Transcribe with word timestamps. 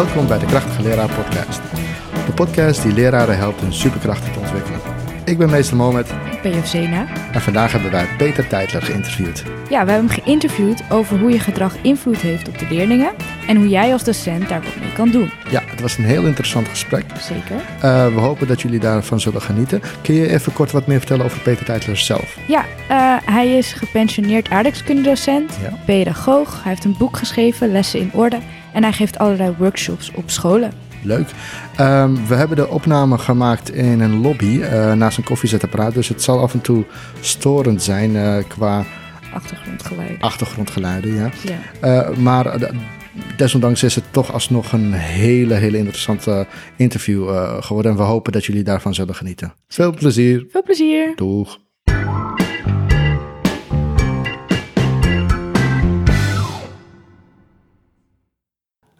Welkom 0.00 0.26
bij 0.26 0.38
de 0.38 0.46
Krachtige 0.46 0.82
Leraar 0.82 1.10
Podcast. 1.10 1.60
De 2.26 2.32
podcast 2.34 2.82
die 2.82 2.92
leraren 2.92 3.36
helpt 3.38 3.60
hun 3.60 3.72
superkrachten 3.72 4.32
te 4.32 4.38
ontwikkelen. 4.38 4.80
Ik 5.24 5.38
ben 5.38 5.50
meester 5.50 5.76
Mohamed 5.76 6.08
Ik 6.32 6.42
ben 6.42 6.52
Josena. 6.54 7.06
en 7.32 7.40
vandaag 7.40 7.72
hebben 7.72 7.90
wij 7.90 8.06
Peter 8.18 8.46
Teitler 8.46 8.82
geïnterviewd. 8.82 9.42
Ja, 9.70 9.84
we 9.84 9.90
hebben 9.90 10.10
hem 10.10 10.22
geïnterviewd 10.24 10.82
over 10.90 11.18
hoe 11.18 11.30
je 11.30 11.38
gedrag 11.38 11.74
invloed 11.82 12.16
heeft 12.16 12.48
op 12.48 12.58
de 12.58 12.66
leerlingen 12.70 13.10
en 13.48 13.56
hoe 13.56 13.68
jij 13.68 13.92
als 13.92 14.04
docent 14.04 14.48
daar 14.48 14.62
wat 14.62 14.76
mee 14.80 14.92
kan 14.92 15.10
doen. 15.10 15.30
Ja, 15.50 15.62
het 15.66 15.80
was 15.80 15.98
een 15.98 16.04
heel 16.04 16.24
interessant 16.26 16.68
gesprek. 16.68 17.04
Zeker. 17.20 17.56
Eh, 17.80 18.06
we 18.06 18.20
hopen 18.20 18.46
dat 18.46 18.60
jullie 18.62 18.80
daarvan 18.80 19.20
zullen 19.20 19.42
genieten. 19.42 19.82
Kun 20.02 20.14
je 20.14 20.28
even 20.28 20.52
kort 20.52 20.70
wat 20.70 20.86
meer 20.86 20.98
vertellen 20.98 21.24
over 21.24 21.40
Peter 21.40 21.64
Teitler 21.64 21.96
zelf? 21.96 22.36
Ja, 22.46 22.64
eh, 22.88 23.16
hij 23.34 23.56
is 23.58 23.72
gepensioneerd 23.72 24.50
aardrijkskundedocent, 24.50 25.58
Ja. 25.62 25.72
pedagoog. 25.84 26.60
Hij 26.62 26.72
heeft 26.72 26.84
een 26.84 26.96
boek 26.98 27.16
geschreven, 27.16 27.72
Lessen 27.72 28.00
in 28.00 28.10
Orde. 28.12 28.38
En 28.72 28.82
hij 28.82 28.92
geeft 28.92 29.18
allerlei 29.18 29.54
workshops 29.58 30.10
op 30.14 30.30
scholen. 30.30 30.72
Leuk. 31.02 31.28
Ehm, 31.76 32.14
we 32.28 32.34
hebben 32.34 32.56
de 32.56 32.68
opname 32.68 33.18
gemaakt 33.18 33.70
in 33.74 34.00
een 34.00 34.20
lobby 34.20 34.60
eh, 34.60 34.92
naast 34.92 35.18
een 35.18 35.24
koffiezetapparaat. 35.24 35.94
Dus 35.94 36.08
het 36.08 36.22
zal 36.22 36.40
af 36.40 36.52
en 36.52 36.60
toe 36.60 36.84
storend 37.20 37.82
zijn 37.82 38.16
eh, 38.16 38.36
qua 38.48 38.84
Achtergrondgeluid. 39.32 40.20
achtergrondgeluiden. 40.20 41.14
Ja. 41.14 41.30
Ja. 41.42 41.58
Eh, 42.08 42.16
maar 42.16 42.58
desondanks 43.36 43.82
is 43.82 43.94
het 43.94 44.04
toch 44.10 44.32
alsnog 44.32 44.72
een 44.72 44.92
hele, 44.92 45.54
hele 45.54 45.76
interessante 45.78 46.46
interview 46.76 47.28
geworden. 47.60 47.92
En 47.92 47.98
we 47.98 48.04
hopen 48.04 48.32
dat 48.32 48.44
jullie 48.44 48.62
daarvan 48.62 48.94
zullen 48.94 49.14
genieten. 49.14 49.52
Veel 49.68 49.94
plezier. 49.94 50.46
Veel 50.50 50.62
plezier. 50.62 51.12
Doeg. 51.16 51.58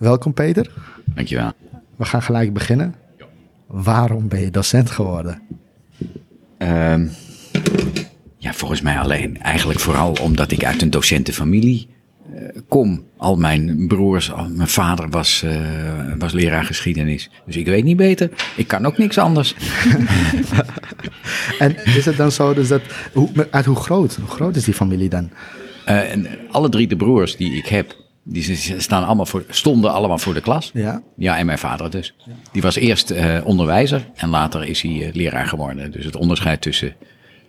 Welkom 0.01 0.35
Peter. 0.35 0.71
Dankjewel. 1.05 1.53
We 1.97 2.05
gaan 2.05 2.23
gelijk 2.23 2.53
beginnen. 2.53 2.95
Waarom 3.67 4.29
ben 4.29 4.41
je 4.41 4.51
docent 4.51 4.91
geworden? 4.91 5.43
Ehm, 6.59 7.07
ja, 8.37 8.53
volgens 8.53 8.81
mij 8.81 8.99
alleen. 8.99 9.41
Eigenlijk 9.43 9.81
vooral 9.81 10.13
omdat 10.23 10.51
ik 10.51 10.65
uit 10.65 10.83
een 10.83 10.91
docentenfamilie 10.91 11.89
eh, 12.35 12.43
kom. 12.69 13.05
Al 13.17 13.37
mijn 13.37 13.87
broers, 13.89 14.33
al 14.33 14.49
mijn 14.49 14.69
vader 14.69 15.09
was, 15.09 15.43
eh, 15.43 15.61
was 16.19 16.33
leraar 16.33 16.65
geschiedenis. 16.65 17.31
Dus 17.47 17.57
ik 17.57 17.67
weet 17.67 17.85
niet 17.85 17.97
beter. 17.97 18.31
Ik 18.57 18.67
kan 18.67 18.87
ook 18.87 18.99
niks 18.99 19.19
anders. 19.19 19.55
En 21.59 21.85
is 21.85 22.05
het 22.05 22.17
dan 22.17 22.33
zo 22.33 22.55
dus 22.55 22.69
dat, 22.69 22.83
hoe, 23.13 23.49
uit 23.51 23.65
hoe 23.65 23.77
groot, 23.77 24.17
hoe 24.17 24.29
groot 24.29 24.57
is 24.57 24.65
die 24.65 24.75
familie 24.75 25.09
dan? 25.09 25.31
Eh, 25.85 26.13
en 26.13 26.27
alle 26.51 26.69
drie 26.69 26.87
de 26.87 26.97
broers 26.97 27.37
die 27.37 27.53
ik 27.53 27.67
heb, 27.67 28.00
die 28.33 28.57
staan 28.81 29.05
allemaal 29.07 29.27
voor, 29.27 29.45
stonden 29.49 29.93
allemaal 29.93 30.19
voor 30.19 30.35
de 30.35 30.41
klas. 30.41 30.71
Ja. 30.75 31.03
Ja, 31.17 31.39
en 31.39 31.47
mijn 31.47 31.59
vader 31.59 31.91
dus. 31.91 32.15
Die 32.53 32.63
was 32.63 32.77
eerst 32.77 33.11
eh, 33.11 33.39
onderwijzer 33.45 34.07
en 34.15 34.29
later 34.29 34.65
is 34.65 34.83
hij 34.83 35.07
eh, 35.07 35.15
leraar 35.15 35.47
geworden. 35.47 35.91
Dus 35.91 36.05
het 36.05 36.17
onderscheid 36.17 36.61
tussen 36.61 36.95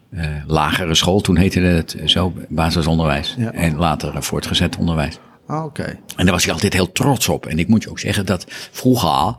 eh, 0.09 0.25
lagere 0.47 0.95
school, 0.95 1.21
toen 1.21 1.37
heette 1.37 1.59
het 1.59 1.97
zo, 2.05 2.33
basisonderwijs. 2.49 3.35
Ja. 3.37 3.51
En 3.51 3.77
later 3.77 4.23
voortgezet 4.23 4.77
onderwijs. 4.77 5.19
Ah, 5.51 5.65
Oké. 5.65 5.97
En 6.15 6.25
daar 6.25 6.33
was 6.33 6.43
hij 6.43 6.53
altijd 6.53 6.73
heel 6.73 6.91
trots 6.91 7.29
op. 7.29 7.45
En 7.45 7.59
ik 7.59 7.67
moet 7.67 7.83
je 7.83 7.89
ook 7.89 7.99
zeggen 7.99 8.25
dat 8.25 8.45
vroeger 8.71 9.35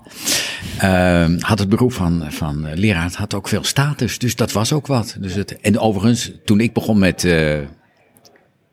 eh, 0.78 1.26
had 1.38 1.58
het 1.58 1.68
beroep 1.68 1.92
van, 1.92 2.24
van 2.28 2.74
leraar 2.74 3.04
het 3.04 3.16
had 3.16 3.34
ook 3.34 3.48
veel 3.48 3.64
status. 3.64 4.18
Dus 4.18 4.36
dat 4.36 4.52
was 4.52 4.72
ook 4.72 4.86
wat. 4.86 5.16
Dus 5.20 5.34
het, 5.34 5.60
en 5.60 5.78
overigens, 5.78 6.32
toen 6.44 6.60
ik 6.60 6.72
begon 6.72 6.98
met 6.98 7.24
eh, 7.24 7.58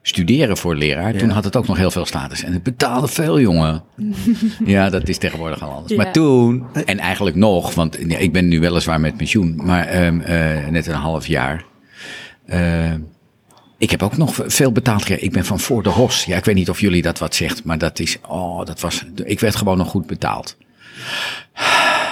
studeren 0.09 0.57
voor 0.57 0.75
leraar, 0.75 1.13
toen 1.13 1.29
had 1.29 1.43
het 1.43 1.55
ook 1.55 1.67
nog 1.67 1.77
heel 1.77 1.91
veel 1.91 2.05
status. 2.05 2.43
En 2.43 2.53
het 2.53 2.63
betaalde 2.63 3.07
veel, 3.07 3.39
jongen. 3.39 3.83
ja, 4.65 4.89
dat 4.89 5.07
is 5.07 5.17
tegenwoordig 5.17 5.63
al 5.63 5.71
anders. 5.71 5.95
Maar 5.95 6.11
toen, 6.11 6.63
en 6.85 6.99
eigenlijk 6.99 7.35
nog, 7.35 7.73
want 7.73 7.99
ik 8.21 8.33
ben 8.33 8.47
nu 8.47 8.59
weliswaar 8.59 8.99
met 8.99 9.17
pensioen, 9.17 9.59
maar 9.63 9.85
ehm, 9.85 10.19
eh, 10.19 10.67
net 10.67 10.87
een 10.87 10.93
half 10.93 11.27
jaar. 11.27 11.65
Eh, 12.45 12.93
ik 13.77 13.91
heb 13.91 14.03
ook 14.03 14.17
nog 14.17 14.39
veel 14.45 14.71
betaald 14.71 15.01
gekregen. 15.01 15.23
Ik 15.23 15.31
ben 15.31 15.45
van 15.45 15.59
voor 15.59 15.83
de 15.83 15.89
Hos. 15.89 16.25
Ja, 16.25 16.37
ik 16.37 16.45
weet 16.45 16.55
niet 16.55 16.69
of 16.69 16.79
jullie 16.79 17.01
dat 17.01 17.19
wat 17.19 17.35
zegt, 17.35 17.63
maar 17.63 17.77
dat 17.77 17.99
is, 17.99 18.17
oh, 18.27 18.65
dat 18.65 18.79
was, 18.79 19.05
ik 19.23 19.39
werd 19.39 19.55
gewoon 19.55 19.77
nog 19.77 19.89
goed 19.89 20.07
betaald. 20.07 20.57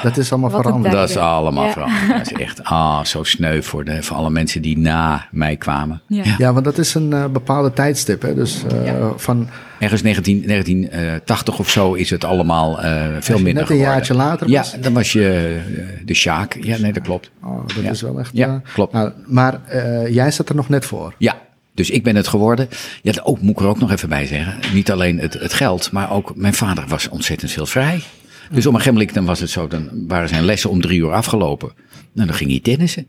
Dat 0.03 0.17
is 0.17 0.31
allemaal 0.31 0.49
Wat 0.51 0.61
veranderd. 0.61 0.93
Dat 0.93 1.09
is 1.09 1.17
allemaal 1.17 1.65
Ja. 1.65 1.71
veranderd. 1.71 2.07
Dat 2.17 2.31
is 2.31 2.45
echt, 2.45 2.63
ah, 2.63 3.03
zo 3.03 3.23
sneu 3.23 3.61
voor, 3.61 3.83
de, 3.85 4.03
voor 4.03 4.17
alle 4.17 4.29
mensen 4.29 4.61
die 4.61 4.77
na 4.77 5.25
mij 5.31 5.55
kwamen. 5.55 6.01
Ja. 6.07 6.23
Ja, 6.37 6.53
want 6.53 6.65
dat 6.65 6.77
is 6.77 6.93
een 6.93 7.13
eh, 7.13 7.25
bepaalde 7.25 7.73
tijdstip. 7.73 8.21
Hè? 8.21 8.33
Dus 8.33 8.63
eh, 8.85 9.07
van 9.15 9.47
Ergens 9.79 10.01
19, 10.01 10.43
1980 10.47 11.59
of 11.59 11.69
zo 11.69 11.93
is 11.93 12.09
het 12.09 12.23
allemaal 12.23 12.81
eh, 12.81 13.05
veel 13.19 13.35
minder 13.35 13.53
net 13.53 13.61
een 13.61 13.67
geworden. 13.67 13.77
jaartje 13.77 14.13
later 14.13 14.49
Ja, 14.49 14.57
was. 14.59 14.75
dan 14.81 14.93
was 14.93 15.11
je 15.11 15.59
eh, 15.77 16.05
de 16.05 16.13
Sjaak. 16.13 16.57
Ja, 16.61 16.77
nee, 16.77 16.93
dat 16.93 17.03
klopt. 17.03 17.29
Oh, 17.43 17.67
dat 17.67 17.83
Ja. 17.83 17.89
is 17.89 18.01
wel 18.01 18.19
echt. 18.19 18.29
Ja, 18.33 18.47
eh, 18.65 18.73
klopt. 18.73 18.93
nou, 18.93 19.11
maar 19.25 19.59
eh, 19.65 20.07
jij 20.13 20.31
zat 20.31 20.49
er 20.49 20.55
nog 20.55 20.69
net 20.69 20.85
voor. 20.85 21.13
Ja, 21.17 21.35
dus 21.73 21.89
ik 21.89 22.03
ben 22.03 22.15
het 22.15 22.27
geworden. 22.27 22.69
Ja, 23.01 23.13
ook 23.23 23.41
moet 23.41 23.51
ik 23.51 23.59
er 23.59 23.67
ook 23.67 23.79
nog 23.79 23.91
even 23.91 24.09
bij 24.09 24.25
zeggen. 24.25 24.55
Niet 24.73 24.91
alleen 24.91 25.19
het, 25.19 25.33
het 25.33 25.53
geld, 25.53 25.91
maar 25.91 26.11
ook 26.11 26.35
mijn 26.35 26.53
vader 26.53 26.83
was 26.87 27.09
ontzettend 27.09 27.51
veel 27.51 27.65
vrij. 27.65 28.03
Dus 28.51 28.65
op 28.65 28.73
een 28.73 28.79
gegeven 28.79 28.93
moment 28.93 29.13
dan 29.13 29.25
was 29.25 29.39
het 29.39 29.49
zo, 29.49 29.67
dan 29.67 29.89
waren 30.07 30.29
zijn 30.29 30.45
lessen 30.45 30.69
om 30.69 30.81
drie 30.81 30.99
uur 30.99 31.11
afgelopen. 31.13 31.71
Nou, 32.13 32.27
dan 32.27 32.37
ging 32.37 32.49
hij 32.49 32.59
tennissen. 32.59 33.07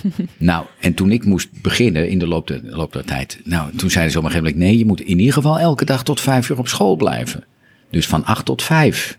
nou, 0.38 0.66
en 0.80 0.94
toen 0.94 1.10
ik 1.12 1.24
moest 1.24 1.48
beginnen 1.62 2.08
in 2.08 2.18
de 2.18 2.26
loop 2.26 2.46
der, 2.46 2.60
loop 2.64 2.92
der 2.92 3.04
tijd. 3.04 3.40
Nou, 3.44 3.76
toen 3.76 3.90
zeiden 3.90 4.12
ze 4.12 4.18
op 4.18 4.24
een 4.24 4.30
gegeven 4.30 4.52
moment, 4.52 4.70
nee, 4.70 4.78
je 4.78 4.86
moet 4.86 5.00
in 5.00 5.18
ieder 5.18 5.34
geval 5.34 5.58
elke 5.58 5.84
dag 5.84 6.02
tot 6.04 6.20
vijf 6.20 6.48
uur 6.50 6.58
op 6.58 6.68
school 6.68 6.96
blijven. 6.96 7.44
Dus 7.90 8.06
van 8.06 8.24
acht 8.24 8.44
tot 8.44 8.62
vijf. 8.62 9.18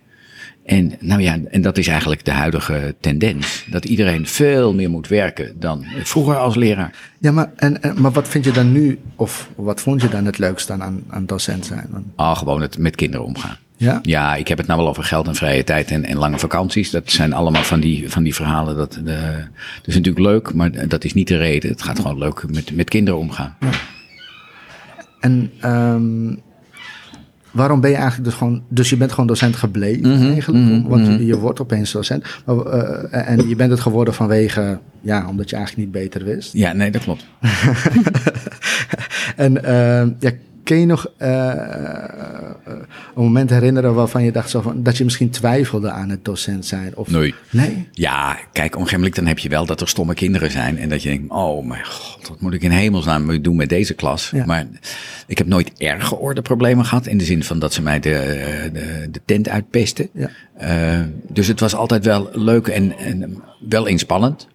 En, 0.66 0.92
nou 1.00 1.22
ja, 1.22 1.38
en 1.50 1.62
dat 1.62 1.78
is 1.78 1.88
eigenlijk 1.88 2.26
de 2.26 2.32
huidige 2.32 2.96
tendens. 3.00 3.66
Dat 3.70 3.86
iedereen 3.86 4.28
veel 4.28 4.74
meer 4.74 4.90
moet 4.90 5.08
werken 5.08 5.60
dan 5.60 5.86
vroeger 6.04 6.38
als 6.38 6.56
leraar. 6.56 6.96
Ja, 7.20 7.32
maar, 7.32 7.52
en, 7.56 7.82
en- 7.84 8.02
maar 8.02 8.12
wat 8.12 8.28
vind 8.28 8.46
je 8.46 8.52
dan 8.52 8.72
nu, 8.72 9.00
of 9.16 9.50
wat 9.56 9.82
vond 9.82 10.02
je 10.02 10.10
dan 10.10 10.26
het 10.26 10.38
leukste 10.38 10.74
aan, 10.74 11.04
aan, 11.10 11.26
docent 11.26 11.66
zijn? 11.66 11.90
Ah, 12.16 12.38
gewoon 12.38 12.62
het 12.62 12.78
met 12.78 12.96
kinderen 12.96 13.26
omgaan. 13.26 13.58
Ja? 13.82 14.00
Ja, 14.02 14.36
ik 14.36 14.48
heb 14.48 14.58
het 14.58 14.68
nou 14.68 14.80
wel 14.80 14.90
over 14.90 15.04
geld 15.04 15.28
en 15.28 15.36
vrije 15.36 15.64
tijd 15.64 15.92
en, 15.92 16.06
en 16.06 16.18
lange 16.18 16.40
vakanties. 16.40 16.90
Dat 16.90 17.12
zijn 17.12 17.34
allemaal 17.34 17.64
van 17.64 17.80
die, 17.80 18.10
van 18.10 18.24
die 18.24 18.36
verhalen. 18.36 18.76
Dat, 18.76 18.94
de, 18.94 19.20
dat 19.76 19.88
is 19.88 19.96
natuurlijk 19.96 20.26
leuk, 20.26 20.54
maar 20.54 20.88
dat 20.88 21.04
is 21.04 21.14
niet 21.14 21.28
de 21.28 21.38
reden. 21.38 21.70
Het 21.70 21.82
gaat 21.82 22.00
gewoon 22.00 22.18
leuk 22.18 22.44
met, 22.52 22.76
met 22.76 22.90
kinderen 22.90 23.20
omgaan. 23.20 23.56
En 25.20 25.52
ehm, 25.60 26.36
waarom 27.52 27.82
ben 27.82 27.90
je 27.90 27.96
eigenlijk 27.96 28.26
dus 28.26 28.38
gewoon... 28.38 28.64
Dus 28.70 28.90
je 28.90 28.98
bent 28.98 29.12
gewoon 29.12 29.28
docent 29.28 29.56
gebleven 29.56 30.10
Mhm, 30.18 30.32
eigenlijk? 30.32 30.88
want 30.88 31.06
je, 31.06 31.26
je 31.26 31.38
wordt 31.38 31.60
opeens 31.60 31.92
docent. 31.92 32.26
Maar, 32.46 32.58
eh, 32.58 33.30
en 33.30 33.50
je 33.50 33.56
bent 33.56 33.72
het 33.72 33.80
geworden 33.80 34.14
vanwege... 34.14 34.80
Ja, 35.02 35.28
omdat 35.28 35.50
je 35.50 35.56
eigenlijk 35.56 35.86
niet 35.88 36.04
beter 36.04 36.24
wist. 36.24 36.54
Ja, 36.54 36.74
nee, 36.74 36.92
dat 36.92 37.04
klopt. 37.04 37.26
En 39.36 39.64
ehm, 39.64 40.10
ja, 40.20 40.32
kun 40.72 40.80
je 40.80 40.86
nog 40.86 41.08
eh, 41.18 41.52
eh, 41.52 42.74
een 43.16 43.24
moment 43.24 43.50
herinneren 43.50 43.94
waarvan 43.94 44.24
je 44.24 44.32
dacht 44.32 44.50
zo 44.50 44.62
van, 44.62 44.84
dat 44.84 44.98
je 44.98 45.04
misschien 45.04 45.30
twijfelde 45.30 45.92
aan 45.92 46.10
het 46.10 46.26
docent 46.26 46.66
zijn? 46.66 46.96
Of, 46.96 47.10
Nee. 47.10 47.34
Nee? 47.50 47.88
Ja, 47.92 48.38
kijk, 48.52 48.78
moment 48.78 49.16
dan 49.16 49.26
heb 49.26 49.40
je 49.40 49.50
wel 49.50 49.66
dat 49.66 49.82
er 49.82 49.88
stomme 49.88 50.14
kinderen 50.14 50.52
zijn. 50.52 50.78
En 50.78 50.90
dat 50.90 51.04
je 51.04 51.10
denkt, 51.10 51.32
oh 51.32 51.66
mijn 51.66 51.86
god, 51.86 52.28
wat 52.28 52.42
moet 52.42 52.54
ik 52.54 52.62
in 52.62 52.72
hemelsnaam 52.72 53.42
doen 53.42 53.56
met 53.56 53.70
deze 53.70 53.94
klas? 53.94 54.30
Ja. 54.30 54.46
Maar 54.46 54.68
ik 55.28 55.38
heb 55.38 55.48
nooit 55.48 55.72
erge 55.78 56.16
ordeproblemen 56.16 56.86
gehad. 56.86 57.08
In 57.08 57.18
de 57.18 57.26
zin 57.26 57.44
van 57.44 57.60
dat 57.60 57.74
ze 57.74 57.82
mij 57.82 58.00
de, 58.00 58.70
de, 58.74 59.08
de 59.12 59.22
tent 59.26 59.50
uitpesten. 59.50 60.10
Ja. 60.14 60.30
Eh, 60.58 61.02
dus 61.28 61.48
het 61.48 61.60
was 61.60 61.76
altijd 61.76 62.06
wel 62.06 62.30
leuk 62.34 62.68
en, 62.68 62.98
en 62.98 63.44
wel 63.70 63.86
inspannend. 63.86 64.48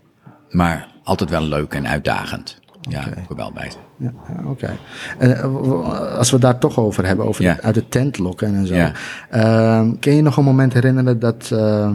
Maar 0.51 0.89
altijd 1.03 1.31
wel 1.31 1.43
leuk 1.43 1.75
en 1.75 1.89
uitdagend. 1.89 2.59
Ja, 2.89 3.05
wel 3.37 3.53
bij. 3.53 3.71
Ja, 3.99 4.13
oké. 4.45 4.77
En 5.19 5.37
eh, 5.37 6.17
als 6.19 6.31
we 6.31 6.39
daar 6.39 6.59
toch 6.59 6.79
over 6.79 7.07
hebben, 7.07 7.27
over 7.27 7.43
Ja. 7.45 7.53
het 7.53 7.63
uit 7.63 7.75
de 7.75 7.89
tent 7.89 8.19
lokken 8.19 8.55
en 8.55 8.67
zo. 8.67 8.75
Ja. 8.75 8.93
Ehm, 9.31 9.93
kun 10.01 10.15
je 10.15 10.23
nog 10.23 10.37
een 10.37 10.45
moment 10.45 10.73
herinneren 10.73 11.19
dat, 11.19 11.51
eh, 11.53 11.91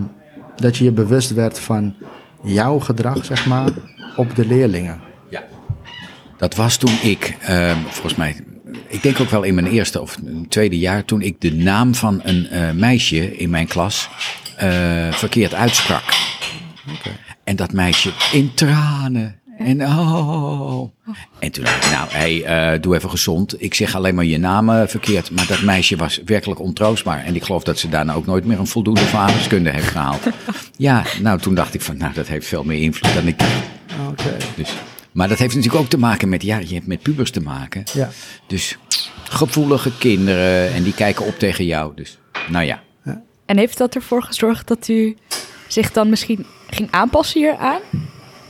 dat 0.56 0.78
je 0.78 0.84
je 0.84 0.92
bewust 0.92 1.34
werd 1.34 1.60
van 1.60 1.96
jouw 2.44 2.80
gedrag, 2.80 3.26
zeg 3.26 3.46
maar, 3.46 3.70
op 4.16 4.36
de 4.36 4.46
leerlingen? 4.48 5.00
Ja. 5.30 5.44
Dat 6.38 6.56
was 6.56 6.78
toen 6.78 6.98
ik, 7.04 7.38
ehm, 7.42 7.78
volgens 7.88 8.16
mij, 8.16 8.36
ik 8.88 9.02
denk 9.04 9.20
ook 9.20 9.30
wel 9.30 9.44
in 9.44 9.54
mijn 9.54 9.68
eerste 9.68 10.02
of 10.02 10.18
tweede 10.50 10.78
jaar, 10.78 11.06
toen 11.06 11.22
ik 11.22 11.42
de 11.42 11.54
naam 11.54 11.96
van 11.96 12.20
een 12.24 12.48
eh, 12.48 12.72
meisje 12.72 13.38
in 13.38 13.50
mijn 13.50 13.68
klas 13.68 14.10
verkeerd 15.12 15.54
uitsprak. 15.54 16.04
En 17.44 17.56
dat 17.56 17.74
meisje 17.74 18.12
in 18.32 18.52
tranen. 18.54 19.41
En 19.64 19.82
oh. 19.82 20.90
En 21.40 21.52
toen 21.52 21.64
dacht 21.64 21.86
ik, 21.86 21.92
nou, 21.92 22.10
hey, 22.10 22.44
eh, 22.44 22.82
doe 22.82 22.96
even 22.96 23.10
gezond. 23.10 23.62
Ik 23.62 23.74
zeg 23.74 23.96
alleen 23.96 24.16
maar 24.16 24.26
je 24.26 24.38
naam 24.38 24.70
eh, 24.70 24.88
verkeerd. 24.88 25.32
Maar 25.32 25.48
dat 25.48 25.62
meisje 25.62 25.96
was 25.96 26.22
werkelijk 26.26 26.60
ontroostbaar. 26.60 27.24
En 27.26 27.36
ik 27.36 27.44
geloof 27.44 27.64
dat 27.64 27.80
ze 27.80 27.90
daarna 27.90 28.14
ook 28.14 28.26
nooit 28.26 28.46
meer 28.46 28.60
een 28.60 28.68
voldoende 28.68 29.02
verhalingskunde 29.02 29.70
heeft 29.70 29.88
gehaald. 29.88 30.22
Ja, 30.78 31.04
nou, 31.22 31.40
toen 31.40 31.56
dacht 31.56 31.74
ik 31.74 31.82
van, 31.82 31.98
nou, 31.98 32.14
dat 32.14 32.28
heeft 32.28 32.48
veel 32.48 32.64
meer 32.64 32.82
invloed 32.82 33.14
dan 33.14 33.28
ik 33.28 33.40
dacht. 33.40 33.52
Oké. 34.10 34.38
Dus, 34.56 34.74
maar 35.12 35.28
dat 35.28 35.40
heeft 35.40 35.56
natuurlijk 35.56 35.84
ook 35.84 35.90
te 35.90 35.98
maken 35.98 36.30
met, 36.30 36.44
ja, 36.44 36.58
je 36.58 36.74
hebt 36.74 36.88
met 36.88 37.02
pubers 37.02 37.32
te 37.32 37.42
maken. 37.42 37.84
Ja. 37.94 38.10
Dus 38.48 38.78
gevoelige 39.24 39.98
kinderen 39.98 40.74
en 40.74 40.84
die 40.84 40.94
kijken 40.94 41.26
op 41.26 41.40
tegen 41.40 41.66
jou. 41.66 41.92
Dus, 41.96 42.18
nou 42.50 42.66
ja. 42.66 42.82
En 43.52 43.58
heeft 43.58 43.78
dat 43.78 43.96
ervoor 43.96 44.24
gezorgd 44.24 44.68
dat 44.68 44.88
u 44.88 45.18
zich 45.68 45.92
dan 45.92 46.10
misschien 46.10 46.46
ging 46.70 46.92
aanpassen 46.92 47.42
hieraan? 47.42 47.82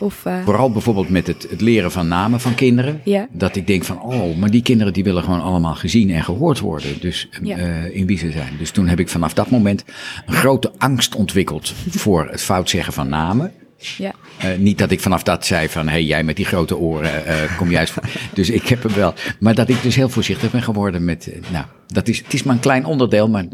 Of, 0.01 0.25
uh... 0.27 0.44
Vooral 0.44 0.71
bijvoorbeeld 0.71 1.09
met 1.09 1.27
het, 1.27 1.48
het, 1.50 1.62
leren 1.62 1.92
van 1.92 2.07
namen 2.07 2.39
van 2.39 2.56
kinderen. 2.56 3.01
Ja. 3.03 3.27
Dat 3.31 3.56
ik 3.56 3.68
denk 3.68 3.83
van, 3.83 4.01
oh, 4.01 4.38
maar 4.38 4.51
die 4.51 4.62
kinderen 4.62 4.94
die 4.94 5.03
willen 5.03 5.24
gewoon 5.24 5.42
allemaal 5.42 5.75
gezien 5.75 6.09
en 6.09 6.24
gehoord 6.24 6.59
worden. 6.59 7.00
Dus 7.00 7.30
Ja. 7.42 7.57
uh, 7.57 7.95
in 7.95 8.06
wie 8.06 8.18
ze 8.18 8.31
zijn. 8.31 8.53
Dus 8.57 8.71
toen 8.71 8.88
heb 8.88 9.00
ik 9.00 9.09
vanaf 9.09 9.33
dat 9.33 9.50
moment 9.50 9.83
een 10.25 10.33
grote 10.33 10.71
angst 10.77 11.15
ontwikkeld 11.15 11.74
voor 12.03 12.27
het 12.30 12.42
fout 12.42 12.69
zeggen 12.69 12.94
van 12.94 13.09
namen. 13.09 13.51
Ja. 13.98 14.12
Uh, 14.45 14.57
niet 14.57 14.77
dat 14.77 14.92
ik 14.92 15.00
vanaf 15.00 15.24
dat 15.24 15.45
zei 15.45 15.69
van, 15.69 15.86
hé, 15.86 15.92
hey, 15.92 16.03
jij 16.03 16.24
met 16.24 16.36
die 16.36 16.45
grote 16.45 16.77
oren, 16.77 17.24
uh, 17.27 17.57
kom 17.57 17.71
juist. 17.71 17.94
dus 18.33 18.50
ik 18.50 18.68
heb 18.68 18.83
hem 18.83 18.94
wel. 18.94 19.13
Maar 19.39 19.56
dat 19.56 19.69
ik 19.69 19.81
dus 19.81 19.95
heel 19.95 20.09
voorzichtig 20.09 20.51
ben 20.51 20.62
geworden 20.62 21.06
met, 21.06 21.27
uh, 21.27 21.36
nou, 21.51 21.65
dat 21.88 22.07
is, 22.07 22.18
het 22.18 22.33
is 22.33 22.44
maar 22.44 22.56
een 22.56 22.62
klein 22.62 22.86
onderdeel, 22.86 23.30
maar 23.30 23.45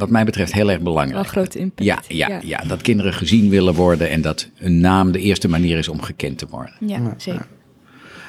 wat 0.00 0.10
mij 0.10 0.24
betreft 0.24 0.52
heel 0.52 0.70
erg 0.70 0.80
belangrijk. 0.80 1.14
Wel 1.14 1.32
grote 1.42 1.58
impact. 1.58 1.84
Ja, 1.84 1.98
ja, 2.08 2.28
ja. 2.28 2.40
ja, 2.42 2.62
dat 2.66 2.82
kinderen 2.82 3.12
gezien 3.12 3.48
willen 3.50 3.74
worden 3.74 4.10
en 4.10 4.20
dat 4.20 4.48
een 4.58 4.80
naam 4.80 5.12
de 5.12 5.20
eerste 5.20 5.48
manier 5.48 5.78
is 5.78 5.88
om 5.88 6.02
gekend 6.02 6.38
te 6.38 6.46
worden. 6.50 6.74
Ja, 6.80 7.14
zeker. 7.16 7.46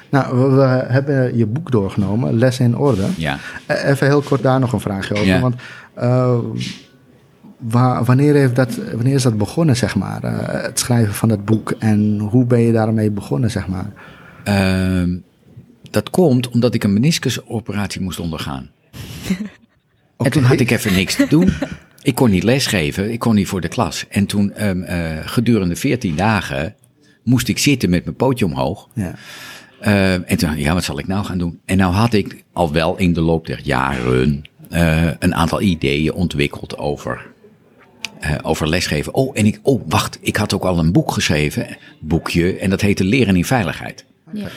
Nou, 0.09 0.38
we, 0.38 0.56
we, 0.56 0.62
hebben 0.94 1.38
je 1.38 1.45
boek 1.45 1.71
doorgenomen, 1.71 2.38
Les 2.38 2.59
in 2.59 2.77
Orde. 2.77 3.06
Ja. 3.18 3.38
Even 3.68 4.07
heel 4.07 4.21
kort 4.21 4.41
daar 4.41 4.59
nog 4.59 4.73
een 4.73 4.79
vraagje 4.79 5.13
over. 5.13 5.25
Ja. 5.25 5.39
Want 5.39 5.56
uh, 5.97 6.38
waar, 7.57 8.03
wanneer, 8.03 8.33
heeft 8.33 8.56
dat, 8.56 8.75
wanneer 8.95 9.13
is 9.13 9.23
dat 9.23 9.38
begonnen, 9.38 9.77
zeg 9.77 9.95
maar? 9.95 10.23
Uh, 10.23 10.38
het 10.63 10.79
schrijven 10.79 11.13
van 11.13 11.29
dat 11.29 11.45
boek 11.45 11.71
en 11.79 12.19
hoe 12.19 12.45
ben 12.45 12.59
je 12.59 12.71
daarmee 12.71 13.12
begonnen, 13.12 13.51
zeg 13.51 13.68
maar? 13.68 13.91
Uh, 14.45 15.15
dat 15.89 16.09
komt 16.09 16.50
omdat 16.50 16.73
ik 16.73 16.83
een 16.83 16.94
meniscusoperatie 16.94 18.01
moest 18.01 18.19
ondergaan. 18.19 18.69
okay. 20.21 20.31
En 20.31 20.39
toen 20.39 20.50
had 20.50 20.59
ik 20.59 20.71
even 20.71 20.94
niks 20.94 21.15
te 21.15 21.25
doen. 21.29 21.53
Ik 22.03 22.15
kon 22.15 22.29
niet 22.29 22.44
lesgeven, 22.44 23.12
ik 23.12 23.19
kon 23.19 23.35
niet 23.35 23.47
voor 23.47 23.62
de 23.62 23.68
klas. 23.68 24.06
En 24.09 24.25
toen 24.25 24.68
um, 24.68 24.83
uh, 24.83 25.18
gedurende 25.25 25.75
14 25.75 26.15
dagen 26.15 26.75
moest 27.23 27.47
ik 27.47 27.57
zitten 27.57 27.89
met 27.89 28.03
mijn 28.03 28.15
pootje 28.15 28.45
omhoog. 28.45 28.89
Ja. 28.94 29.15
Uh, 29.81 30.13
en 30.13 30.38
toen, 30.38 30.57
ja, 30.57 30.73
wat 30.73 30.83
zal 30.83 31.00
ik 31.00 31.07
nou 31.07 31.25
gaan 31.25 31.38
doen? 31.38 31.59
En 31.65 31.77
nou 31.77 31.94
had 31.94 32.13
ik 32.13 32.44
al 32.53 32.71
wel 32.71 32.97
in 32.97 33.13
de 33.13 33.21
loop 33.21 33.45
der 33.45 33.59
jaren 33.63 34.41
uh, 34.71 35.12
een 35.19 35.35
aantal 35.35 35.62
ideeën 35.62 36.13
ontwikkeld 36.13 36.77
over, 36.77 37.25
uh, 38.21 38.35
over 38.41 38.69
lesgeven. 38.69 39.13
Oh, 39.13 39.31
en 39.38 39.45
ik, 39.45 39.59
oh, 39.62 39.81
wacht, 39.88 40.18
ik 40.21 40.35
had 40.35 40.53
ook 40.53 40.63
al 40.63 40.79
een 40.79 40.91
boek 40.91 41.12
geschreven, 41.12 41.77
boekje, 42.00 42.57
en 42.57 42.69
dat 42.69 42.81
heette 42.81 43.03
Leren 43.03 43.35
in 43.35 43.45
Veiligheid. 43.45 44.06
Ja. 44.33 44.47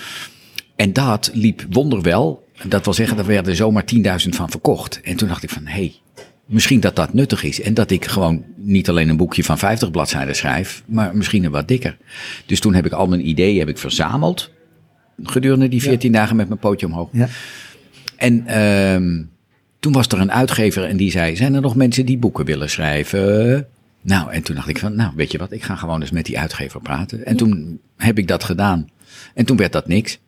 En 0.77 0.93
dat 0.93 1.31
liep 1.33 1.67
wonderwel. 1.71 2.44
Dat 2.63 2.85
wil 2.85 2.95
zeggen, 2.95 3.19
er 3.19 3.27
werden 3.27 3.57
zomaar 3.57 3.85
10.000 3.95 4.01
van 4.29 4.51
verkocht. 4.51 5.01
En 5.01 5.17
toen 5.17 5.29
dacht 5.29 5.43
ik 5.43 5.51
van, 5.51 5.67
hé, 5.67 5.73
hey, 5.73 5.95
misschien 6.47 6.81
dat 6.81 6.97
dat 6.97 7.15
nuttig 7.15 7.43
is. 7.43 7.61
En 7.61 7.75
dat 7.75 7.91
ik 7.91 8.05
gewoon 8.05 8.45
niet 8.57 8.89
alleen 8.89 9.09
een 9.09 9.17
boekje 9.17 9.45
van 9.45 9.59
50 9.59 9.91
bladzijden 9.91 10.37
schrijf, 10.37 10.83
maar 10.87 11.17
misschien 11.17 11.45
een 11.45 11.51
wat 11.51 11.69
dikker. 11.69 11.97
Dus 12.47 12.61
toen 12.61 12.75
heb 12.75 12.87
ik 12.87 12.93
al 12.93 13.07
mijn 13.07 13.29
ideeën 13.29 13.59
heb 13.59 13.69
ik 13.69 13.79
verzameld. 13.79 14.53
Gedurende 15.23 15.69
die 15.69 15.83
14 15.83 16.13
ja. 16.13 16.19
dagen 16.19 16.37
met 16.37 16.49
mijn 16.49 16.61
pootje 16.61 16.87
omhoog. 16.87 17.09
Ja. 17.13 17.29
En 18.17 18.63
um, 18.63 19.31
toen 19.81 19.93
was 19.93 20.07
er 20.07 20.21
een 20.21 20.33
uitgever 20.33 20.85
en 20.85 20.97
die 20.97 21.11
zei, 21.11 21.37
zijn 21.37 21.55
er 21.55 21.61
nog 21.61 21.77
mensen 21.77 22.07
die 22.07 22.19
boeken 22.19 22.45
willen 22.45 22.71
schrijven? 22.71 23.67
Nou, 24.01 24.33
en 24.33 24.43
toen 24.43 24.55
dacht 24.55 24.69
ik 24.69 24.79
van, 24.79 24.97
nou, 24.97 25.13
weet 25.17 25.33
je 25.33 25.39
wat, 25.39 25.53
ik 25.53 25.63
ga 25.63 25.77
gewoon 25.77 26.01
eens 26.01 26.11
met 26.11 26.25
die 26.25 26.39
uitgever 26.39 26.81
praten. 26.81 27.27
En 27.27 27.33
ja. 27.33 27.39
toen 27.39 27.81
heb 27.97 28.19
ik 28.19 28.29
dat 28.29 28.45
gedaan. 28.45 28.89
En 29.35 29.45
toen 29.45 29.57
werd 29.57 29.73
dat 29.73 29.89
niks. 29.89 30.19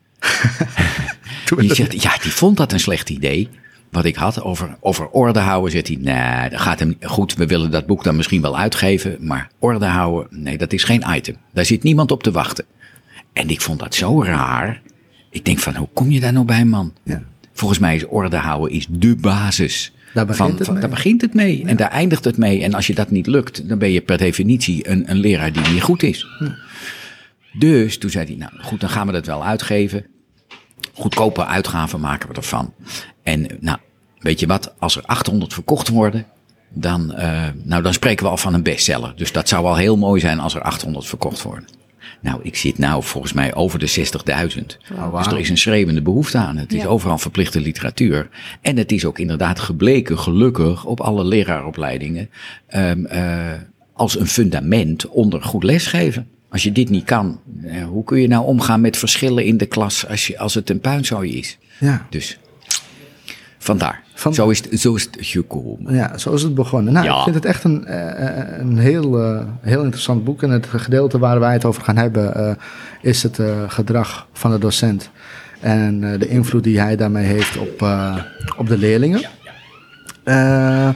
Die 1.57 1.75
zegt, 1.75 2.01
ja, 2.01 2.17
die 2.21 2.31
vond 2.31 2.57
dat 2.57 2.71
een 2.71 2.79
slecht 2.79 3.09
idee. 3.09 3.49
Wat 3.91 4.05
ik 4.05 4.15
had 4.15 4.41
over, 4.41 4.77
over 4.79 5.07
orde 5.07 5.39
houden, 5.39 5.71
zegt 5.71 5.87
hij, 5.87 5.97
nee, 6.01 6.49
dat 6.49 6.59
gaat 6.59 6.79
hem 6.79 6.97
goed. 7.01 7.33
We 7.33 7.45
willen 7.45 7.71
dat 7.71 7.85
boek 7.85 8.03
dan 8.03 8.15
misschien 8.15 8.41
wel 8.41 8.57
uitgeven, 8.57 9.17
maar 9.19 9.49
orde 9.59 9.85
houden, 9.85 10.27
nee, 10.41 10.57
dat 10.57 10.73
is 10.73 10.83
geen 10.83 11.03
item. 11.07 11.35
Daar 11.53 11.65
zit 11.65 11.83
niemand 11.83 12.11
op 12.11 12.23
te 12.23 12.31
wachten. 12.31 12.65
En 13.33 13.49
ik 13.49 13.61
vond 13.61 13.79
dat 13.79 13.95
zo 13.95 14.23
raar. 14.23 14.81
Ik 15.29 15.45
denk 15.45 15.59
van, 15.59 15.75
hoe 15.75 15.89
kom 15.93 16.11
je 16.11 16.19
daar 16.19 16.33
nou 16.33 16.45
bij, 16.45 16.65
man? 16.65 16.93
Ja. 17.03 17.23
Volgens 17.53 17.79
mij 17.79 17.95
is 17.95 18.05
orde 18.05 18.37
houden 18.37 18.71
is 18.71 18.87
de 18.89 19.15
basis. 19.15 19.91
Daar 20.13 20.25
begint, 20.25 20.47
van, 20.47 20.57
het, 20.57 20.65
van, 20.65 20.73
mee. 20.73 20.81
daar 20.81 20.91
begint 20.91 21.21
het 21.21 21.33
mee. 21.33 21.59
Ja. 21.59 21.65
En 21.65 21.75
daar 21.75 21.89
eindigt 21.89 22.23
het 22.23 22.37
mee. 22.37 22.63
En 22.63 22.73
als 22.73 22.87
je 22.87 22.95
dat 22.95 23.11
niet 23.11 23.27
lukt, 23.27 23.69
dan 23.69 23.77
ben 23.77 23.91
je 23.91 24.01
per 24.01 24.17
definitie 24.17 24.89
een, 24.89 25.09
een 25.09 25.17
leraar 25.17 25.51
die 25.51 25.67
niet 25.71 25.81
goed 25.81 26.03
is. 26.03 26.27
Hm. 26.37 26.49
Dus 27.57 27.97
toen 27.97 28.09
zei 28.09 28.25
hij, 28.25 28.35
nou 28.35 28.51
goed, 28.61 28.79
dan 28.79 28.89
gaan 28.89 29.07
we 29.07 29.13
dat 29.13 29.25
wel 29.25 29.43
uitgeven. 29.43 30.05
Goedkope 30.93 31.45
uitgaven 31.45 31.99
maken 31.99 32.29
we 32.29 32.35
ervan. 32.35 32.73
En 33.23 33.47
nou, 33.59 33.77
weet 34.19 34.39
je 34.39 34.47
wat, 34.47 34.73
als 34.79 34.95
er 34.95 35.03
800 35.03 35.53
verkocht 35.53 35.87
worden, 35.87 36.25
dan, 36.69 37.13
uh, 37.17 37.47
nou, 37.63 37.83
dan 37.83 37.93
spreken 37.93 38.25
we 38.25 38.31
al 38.31 38.37
van 38.37 38.53
een 38.53 38.63
bestseller. 38.63 39.13
Dus 39.15 39.31
dat 39.31 39.47
zou 39.47 39.63
wel 39.63 39.75
heel 39.75 39.97
mooi 39.97 40.19
zijn 40.19 40.39
als 40.39 40.55
er 40.55 40.61
800 40.61 41.05
verkocht 41.05 41.41
worden. 41.41 41.67
Nou, 42.21 42.39
ik 42.43 42.55
zit 42.55 42.77
nou 42.77 43.03
volgens 43.03 43.33
mij 43.33 43.55
over 43.55 43.79
de 43.79 43.89
60.000. 43.89 44.77
Oh, 44.91 45.09
wow. 45.09 45.17
Dus 45.17 45.27
er 45.27 45.39
is 45.39 45.49
een 45.49 45.57
schreeuwende 45.57 46.01
behoefte 46.01 46.37
aan. 46.37 46.57
Het 46.57 46.73
is 46.73 46.85
overal 46.85 47.17
verplichte 47.17 47.59
literatuur. 47.59 48.29
En 48.61 48.77
het 48.77 48.91
is 48.91 49.05
ook 49.05 49.19
inderdaad 49.19 49.59
gebleken, 49.59 50.19
gelukkig, 50.19 50.85
op 50.85 50.99
alle 50.99 51.23
leraaropleidingen, 51.23 52.29
um, 52.75 53.07
uh, 53.11 53.51
als 53.93 54.19
een 54.19 54.27
fundament 54.27 55.07
onder 55.07 55.43
goed 55.43 55.63
lesgeven. 55.63 56.27
Als 56.57 56.65
je 56.65 56.71
dit 56.71 56.89
niet 56.89 57.03
kan, 57.05 57.39
eh, 57.63 57.83
hoe 57.83 58.03
kun 58.03 58.21
je 58.21 58.27
nou 58.27 58.45
omgaan 58.45 58.81
met 58.81 58.97
verschillen 58.97 59.45
in 59.45 59.57
de 59.57 59.65
klas 59.65 60.07
als, 60.07 60.27
je, 60.27 60.39
als 60.39 60.53
het 60.53 60.69
een 60.69 60.79
puinzooi 60.79 61.37
is? 61.37 61.57
Ja. 61.79 62.05
Dus 62.09 62.39
vandaar. 63.57 64.03
Van- 64.15 64.33
Zo, 64.33 64.49
is 64.49 64.57
het, 64.63 64.79
zo 64.79 64.95
is 64.95 65.03
het 65.03 65.17
gekomen. 65.19 65.95
Ja, 65.95 66.17
zo 66.17 66.33
is 66.33 66.41
het 66.43 66.55
begonnen. 66.55 66.93
Nou, 66.93 67.05
Ja. 67.05 67.17
ik 67.17 67.23
vind 67.23 67.35
het 67.35 67.45
echt 67.45 67.63
een, 67.63 67.85
eh, 67.85 68.59
een 68.59 68.77
heel, 68.77 69.23
eh, 69.23 69.41
heel 69.61 69.81
interessant 69.83 70.23
boek. 70.23 70.43
En 70.43 70.49
het 70.49 70.65
gedeelte 70.67 71.19
waar 71.19 71.39
wij 71.39 71.53
het 71.53 71.65
over 71.65 71.83
gaan 71.83 71.97
hebben 71.97 72.57
is 73.01 73.23
het 73.23 73.39
gedrag 73.67 74.27
van 74.33 74.51
de 74.51 74.57
docent. 74.59 75.09
En 75.59 75.99
de 76.19 76.27
invloed 76.27 76.63
die 76.63 76.79
hij 76.79 76.95
daarmee 76.95 77.25
heeft 77.25 77.57
op, 77.57 77.81
op 78.57 78.67
de 78.67 78.77
leerlingen. 78.77 79.21
Eh, 80.23 80.89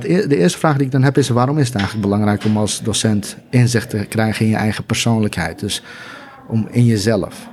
het 0.00 0.04
e- 0.04 0.26
de 0.26 0.36
eerste 0.36 0.58
vraag 0.58 0.76
die 0.76 0.86
ik 0.86 0.92
dan 0.92 1.02
heb 1.02 1.18
is: 1.18 1.28
waarom 1.28 1.58
is 1.58 1.66
het 1.66 1.76
eigenlijk 1.76 2.06
belangrijk 2.06 2.44
om 2.44 2.56
als 2.56 2.82
docent 2.82 3.36
inzicht 3.50 3.90
te 3.90 4.06
krijgen 4.08 4.44
in 4.44 4.50
je 4.50 4.56
eigen 4.56 4.84
persoonlijkheid? 4.84 5.58
Dus 5.58 5.82
om 6.48 6.68
in 6.70 6.84
jezelf. 6.84 7.50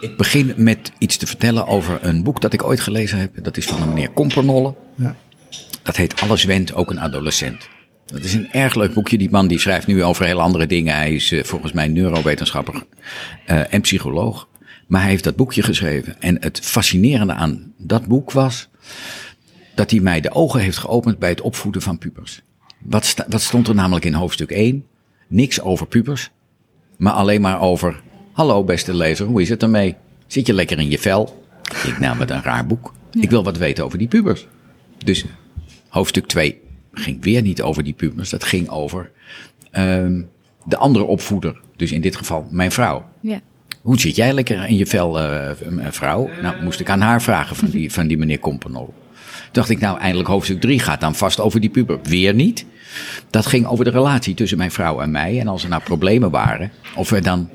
Ik 0.00 0.16
begin 0.16 0.52
met 0.56 0.92
iets 0.98 1.16
te 1.16 1.26
vertellen 1.26 1.66
over 1.66 1.98
een 2.02 2.22
boek 2.22 2.40
dat 2.40 2.52
ik 2.52 2.64
ooit 2.64 2.80
gelezen 2.80 3.18
heb. 3.18 3.44
Dat 3.44 3.56
is 3.56 3.66
van 3.66 3.82
een 3.82 3.88
meneer 3.88 4.10
Kompernolle. 4.10 4.74
Ja. 4.94 5.16
Dat 5.82 5.96
heet 5.96 6.20
Alles 6.20 6.44
went, 6.44 6.74
ook 6.74 6.90
een 6.90 7.00
adolescent. 7.00 7.68
Dat 8.06 8.24
is 8.24 8.34
een 8.34 8.52
erg 8.52 8.74
leuk 8.74 8.94
boekje. 8.94 9.18
Die 9.18 9.30
man 9.30 9.48
die 9.48 9.58
schrijft 9.58 9.86
nu 9.86 10.04
over 10.04 10.24
heel 10.24 10.40
andere 10.40 10.66
dingen. 10.66 10.94
Hij 10.94 11.14
is 11.14 11.32
eh, 11.32 11.44
volgens 11.44 11.72
mij 11.72 11.88
neurowetenschapper 11.88 12.82
eh, 13.46 13.74
en 13.74 13.80
psycholoog. 13.80 14.48
Maar 14.86 15.00
hij 15.00 15.10
heeft 15.10 15.24
dat 15.24 15.36
boekje 15.36 15.62
geschreven. 15.62 16.20
En 16.20 16.36
het 16.40 16.60
fascinerende 16.60 17.32
aan 17.32 17.72
dat 17.76 18.06
boek 18.06 18.32
was 18.32 18.68
dat 19.80 19.90
hij 19.90 20.00
mij 20.00 20.20
de 20.20 20.30
ogen 20.32 20.60
heeft 20.60 20.78
geopend 20.78 21.18
bij 21.18 21.28
het 21.28 21.40
opvoeden 21.40 21.82
van 21.82 21.98
pubers. 21.98 22.42
Wat, 22.78 23.04
sta- 23.04 23.26
wat 23.28 23.40
stond 23.40 23.68
er 23.68 23.74
namelijk 23.74 24.04
in 24.04 24.12
hoofdstuk 24.14 24.50
1? 24.50 24.84
Niks 25.28 25.60
over 25.60 25.86
pubers, 25.86 26.30
maar 26.96 27.12
alleen 27.12 27.40
maar 27.40 27.60
over... 27.60 28.02
Hallo 28.32 28.64
beste 28.64 28.94
lezer, 28.94 29.26
hoe 29.26 29.40
is 29.42 29.48
het 29.48 29.62
ermee? 29.62 29.94
Zit 30.26 30.46
je 30.46 30.52
lekker 30.52 30.78
in 30.78 30.90
je 30.90 30.98
vel? 30.98 31.44
Ik 31.86 31.98
nam 31.98 32.20
het 32.20 32.30
een 32.30 32.42
raar 32.42 32.66
boek. 32.66 32.92
Ik 33.20 33.30
wil 33.30 33.44
wat 33.44 33.56
weten 33.56 33.84
over 33.84 33.98
die 33.98 34.08
pubers. 34.08 34.46
Dus 35.04 35.24
hoofdstuk 35.88 36.26
2 36.26 36.60
ging 36.92 37.22
weer 37.22 37.42
niet 37.42 37.62
over 37.62 37.84
die 37.84 37.92
pubers. 37.92 38.30
Dat 38.30 38.44
ging 38.44 38.68
over 38.68 39.10
ehm, 39.70 40.22
de 40.64 40.76
andere 40.76 41.04
opvoeder. 41.04 41.60
Dus 41.76 41.92
in 41.92 42.00
dit 42.00 42.16
geval 42.16 42.46
mijn 42.50 42.72
vrouw. 42.72 43.04
Ja. 43.20 43.40
Hoe 43.82 44.00
zit 44.00 44.16
jij 44.16 44.32
lekker 44.32 44.68
in 44.68 44.76
je 44.76 44.86
vel, 44.86 45.12
m- 45.12 45.80
vrouw? 45.90 46.30
Nou, 46.42 46.62
moest 46.62 46.80
ik 46.80 46.90
aan 46.90 47.00
haar 47.00 47.22
vragen 47.22 47.56
van 47.56 47.68
die, 47.68 47.92
van 47.92 48.06
die 48.06 48.18
meneer 48.18 48.38
Kompenol. 48.38 48.94
Dacht 49.50 49.70
ik, 49.70 49.80
nou, 49.80 49.98
eindelijk 49.98 50.28
hoofdstuk 50.28 50.60
3 50.60 50.78
gaat 50.78 51.00
dan 51.00 51.14
vast 51.14 51.40
over 51.40 51.60
die 51.60 51.70
puber. 51.70 51.98
Weer 52.02 52.34
niet. 52.34 52.66
Dat 53.30 53.46
ging 53.46 53.66
over 53.66 53.84
de 53.84 53.90
relatie 53.90 54.34
tussen 54.34 54.58
mijn 54.58 54.70
vrouw 54.70 55.00
en 55.00 55.10
mij. 55.10 55.40
En 55.40 55.48
als 55.48 55.62
er 55.62 55.68
nou 55.68 55.82
problemen 55.82 56.30
waren, 56.30 56.70
of 56.94 57.10
we 57.10 57.20
dan 57.20 57.48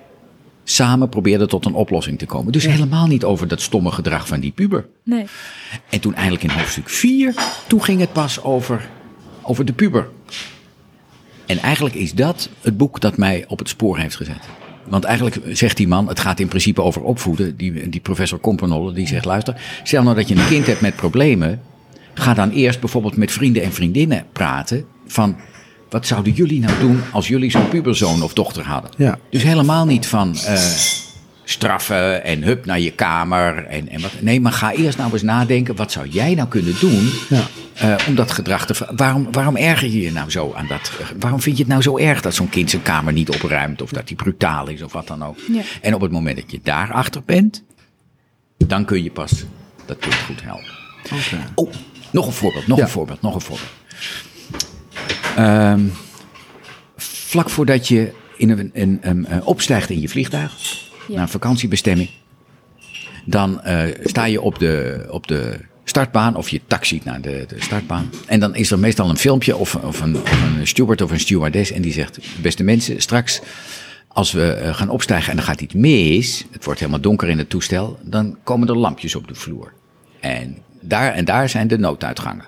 samen 0.64 1.10
probeerden 1.10 1.50
tot 1.50 1.66
een 1.66 1.74
oplossing 1.74 2.20
te 2.20 2.26
komen. 2.26 2.52
Dus 2.52 2.66
helemaal 2.66 3.08
niet 3.08 3.24
over 3.24 3.48
dat 3.48 3.62
stomme 3.62 3.92
gedrag 3.92 4.28
van 4.28 4.40
die 4.40 4.52
puber. 4.52 4.86
Nee. 5.04 5.26
En 5.90 6.00
toen 6.00 6.16
eindelijk 6.16 6.44
in 6.44 6.50
hoofdstuk 6.50 6.90
4, 6.90 7.34
toen 7.68 7.84
ging 7.84 8.00
het 8.00 8.14
pas 8.14 8.44
over, 8.44 8.90
over 9.42 9.66
de 9.66 9.74
puber. 9.74 10.10
En 11.46 11.58
eigenlijk 11.58 11.96
is 11.96 12.14
dat 12.14 12.50
het 12.62 12.78
boek 12.78 13.00
dat 13.00 13.18
mij 13.18 13.46
op 13.48 13.60
het 13.60 13.70
spoor 13.70 13.98
heeft 13.98 14.16
gezet. 14.16 14.40
Want 14.88 15.04
eigenlijk 15.04 15.40
zegt 15.58 15.78
die 15.78 15.88
man, 15.88 16.08
het 16.08 16.20
gaat 16.20 16.40
in 16.40 16.48
principe 16.48 16.82
over 16.82 17.02
opvoeden. 17.02 17.58
Die, 17.58 17.90
die 17.90 18.02
professor 18.02 18.40
Kompernolle, 18.40 18.94
die 18.94 19.08
zegt, 19.08 19.26
luister, 19.26 19.62
stel 19.84 20.04
nou 20.04 20.16
dat 20.16 20.28
je 20.28 20.36
een 20.36 20.48
kind 20.48 20.66
hebt 20.66 20.82
met 20.82 20.96
problemen. 20.96 21.62
Ga 22.18 22.34
dan 22.34 22.50
eerst 22.50 22.80
bijvoorbeeld 22.80 23.18
met 23.18 23.32
vrienden 23.32 23.64
en 23.64 23.74
vriendinnen 23.74 24.26
praten 24.34 24.86
van... 25.08 25.36
Wat 25.90 26.08
zouden 26.08 26.34
jullie 26.34 26.60
nou 26.60 26.80
doen 26.80 27.02
als 27.12 27.28
jullie 27.28 27.52
zo'n 27.52 27.70
puberzoon 27.70 28.22
of 28.24 28.34
dochter 28.34 28.64
hadden? 28.66 28.92
Ja. 28.98 29.20
Dus 29.30 29.44
helemaal 29.44 29.86
niet 29.86 30.08
van 30.08 30.36
eh, 30.46 30.62
straffen 31.44 32.24
en 32.24 32.44
hup 32.44 32.66
naar 32.66 32.80
je 32.80 32.92
kamer. 32.92 33.66
En, 33.66 33.90
en 33.90 34.02
wat, 34.02 34.12
nee, 34.22 34.42
maar 34.42 34.52
ga 34.52 34.72
eerst 34.74 34.98
nou 34.98 35.12
eens 35.14 35.22
nadenken. 35.22 35.76
Wat 35.76 35.92
zou 35.92 36.08
jij 36.08 36.34
nou 36.36 36.48
kunnen 36.48 36.76
doen 36.80 37.10
Ja. 37.30 37.42
eh, 37.74 37.96
om 38.08 38.16
dat 38.16 38.32
gedrag 38.32 38.66
te 38.66 38.88
waarom, 38.96 39.28
waarom 39.32 39.56
erger 39.56 39.88
je 39.90 40.02
je 40.02 40.12
nou 40.12 40.30
zo 40.32 40.54
aan 40.54 40.68
dat? 40.68 40.92
eh, 41.00 41.06
Waarom 41.20 41.42
vind 41.42 41.56
je 41.58 41.62
het 41.64 41.72
nou 41.72 41.84
zo 41.84 41.98
erg 41.98 42.22
dat 42.22 42.36
zo'n 42.36 42.50
kind 42.50 42.70
zijn 42.70 42.82
kamer 42.82 43.14
niet 43.14 43.30
opruimt 43.30 43.82
of 43.82 43.90
dat 43.92 44.08
hij 44.08 44.16
brutaal 44.16 44.68
is 44.68 44.82
of 44.82 44.94
wat 44.94 45.08
dan 45.08 45.24
ook? 45.24 45.38
Ja. 45.52 45.62
En 45.82 45.94
op 45.94 46.02
het 46.02 46.12
moment 46.12 46.36
dat 46.38 46.52
je 46.52 46.60
daarachter 46.64 47.22
bent, 47.26 47.64
dan 48.58 48.86
kun 48.86 49.04
je 49.04 49.12
pas 49.12 49.32
dat 49.86 49.98
kind 50.00 50.16
goed 50.16 50.42
helpen. 50.44 50.72
Oh, 51.56 51.68
nog 52.12 52.26
een 52.26 52.34
voorbeeld, 52.34 52.68
nog 52.68 52.78
Ja. 52.78 52.84
een 52.84 52.90
voorbeeld, 52.90 53.22
nog 53.22 53.36
een 53.36 53.42
voorbeeld. 53.42 53.70
Ehm, 55.36 55.82
vlak 56.98 57.50
voordat 57.50 57.88
je 57.88 58.12
in 58.38 58.50
een, 58.50 58.70
een, 58.74 59.00
een, 59.02 59.26
eh, 59.26 59.48
opstijgt 59.48 59.90
in 59.90 60.02
je 60.02 60.10
vliegtuig 60.10 60.54
Ja. 61.08 61.14
naar 61.14 61.22
een 61.22 61.30
vakantiebestemming, 61.30 62.10
dan 63.26 63.62
eh, 63.62 63.84
sta 64.04 64.26
je 64.26 64.42
op 64.42 64.60
de, 64.60 65.06
op 65.10 65.28
de 65.28 65.60
startbaan 65.84 66.36
of 66.36 66.50
je 66.50 66.62
taxiet 66.68 67.04
naar 67.04 67.22
de, 67.22 67.46
de 67.48 67.56
startbaan. 67.62 68.10
En 68.26 68.40
dan 68.40 68.56
is 68.56 68.72
er 68.72 68.80
meestal 68.80 69.10
een 69.10 69.18
filmpje 69.18 69.56
of, 69.56 69.76
of, 69.76 70.02
een, 70.02 70.16
of 70.16 70.32
een 70.60 70.68
steward 70.68 71.02
of 71.02 71.12
een 71.12 71.20
stewardess 71.20 71.72
en 71.72 71.82
die 71.82 71.94
zegt, 71.94 72.20
beste 72.42 72.64
mensen, 72.64 73.02
straks 73.02 73.42
als 74.08 74.32
we 74.32 74.52
eh, 74.52 74.76
gaan 74.76 74.90
opstijgen 74.90 75.32
en 75.32 75.38
er 75.38 75.44
gaat 75.44 75.62
iets 75.62 75.74
mis, 75.74 76.46
het 76.52 76.66
wordt 76.66 76.80
helemaal 76.80 77.02
donker 77.02 77.30
in 77.30 77.38
het 77.38 77.50
toestel, 77.50 78.00
dan 78.02 78.38
komen 78.44 78.68
er 78.68 78.78
lampjes 78.78 79.16
op 79.16 79.28
de 79.28 79.36
vloer. 79.36 79.74
En 80.20 80.58
daar 80.88 81.14
en 81.14 81.26
daar 81.26 81.50
zijn 81.50 81.68
de 81.68 81.78
nooduitgangen. 81.78 82.46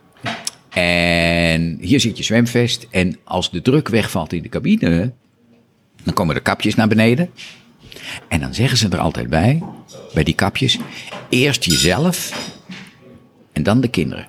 En 0.69 1.77
hier 1.81 1.99
zit 1.99 2.17
je 2.17 2.23
zwemvest. 2.23 2.87
En 2.91 3.17
als 3.23 3.51
de 3.51 3.61
druk 3.61 3.87
wegvalt 3.87 4.33
in 4.33 4.41
de 4.41 4.49
cabine, 4.49 5.11
dan 6.03 6.13
komen 6.13 6.35
er 6.35 6.41
kapjes 6.41 6.75
naar 6.75 6.87
beneden. 6.87 7.29
En 8.27 8.39
dan 8.39 8.53
zeggen 8.53 8.77
ze 8.77 8.89
er 8.89 8.99
altijd 8.99 9.29
bij, 9.29 9.63
bij 10.13 10.23
die 10.23 10.35
kapjes, 10.35 10.77
eerst 11.29 11.63
jezelf 11.63 12.31
en 13.53 13.63
dan 13.63 13.81
de 13.81 13.87
kinderen. 13.87 14.27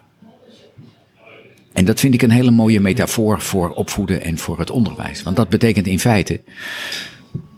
En 1.73 1.85
dat 1.85 2.01
vind 2.01 2.15
ik 2.15 2.23
een 2.23 2.31
hele 2.31 2.51
mooie 2.51 2.81
metafoor 2.81 3.41
voor 3.41 3.71
opvoeden 3.71 4.23
en 4.23 4.39
voor 4.39 4.59
het 4.59 4.71
onderwijs. 4.71 5.23
Want 5.23 5.37
dat 5.37 5.49
betekent 5.49 5.87
in 5.87 6.01
feite 6.01 6.41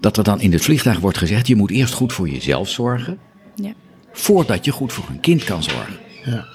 dat 0.01 0.17
er 0.17 0.25
dan 0.25 0.41
in 0.41 0.53
het 0.53 0.63
vliegtuig 0.63 0.99
wordt 0.99 1.19
gezegd, 1.19 1.47
je 1.47 1.57
moet 1.57 1.71
eerst 1.71 1.95
goed 1.95 2.13
voor 2.13 2.29
jezelf 2.29 2.69
zorgen, 2.69 3.19
Ja. 3.55 3.73
voordat 4.13 4.65
je 4.65 4.71
goed 4.71 4.93
voor 4.93 5.05
een 5.09 5.21
kind 5.21 5.45
kan 5.45 5.63
zorgen. 5.63 5.99
Ja. 6.25 6.47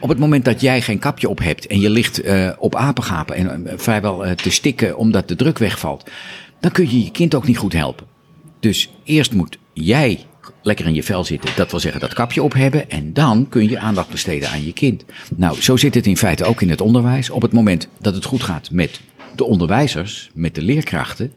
Op 0.00 0.08
het 0.08 0.18
moment 0.18 0.44
dat 0.44 0.60
jij 0.60 0.82
geen 0.82 0.98
kapje 0.98 1.28
op 1.28 1.38
hebt 1.38 1.66
en 1.66 1.80
je 1.80 1.90
ligt 1.90 2.20
eh, 2.20 2.50
op 2.58 2.74
apengapen 2.74 3.34
en 3.34 3.66
eh, 3.66 3.72
vrijwel 3.76 4.24
eh, 4.24 4.32
te 4.32 4.50
stikken 4.50 4.96
omdat 4.96 5.28
de 5.28 5.36
druk 5.36 5.58
wegvalt, 5.58 6.10
dan 6.60 6.70
kun 6.70 6.90
je 6.90 7.04
je 7.04 7.10
kind 7.10 7.34
ook 7.34 7.46
niet 7.46 7.58
goed 7.58 7.72
helpen. 7.72 8.06
Dus 8.60 8.90
eerst 9.04 9.32
moet 9.32 9.58
jij 9.72 10.26
lekker 10.62 10.86
in 10.86 10.94
je 10.94 11.02
vel 11.02 11.24
zitten, 11.24 11.50
dat 11.56 11.70
wil 11.70 11.80
zeggen 11.80 12.00
dat 12.00 12.14
kapje 12.14 12.42
op 12.42 12.52
hebben, 12.52 12.90
en 12.90 13.12
dan 13.12 13.48
kun 13.48 13.68
je 13.68 13.78
aandacht 13.78 14.08
besteden 14.08 14.48
aan 14.48 14.64
je 14.64 14.72
kind. 14.72 15.04
Nou, 15.36 15.62
zo 15.62 15.76
zit 15.76 15.94
het 15.94 16.06
in 16.06 16.16
feite 16.16 16.44
ook 16.44 16.62
in 16.62 16.70
het 16.70 16.80
onderwijs. 16.80 17.30
Op 17.30 17.42
het 17.42 17.52
moment 17.52 17.88
dat 17.98 18.14
het 18.14 18.24
goed 18.24 18.42
gaat 18.42 18.70
met 18.70 19.00
de 19.36 19.44
onderwijzers, 19.44 20.30
met 20.34 20.54
de 20.54 20.62
leerkrachten, 20.62 21.32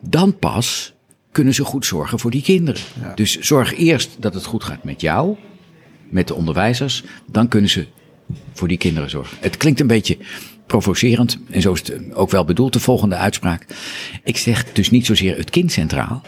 dan 0.00 0.38
pas 0.38 0.92
kunnen 1.32 1.54
ze 1.54 1.64
goed 1.64 1.86
zorgen 1.86 2.18
voor 2.18 2.30
die 2.30 2.42
kinderen. 2.42 2.80
Dus 3.14 3.38
zorg 3.38 3.76
eerst 3.76 4.10
dat 4.18 4.34
het 4.34 4.44
goed 4.44 4.64
gaat 4.64 4.84
met 4.84 5.00
jou, 5.00 5.36
met 6.10 6.28
de 6.28 6.34
onderwijzers, 6.34 7.04
dan 7.26 7.48
kunnen 7.48 7.70
ze 7.70 7.86
voor 8.52 8.68
die 8.68 8.78
kinderen 8.78 9.10
zorgen. 9.10 9.36
Het 9.40 9.56
klinkt 9.56 9.80
een 9.80 9.86
beetje 9.86 10.18
provocerend 10.66 11.38
en 11.50 11.60
zo 11.60 11.72
is 11.72 11.78
het 11.78 12.14
ook 12.14 12.30
wel 12.30 12.44
bedoeld, 12.44 12.72
de 12.72 12.80
volgende 12.80 13.16
uitspraak. 13.16 13.66
Ik 14.24 14.36
zeg 14.36 14.72
dus 14.72 14.90
niet 14.90 15.06
zozeer 15.06 15.36
het 15.36 15.50
kind 15.50 15.72
centraal, 15.72 16.22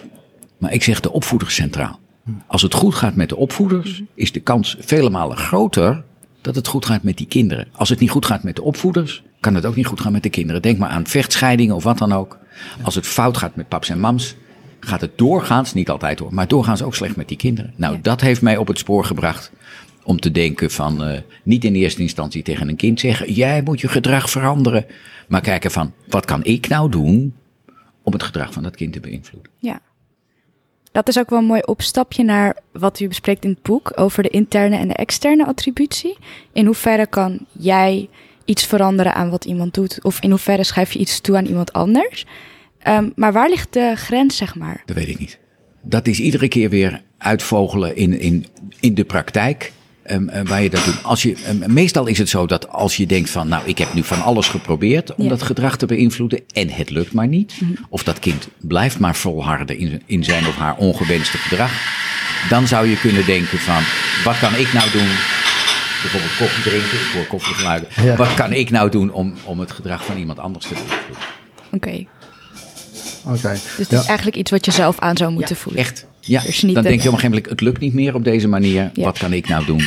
maar 0.59 0.73
ik 0.73 0.83
zeg 0.83 1.01
de 1.01 1.13
opvoeders 1.13 1.55
centraal. 1.55 2.01
Als 2.47 2.63
het 2.63 2.75
goed 2.75 2.95
gaat 2.95 3.15
met 3.15 3.29
de 3.29 3.37
opvoeders, 3.37 4.03
is 4.15 4.33
de 4.33 4.41
kans 4.41 4.77
vele 4.81 5.11
malen 5.11 5.37
groter 5.37 6.05
dat 6.41 6.55
het 6.55 6.67
goed 6.67 6.87
gaat 6.87 7.03
met 7.03 7.17
die 7.17 7.27
kinderen. 7.27 7.69
Als 7.73 7.89
het 7.89 7.99
niet 7.99 8.11
goed 8.11 8.27
gaat 8.27 8.43
met 8.43 8.57
de 8.57 8.63
opvoeders, 8.63 9.23
kan 9.41 9.55
het 9.55 9.67
ook 9.67 9.77
niet 9.77 9.87
goed 9.87 10.01
gaan 10.01 10.13
met 10.13 10.23
de 10.23 10.31
kinderen. 10.31 10.63
Denk 10.63 10.79
maar 10.79 10.89
aan 10.89 11.07
vechtscheidingen 11.07 11.75
of 11.75 11.85
wat 11.85 11.99
dan 11.99 12.13
ook. 12.13 12.39
Als 12.83 12.95
het 12.95 13.07
fout 13.07 13.37
gaat 13.37 13.57
met 13.57 13.69
paps 13.69 13.89
en 13.89 14.01
mams, 14.01 14.35
gaat 14.81 15.01
het 15.01 15.19
doorgaans, 15.19 15.75
niet 15.75 15.91
altijd 15.91 16.19
hoor, 16.19 16.35
maar 16.35 16.49
doorgaans 16.49 16.83
ook 16.83 16.95
slecht 16.95 17.17
met 17.17 17.29
die 17.29 17.37
kinderen. 17.37 17.73
Nou, 17.77 17.99
dat 18.03 18.21
heeft 18.21 18.43
mij 18.43 18.57
op 18.57 18.67
het 18.67 18.79
spoor 18.79 19.05
gebracht 19.05 19.53
om 20.05 20.21
te 20.21 20.31
denken 20.31 20.71
van 20.71 21.05
eh, 21.05 21.19
niet 21.43 21.65
in 21.65 21.75
eerste 21.75 22.03
instantie 22.03 22.43
tegen 22.43 22.69
een 22.69 22.77
kind 22.77 23.01
zeggen, 23.01 23.33
jij 23.33 23.63
moet 23.63 23.81
je 23.81 23.89
gedrag 23.89 24.31
veranderen. 24.31 24.87
Maar 25.29 25.41
kijken 25.41 25.71
van, 25.71 25.93
wat 26.09 26.25
kan 26.25 26.45
ik 26.45 26.69
nou 26.69 26.91
doen 26.91 27.35
om 28.03 28.13
het 28.13 28.23
gedrag 28.23 28.53
van 28.53 28.63
dat 28.63 28.77
kind 28.77 28.93
te 28.93 29.01
beïnvloeden? 29.01 29.53
Ja. 29.59 29.81
Dat 30.93 31.09
is 31.09 31.19
ook 31.19 31.31
wel 31.31 31.39
een 31.39 31.45
mooi 31.45 31.61
opstapje 31.61 32.25
naar 32.25 32.57
wat 32.73 33.01
u 33.01 33.09
bespreekt 33.09 33.45
in 33.45 33.51
het 33.51 33.63
boek 33.63 33.93
over 33.95 34.23
de 34.23 34.29
interne 34.29 34.77
en 34.77 34.89
de 34.89 34.95
externe 34.95 35.47
attributie. 35.47 36.17
In 36.53 36.67
hoeverre 36.67 37.07
kan 37.07 37.47
jij 37.53 38.09
iets 38.45 38.67
veranderen 38.67 39.15
aan 39.15 39.31
wat 39.31 39.45
iemand 39.45 39.75
doet? 39.75 40.05
Of 40.05 40.21
in 40.21 40.31
hoeverre 40.31 40.65
schrijf 40.65 40.93
je 40.93 40.99
iets 40.99 41.21
toe 41.21 41.37
aan 41.37 41.47
iemand 41.47 41.73
anders? 41.73 42.27
Ehm, 42.79 43.09
maar 43.17 43.33
waar 43.33 43.49
ligt 43.49 43.73
de 43.73 43.93
grens, 43.97 44.37
zeg 44.37 44.55
maar? 44.55 44.83
Dat 44.87 44.97
weet 44.97 45.09
ik 45.09 45.19
niet. 45.19 45.39
Dat 45.83 46.07
is 46.07 46.21
iedere 46.21 46.49
keer 46.49 46.71
weer 46.71 47.03
uitvogelen 47.19 47.97
in, 47.97 48.21
in, 48.21 48.47
in 48.81 48.95
de 48.95 49.05
praktijk. 49.05 49.73
Ehm, 50.05 50.29
eh, 50.29 50.47
waar 50.47 50.63
je 50.63 50.71
dat 50.71 50.85
doet. 50.85 51.03
Als 51.03 51.23
je, 51.23 51.35
ehm, 51.47 51.73
meestal 51.73 52.07
is 52.07 52.19
het 52.19 52.29
zo 52.29 52.47
dat 52.47 52.69
als 52.69 52.97
je 52.97 53.07
denkt 53.07 53.31
van, 53.31 53.49
nou, 53.49 53.63
ik 53.67 53.79
heb 53.79 53.95
nu 53.95 54.03
van 54.03 54.23
alles 54.23 54.49
geprobeerd 54.49 55.15
om 55.15 55.23
Ja. 55.25 55.31
dat 55.31 55.43
gedrag 55.43 55.77
te 55.77 55.87
beïnvloeden 55.87 56.41
en 56.53 56.69
het 56.71 56.91
lukt 56.91 57.13
maar 57.13 57.27
niet. 57.29 57.55
Of 57.89 58.03
dat 58.03 58.19
kind 58.19 58.49
blijft 58.61 58.99
maar 58.99 59.17
volharden 59.17 59.79
in, 59.79 60.03
in 60.07 60.25
zijn 60.25 60.47
of 60.47 60.57
haar 60.57 60.77
ongewenste 60.77 61.39
gedrag. 61.39 61.71
Dan 62.49 62.67
zou 62.67 62.87
je 62.89 62.97
kunnen 62.99 63.25
denken 63.27 63.59
van, 63.59 63.83
wat 64.25 64.39
kan 64.39 64.55
ik 64.55 64.73
nou 64.73 64.91
doen? 64.91 65.09
Bijvoorbeeld 66.03 66.37
koffie 66.39 66.63
drinken, 66.63 66.99
ik 66.99 67.11
hoor 67.15 67.27
koffiegeluiden. 67.27 67.89
Ja. 68.03 68.17
Wat 68.17 68.35
kan 68.35 68.53
ik 68.53 68.71
nou 68.71 68.91
doen 68.91 69.13
om, 69.13 69.35
om 69.45 69.61
het 69.61 69.73
gedrag 69.73 70.05
van 70.05 70.17
iemand 70.17 70.39
anders 70.39 70.67
te 70.67 70.75
beïnvloeden? 70.75 71.17
Oké. 71.73 72.05
Oké. 73.25 73.53
Dus 73.53 73.77
het 73.77 73.91
Ja. 73.91 74.01
is 74.01 74.07
eigenlijk 74.07 74.37
iets 74.37 74.51
wat 74.51 74.65
je 74.65 74.71
zelf 74.71 74.99
aan 74.99 75.17
zou 75.17 75.33
moeten 75.33 75.57
voelen. 75.57 75.81
Echt. 75.83 76.07
Ja, 76.25 76.41
Dus 76.43 76.63
niet 76.63 76.75
dan 76.75 76.83
de- 76.83 76.89
denk 76.89 77.01
je 77.03 77.09
op 77.09 77.15
een 77.15 77.21
gegeven 77.21 77.31
moment, 77.43 77.51
het 77.51 77.61
lukt 77.61 77.81
niet 77.81 77.95
meer 77.95 78.15
op 78.15 78.25
deze 78.25 78.49
manier. 78.49 78.91
Ja. 78.95 79.05
Wat 79.05 79.19
kan 79.19 79.33
ik 79.33 79.49
nou 79.49 79.65
doen 79.65 79.81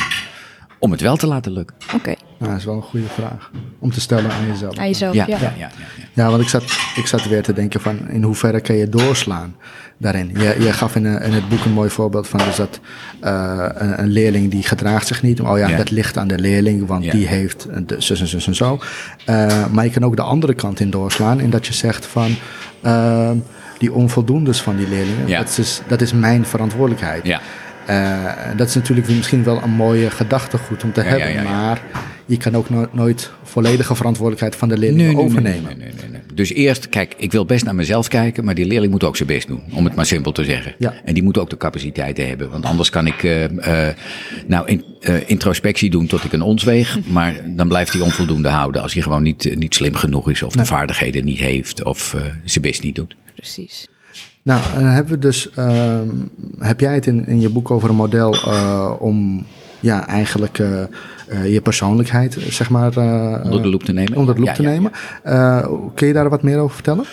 om 0.78 0.90
het 0.90 1.00
wel 1.00 1.16
te 1.16 1.26
laten 1.26 1.52
lukken? 1.52 1.76
Oké, 1.94 2.14
Nou, 2.38 2.50
dat 2.50 2.60
is 2.60 2.64
wel 2.64 2.74
een 2.76 2.82
goede 2.82 3.06
vraag 3.06 3.50
om 3.78 3.90
te 3.92 4.00
stellen 4.00 4.30
aan 4.30 4.46
jezelf. 4.46 4.76
aan 4.78 4.86
jezelf. 4.86 5.14
Ja, 5.14 5.24
Ja, 5.28 5.36
ja, 5.36 5.42
ja. 5.42 5.52
ja, 5.58 5.70
ja. 5.78 6.04
Ja, 6.12 6.30
want 6.30 6.42
ik 6.42 6.48
zat, 6.48 6.62
ik 6.96 7.06
zat 7.06 7.28
weer 7.28 7.42
te 7.42 7.52
denken 7.52 7.80
van 7.80 8.08
in 8.08 8.22
hoeverre 8.22 8.60
kan 8.60 8.76
je 8.76 8.88
doorslaan 8.88 9.56
daarin. 9.98 10.30
Je, 10.34 10.56
je 10.60 10.72
gaf 10.72 10.96
in, 10.96 11.06
eh, 11.06 11.26
in 11.26 11.32
het 11.32 11.48
boek 11.48 11.64
een 11.64 11.72
mooi 11.72 11.90
voorbeeld 11.90 12.28
van 12.28 12.40
dus 12.44 12.56
dat 12.56 12.80
eh, 13.20 13.66
een, 13.74 14.00
een 14.00 14.08
leerling 14.08 14.50
die 14.50 14.62
gedraagt 14.62 15.06
zich 15.06 15.22
niet. 15.22 15.40
Oh 15.40 15.58
ja, 15.58 15.68
Ja. 15.68 15.76
dat 15.76 15.90
ligt 15.90 16.16
aan 16.18 16.28
de 16.28 16.38
leerling, 16.38 16.86
want 16.86 17.04
Ja. 17.04 17.10
die 17.12 17.26
heeft 17.26 17.66
de- 17.86 18.00
zus 18.00 18.20
en 18.20 18.26
zus 18.26 18.46
en 18.46 18.54
zo. 18.54 18.78
Eh, 19.24 19.66
maar 19.66 19.84
je 19.84 19.90
kan 19.90 20.04
ook 20.04 20.16
de 20.16 20.22
andere 20.22 20.54
kant 20.54 20.80
in 20.80 20.90
doorslaan 20.90 21.40
in 21.40 21.50
dat 21.50 21.66
je 21.66 21.72
zegt 21.72 22.06
van 22.06 22.34
ehm, 22.82 23.36
die 23.78 23.92
onvoldoendes 23.92 24.60
van 24.60 24.76
die 24.76 24.88
leerlingen, 24.88 25.26
Ja. 25.28 25.38
dat, 25.38 25.58
is, 25.58 25.80
dat 25.86 26.00
is 26.00 26.12
mijn 26.12 26.44
verantwoordelijkheid. 26.46 27.26
Ja. 27.26 27.40
Eh, 27.86 28.56
dat 28.56 28.68
is 28.68 28.74
natuurlijk 28.74 29.08
misschien 29.08 29.44
wel 29.44 29.62
een 29.62 29.70
mooie 29.70 30.10
gedachtegoed 30.10 30.84
om 30.84 30.92
te 30.92 31.02
Ja, 31.02 31.06
hebben, 31.06 31.44
maar 31.44 31.80
je 32.26 32.36
kan 32.36 32.54
ook 32.56 32.70
no- 32.70 32.88
nooit 32.92 33.30
volledige 33.42 33.94
verantwoordelijkheid 33.94 34.56
van 34.56 34.68
de 34.68 34.78
leerling 34.78 35.18
overnemen. 35.18 35.62
Nee, 35.64 35.76
nee, 35.76 35.92
nee, 36.00 36.10
nee. 36.10 36.20
Dus 36.34 36.52
eerst, 36.52 36.88
kijk, 36.88 37.14
ik 37.16 37.32
wil 37.32 37.44
best 37.44 37.64
naar 37.64 37.74
mezelf 37.74 38.08
kijken, 38.08 38.44
maar 38.44 38.54
die 38.54 38.66
leerling 38.66 38.92
moet 38.92 39.04
ook 39.04 39.16
zijn 39.16 39.28
best 39.28 39.46
doen. 39.48 39.62
Om 39.72 39.84
het 39.84 39.94
maar 39.94 40.06
simpel 40.06 40.32
te 40.32 40.44
zeggen. 40.44 40.74
Ja. 40.78 40.94
En 41.04 41.14
die 41.14 41.22
moet 41.22 41.38
ook 41.38 41.50
de 41.50 41.56
capaciteiten 41.56 42.28
hebben. 42.28 42.50
Want 42.50 42.64
anders 42.64 42.90
kan 42.90 43.06
ik 43.06 43.22
eh, 43.24 43.88
eh, 43.88 43.94
nou 44.46 44.66
in, 44.68 44.84
introspectie 45.26 45.90
doen 45.90 46.06
tot 46.06 46.24
ik 46.24 46.32
een 46.32 46.42
ons 46.42 46.64
weeg. 46.64 46.98
Maar 47.06 47.34
dan 47.44 47.68
blijft 47.68 47.92
hij 47.92 48.02
onvoldoende 48.02 48.48
houden 48.48 48.82
als 48.82 48.92
hij 48.94 49.02
gewoon 49.02 49.22
niet, 49.22 49.56
niet 49.58 49.74
slim 49.74 49.94
genoeg 49.94 50.30
is. 50.30 50.42
Of 50.42 50.52
de 50.52 50.64
vaardigheden 50.64 51.24
niet 51.24 51.38
heeft. 51.38 51.84
Of 51.84 52.16
zijn 52.44 52.62
best 52.64 52.82
niet 52.82 52.94
doet. 52.94 53.16
Precies. 53.36 53.88
Nou, 54.42 54.62
dan 54.74 54.84
hebben 54.84 55.12
we 55.12 55.18
dus, 55.18 55.50
ehm, 55.50 56.08
heb 56.58 56.80
jij 56.80 56.94
het 56.94 57.06
in, 57.06 57.26
in 57.26 57.40
je 57.40 57.48
boek 57.48 57.70
over 57.70 57.88
een 57.90 57.96
model 57.96 58.34
eh, 58.34 58.92
om 58.98 59.46
ja, 59.80 60.06
eigenlijk 60.06 60.58
eh, 60.58 60.82
eh, 60.82 61.52
je 61.52 61.60
persoonlijkheid, 61.60 62.36
zeg 62.48 62.70
maar, 62.70 62.96
eh, 62.96 63.44
Onder 63.44 63.62
de 63.62 63.68
loep 63.68 63.82
te 63.82 63.92
nemen. 63.92 64.16
onder 64.16 64.34
de 64.34 64.40
loep 64.40 64.48
Ja, 64.48 64.54
te 64.54 64.62
ja, 64.62 64.68
nemen. 64.70 64.92
Eh, 65.22 65.68
kun 65.94 66.06
je 66.06 66.12
daar 66.12 66.28
wat 66.30 66.42
meer 66.42 66.58
over 66.58 66.74
vertellen? 66.74 67.04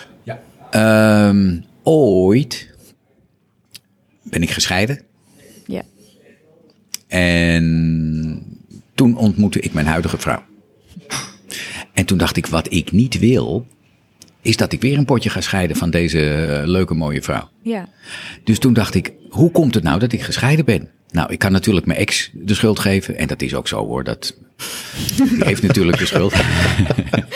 Ehm, 0.72 1.60
ooit 1.84 2.70
ben 4.24 4.42
ik 4.42 4.50
gescheiden. 4.52 5.00
Ja. 5.66 5.82
En 7.08 8.60
toen 8.96 9.18
ontmoette 9.18 9.60
ik 9.60 9.74
mijn 9.74 9.86
huidige 9.86 10.18
vrouw. 10.18 10.44
En 11.94 12.06
toen 12.06 12.18
dacht 12.18 12.38
ik, 12.38 12.46
wat 12.48 12.72
ik 12.74 12.92
niet 12.92 13.20
wil, 13.20 13.68
is 14.44 14.58
dat 14.58 14.74
ik 14.74 14.82
weer 14.82 14.98
een 14.98 15.06
potje 15.06 15.30
ga 15.30 15.42
scheiden 15.42 15.76
van 15.76 15.90
deze 15.90 16.30
eh, 16.30 16.68
leuke 16.68 16.94
mooie 16.94 17.22
vrouw. 17.22 17.50
Ja. 17.62 17.88
Dus 18.44 18.60
toen 18.60 18.74
dacht 18.74 18.96
ik, 18.96 19.14
hoe 19.30 19.52
komt 19.52 19.74
het 19.74 19.84
nou 19.84 20.00
dat 20.00 20.12
ik 20.12 20.22
gescheiden 20.22 20.66
ben? 20.66 20.90
Nou, 21.12 21.32
ik 21.32 21.40
kan 21.40 21.52
natuurlijk 21.52 21.86
mijn 21.86 22.00
ex 22.00 22.30
de 22.34 22.54
schuld 22.54 22.80
geven. 22.80 23.18
En 23.18 23.28
dat 23.28 23.42
is 23.42 23.56
ook 23.56 23.68
zo 23.68 23.86
hoor. 23.86 24.04
Dat 24.04 24.36
die 25.30 25.44
heeft 25.46 25.62
natuurlijk 25.62 25.98
de 25.98 26.06
schuld. 26.06 26.34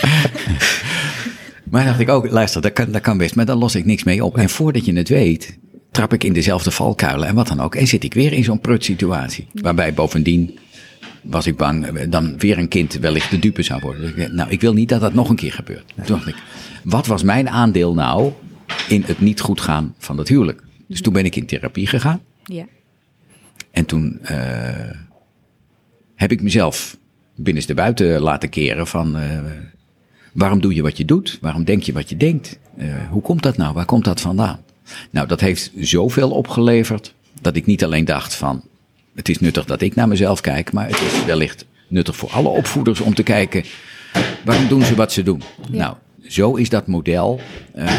maar 1.71 1.85
dacht 1.85 1.99
ik 1.99 2.09
ook, 2.09 2.29
luister, 2.29 2.61
dat 2.61 2.73
kan, 2.73 2.91
dat 2.91 3.01
kan 3.01 3.17
best. 3.17 3.35
Maar 3.35 3.45
dan 3.45 3.57
los 3.57 3.75
ik 3.75 3.85
niks 3.85 4.03
mee 4.03 4.23
op. 4.23 4.37
En 4.37 4.49
voordat 4.49 4.85
je 4.85 4.93
het 4.93 5.09
weet, 5.09 5.57
trap 5.91 6.13
ik 6.13 6.23
in 6.23 6.33
dezelfde 6.33 6.71
valkuilen 6.71 7.27
en 7.27 7.35
wat 7.35 7.47
dan 7.47 7.59
ook. 7.59 7.75
En 7.75 7.87
zit 7.87 8.03
ik 8.03 8.13
weer 8.13 8.33
in 8.33 8.43
zo'n 8.43 8.59
prut 8.59 8.83
situatie. 8.83 9.47
Waarbij 9.53 9.93
bovendien 9.93 10.59
was 11.29 11.47
ik 11.47 11.57
bang 11.57 11.85
eh, 11.85 12.09
dan 12.09 12.37
weer 12.37 12.57
een 12.57 12.67
kind 12.67 12.93
wellicht 12.93 13.31
de 13.31 13.39
dupe 13.39 13.61
zou 13.61 13.81
worden. 13.81 14.01
Dus 14.01 14.25
ik, 14.25 14.31
nou, 14.31 14.49
ik 14.49 14.61
wil 14.61 14.73
niet 14.73 14.89
dat 14.89 15.01
dat 15.01 15.13
nog 15.13 15.29
een 15.29 15.35
keer 15.35 15.53
gebeurt. 15.53 15.93
Toen 15.95 16.05
dacht 16.05 16.27
ik, 16.27 16.35
wat 16.83 17.07
was 17.07 17.23
mijn 17.23 17.49
aandeel 17.49 17.93
nou 17.93 18.31
in 18.87 19.03
het 19.05 19.19
niet 19.19 19.41
goed 19.41 19.61
gaan 19.61 19.95
van 19.97 20.17
dat 20.17 20.27
huwelijk? 20.27 20.63
Dus 20.87 21.01
toen 21.01 21.13
ben 21.13 21.25
ik 21.25 21.35
in 21.35 21.45
therapie 21.45 21.87
gegaan. 21.87 22.21
Ja. 22.43 22.65
En 23.71 23.85
toen 23.85 24.19
uh, 24.21 24.29
heb 26.15 26.31
ik 26.31 26.41
mezelf 26.41 26.97
binnenste 27.35 27.73
buiten 27.73 28.21
laten 28.21 28.49
keren 28.49 28.87
van... 28.87 29.17
Uh, 29.17 29.39
waarom 30.33 30.61
doe 30.61 30.75
je 30.75 30.81
wat 30.81 30.97
je 30.97 31.05
doet? 31.05 31.37
Waarom 31.41 31.63
denk 31.63 31.83
je 31.83 31.93
wat 31.93 32.09
je 32.09 32.17
denkt? 32.17 32.59
Uh, 32.77 32.93
hoe 33.09 33.21
komt 33.21 33.43
dat 33.43 33.57
nou? 33.57 33.73
Waar 33.73 33.85
komt 33.85 34.03
dat 34.03 34.21
vandaan? 34.21 34.59
Nou, 35.09 35.27
dat 35.27 35.41
heeft 35.41 35.71
zoveel 35.75 36.31
opgeleverd 36.31 37.13
dat 37.41 37.55
ik 37.55 37.65
niet 37.65 37.83
alleen 37.83 38.05
dacht 38.05 38.35
van... 38.35 38.63
het 39.17 39.29
is 39.29 39.39
nuttig 39.39 39.65
dat 39.65 39.81
ik 39.81 39.95
naar 39.95 40.07
mezelf 40.07 40.41
kijk, 40.41 40.71
maar 40.71 40.87
het 40.87 41.01
is 41.01 41.25
wellicht 41.25 41.65
nuttig 41.87 42.15
voor 42.15 42.29
alle 42.29 42.47
opvoeders 42.47 43.01
om 43.01 43.13
te 43.13 43.23
kijken... 43.23 43.63
waarom 44.45 44.67
doen 44.67 44.81
ze 44.81 44.95
wat 44.95 45.11
ze 45.11 45.23
doen? 45.23 45.41
Ja. 45.71 45.77
Nou, 45.77 45.95
zo 46.27 46.55
is 46.55 46.69
dat 46.69 46.87
model 46.87 47.39
uh, 47.75 47.83
uh, 47.83 47.91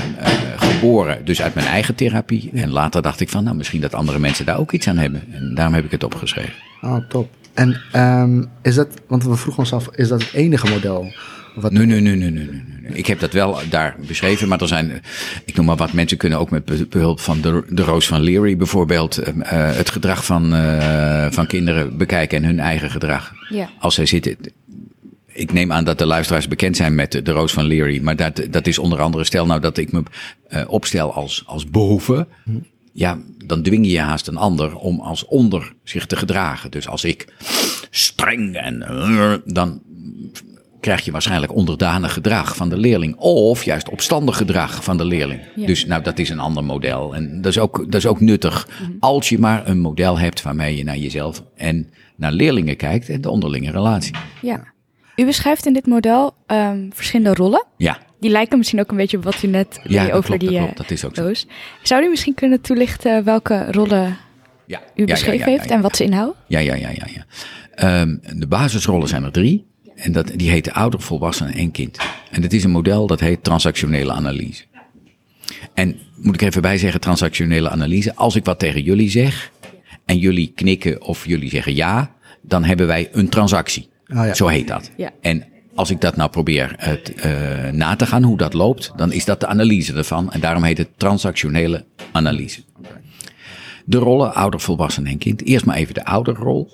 geboren. 0.56 1.24
Dus 1.24 1.42
uit 1.42 1.54
mijn 1.54 1.66
eigen 1.66 1.94
therapie. 1.94 2.50
En 2.54 2.70
later 2.70 3.02
dacht 3.02 3.20
ik 3.20 3.28
van, 3.28 3.44
nou, 3.44 3.56
misschien 3.56 3.80
dat 3.80 3.94
andere 3.94 4.18
mensen 4.18 4.44
daar 4.44 4.58
ook 4.58 4.72
iets 4.72 4.88
aan 4.88 4.98
hebben. 4.98 5.22
En 5.32 5.54
daarom 5.54 5.74
heb 5.74 5.84
ik 5.84 5.90
het 5.90 6.04
opgeschreven. 6.04 6.52
Oh, 6.80 7.08
top. 7.08 7.30
En 7.54 7.80
um, 7.94 8.48
is 8.62 8.74
dat, 8.74 8.88
want 9.06 9.24
we 9.24 9.36
vroegen 9.36 9.62
ons 9.62 9.72
af, 9.72 9.88
is 9.94 10.08
dat 10.08 10.22
het 10.22 10.32
enige 10.32 10.68
model? 10.68 11.12
Wat 11.60 11.72
nee, 11.72 11.86
nee, 11.86 12.00
nee, 12.00 12.16
nee, 12.16 12.30
nee, 12.30 12.46
nee. 12.46 12.92
Ik 12.92 13.06
heb 13.06 13.20
dat 13.20 13.32
wel 13.32 13.58
daar 13.70 13.96
beschreven, 14.06 14.48
maar 14.48 14.60
er 14.60 14.68
zijn, 14.68 15.02
ik 15.44 15.56
noem 15.56 15.66
maar 15.66 15.76
wat, 15.76 15.92
mensen 15.92 16.16
kunnen 16.16 16.38
ook 16.38 16.50
met 16.50 16.88
behulp 16.88 17.20
van 17.20 17.40
de, 17.40 17.64
de 17.68 17.82
Roos 17.82 18.06
van 18.06 18.20
Leary 18.20 18.56
bijvoorbeeld 18.56 19.28
uh, 19.28 19.34
het 19.76 19.90
gedrag 19.90 20.24
van, 20.24 20.54
uh, 20.54 21.26
van 21.30 21.46
kinderen 21.46 21.96
bekijken 21.96 22.38
en 22.38 22.44
hun 22.44 22.60
eigen 22.60 22.90
gedrag. 22.90 23.32
Ja. 23.48 23.70
Als 23.78 23.94
zij 23.94 24.06
zitten, 24.06 24.36
ik 25.26 25.52
neem 25.52 25.72
aan 25.72 25.84
dat 25.84 25.98
de 25.98 26.06
luisteraars 26.06 26.48
bekend 26.48 26.76
zijn 26.76 26.94
met 26.94 27.12
de, 27.12 27.32
Roos 27.32 27.52
van 27.52 27.64
Leary. 27.64 28.00
Maar 28.02 28.16
dat, 28.16 28.46
dat 28.50 28.66
is 28.66 28.78
onder 28.78 29.00
andere, 29.00 29.24
stel 29.24 29.46
nou 29.46 29.60
dat 29.60 29.78
ik 29.78 29.92
me 29.92 30.02
uh, 30.48 30.62
opstel 30.66 31.12
als, 31.12 31.42
als 31.46 31.70
boven. 31.70 32.28
Ja, 32.92 33.18
dan 33.44 33.62
dwing 33.62 33.86
je 33.86 34.00
haast 34.00 34.26
een 34.26 34.36
ander 34.36 34.76
om 34.76 35.00
als 35.00 35.24
onder 35.24 35.72
zich 35.84 36.06
te 36.06 36.16
gedragen. 36.16 36.70
Dus 36.70 36.88
als 36.88 37.04
ik 37.04 37.32
streng 37.90 38.54
en 38.56 38.78
dan 39.44 39.80
krijg 40.88 41.04
je 41.04 41.12
waarschijnlijk 41.12 41.54
onderdanig 41.54 42.12
gedrag 42.12 42.56
van 42.56 42.68
de 42.68 42.76
leerling. 42.76 43.16
Of 43.16 43.64
juist 43.64 43.88
opstandig 43.88 44.36
gedrag 44.36 44.84
van 44.84 44.96
de 44.96 45.04
leerling. 45.04 45.40
Ja. 45.54 45.66
Dus 45.66 45.86
nou, 45.86 46.02
dat 46.02 46.18
is 46.18 46.28
een 46.28 46.38
ander 46.38 46.64
model. 46.64 47.14
En 47.14 47.40
dat 47.40 47.52
is 47.52 47.58
ook, 47.58 47.76
dat 47.84 47.94
is 47.94 48.06
ook 48.06 48.20
nuttig. 48.20 48.68
Mm 48.68 48.86
-hmm. 48.86 48.96
Als 49.00 49.28
je 49.28 49.38
maar 49.38 49.68
een 49.68 49.80
model 49.80 50.18
hebt 50.18 50.42
waarmee 50.42 50.76
je 50.76 50.84
naar 50.84 50.96
jezelf 50.96 51.42
en 51.56 51.90
naar 52.16 52.32
leerlingen 52.32 52.76
kijkt 52.76 53.08
en 53.08 53.20
de 53.20 53.30
onderlinge 53.30 53.70
relatie. 53.70 54.14
Ja. 54.42 54.64
U 55.16 55.24
beschrijft 55.24 55.66
in 55.66 55.72
dit 55.72 55.86
model 55.86 56.34
um, 56.46 56.90
verschillende 56.94 57.34
rollen. 57.34 57.66
Ja. 57.76 57.98
Die 58.20 58.30
lijken 58.30 58.58
misschien 58.58 58.80
ook 58.80 58.90
een 58.90 58.96
beetje 58.96 59.16
op 59.16 59.24
wat 59.24 59.42
u 59.42 59.46
net 59.46 59.80
ja, 59.82 60.04
deed 60.04 60.12
over 60.12 60.24
klopt, 60.24 60.40
die 60.40 60.50
dat, 60.50 60.58
klopt, 60.58 60.76
dat 60.76 60.90
is 60.90 61.04
ook 61.04 61.14
doos. 61.14 61.46
Zou 61.82 62.04
u 62.04 62.08
misschien 62.08 62.34
kunnen 62.34 62.60
toelichten 62.60 63.24
welke 63.24 63.72
rollen 63.72 64.16
ja. 64.66 64.80
u 64.94 65.04
beschreven 65.04 65.38
ja, 65.38 65.52
ja, 65.52 65.58
heeft 65.58 65.70
en 65.70 65.80
wat 65.80 65.96
ze 65.96 66.04
inhouden? 66.04 66.34
Ja, 66.46 66.58
ja, 66.58 66.74
ja, 66.74 66.88
ja. 66.90 67.06
ja. 67.14 68.00
Um, 68.00 68.20
de 68.36 68.46
basisrollen 68.46 69.08
zijn 69.08 69.24
er 69.24 69.32
drie. 69.32 69.67
En 69.98 70.12
dat, 70.12 70.32
die 70.36 70.50
heten 70.50 70.72
ouder, 70.72 71.00
volwassen 71.00 71.54
en 71.54 71.70
kind. 71.70 71.98
En 72.30 72.42
dat 72.42 72.52
is 72.52 72.64
een 72.64 72.70
model 72.70 73.06
dat 73.06 73.20
heet 73.20 73.44
transactionele 73.44 74.12
analyse. 74.12 74.64
En 75.74 75.96
moet 76.16 76.34
ik 76.34 76.42
even 76.42 76.62
bij 76.62 76.78
zeggen, 76.78 77.00
transactionele 77.00 77.70
analyse. 77.70 78.14
Als 78.14 78.36
ik 78.36 78.44
wat 78.44 78.58
tegen 78.58 78.82
jullie 78.82 79.10
zeg 79.10 79.52
en 80.04 80.18
jullie 80.18 80.52
knikken 80.54 81.02
of 81.02 81.26
jullie 81.26 81.50
zeggen 81.50 81.74
ja, 81.74 82.14
dan 82.42 82.64
hebben 82.64 82.86
wij 82.86 83.08
een 83.12 83.28
transactie. 83.28 83.88
Oh 84.08 84.26
ja. 84.26 84.34
Zo 84.34 84.46
heet 84.46 84.68
dat. 84.68 84.90
Ja. 84.96 85.10
En 85.20 85.44
als 85.74 85.90
ik 85.90 86.00
dat 86.00 86.16
nou 86.16 86.30
probeer 86.30 86.74
het, 86.76 87.12
uh, 87.24 87.70
na 87.70 87.96
te 87.96 88.06
gaan, 88.06 88.22
hoe 88.22 88.36
dat 88.36 88.52
loopt, 88.52 88.92
dan 88.96 89.12
is 89.12 89.24
dat 89.24 89.40
de 89.40 89.46
analyse 89.46 89.94
ervan. 89.94 90.32
En 90.32 90.40
daarom 90.40 90.62
heet 90.62 90.78
het 90.78 90.88
transactionele 90.96 91.84
analyse. 92.12 92.60
De 93.84 93.98
rollen 93.98 94.34
ouder, 94.34 94.60
volwassen 94.60 95.06
en 95.06 95.18
kind. 95.18 95.44
Eerst 95.44 95.64
maar 95.64 95.76
even 95.76 95.94
de 95.94 96.04
ouderrol. 96.04 96.70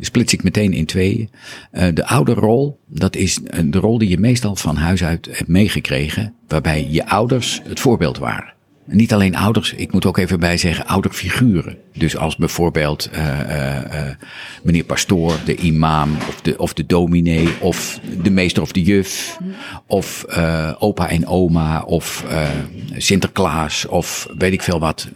Splits 0.00 0.32
ik 0.32 0.42
meteen 0.42 0.72
in 0.72 0.86
tweeën. 0.86 1.30
Uh, 1.72 1.86
de 1.94 2.06
ouderrol, 2.06 2.80
dat 2.86 3.16
is 3.16 3.38
de 3.64 3.78
rol 3.78 3.98
die 3.98 4.08
je 4.08 4.18
meestal 4.18 4.56
van 4.56 4.76
huis 4.76 5.04
uit 5.04 5.28
hebt 5.30 5.48
meegekregen, 5.48 6.34
waarbij 6.48 6.86
je 6.90 7.06
ouders 7.06 7.60
het 7.64 7.80
voorbeeld 7.80 8.18
waren. 8.18 8.56
En 8.88 8.96
niet 8.96 9.12
alleen 9.12 9.36
ouders, 9.36 9.72
ik 9.72 9.92
moet 9.92 10.06
ook 10.06 10.18
even 10.18 10.40
bij 10.40 10.56
zeggen 10.56 10.86
ouderfiguren. 10.86 11.76
Dus 11.92 12.16
als 12.16 12.36
bijvoorbeeld 12.36 13.10
uh, 13.14 13.80
meneer 14.62 14.84
pastoor, 14.84 15.36
de 15.44 15.56
imam 15.56 16.10
of 16.28 16.40
de, 16.40 16.58
of 16.58 16.72
de 16.72 16.86
dominee 16.86 17.48
of 17.60 18.00
de 18.22 18.30
meester 18.30 18.62
of 18.62 18.72
de 18.72 18.82
juf. 18.82 19.38
Of 19.86 20.24
opa 20.78 21.08
en 21.08 21.26
oma 21.26 21.82
of 21.82 22.24
Sinterklaas 22.96 23.86
of 23.86 24.28
weet 24.38 24.52
ik 24.52 24.62
veel 24.62 24.80
wat. 24.80 25.08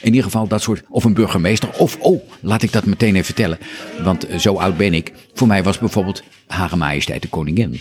In 0.00 0.08
ieder 0.08 0.24
geval 0.24 0.46
dat 0.46 0.62
soort, 0.62 0.82
of 0.88 1.04
een 1.04 1.14
burgemeester, 1.14 1.68
of, 1.78 1.96
oh, 2.00 2.22
laat 2.40 2.62
ik 2.62 2.72
dat 2.72 2.84
meteen 2.84 3.12
even 3.14 3.24
vertellen. 3.24 3.58
Want 4.02 4.26
zo 4.38 4.54
oud 4.54 4.76
ben 4.76 4.94
ik. 4.94 5.12
Voor 5.38 5.46
mij 5.46 5.62
was 5.62 5.78
bijvoorbeeld 5.78 6.22
Hare 6.46 6.76
Majesteit 6.76 7.22
de 7.22 7.28
Koningin. 7.28 7.80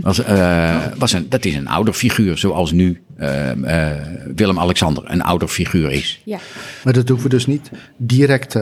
Was, 0.00 0.20
uh, 0.20 0.76
was 0.98 1.12
een, 1.12 1.26
dat 1.28 1.44
is 1.44 1.54
een 1.54 1.68
ouder 1.68 1.94
figuur, 1.94 2.38
zoals 2.38 2.72
nu 2.72 3.02
uh, 3.20 3.54
uh, 3.54 3.90
Willem-Alexander 4.36 5.02
een 5.06 5.22
ouder 5.22 5.48
figuur 5.48 5.90
is. 5.90 6.20
Ja. 6.24 6.38
Maar 6.84 6.92
dat 6.92 7.08
hoeven 7.08 7.30
dus 7.30 7.46
niet 7.46 7.70
direct... 7.96 8.52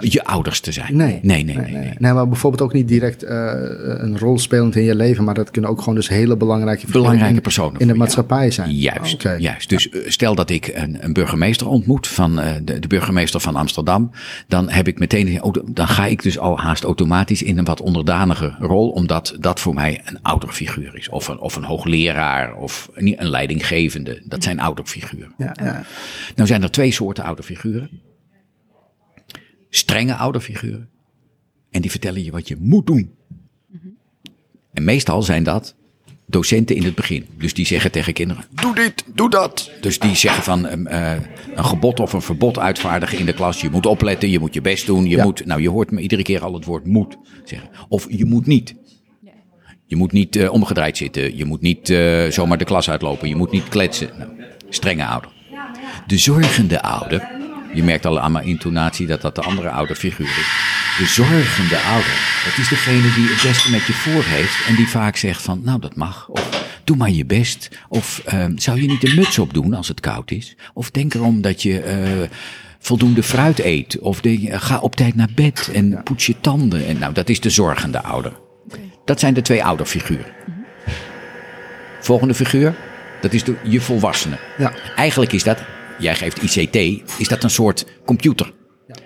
Je 0.00 0.24
ouders 0.24 0.60
te 0.60 0.72
zijn. 0.72 0.96
Nee. 0.96 1.18
Nee, 1.22 1.44
nee, 1.44 1.56
nee. 1.56 1.64
nee, 1.64 1.72
nee. 1.72 1.94
nee 1.98 2.12
maar 2.12 2.28
bijvoorbeeld 2.28 2.62
ook 2.62 2.72
niet 2.72 2.88
direct 2.88 3.22
een 3.22 4.18
rol 4.18 4.38
spelend 4.38 4.76
in 4.76 4.82
je 4.82 4.94
leven, 4.94 5.24
maar 5.24 5.34
dat 5.34 5.50
kunnen 5.50 5.70
ook 5.70 5.78
gewoon 5.78 5.94
dus 5.94 6.08
hele 6.08 6.36
belangrijke 6.36 6.86
Belangrijke 6.90 7.34
in, 7.34 7.40
personen 7.40 7.80
in 7.80 7.86
de 7.86 7.94
maatschappij 7.94 8.50
zijn. 8.50 8.74
Juist, 8.74 9.14
okay. 9.14 9.38
juist. 9.38 9.68
Dus 9.68 9.88
stel 10.06 10.34
dat 10.34 10.50
ik 10.50 10.70
een, 10.74 10.96
een 11.00 11.12
burgemeester 11.12 11.68
ontmoet 11.68 12.06
van 12.06 12.36
de, 12.64 12.78
de, 12.78 12.88
burgemeester 12.88 13.40
van 13.40 13.56
Amsterdam, 13.56 14.10
dan 14.48 14.70
heb 14.70 14.88
ik 14.88 14.98
meteen, 14.98 15.42
oh, 15.42 15.54
dan 15.66 15.88
ga 15.88 16.06
ik 16.06 16.22
dus 16.22 16.38
al 16.38 16.58
haast 16.58 16.84
automatisch 16.84 17.42
in 17.42 17.58
een 17.60 17.66
wat 17.66 17.80
onderdanige 17.80 18.54
rol, 18.58 18.90
omdat 18.90 19.36
dat 19.38 19.60
voor 19.60 19.74
mij 19.74 20.00
een 20.04 20.22
ouderfiguur 20.22 20.96
is. 20.96 21.08
Of 21.08 21.28
een, 21.28 21.38
of 21.38 21.56
een 21.56 21.64
hoogleraar 21.64 22.54
of 22.54 22.90
een, 22.94 23.20
een 23.20 23.28
leidinggevende. 23.28 24.22
Dat 24.24 24.42
zijn 24.42 24.60
ouderfiguren. 24.60 25.34
Ja, 25.38 25.56
ja. 25.62 25.84
Nou 26.34 26.48
zijn 26.48 26.62
er 26.62 26.70
twee 26.70 26.92
soorten 26.92 27.24
ouderfiguren. 27.24 27.90
Strenge 29.70 30.14
ouderfiguren. 30.14 30.88
En 31.70 31.80
die 31.80 31.90
vertellen 31.90 32.24
je 32.24 32.30
wat 32.30 32.48
je 32.48 32.56
moet 32.58 32.86
doen. 32.86 33.14
En 34.72 34.84
meestal 34.84 35.22
zijn 35.22 35.42
dat 35.42 35.74
docenten 36.30 36.76
in 36.76 36.82
het 36.82 36.94
begin. 36.94 37.26
Dus 37.38 37.54
die 37.54 37.66
zeggen 37.66 37.90
tegen 37.90 38.12
kinderen, 38.12 38.44
doe 38.50 38.74
dit, 38.74 39.04
doe 39.14 39.30
dat. 39.30 39.70
Dus 39.80 39.98
die 39.98 40.14
zeggen 40.16 40.42
van 40.42 40.66
uh, 40.88 41.12
een 41.54 41.64
gebod 41.64 42.00
of 42.00 42.12
een 42.12 42.22
verbod 42.22 42.58
uitvaardigen 42.58 43.18
in 43.18 43.26
de 43.26 43.32
klas. 43.32 43.60
Je 43.60 43.70
moet 43.70 43.86
opletten, 43.86 44.30
je 44.30 44.38
moet 44.38 44.54
je 44.54 44.60
best 44.60 44.86
doen. 44.86 45.04
Je 45.04 45.16
Ja. 45.16 45.24
moet, 45.24 45.46
nou 45.46 45.60
je 45.62 45.68
hoort 45.70 45.90
me 45.90 46.00
iedere 46.00 46.22
keer 46.22 46.44
al 46.44 46.54
het 46.54 46.64
woord 46.64 46.86
moet 46.86 47.16
zeggen. 47.44 47.70
Of 47.88 48.06
je 48.08 48.24
moet 48.24 48.46
niet. 48.46 48.74
Je 49.86 49.96
moet 49.96 50.12
niet 50.12 50.36
uh, 50.36 50.52
omgedraaid 50.52 50.96
zitten. 50.96 51.36
Je 51.36 51.44
moet 51.44 51.60
niet 51.60 51.88
uh, 51.90 52.26
zomaar 52.30 52.58
de 52.58 52.64
klas 52.64 52.90
uitlopen. 52.90 53.28
Je 53.28 53.36
moet 53.36 53.50
niet 53.50 53.68
kletsen. 53.68 54.10
Nou, 54.18 54.30
strenge 54.68 55.06
ouder. 55.06 55.30
De 56.06 56.18
zorgende 56.18 56.82
ouder. 56.82 57.30
Je 57.74 57.82
merkt 57.82 58.06
al 58.06 58.20
aan 58.20 58.32
mijn 58.32 58.46
intonatie 58.46 59.06
dat 59.06 59.20
dat 59.20 59.34
de 59.34 59.40
andere 59.40 59.70
ouderfiguur 59.70 60.26
is. 60.26 60.50
De 60.98 61.06
zorgende 61.06 61.78
ouder. 61.78 62.42
Dat 62.44 62.58
is 62.58 62.68
degene 62.68 63.14
die 63.14 63.28
het 63.28 63.42
beste 63.42 63.70
met 63.70 63.86
je 63.86 63.92
voor 63.92 64.22
heeft. 64.24 64.66
En 64.66 64.74
die 64.74 64.88
vaak 64.88 65.16
zegt 65.16 65.42
van, 65.42 65.60
nou 65.64 65.80
dat 65.80 65.96
mag. 65.96 66.28
Of 66.28 66.64
doe 66.84 66.96
maar 66.96 67.10
je 67.10 67.26
best. 67.26 67.68
Of 67.88 68.22
uh, 68.34 68.44
zou 68.54 68.80
je 68.80 68.88
niet 68.88 69.04
een 69.04 69.14
muts 69.14 69.38
opdoen 69.38 69.74
als 69.74 69.88
het 69.88 70.00
koud 70.00 70.30
is? 70.30 70.56
Of 70.74 70.90
denk 70.90 71.14
erom 71.14 71.40
dat 71.40 71.62
je 71.62 71.84
uh, 71.84 72.28
voldoende 72.78 73.22
fruit 73.22 73.58
eet. 73.58 73.98
Of 73.98 74.20
de, 74.20 74.40
uh, 74.40 74.60
ga 74.60 74.78
op 74.78 74.96
tijd 74.96 75.14
naar 75.14 75.30
bed 75.34 75.70
en 75.72 76.02
poets 76.04 76.26
je 76.26 76.34
tanden. 76.40 76.86
En 76.86 76.98
nou, 76.98 77.12
dat 77.12 77.28
is 77.28 77.40
de 77.40 77.50
zorgende 77.50 78.02
ouder. 78.02 78.32
Dat 79.04 79.20
zijn 79.20 79.34
de 79.34 79.42
twee 79.42 79.64
ouderfiguren. 79.64 80.32
Mm-hmm. 80.46 80.64
Volgende 82.00 82.34
figuur, 82.34 82.74
dat 83.20 83.32
is 83.32 83.44
de, 83.44 83.54
je 83.62 83.80
volwassene. 83.80 84.38
Ja. 84.58 84.72
Eigenlijk 84.96 85.32
is 85.32 85.42
dat, 85.42 85.58
jij 86.00 86.14
geeft 86.14 86.42
ICT, 86.42 86.76
is 87.18 87.28
dat 87.28 87.44
een 87.44 87.50
soort 87.50 87.86
computer. 88.04 88.52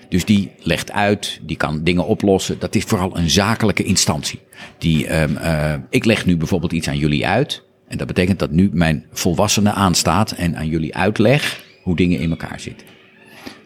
Dus 0.09 0.24
die 0.24 0.50
legt 0.59 0.92
uit, 0.92 1.40
die 1.42 1.57
kan 1.57 1.85
dingen 1.85 2.07
oplossen. 2.07 2.59
Dat 2.59 2.74
is 2.74 2.85
vooral 2.85 3.16
een 3.16 3.30
zakelijke 3.30 3.85
instantie. 3.85 4.40
Die, 4.78 5.20
um, 5.20 5.37
uh, 5.37 5.74
ik 5.90 6.04
leg 6.04 6.26
nu 6.26 6.37
bijvoorbeeld 6.37 6.72
iets 6.72 6.88
aan 6.88 6.98
jullie 6.98 7.26
uit. 7.26 7.62
En 7.88 7.98
dat 7.98 8.07
betekent 8.07 8.38
dat 8.38 8.50
nu 8.50 8.70
mijn 8.72 9.07
volwassene 9.12 9.72
aanstaat 9.72 10.33
en 10.33 10.57
aan 10.57 10.68
jullie 10.68 10.94
uitleg 10.94 11.64
hoe 11.83 11.96
dingen 11.96 12.18
in 12.20 12.30
elkaar 12.30 12.61
zitten. 12.61 12.87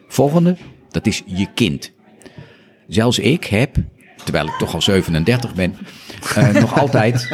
Volgende, 0.08 0.56
dat 0.90 1.06
is 1.06 1.22
je 1.26 1.46
kind. 1.54 1.92
Zelfs 2.88 3.18
ik 3.18 3.44
heb, 3.44 3.76
terwijl 4.28 4.46
ik 4.46 4.58
toch 4.58 4.74
al 4.74 4.82
37 4.82 5.54
ben, 5.54 5.76
uh, 6.38 6.48
nog 6.48 6.78
altijd 6.80 7.28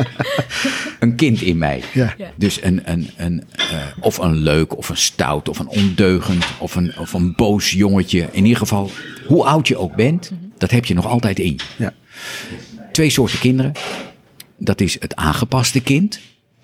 een 1.00 1.14
kind 1.16 1.40
in 1.40 1.58
mij. 1.58 1.82
Ja. 1.92 2.14
Dus 2.36 2.62
een, 2.62 2.82
een, 2.84 3.10
een, 3.16 3.44
uh, 3.56 3.64
of 4.00 4.18
een 4.18 4.34
leuk, 4.34 4.76
of 4.76 4.88
een 4.88 4.96
stout, 4.96 5.48
of 5.48 5.58
een 5.58 5.68
ondeugend, 5.68 6.44
of 6.58 6.74
een, 6.74 6.98
of 6.98 7.12
een 7.12 7.34
boos 7.34 7.70
jongetje. 7.70 8.28
In 8.32 8.42
ieder 8.42 8.58
geval, 8.58 8.90
hoe 9.26 9.44
oud 9.44 9.68
je 9.68 9.76
ook 9.76 9.94
bent, 9.94 10.30
dat 10.58 10.70
heb 10.70 10.84
je 10.84 10.94
nog 10.94 11.06
altijd 11.06 11.38
in. 11.38 11.60
Ja. 11.76 11.92
Twee 12.92 13.10
soorten 13.10 13.38
kinderen. 13.38 13.72
Dat 14.56 14.80
is 14.80 14.96
het 15.00 15.16
aangepaste 15.16 15.80
kind. 15.80 16.20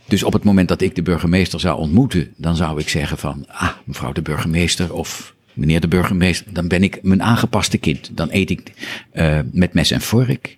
Dus 0.06 0.22
op 0.22 0.32
het 0.32 0.44
moment 0.44 0.68
dat 0.68 0.80
ik 0.80 0.94
de 0.94 1.02
burgemeester 1.02 1.60
zou 1.60 1.78
ontmoeten, 1.78 2.34
dan 2.36 2.56
zou 2.56 2.80
ik 2.80 2.88
zeggen 2.88 3.18
van, 3.18 3.44
ah, 3.48 3.70
mevrouw 3.84 4.12
de 4.12 4.22
burgemeester 4.22 4.92
of 4.92 5.34
meneer 5.52 5.80
de 5.80 5.88
burgemeester, 5.88 6.52
dan 6.52 6.68
ben 6.68 6.82
ik 6.82 6.98
mijn 7.02 7.22
aangepaste 7.22 7.78
kind. 7.78 8.10
Dan 8.12 8.28
eet 8.30 8.50
ik 8.50 8.72
uh, 9.12 9.38
met 9.52 9.74
mes 9.74 9.90
en 9.90 10.00
vork. 10.00 10.54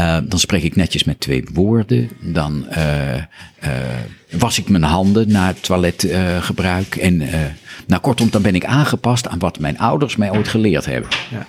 Uh, 0.00 0.18
dan 0.24 0.38
spreek 0.38 0.62
ik 0.62 0.76
netjes 0.76 1.04
met 1.04 1.20
twee 1.20 1.44
woorden. 1.52 2.10
Dan 2.20 2.66
uh, 2.70 3.22
was 4.30 4.58
ik 4.58 4.68
mijn 4.68 4.82
handen 4.82 5.32
na 5.32 5.46
het 5.46 5.62
toiletgebruik. 5.62 6.96
en 6.96 7.16
nou, 7.86 8.02
kortom, 8.02 8.30
dan 8.30 8.42
ben 8.42 8.54
ik 8.54 8.64
aangepast 8.64 9.28
aan 9.28 9.38
wat 9.38 9.58
mijn 9.58 9.78
ouders 9.78 10.16
mij 10.16 10.30
ooit 10.30 10.48
geleerd 10.48 10.84
hebben. 10.84 11.10
Ja. 11.30 11.46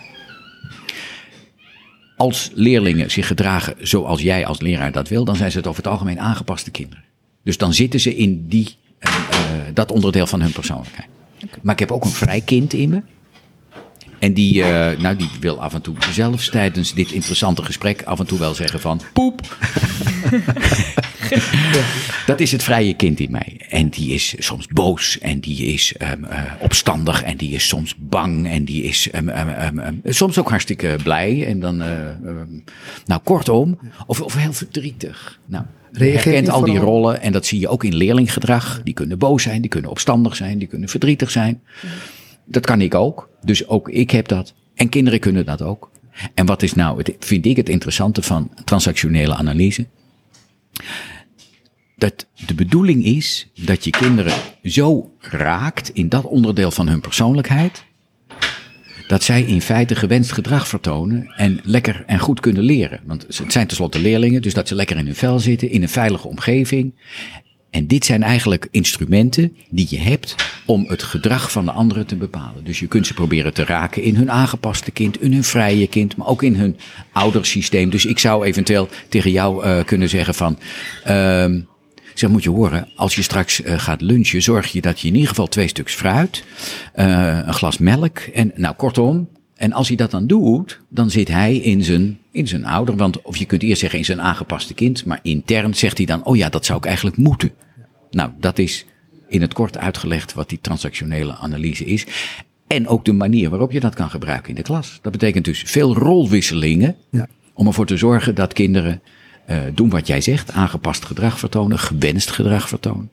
Als 2.18 2.50
leerlingen 2.54 3.12
zich 3.12 3.28
gedragen 3.28 3.76
zoals 3.80 4.22
jij 4.22 4.46
als 4.46 4.60
leraar 4.60 4.92
dat 4.92 5.08
wil, 5.08 5.26
dan 5.26 5.36
zijn 5.36 5.52
ze 5.52 5.58
het 5.58 5.68
over 5.68 5.84
het 5.84 5.92
algemeen 5.92 6.20
aangepaste 6.20 6.72
kinderen. 6.72 7.04
Dus 7.44 7.58
dan 7.58 7.74
zitten 7.74 8.00
ze 8.00 8.16
in 8.16 8.48
die, 8.48 8.76
dat 9.74 9.92
onderdeel 9.92 10.28
van 10.28 10.42
hun 10.42 10.52
persoonlijkheid. 10.52 11.08
Maar 11.62 11.74
ik 11.74 11.80
heb 11.80 11.92
ook 11.92 12.04
een 12.04 12.12
vrij 12.12 12.42
kind 12.42 12.74
in 12.74 12.90
me. 12.90 13.02
En 14.20 14.34
die, 14.34 14.56
uh, 14.56 14.90
nou, 14.98 15.16
die 15.16 15.30
wil 15.40 15.62
af 15.62 15.74
en 15.74 15.82
toe 15.82 15.96
zelfs 16.12 16.50
tijdens 16.50 16.94
dit 16.94 17.12
interessante 17.12 17.64
gesprek 17.64 18.04
af 18.04 18.20
en 18.20 18.26
toe 18.26 18.40
wel 18.40 18.54
zeggen 18.54 18.80
van 18.80 19.02
poep. 19.14 19.42
dat 22.26 22.40
is 22.40 22.52
het 22.52 22.64
vrije 22.64 22.94
kind 22.94 23.20
in 23.20 23.32
mij. 23.32 23.62
En 23.70 23.90
die 23.90 24.14
is 24.14 24.36
soms 24.38 24.68
boos 24.68 25.20
en 25.20 25.40
die 25.40 25.66
is 25.66 25.96
um, 26.14 26.24
uh, 26.24 26.44
opstandig 26.60 27.24
en 27.24 27.38
die 27.38 27.52
is 27.52 27.68
soms 27.68 27.96
bang 27.98 28.48
en 28.48 28.66
die 28.66 28.84
is 28.84 29.10
um, 29.16 29.30
um, 29.30 30.02
soms 30.04 30.38
ook 30.38 30.50
hartstikke 30.50 30.98
blij. 31.04 31.46
En 31.46 31.60
dan, 31.60 31.82
uh, 31.82 31.88
nou 33.06 33.22
kortom, 33.24 33.80
of, 34.06 34.22
of 34.22 34.36
heel 34.36 34.54
verdrietig. 34.54 35.40
Nou, 35.46 35.66
je 35.92 36.04
herkent 36.04 36.50
al 36.50 36.62
die 36.62 36.78
rollen 36.78 37.22
en 37.22 37.32
dat 37.32 37.46
zie 37.46 37.60
je 37.60 37.68
ook 37.68 37.84
in 37.84 37.96
leerlinggedrag. 37.96 38.82
Die 38.84 38.94
kunnen 38.94 39.18
boos 39.18 39.44
zijn, 39.44 39.62
die 39.62 39.70
kunnen 39.70 39.92
opstandig 39.92 40.36
zijn, 40.36 40.58
die 40.58 40.68
kunnen 40.68 40.90
verdrietig 40.90 41.32
zijn. 41.32 41.62
Dat 42.46 42.66
kan 42.66 42.82
ik 42.82 42.96
ook. 42.96 43.30
Dus 43.44 43.68
ook 43.68 43.90
ik 43.90 44.12
heb 44.12 44.28
dat. 44.28 44.54
En 44.76 44.90
kinderen 44.90 45.20
kunnen 45.20 45.46
dat 45.46 45.62
ook. 45.62 45.92
En 46.34 46.46
wat 46.46 46.62
is 46.62 46.74
nou, 46.74 46.98
het, 46.98 47.16
vind 47.20 47.46
ik 47.46 47.58
het 47.58 47.70
interessante 47.70 48.22
van 48.22 48.52
transactionele 48.66 49.36
analyse? 49.36 49.88
Dat 51.96 52.28
de 52.46 52.54
bedoeling 52.54 53.06
is 53.06 53.50
dat 53.56 53.84
je 53.84 53.90
kinderen 53.90 54.34
zo 54.64 55.12
raakt 55.20 55.90
in 55.90 56.10
dat 56.10 56.24
onderdeel 56.24 56.72
van 56.72 56.88
hun 56.88 57.02
persoonlijkheid 57.02 57.86
dat 59.10 59.24
zij 59.24 59.42
in 59.42 59.62
feite 59.62 59.96
gewenst 59.96 60.32
gedrag 60.32 60.68
vertonen 60.68 61.34
en 61.36 61.60
lekker 61.64 62.04
en 62.06 62.20
goed 62.20 62.40
kunnen 62.40 62.64
leren. 62.64 63.00
Want 63.06 63.22
het 63.22 63.52
zijn 63.52 63.68
tenslotte 63.68 64.00
leerlingen, 64.00 64.42
dus 64.42 64.54
dat 64.54 64.68
ze 64.68 64.76
lekker 64.76 64.98
in 64.98 65.06
hun 65.06 65.16
vel 65.16 65.40
zitten, 65.40 65.70
in 65.70 65.82
een 65.82 65.90
veilige 65.90 66.28
omgeving. 66.28 66.94
En 67.70 67.88
dit 67.88 68.06
zijn 68.06 68.24
eigenlijk 68.24 68.68
instrumenten 68.72 69.56
die 69.70 69.88
je 69.90 70.00
hebt 70.00 70.36
om 70.66 70.86
het 70.88 71.04
gedrag 71.04 71.52
van 71.52 71.66
de 71.66 71.72
anderen 71.72 72.06
te 72.06 72.16
bepalen. 72.16 72.64
Dus 72.64 72.80
je 72.80 72.88
kunt 72.88 73.08
ze 73.08 73.14
proberen 73.14 73.54
te 73.54 73.66
raken 73.66 74.04
in 74.04 74.16
hun 74.16 74.32
aangepaste 74.32 74.92
kind, 74.92 75.22
in 75.22 75.34
hun 75.34 75.44
vrije 75.44 75.88
kind, 75.88 76.16
maar 76.16 76.28
ook 76.28 76.44
in 76.44 76.56
hun 76.56 76.78
oudersysteem. 77.12 77.90
Dus 77.90 78.06
ik 78.06 78.20
zou 78.20 78.46
eventueel 78.46 78.90
tegen 79.08 79.32
jou 79.32 79.66
uh, 79.66 79.84
kunnen 79.84 80.10
zeggen 80.10 80.34
van, 80.34 80.58
zeg, 82.20 82.30
moet 82.30 82.44
je 82.44 82.50
horen, 82.50 82.88
als 82.96 83.16
je 83.16 83.22
straks 83.22 83.62
uh, 83.62 83.80
gaat 83.80 84.02
lunchen, 84.02 84.42
zorg 84.42 84.72
je 84.72 84.82
dat 84.82 85.00
je 85.00 85.08
in 85.08 85.14
ieder 85.14 85.30
geval 85.30 85.48
twee 85.48 85.68
stuks 85.68 85.94
fruit, 85.94 86.44
uh, 86.96 87.40
een 87.46 87.54
glas 87.54 87.78
melk 87.78 88.18
en, 88.18 88.52
nou 88.56 88.76
kortom, 88.76 89.30
en 89.56 89.74
als 89.74 89.88
hij 89.88 89.98
dat 89.98 90.12
dan 90.12 90.28
doet, 90.28 90.80
dan 90.90 91.10
zit 91.10 91.28
hij 91.28 91.56
in 91.56 91.84
zijn, 91.84 92.20
in 92.32 92.48
zijn 92.48 92.66
ouder, 92.66 92.96
want, 92.96 93.22
of 93.22 93.38
je 93.38 93.46
kunt 93.46 93.64
eerst 93.64 93.80
zeggen 93.80 94.00
in 94.00 94.06
zijn 94.06 94.22
aangepaste 94.22 94.74
kind, 94.74 95.06
maar 95.06 95.20
intern 95.22 95.76
zegt 95.76 95.98
hij 95.98 96.06
dan, 96.06 96.24
oh 96.24 96.36
ja, 96.36 96.50
dat 96.50 96.66
zou 96.66 96.78
ik 96.78 96.86
eigenlijk 96.86 97.18
moeten. 97.18 97.52
Nou, 98.12 98.32
dat 98.40 98.60
is 98.60 98.86
in 99.28 99.42
het 99.42 99.54
kort 99.54 99.78
uitgelegd 99.78 100.34
wat 100.34 100.50
die 100.50 100.60
transactionele 100.62 101.36
analyse 101.36 101.86
is. 101.86 102.06
En 102.68 102.88
ook 102.88 103.06
de 103.06 103.14
manier 103.14 103.50
waarop 103.50 103.72
je 103.72 103.80
dat 103.80 103.96
kan 103.96 104.10
gebruiken 104.10 104.50
in 104.50 104.56
de 104.56 104.62
klas. 104.62 105.00
Dat 105.02 105.12
betekent 105.12 105.46
dus 105.46 105.64
veel 105.66 105.96
rolwisselingen 105.96 106.96
ja. 107.12 107.28
om 107.54 107.68
ervoor 107.68 107.86
te 107.86 107.98
zorgen 107.98 108.36
dat 108.36 108.54
kinderen 108.54 109.02
uh, 109.50 109.58
doen 109.74 109.90
wat 109.90 110.08
jij 110.08 110.22
zegt, 110.22 110.52
aangepast 110.52 111.06
gedrag 111.06 111.40
vertonen, 111.40 111.80
gewenst 111.80 112.32
gedrag 112.32 112.68
vertonen. 112.68 113.12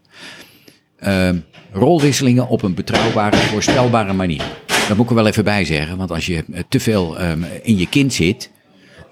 Uh, 1.00 1.30
rolwisselingen 1.72 2.48
op 2.48 2.62
een 2.62 2.74
betrouwbare, 2.74 3.36
voorspelbare 3.36 4.12
manier. 4.12 4.44
Dat 4.88 4.96
moet 4.96 5.04
ik 5.04 5.10
er 5.10 5.16
wel 5.16 5.26
even 5.26 5.44
bij 5.44 5.64
zeggen, 5.64 5.96
want 5.96 6.10
als 6.10 6.26
je 6.26 6.44
te 6.68 6.80
veel 6.80 7.20
um, 7.20 7.44
in 7.62 7.78
je 7.78 7.88
kind 7.88 8.12
zit, 8.12 8.50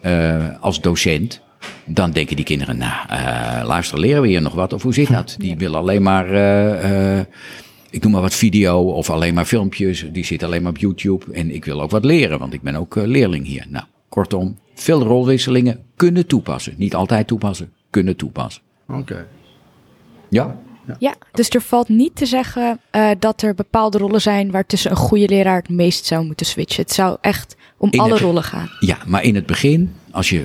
uh, 0.02 0.46
als 0.60 0.80
docent, 0.80 1.40
dan 1.84 2.10
denken 2.10 2.36
die 2.36 2.44
kinderen, 2.44 2.76
nou, 2.76 3.08
uh, 3.10 3.62
luister, 3.66 4.00
leren 4.00 4.22
we 4.22 4.28
hier 4.28 4.42
nog 4.42 4.54
wat? 4.54 4.72
Of 4.72 4.82
hoe 4.82 4.94
zit 4.94 5.08
dat? 5.08 5.34
Die 5.38 5.56
willen 5.56 5.78
alleen 5.78 6.02
maar, 6.02 6.32
uh, 6.32 7.18
ik 7.90 8.02
noem 8.02 8.12
maar 8.12 8.20
wat 8.20 8.34
video 8.34 8.80
of 8.80 9.10
alleen 9.10 9.34
maar 9.34 9.44
filmpjes. 9.44 10.06
Die 10.12 10.24
zitten 10.24 10.48
alleen 10.48 10.62
maar 10.62 10.72
op 10.72 10.78
YouTube. 10.78 11.32
En 11.32 11.54
ik 11.54 11.64
wil 11.64 11.82
ook 11.82 11.90
wat 11.90 12.04
leren, 12.04 12.38
want 12.38 12.52
ik 12.52 12.62
ben 12.62 12.74
ook 12.74 12.94
leerling 12.94 13.46
hier. 13.46 13.66
Nou, 13.68 13.84
kortom, 14.08 14.58
veel 14.74 15.02
rolwisselingen 15.02 15.84
kunnen 15.96 16.26
toepassen. 16.26 16.74
Niet 16.76 16.94
altijd 16.94 17.26
toepassen, 17.26 17.72
kunnen 17.90 18.16
toepassen. 18.16 18.62
Oké. 18.88 19.26
Ja? 20.28 20.56
Ja. 20.86 20.96
ja. 20.98 21.14
dus 21.32 21.48
er 21.48 21.60
valt 21.60 21.88
niet 21.88 22.16
te 22.16 22.26
zeggen 22.26 22.80
uh, 22.92 23.10
dat 23.18 23.42
er 23.42 23.54
bepaalde 23.54 23.98
rollen 23.98 24.20
zijn 24.20 24.50
waar 24.50 24.66
tussen 24.66 24.90
een 24.90 24.96
goede 24.96 25.28
leraar 25.28 25.56
het 25.56 25.68
meest 25.68 26.04
zou 26.04 26.24
moeten 26.24 26.46
switchen. 26.46 26.82
Het 26.82 26.92
zou 26.92 27.16
echt 27.20 27.56
om 27.76 27.88
in 27.90 28.00
alle 28.00 28.12
het, 28.12 28.20
rollen 28.20 28.42
gaan. 28.42 28.70
Ja, 28.80 28.98
maar 29.06 29.22
in 29.22 29.34
het 29.34 29.46
begin, 29.46 29.94
als 30.10 30.28
je 30.28 30.44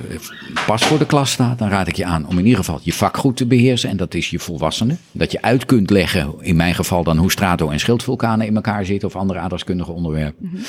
pas 0.66 0.84
voor 0.84 0.98
de 0.98 1.06
klas 1.06 1.30
staat, 1.30 1.58
dan 1.58 1.68
raad 1.68 1.88
ik 1.88 1.96
je 1.96 2.04
aan 2.04 2.26
om 2.26 2.38
in 2.38 2.44
ieder 2.44 2.58
geval 2.58 2.80
je 2.82 2.92
vak 2.92 3.16
goed 3.16 3.36
te 3.36 3.46
beheersen. 3.46 3.90
En 3.90 3.96
dat 3.96 4.14
is 4.14 4.30
je 4.30 4.38
volwassene. 4.38 4.96
Dat 5.12 5.32
je 5.32 5.42
uit 5.42 5.64
kunt 5.64 5.90
leggen, 5.90 6.34
in 6.40 6.56
mijn 6.56 6.74
geval 6.74 7.04
dan 7.04 7.16
hoe 7.16 7.30
strato 7.30 7.70
en 7.70 7.80
schildvulkanen 7.80 8.46
in 8.46 8.54
elkaar 8.54 8.84
zitten 8.84 9.08
of 9.08 9.16
andere 9.16 9.38
aardrijkskundige 9.38 9.92
onderwerpen. 9.92 10.46
Mm 10.46 10.50
-hmm. 10.50 10.62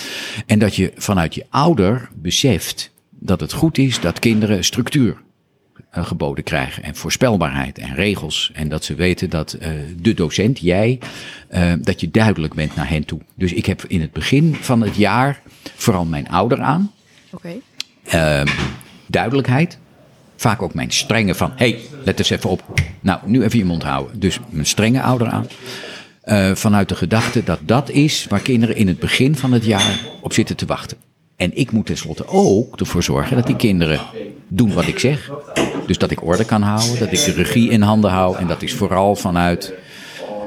En 0.46 0.60
dat 0.60 0.76
je 0.76 0.92
vanuit 0.96 1.36
je 1.36 1.46
ouder 1.50 2.10
beseft 2.16 2.92
dat 3.24 3.40
het 3.40 3.54
goed 3.54 3.78
is 3.78 4.00
dat 4.00 4.20
kinderen 4.20 4.64
structuur 4.64 5.22
uh, 5.98 6.06
geboden 6.06 6.44
krijgen 6.44 6.84
en 6.84 6.96
voorspelbaarheid 6.96 7.78
en 7.78 7.96
regels. 7.96 8.52
En 8.54 8.70
dat 8.70 8.84
ze 8.84 8.96
weten 8.96 9.30
dat 9.30 9.58
uh, 9.62 9.70
de 9.98 10.14
docent, 10.14 10.60
jij, 10.60 11.00
uh, 11.52 11.74
dat 11.82 12.02
je 12.02 12.12
duidelijk 12.12 12.54
bent 12.54 12.76
naar 12.76 12.90
hen 12.90 13.06
toe. 13.06 13.20
Dus 13.36 13.54
ik 13.54 13.66
heb 13.66 13.84
in 13.88 14.02
het 14.02 14.12
begin 14.12 14.56
van 14.56 14.82
het 14.82 14.96
jaar 14.96 15.42
vooral 15.76 16.06
mijn 16.06 16.30
ouder 16.30 16.62
aan. 16.62 16.92
Oké. 17.32 17.60
Okay. 18.04 18.46
duidelijkheid. 19.08 19.78
Vaak 20.36 20.62
ook 20.62 20.74
mijn 20.74 20.92
strenge 20.92 21.36
van, 21.36 21.52
hey, 21.56 21.80
let 22.04 22.20
eens 22.20 22.30
even 22.30 22.50
op. 22.50 22.64
Nou, 23.00 23.20
nu 23.26 23.44
even 23.44 23.60
je 23.60 23.66
mond 23.66 23.84
houden. 23.84 24.20
Dus 24.20 24.40
mijn 24.50 24.66
strenge 24.66 25.02
ouder 25.02 25.28
aan. 25.28 25.48
vanuit 26.56 26.90
de 26.90 26.96
gedachte 26.96 27.44
dat 27.44 27.60
dat 27.64 27.90
is 27.90 28.26
waar 28.30 28.42
kinderen 28.42 28.76
in 28.76 28.88
het 28.88 29.00
begin 29.00 29.36
van 29.36 29.52
het 29.52 29.66
jaar 29.66 30.00
op 30.22 30.34
zitten 30.34 30.56
te 30.56 30.66
wachten. 30.66 31.11
En 31.42 31.52
ik 31.54 31.72
moet 31.72 31.86
tenslotte 31.86 32.28
ook 32.28 32.80
ervoor 32.80 33.04
zorgen 33.04 33.36
dat 33.36 33.48
die 33.48 33.56
kinderen 33.56 34.00
doen 34.48 34.74
wat 34.74 34.88
ik 34.88 35.00
zeg. 35.00 35.32
Dus 35.88 35.98
dat 35.98 36.12
ik 36.12 36.26
orde 36.26 36.46
kan 36.46 36.62
houden, 36.62 37.00
dat 37.00 37.12
ik 37.12 37.26
de 37.26 37.32
regie 37.32 37.70
in 37.70 37.82
handen 37.82 38.12
hou. 38.12 38.38
En 38.38 38.48
dat 38.48 38.62
is 38.62 38.74
vooral 38.74 39.16
vanuit 39.16 39.74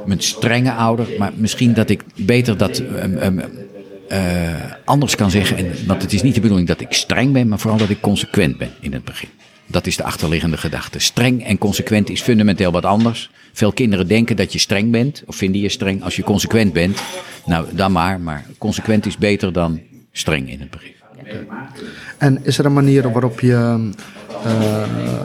mijn 0.06 0.22
strenge 0.22 0.72
ouder. 0.72 1.08
Maar 1.18 1.32
misschien 1.36 1.74
dat 1.74 1.90
ik 1.90 2.04
beter 2.16 2.56
dat 2.56 2.78
um, 2.78 3.18
um, 3.22 3.40
uh, 4.08 4.18
anders 4.84 5.14
kan 5.14 5.30
zeggen. 5.30 5.56
En, 5.56 5.72
want 5.86 6.02
het 6.02 6.12
is 6.12 6.22
niet 6.22 6.34
de 6.34 6.40
bedoeling 6.40 6.68
dat 6.68 6.80
ik 6.80 6.92
streng 6.92 7.32
ben, 7.32 7.48
maar 7.48 7.58
vooral 7.58 7.78
dat 7.78 7.90
ik 7.90 8.00
consequent 8.00 8.58
ben 8.58 8.70
in 8.80 8.92
het 8.92 9.04
begin. 9.04 9.28
Dat 9.66 9.86
is 9.86 9.96
de 9.96 10.04
achterliggende 10.04 10.56
gedachte. 10.56 10.98
Streng 10.98 11.44
en 11.44 11.58
consequent 11.58 12.10
is 12.10 12.22
fundamenteel 12.22 12.72
wat 12.72 12.84
anders. 12.84 13.30
Veel 13.52 13.72
kinderen 13.72 14.08
denken 14.08 14.36
dat 14.36 14.52
je 14.52 14.58
streng 14.58 14.90
bent, 14.90 15.22
of 15.26 15.36
vinden 15.36 15.60
je 15.60 15.68
streng 15.68 16.02
als 16.02 16.16
je 16.16 16.22
consequent 16.22 16.72
bent. 16.72 17.02
Nou, 17.46 17.66
dan 17.72 17.92
maar. 17.92 18.20
Maar 18.20 18.46
consequent 18.58 19.06
is 19.06 19.18
beter 19.18 19.52
dan 19.52 19.80
streng 20.16 20.50
in 20.50 20.60
het 20.60 20.70
begin. 20.70 20.92
Okay. 21.20 21.46
En 22.18 22.38
is 22.42 22.58
er 22.58 22.64
een 22.64 22.72
manier 22.72 23.12
waarop 23.12 23.40
je 23.40 23.90
uh, 24.46 24.82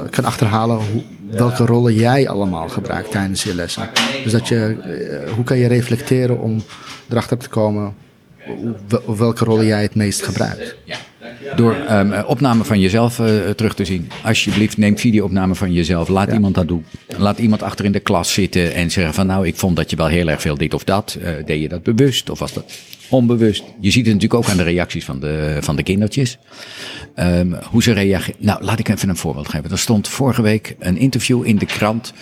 kan 0.09 0.25
achterhalen 0.25 0.77
hoe, 0.77 1.03
welke 1.29 1.65
rollen 1.65 1.93
jij 1.93 2.29
allemaal 2.29 2.69
gebruikt 2.69 3.11
tijdens 3.11 3.43
je 3.43 3.55
lessen? 3.55 3.89
Dus 4.23 4.31
dat 4.31 4.47
je, 4.47 4.77
uh, 5.25 5.33
hoe 5.33 5.43
kan 5.43 5.57
je 5.57 5.67
reflecteren 5.67 6.39
om 6.39 6.63
erachter 7.09 7.37
te 7.37 7.49
komen 7.49 7.93
welke 9.17 9.45
rollen 9.45 9.65
jij 9.65 9.81
het 9.81 9.95
meest 9.95 10.21
gebruikt? 10.21 10.75
Door 11.55 11.75
um, 11.91 12.13
opname 12.13 12.63
van 12.63 12.79
jezelf 12.79 13.19
uh, 13.19 13.49
terug 13.49 13.75
te 13.75 13.85
zien. 13.85 14.09
Alsjeblieft, 14.23 14.77
neem 14.77 14.97
videoopname 14.97 15.55
van 15.55 15.73
jezelf. 15.73 16.07
Laat 16.07 16.27
ja. 16.27 16.33
iemand 16.33 16.55
dat 16.55 16.67
doen. 16.67 16.85
Laat 17.17 17.39
iemand 17.39 17.63
achter 17.63 17.85
in 17.85 17.91
de 17.91 17.99
klas 17.99 18.33
zitten 18.33 18.73
en 18.73 18.91
zeggen 18.91 19.13
van 19.13 19.27
nou, 19.27 19.47
ik 19.47 19.55
vond 19.55 19.75
dat 19.75 19.89
je 19.89 19.95
wel 19.95 20.07
heel 20.07 20.27
erg 20.27 20.41
veel 20.41 20.57
dit 20.57 20.73
of 20.73 20.83
dat. 20.83 21.17
Uh, 21.21 21.29
deed 21.45 21.61
je 21.61 21.69
dat 21.69 21.83
bewust 21.83 22.29
of 22.29 22.39
was 22.39 22.53
dat 22.53 22.71
onbewust? 23.09 23.63
Je 23.79 23.91
ziet 23.91 24.05
het 24.05 24.13
natuurlijk 24.13 24.43
ook 24.43 24.49
aan 24.49 24.57
de 24.57 24.63
reacties 24.63 25.05
van 25.05 25.19
de, 25.19 25.57
van 25.59 25.75
de 25.75 25.83
kindertjes. 25.83 26.37
Um, 27.15 27.55
hoe 27.63 27.83
ze 27.83 27.91
reageren. 27.91 28.39
Nou, 28.39 28.63
laat 28.63 28.79
ik 28.79 28.89
even 28.89 29.09
een 29.09 29.17
voorbeeld 29.17 29.49
geven. 29.49 29.71
Er 29.71 29.79
stond 29.79 30.07
vorige 30.07 30.41
week 30.41 30.75
een 30.79 30.97
interview 30.97 31.45
in 31.45 31.57
de 31.57 31.65
krant 31.65 32.13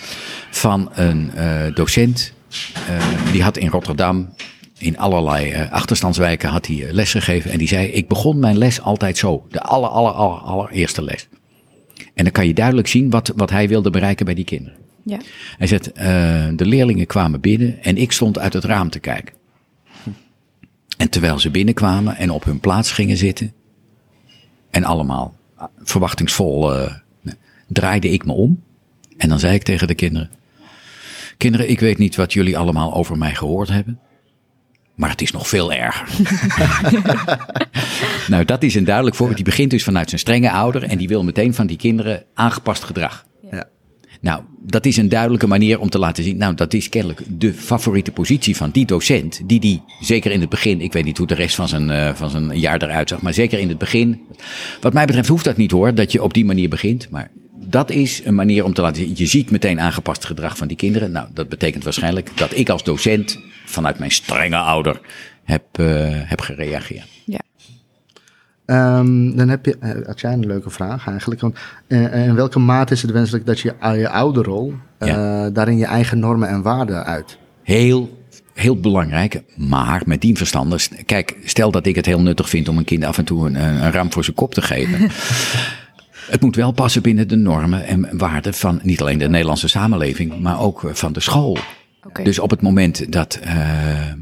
van 0.50 0.90
een 0.94 1.30
uh, 1.36 1.74
docent. 1.74 2.32
die 3.32 3.42
had 3.42 3.56
in 3.56 3.68
Rotterdam 3.68 4.28
in 4.78 4.98
allerlei 4.98 5.52
uh, 5.52 5.72
achterstandswijken 5.72 6.48
had 6.48 6.66
hij 6.66 6.88
les 6.90 7.10
gegeven. 7.10 7.50
En 7.50 7.58
die 7.58 7.68
zei, 7.68 7.86
ik 7.86 8.08
begon 8.08 8.38
mijn 8.38 8.58
les 8.58 8.80
altijd 8.80 9.18
zo. 9.18 9.46
De 9.50 9.60
aller, 9.60 9.88
aller, 9.88 10.12
aller, 10.12 10.38
allereerste 10.38 11.02
les. 11.02 11.28
En 12.14 12.24
dan 12.24 12.32
kan 12.32 12.46
je 12.46 12.54
duidelijk 12.54 12.88
zien 12.88 13.10
wat, 13.10 13.32
wat 13.36 13.50
hij 13.50 13.68
wilde 13.68 13.90
bereiken 13.90 14.24
bij 14.24 14.34
die 14.34 14.44
kinderen. 14.44 14.78
Ja. 15.04 15.18
Hij 15.58 15.66
zegt, 15.66 15.92
eh, 15.92 16.06
de 16.54 16.66
leerlingen 16.66 17.06
kwamen 17.06 17.40
binnen 17.40 17.82
en 17.82 17.96
ik 17.96 18.12
stond 18.12 18.38
uit 18.38 18.52
het 18.52 18.64
raam 18.64 18.90
te 18.90 18.98
kijken. 18.98 19.34
En 20.98 21.10
terwijl 21.10 21.38
ze 21.38 21.50
binnenkwamen 21.50 22.16
en 22.16 22.30
op 22.30 22.44
hun 22.44 22.60
plaats 22.60 22.92
gingen 22.92 23.16
zitten, 23.16 23.52
en 24.70 24.84
allemaal 24.84 25.36
verwachtingsvol 25.82 26.74
eh, 26.74 26.92
draaide 27.66 28.10
ik 28.10 28.24
me 28.24 28.32
om. 28.32 28.62
En 29.16 29.28
dan 29.28 29.38
zei 29.38 29.54
ik 29.54 29.62
tegen 29.62 29.86
de 29.86 29.94
kinderen, 29.94 30.30
kinderen, 31.36 31.70
ik 31.70 31.80
weet 31.80 31.98
niet 31.98 32.16
wat 32.16 32.32
jullie 32.32 32.58
allemaal 32.58 32.94
over 32.94 33.18
mij 33.18 33.34
gehoord 33.34 33.68
hebben. 33.68 33.98
Maar 34.94 35.10
het 35.10 35.22
is 35.22 35.30
nog 35.30 35.48
veel 35.48 35.72
erger. 35.72 36.08
nou, 38.30 38.44
dat 38.44 38.62
is 38.62 38.74
een 38.74 38.84
duidelijk 38.84 39.16
voorbeeld. 39.16 39.36
Die 39.36 39.48
begint 39.48 39.70
dus 39.70 39.84
vanuit 39.84 40.08
zijn 40.08 40.20
strenge 40.20 40.50
ouder 40.50 40.82
en 40.82 40.98
die 40.98 41.08
wil 41.08 41.24
meteen 41.24 41.54
van 41.54 41.66
die 41.66 41.76
kinderen 41.76 42.24
aangepast 42.34 42.84
gedrag. 42.84 43.26
Nou, 44.20 44.42
dat 44.62 44.86
is 44.86 44.96
een 44.96 45.08
duidelijke 45.08 45.46
manier 45.46 45.80
om 45.80 45.90
te 45.90 45.98
laten 45.98 46.24
zien. 46.24 46.36
Nou, 46.36 46.54
dat 46.54 46.74
is 46.74 46.88
kennelijk 46.88 47.20
de 47.26 47.54
favoriete 47.54 48.12
positie 48.12 48.56
van 48.56 48.70
die 48.70 48.86
docent. 48.86 49.40
Die 49.44 49.60
die, 49.60 49.82
zeker 50.00 50.30
in 50.30 50.40
het 50.40 50.48
begin, 50.48 50.80
ik 50.80 50.92
weet 50.92 51.04
niet 51.04 51.18
hoe 51.18 51.26
de 51.26 51.34
rest 51.34 51.54
van 51.54 51.68
zijn, 51.68 51.88
uh, 51.88 52.14
van 52.14 52.30
zijn 52.30 52.58
jaar 52.58 52.82
eruit 52.82 53.08
zag, 53.08 53.22
maar 53.22 53.34
zeker 53.34 53.58
in 53.58 53.68
het 53.68 53.78
begin. 53.78 54.20
Wat 54.80 54.92
mij 54.92 55.06
betreft 55.06 55.28
hoeft 55.28 55.44
dat 55.44 55.56
niet 55.56 55.70
hoor, 55.70 55.94
dat 55.94 56.12
je 56.12 56.22
op 56.22 56.34
die 56.34 56.44
manier 56.44 56.68
begint. 56.68 57.10
Maar 57.10 57.30
dat 57.54 57.90
is 57.90 58.20
een 58.24 58.34
manier 58.34 58.64
om 58.64 58.74
te 58.74 58.82
laten 58.82 59.02
zien. 59.02 59.12
Je 59.16 59.26
ziet 59.26 59.50
meteen 59.50 59.80
aangepast 59.80 60.24
gedrag 60.24 60.56
van 60.56 60.68
die 60.68 60.76
kinderen. 60.76 61.10
Nou, 61.10 61.28
dat 61.34 61.48
betekent 61.48 61.84
waarschijnlijk 61.84 62.30
dat 62.34 62.56
ik 62.56 62.68
als 62.68 62.84
docent 62.84 63.38
vanuit 63.64 63.98
mijn 63.98 64.10
strenge 64.10 64.56
ouder 64.56 65.00
heb, 65.44 65.64
uh, 65.80 65.86
heb 66.10 66.40
gereageerd. 66.40 67.17
Um, 68.70 69.36
dan 69.36 69.48
heb 69.48 69.64
je, 69.64 69.76
uh, 69.82 70.32
een 70.32 70.46
leuke 70.46 70.70
vraag 70.70 71.08
eigenlijk. 71.08 71.40
Want, 71.40 71.58
uh, 71.86 72.26
in 72.26 72.34
welke 72.34 72.58
mate 72.58 72.92
is 72.92 73.02
het 73.02 73.10
wenselijk 73.10 73.46
dat 73.46 73.60
je 73.60 73.74
je 73.80 74.08
ouderrol 74.08 74.74
ja. 74.98 75.50
daarin 75.50 75.76
je 75.76 75.84
eigen 75.84 76.18
normen 76.18 76.48
en 76.48 76.62
waarden 76.62 77.04
uit? 77.04 77.38
Heel, 77.62 78.24
heel 78.54 78.80
belangrijk, 78.80 79.42
maar 79.56 80.02
met 80.06 80.20
die 80.20 80.36
verstanders. 80.36 80.88
Kijk, 81.06 81.36
stel 81.44 81.70
dat 81.70 81.86
ik 81.86 81.94
het 81.94 82.06
heel 82.06 82.20
nuttig 82.20 82.48
vind 82.48 82.68
om 82.68 82.78
een 82.78 82.84
kind 82.84 83.04
af 83.04 83.18
en 83.18 83.24
toe 83.24 83.46
een, 83.46 83.54
een 83.54 83.92
ram 83.92 84.12
voor 84.12 84.24
zijn 84.24 84.36
kop 84.36 84.54
te 84.54 84.62
geven. 84.62 84.98
Het 86.30 86.40
moet 86.40 86.56
wel 86.56 86.72
passen 86.72 87.02
binnen 87.02 87.28
de 87.28 87.36
normen 87.36 87.86
en 87.86 88.08
waarden 88.18 88.54
van 88.54 88.80
niet 88.82 89.00
alleen 89.00 89.18
de 89.18 89.28
Nederlandse 89.28 89.68
samenleving, 89.68 90.40
maar 90.40 90.60
ook 90.60 90.90
van 90.92 91.12
de 91.12 91.20
school. 91.20 91.58
Okay. 92.02 92.24
Dus 92.24 92.38
op 92.38 92.50
het 92.50 92.60
moment 92.60 93.12
dat. 93.12 93.40
Uh, 93.44 94.12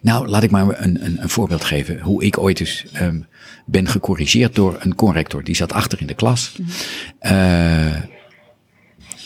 nou, 0.00 0.28
laat 0.28 0.42
ik 0.42 0.50
maar 0.50 0.82
een, 0.82 1.04
een, 1.04 1.22
een, 1.22 1.28
voorbeeld 1.28 1.64
geven. 1.64 2.00
Hoe 2.00 2.24
ik 2.24 2.38
ooit 2.38 2.60
eens 2.60 2.84
um, 3.00 3.26
ben 3.66 3.88
gecorrigeerd 3.88 4.54
door 4.54 4.76
een 4.80 4.94
conrector. 4.94 5.44
Die 5.44 5.56
zat 5.56 5.72
achter 5.72 6.00
in 6.00 6.06
de 6.06 6.14
klas. 6.14 6.54
Mm 6.58 6.66
-hmm. 7.20 7.32
uh, 7.32 7.94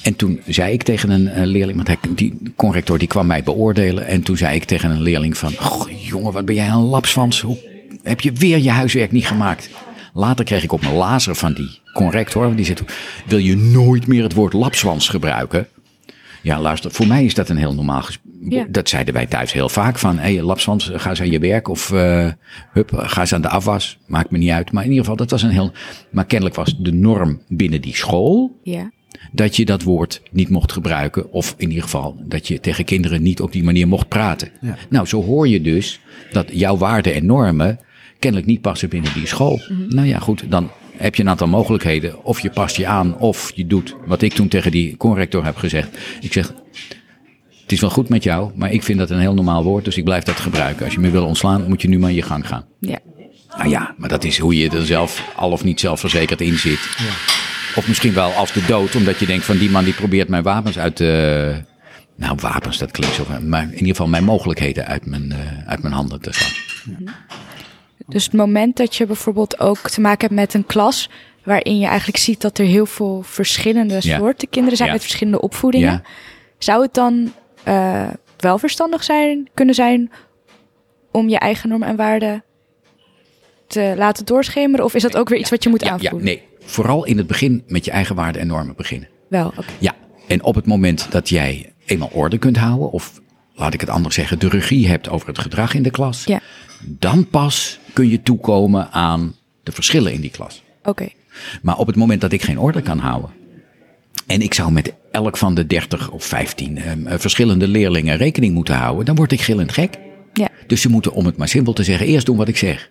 en 0.02 0.16
toen 0.16 0.40
zei 0.46 0.72
ik 0.72 0.82
tegen 0.82 1.11
een, 1.11 1.46
leerling, 1.46 1.76
want 1.76 1.88
hij, 1.88 1.98
die 2.14 2.52
conrector 2.56 2.98
die 2.98 3.08
kwam 3.08 3.26
mij 3.26 3.42
beoordelen. 3.42 4.06
En 4.06 4.22
toen 4.22 4.37
zei 4.37 4.54
ik 4.54 4.64
tegen 4.64 4.90
een 4.90 5.02
leerling 5.02 5.37
van, 5.37 5.52
jongen, 5.88 6.32
wat 6.32 6.44
ben 6.44 6.54
jij 6.54 6.68
een 6.68 6.78
lapswans. 6.78 7.40
Hoe 7.40 7.58
heb 8.02 8.20
je 8.20 8.32
weer 8.32 8.58
je 8.58 8.70
huiswerk 8.70 9.12
niet 9.12 9.26
gemaakt? 9.26 9.70
Later 10.14 10.44
kreeg 10.44 10.62
ik 10.62 10.72
op 10.72 10.80
mijn 10.80 10.94
lazer 10.94 11.35
van 11.35 11.52
die 11.52 11.80
corrector, 11.92 12.56
die 12.56 12.64
zei 12.64 12.78
wil 13.26 13.38
je 13.38 13.56
nooit 13.56 14.06
meer 14.06 14.22
het 14.22 14.35
woord 14.35 14.52
lapswans 14.52 15.08
gebruiken? 15.08 15.68
Ja, 16.42 16.61
luister, 16.61 16.90
voor 16.90 17.07
mij 17.07 17.24
is 17.24 17.35
dat 17.35 17.48
een 17.48 17.57
heel 17.57 17.74
normaal 17.74 18.02
gesprek. 18.02 18.33
Ja. 18.48 18.66
Dat 18.68 18.88
zeiden 18.88 19.14
wij 19.14 19.26
thuis 19.26 19.52
heel 19.52 19.68
vaak 19.68 19.98
van, 19.98 20.18
hé, 20.18 20.35
hey, 20.35 20.42
lapswans, 20.42 20.90
ga 20.94 21.11
eens 21.11 21.20
aan 21.20 21.31
je 21.31 21.38
werk 21.38 21.68
of 21.68 21.90
uh, 21.90 22.31
hup, 22.72 22.90
ga 22.94 23.20
eens 23.20 23.35
aan 23.35 23.42
de 23.42 23.48
afwas. 23.48 23.98
Maakt 24.07 24.31
me 24.31 24.38
niet 24.38 24.50
uit. 24.50 24.72
Maar 24.72 24.83
in 24.83 24.88
ieder 24.88 25.05
geval, 25.05 25.18
dat 25.18 25.31
was 25.31 25.42
een 25.42 25.50
heel... 25.50 25.72
Maar 26.11 26.26
kennelijk 26.26 26.57
was 26.57 26.76
de 26.78 26.92
norm 26.92 27.40
binnen 27.48 27.81
die 27.81 27.96
school... 27.96 28.61
Ja. 28.62 28.90
dat 29.33 29.57
je 29.57 29.64
dat 29.64 29.83
woord 29.83 30.22
niet 30.31 30.48
mocht 30.48 30.72
gebruiken. 30.72 31.33
Of 31.33 31.55
in 31.57 31.68
ieder 31.68 31.83
geval 31.83 32.16
dat 32.24 32.48
je 32.48 32.61
tegen 32.61 32.85
kinderen 32.85 33.22
niet 33.22 33.40
op 33.40 33.52
die 33.52 33.64
manier 33.64 33.88
mocht 33.88 34.09
praten. 34.09 34.48
Ja. 34.61 34.76
Nou, 34.88 35.07
zo 35.07 35.22
hoor 35.22 35.48
je 35.48 35.61
dus 35.61 36.00
dat 36.33 36.48
jouw 36.52 36.76
waarden 36.76 37.14
en 37.14 37.26
normen 37.26 37.78
kennelijk 38.18 38.48
niet 38.48 38.61
passen 38.61 38.88
binnen 38.88 39.12
die 39.14 39.26
school. 39.26 39.61
Mhm. 39.68 39.94
Nou 39.94 40.09
ja, 40.09 40.18
goed, 40.18 40.44
dan 40.48 40.70
heb 41.02 41.14
je 41.14 41.22
een 41.22 41.28
aantal 41.28 41.46
mogelijkheden. 41.46 42.24
Of 42.24 42.40
je 42.40 42.50
past 42.50 42.76
je 42.76 42.86
aan, 42.86 43.18
of 43.18 43.52
je 43.54 43.66
doet 43.66 43.96
wat 44.06 44.22
ik 44.22 44.32
toen 44.32 44.48
tegen 44.48 44.70
die 44.70 44.96
corrector 44.96 45.44
heb 45.44 45.56
gezegd. 45.56 45.88
Ik 46.20 46.32
zeg, 46.32 46.52
het 47.62 47.72
is 47.72 47.80
wel 47.80 47.90
goed 47.90 48.08
met 48.08 48.22
jou, 48.22 48.50
maar 48.54 48.72
ik 48.72 48.82
vind 48.82 48.98
dat 48.98 49.10
een 49.10 49.18
heel 49.18 49.34
normaal 49.34 49.64
woord, 49.64 49.84
dus 49.84 49.96
ik 49.96 50.04
blijf 50.04 50.24
dat 50.24 50.40
gebruiken. 50.40 50.84
Als 50.84 50.94
je 50.94 51.00
me 51.00 51.10
wil 51.10 51.26
ontslaan, 51.26 51.68
moet 51.68 51.82
je 51.82 51.88
nu 51.88 51.98
maar 51.98 52.10
in 52.10 52.16
je 52.16 52.22
gang 52.22 52.46
gaan. 52.46 52.64
Ja. 52.80 52.98
Nou 53.56 53.68
ja, 53.68 53.94
maar 53.96 54.08
dat 54.08 54.24
is 54.24 54.38
hoe 54.38 54.56
je 54.56 54.70
er 54.70 54.86
zelf 54.86 55.32
al 55.36 55.50
of 55.50 55.64
niet 55.64 55.80
zelfverzekerd 55.80 56.40
in 56.40 56.58
zit. 56.58 56.96
Ja. 56.98 57.04
Of 57.74 57.88
misschien 57.88 58.12
wel 58.14 58.30
als 58.30 58.52
de 58.52 58.64
dood, 58.66 58.94
omdat 58.94 59.18
je 59.18 59.26
denkt 59.26 59.44
van 59.44 59.58
die 59.58 59.70
man 59.70 59.84
die 59.84 59.94
probeert 59.94 60.28
mijn 60.28 60.42
wapens 60.42 60.78
uit 60.78 60.96
te... 60.96 61.62
Nou, 62.16 62.36
wapens, 62.40 62.78
dat 62.78 62.90
klinkt 62.90 63.14
zo. 63.14 63.26
Maar 63.46 63.62
in 63.62 63.72
ieder 63.72 63.88
geval 63.88 64.08
mijn 64.08 64.24
mogelijkheden 64.24 64.86
uit 64.86 65.06
mijn, 65.06 65.26
uh, 65.32 65.68
uit 65.68 65.82
mijn 65.82 65.94
handen 65.94 66.20
te 66.20 66.32
slaan. 66.32 66.50
Dus 68.06 68.24
het 68.24 68.32
moment 68.32 68.76
dat 68.76 68.96
je 68.96 69.06
bijvoorbeeld 69.06 69.60
ook 69.60 69.90
te 69.90 70.00
maken 70.00 70.20
hebt 70.28 70.40
met 70.40 70.54
een 70.54 70.66
klas 70.66 71.10
waarin 71.44 71.78
je 71.78 71.86
eigenlijk 71.86 72.18
ziet 72.18 72.40
dat 72.40 72.58
er 72.58 72.64
heel 72.66 72.86
veel 72.86 73.22
verschillende 73.22 73.98
Ja. 74.00 74.18
soorten 74.18 74.48
kinderen 74.48 74.76
zijn 74.76 74.88
Ja. 74.88 74.94
met 74.94 75.02
verschillende 75.04 75.40
opvoedingen, 75.40 75.90
Ja. 75.92 76.02
zou 76.58 76.82
het 76.82 76.94
dan 76.94 77.32
eh, 77.64 78.08
wel 78.38 78.58
verstandig 78.58 79.04
zijn, 79.04 79.48
kunnen 79.54 79.74
zijn 79.74 80.10
om 81.10 81.28
je 81.28 81.38
eigen 81.38 81.68
normen 81.68 81.88
en 81.88 81.96
waarden 81.96 82.44
te 83.66 83.94
laten 83.96 84.24
doorschemeren? 84.26 84.84
Of 84.84 84.94
is 84.94 85.02
dat 85.02 85.16
ook 85.16 85.28
weer 85.28 85.38
iets 85.38 85.50
wat 85.50 85.62
je 85.62 85.68
moet 85.68 85.84
aanvoelen? 85.84 86.24
nee. 86.24 86.42
Vooral 86.64 87.04
in 87.04 87.16
het 87.18 87.26
begin 87.26 87.62
met 87.66 87.84
je 87.84 87.90
eigen 87.90 88.14
waarden 88.14 88.40
en 88.40 88.46
normen 88.46 88.76
beginnen. 88.76 89.08
Wel, 89.28 89.46
oké. 89.46 89.64
Ja, 89.78 89.94
en 90.26 90.42
op 90.44 90.54
het 90.54 90.66
moment 90.66 91.06
dat 91.10 91.28
jij 91.28 91.72
eenmaal 91.84 92.10
orde 92.12 92.38
kunt 92.38 92.56
houden, 92.56 92.90
of 92.90 93.20
laat 93.54 93.74
ik 93.74 93.80
het 93.80 93.90
anders 93.90 94.14
zeggen, 94.14 94.38
de 94.38 94.48
regie 94.48 94.88
hebt 94.88 95.08
over 95.08 95.28
het 95.28 95.38
gedrag 95.38 95.74
in 95.74 95.82
de 95.82 95.90
klas, 95.90 96.24
Ja. 96.24 96.40
dan 96.84 97.28
pas 97.28 97.78
kun 97.92 98.09
je 98.09 98.22
toekomen 98.22 98.90
aan 98.90 99.35
de 99.62 99.72
verschillen 99.72 100.12
in 100.12 100.20
die 100.20 100.31
klas. 100.31 100.62
Oké. 100.85 101.09
Maar 101.62 101.78
op 101.78 101.87
het 101.87 101.96
moment 101.96 102.20
dat 102.20 102.33
ik 102.33 102.42
geen 102.42 102.59
orde 102.59 102.83
kan 102.83 102.98
houden. 102.98 103.31
En 104.26 104.40
ik 104.40 104.55
zou 104.55 104.72
met 104.72 104.94
elk 105.11 105.37
van 105.37 105.55
de 105.55 105.66
30 105.66 106.11
of 106.11 106.24
15 106.24 106.78
ehm, 106.78 107.07
eh, 107.07 107.18
verschillende 107.18 107.68
leerlingen 107.68 108.16
rekening 108.16 108.55
moeten 108.55 108.74
houden. 108.74 109.05
Dan 109.05 109.14
word 109.14 109.33
ik 109.33 109.40
gillend 109.40 109.72
gek. 109.72 109.98
Ja. 110.33 110.48
Dus 110.66 110.81
ze 110.81 110.88
moeten, 110.88 111.12
om 111.12 111.26
het 111.26 111.37
maar 111.37 111.48
simpel 111.48 111.72
te 111.72 111.83
zeggen, 111.83 112.07
eerst 112.07 112.26
doen 112.26 112.37
wat 112.37 112.48
ik 112.48 112.57
zeg. 112.57 112.88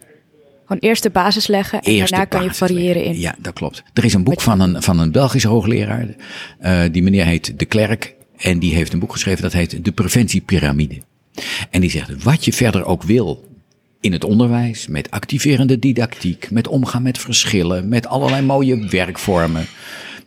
Gewoon 0.65 0.81
eerst 0.81 1.03
de 1.03 1.09
basis 1.09 1.47
leggen 1.47 1.81
en 1.81 1.91
Eerst 1.91 2.11
daarna 2.11 2.25
kan 2.25 2.43
je 2.43 2.53
variëren 2.53 3.03
in. 3.03 3.19
Ja, 3.19 3.35
dat 3.39 3.53
klopt. 3.53 3.83
Er 3.93 4.05
is 4.05 4.13
een 4.13 4.23
boek 4.23 4.41
van 4.41 4.59
een, 4.59 4.81
van 4.81 4.99
een 4.99 5.11
Belgische 5.11 5.47
hoogleraar. 5.47 6.07
eh, 6.59 6.81
die 6.91 7.03
meneer 7.03 7.25
heet 7.25 7.59
De 7.59 7.65
Klerk. 7.65 8.15
En 8.37 8.59
die 8.59 8.73
heeft 8.73 8.93
een 8.93 8.99
boek 8.99 9.11
geschreven 9.11 9.41
dat 9.41 9.53
heet 9.53 9.85
De 9.85 9.91
Preventiepyramide. 9.91 11.01
En 11.69 11.81
die 11.81 11.89
zegt, 11.89 12.23
wat 12.23 12.45
je 12.45 12.53
verder 12.53 12.85
ook 12.85 13.03
wil 13.03 13.50
in 14.01 14.11
het 14.11 14.23
onderwijs, 14.23 14.87
met 14.87 15.11
activerende 15.11 15.79
didactiek, 15.79 16.51
met 16.51 16.67
omgaan 16.67 17.01
met 17.01 17.17
verschillen, 17.17 17.89
met 17.89 18.07
allerlei 18.07 18.41
mooie 18.45 18.87
werkvormen. 18.89 19.65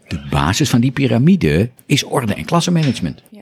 De 0.08 0.20
basis 0.30 0.70
van 0.70 0.80
die 0.80 0.90
piramide 0.90 1.70
is 1.87 2.04
orde 2.04 2.34
en 2.34 2.44
klassenmanagement. 2.44 3.22
Ja. 3.30 3.40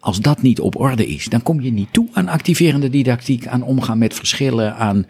Als 0.00 0.20
dat 0.20 0.42
niet 0.42 0.60
op 0.60 0.80
orde 0.80 1.06
is, 1.06 1.24
dan 1.24 1.42
kom 1.42 1.60
je 1.60 1.72
niet 1.72 1.92
toe 1.92 2.08
aan 2.12 2.28
activerende 2.28 2.90
didactiek, 2.90 3.46
aan 3.46 3.62
omgaan 3.62 3.98
met 3.98 4.14
verschillen, 4.14 4.76
aan 4.76 5.06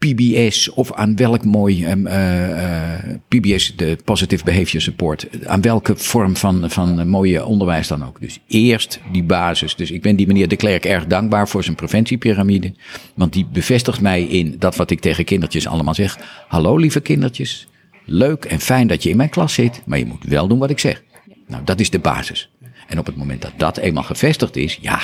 PBS 0.00 0.70
of 0.70 0.92
aan 0.92 1.16
welk 1.16 1.44
mooi 1.44 1.90
um, 1.90 2.06
uh, 2.06 2.48
uh, 2.48 3.14
PBS, 3.28 3.76
de 3.76 3.98
Positive 4.04 4.44
Behavior 4.44 4.82
Support, 4.82 5.46
aan 5.46 5.60
welke 5.60 5.96
vorm 5.96 6.36
van, 6.36 6.70
van 6.70 7.08
mooie 7.08 7.44
onderwijs 7.44 7.88
dan 7.88 8.04
ook. 8.04 8.20
Dus 8.20 8.38
eerst 8.46 9.00
die 9.12 9.22
basis. 9.22 9.76
Dus 9.76 9.90
ik 9.90 10.02
ben 10.02 10.16
die 10.16 10.26
meneer 10.26 10.48
De 10.48 10.56
Klerk 10.56 10.84
erg 10.84 11.06
dankbaar 11.06 11.48
voor 11.48 11.64
zijn 11.64 11.76
preventiepyramide, 11.76 12.72
want 13.14 13.32
die 13.32 13.46
bevestigt 13.52 14.00
mij 14.00 14.22
in 14.22 14.56
dat 14.58 14.76
wat 14.76 14.90
ik 14.90 15.00
tegen 15.00 15.24
kindertjes 15.24 15.66
allemaal 15.66 15.94
zeg. 15.94 16.18
Hallo 16.48 16.76
lieve 16.76 17.00
kindertjes, 17.00 17.68
leuk 18.04 18.44
en 18.44 18.60
fijn 18.60 18.86
dat 18.86 19.02
je 19.02 19.10
in 19.10 19.16
mijn 19.16 19.30
klas 19.30 19.54
zit, 19.54 19.82
maar 19.86 19.98
je 19.98 20.06
moet 20.06 20.24
wel 20.24 20.48
doen 20.48 20.58
wat 20.58 20.70
ik 20.70 20.78
zeg. 20.78 21.02
Nou, 21.46 21.64
dat 21.64 21.80
is 21.80 21.90
de 21.90 21.98
basis. 21.98 22.50
En 22.90 22.98
op 22.98 23.06
het 23.06 23.16
moment 23.16 23.42
dat 23.42 23.52
dat 23.56 23.76
eenmaal 23.76 24.02
gevestigd 24.02 24.56
is, 24.56 24.78
ja, 24.80 25.00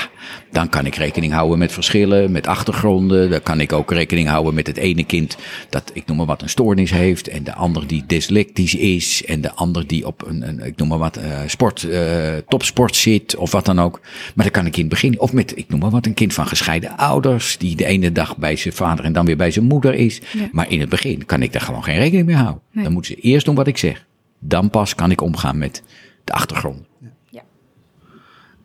dan 0.51 0.69
kan 0.69 0.87
ik 0.87 0.95
rekening 0.95 1.33
houden 1.33 1.59
met 1.59 1.73
verschillen, 1.73 2.33
met 2.33 2.47
achtergronden. 2.47 3.31
Dan 3.31 3.43
kan 3.43 3.61
ik 3.61 3.73
ook 3.73 3.91
rekening 3.91 4.29
houden 4.29 4.55
met 4.55 4.67
het 4.67 4.77
ene 4.77 5.05
kind 5.05 5.37
dat, 5.71 5.91
ik 5.95 6.07
noem 6.07 6.17
maar 6.17 6.27
wat, 6.27 6.43
een 6.43 6.49
stoornis 6.49 6.91
heeft. 6.91 7.29
En 7.29 7.45
de 7.45 7.55
ander 7.55 7.87
die 7.87 8.05
dyslectisch 8.07 8.75
is. 8.75 9.25
En 9.25 9.41
de 9.41 9.53
ander 9.53 9.87
die 9.87 10.07
op 10.07 10.27
een, 10.27 10.49
een 10.49 10.65
ik 10.65 10.77
noem 10.77 10.89
maar 10.89 10.99
wat, 10.99 11.19
uh, 11.19 11.39
sport, 11.47 11.83
uh, 11.83 12.37
topsport 12.49 12.97
zit 12.97 13.37
of 13.37 13.53
wat 13.53 13.65
dan 13.65 13.81
ook. 13.81 14.01
Maar 14.35 14.45
dan 14.45 14.55
kan 14.55 14.67
ik 14.67 14.75
in 14.75 14.81
het 14.81 14.91
begin, 14.91 15.21
of 15.21 15.33
met, 15.33 15.57
ik 15.57 15.69
noem 15.69 15.81
maar 15.81 15.91
wat, 15.91 16.07
een 16.07 16.15
kind 16.15 16.35
van 16.35 16.47
gescheiden 16.47 16.97
ouders. 16.97 17.59
Die 17.59 17.77
de 17.77 17.85
ene 17.85 18.13
dag 18.13 18.37
bij 18.37 18.57
zijn 18.57 18.75
vader 18.75 19.05
en 19.05 19.13
dan 19.13 19.27
weer 19.27 19.37
bij 19.37 19.51
zijn 19.51 19.65
moeder 19.65 19.95
is. 19.95 20.21
Ja. 20.33 20.49
Maar 20.53 20.71
in 20.71 20.81
het 20.81 20.89
begin 20.89 21.27
kan 21.27 21.43
ik 21.43 21.53
daar 21.53 21.63
gewoon 21.63 21.85
geen 21.85 21.99
rekening 21.99 22.27
mee 22.27 22.37
houden. 22.37 22.63
Nee. 22.73 22.85
Dan 22.85 22.93
moeten 22.93 23.15
ze 23.15 23.21
eerst 23.21 23.47
doen 23.47 23.55
wat 23.55 23.67
ik 23.67 23.79
zeg. 23.79 24.07
Dan 24.39 24.71
pas 24.71 24.95
kan 24.95 25.11
ik 25.11 25.21
omgaan 25.21 25.59
met 25.59 25.83
de 26.25 26.33
achtergrond. 26.33 26.86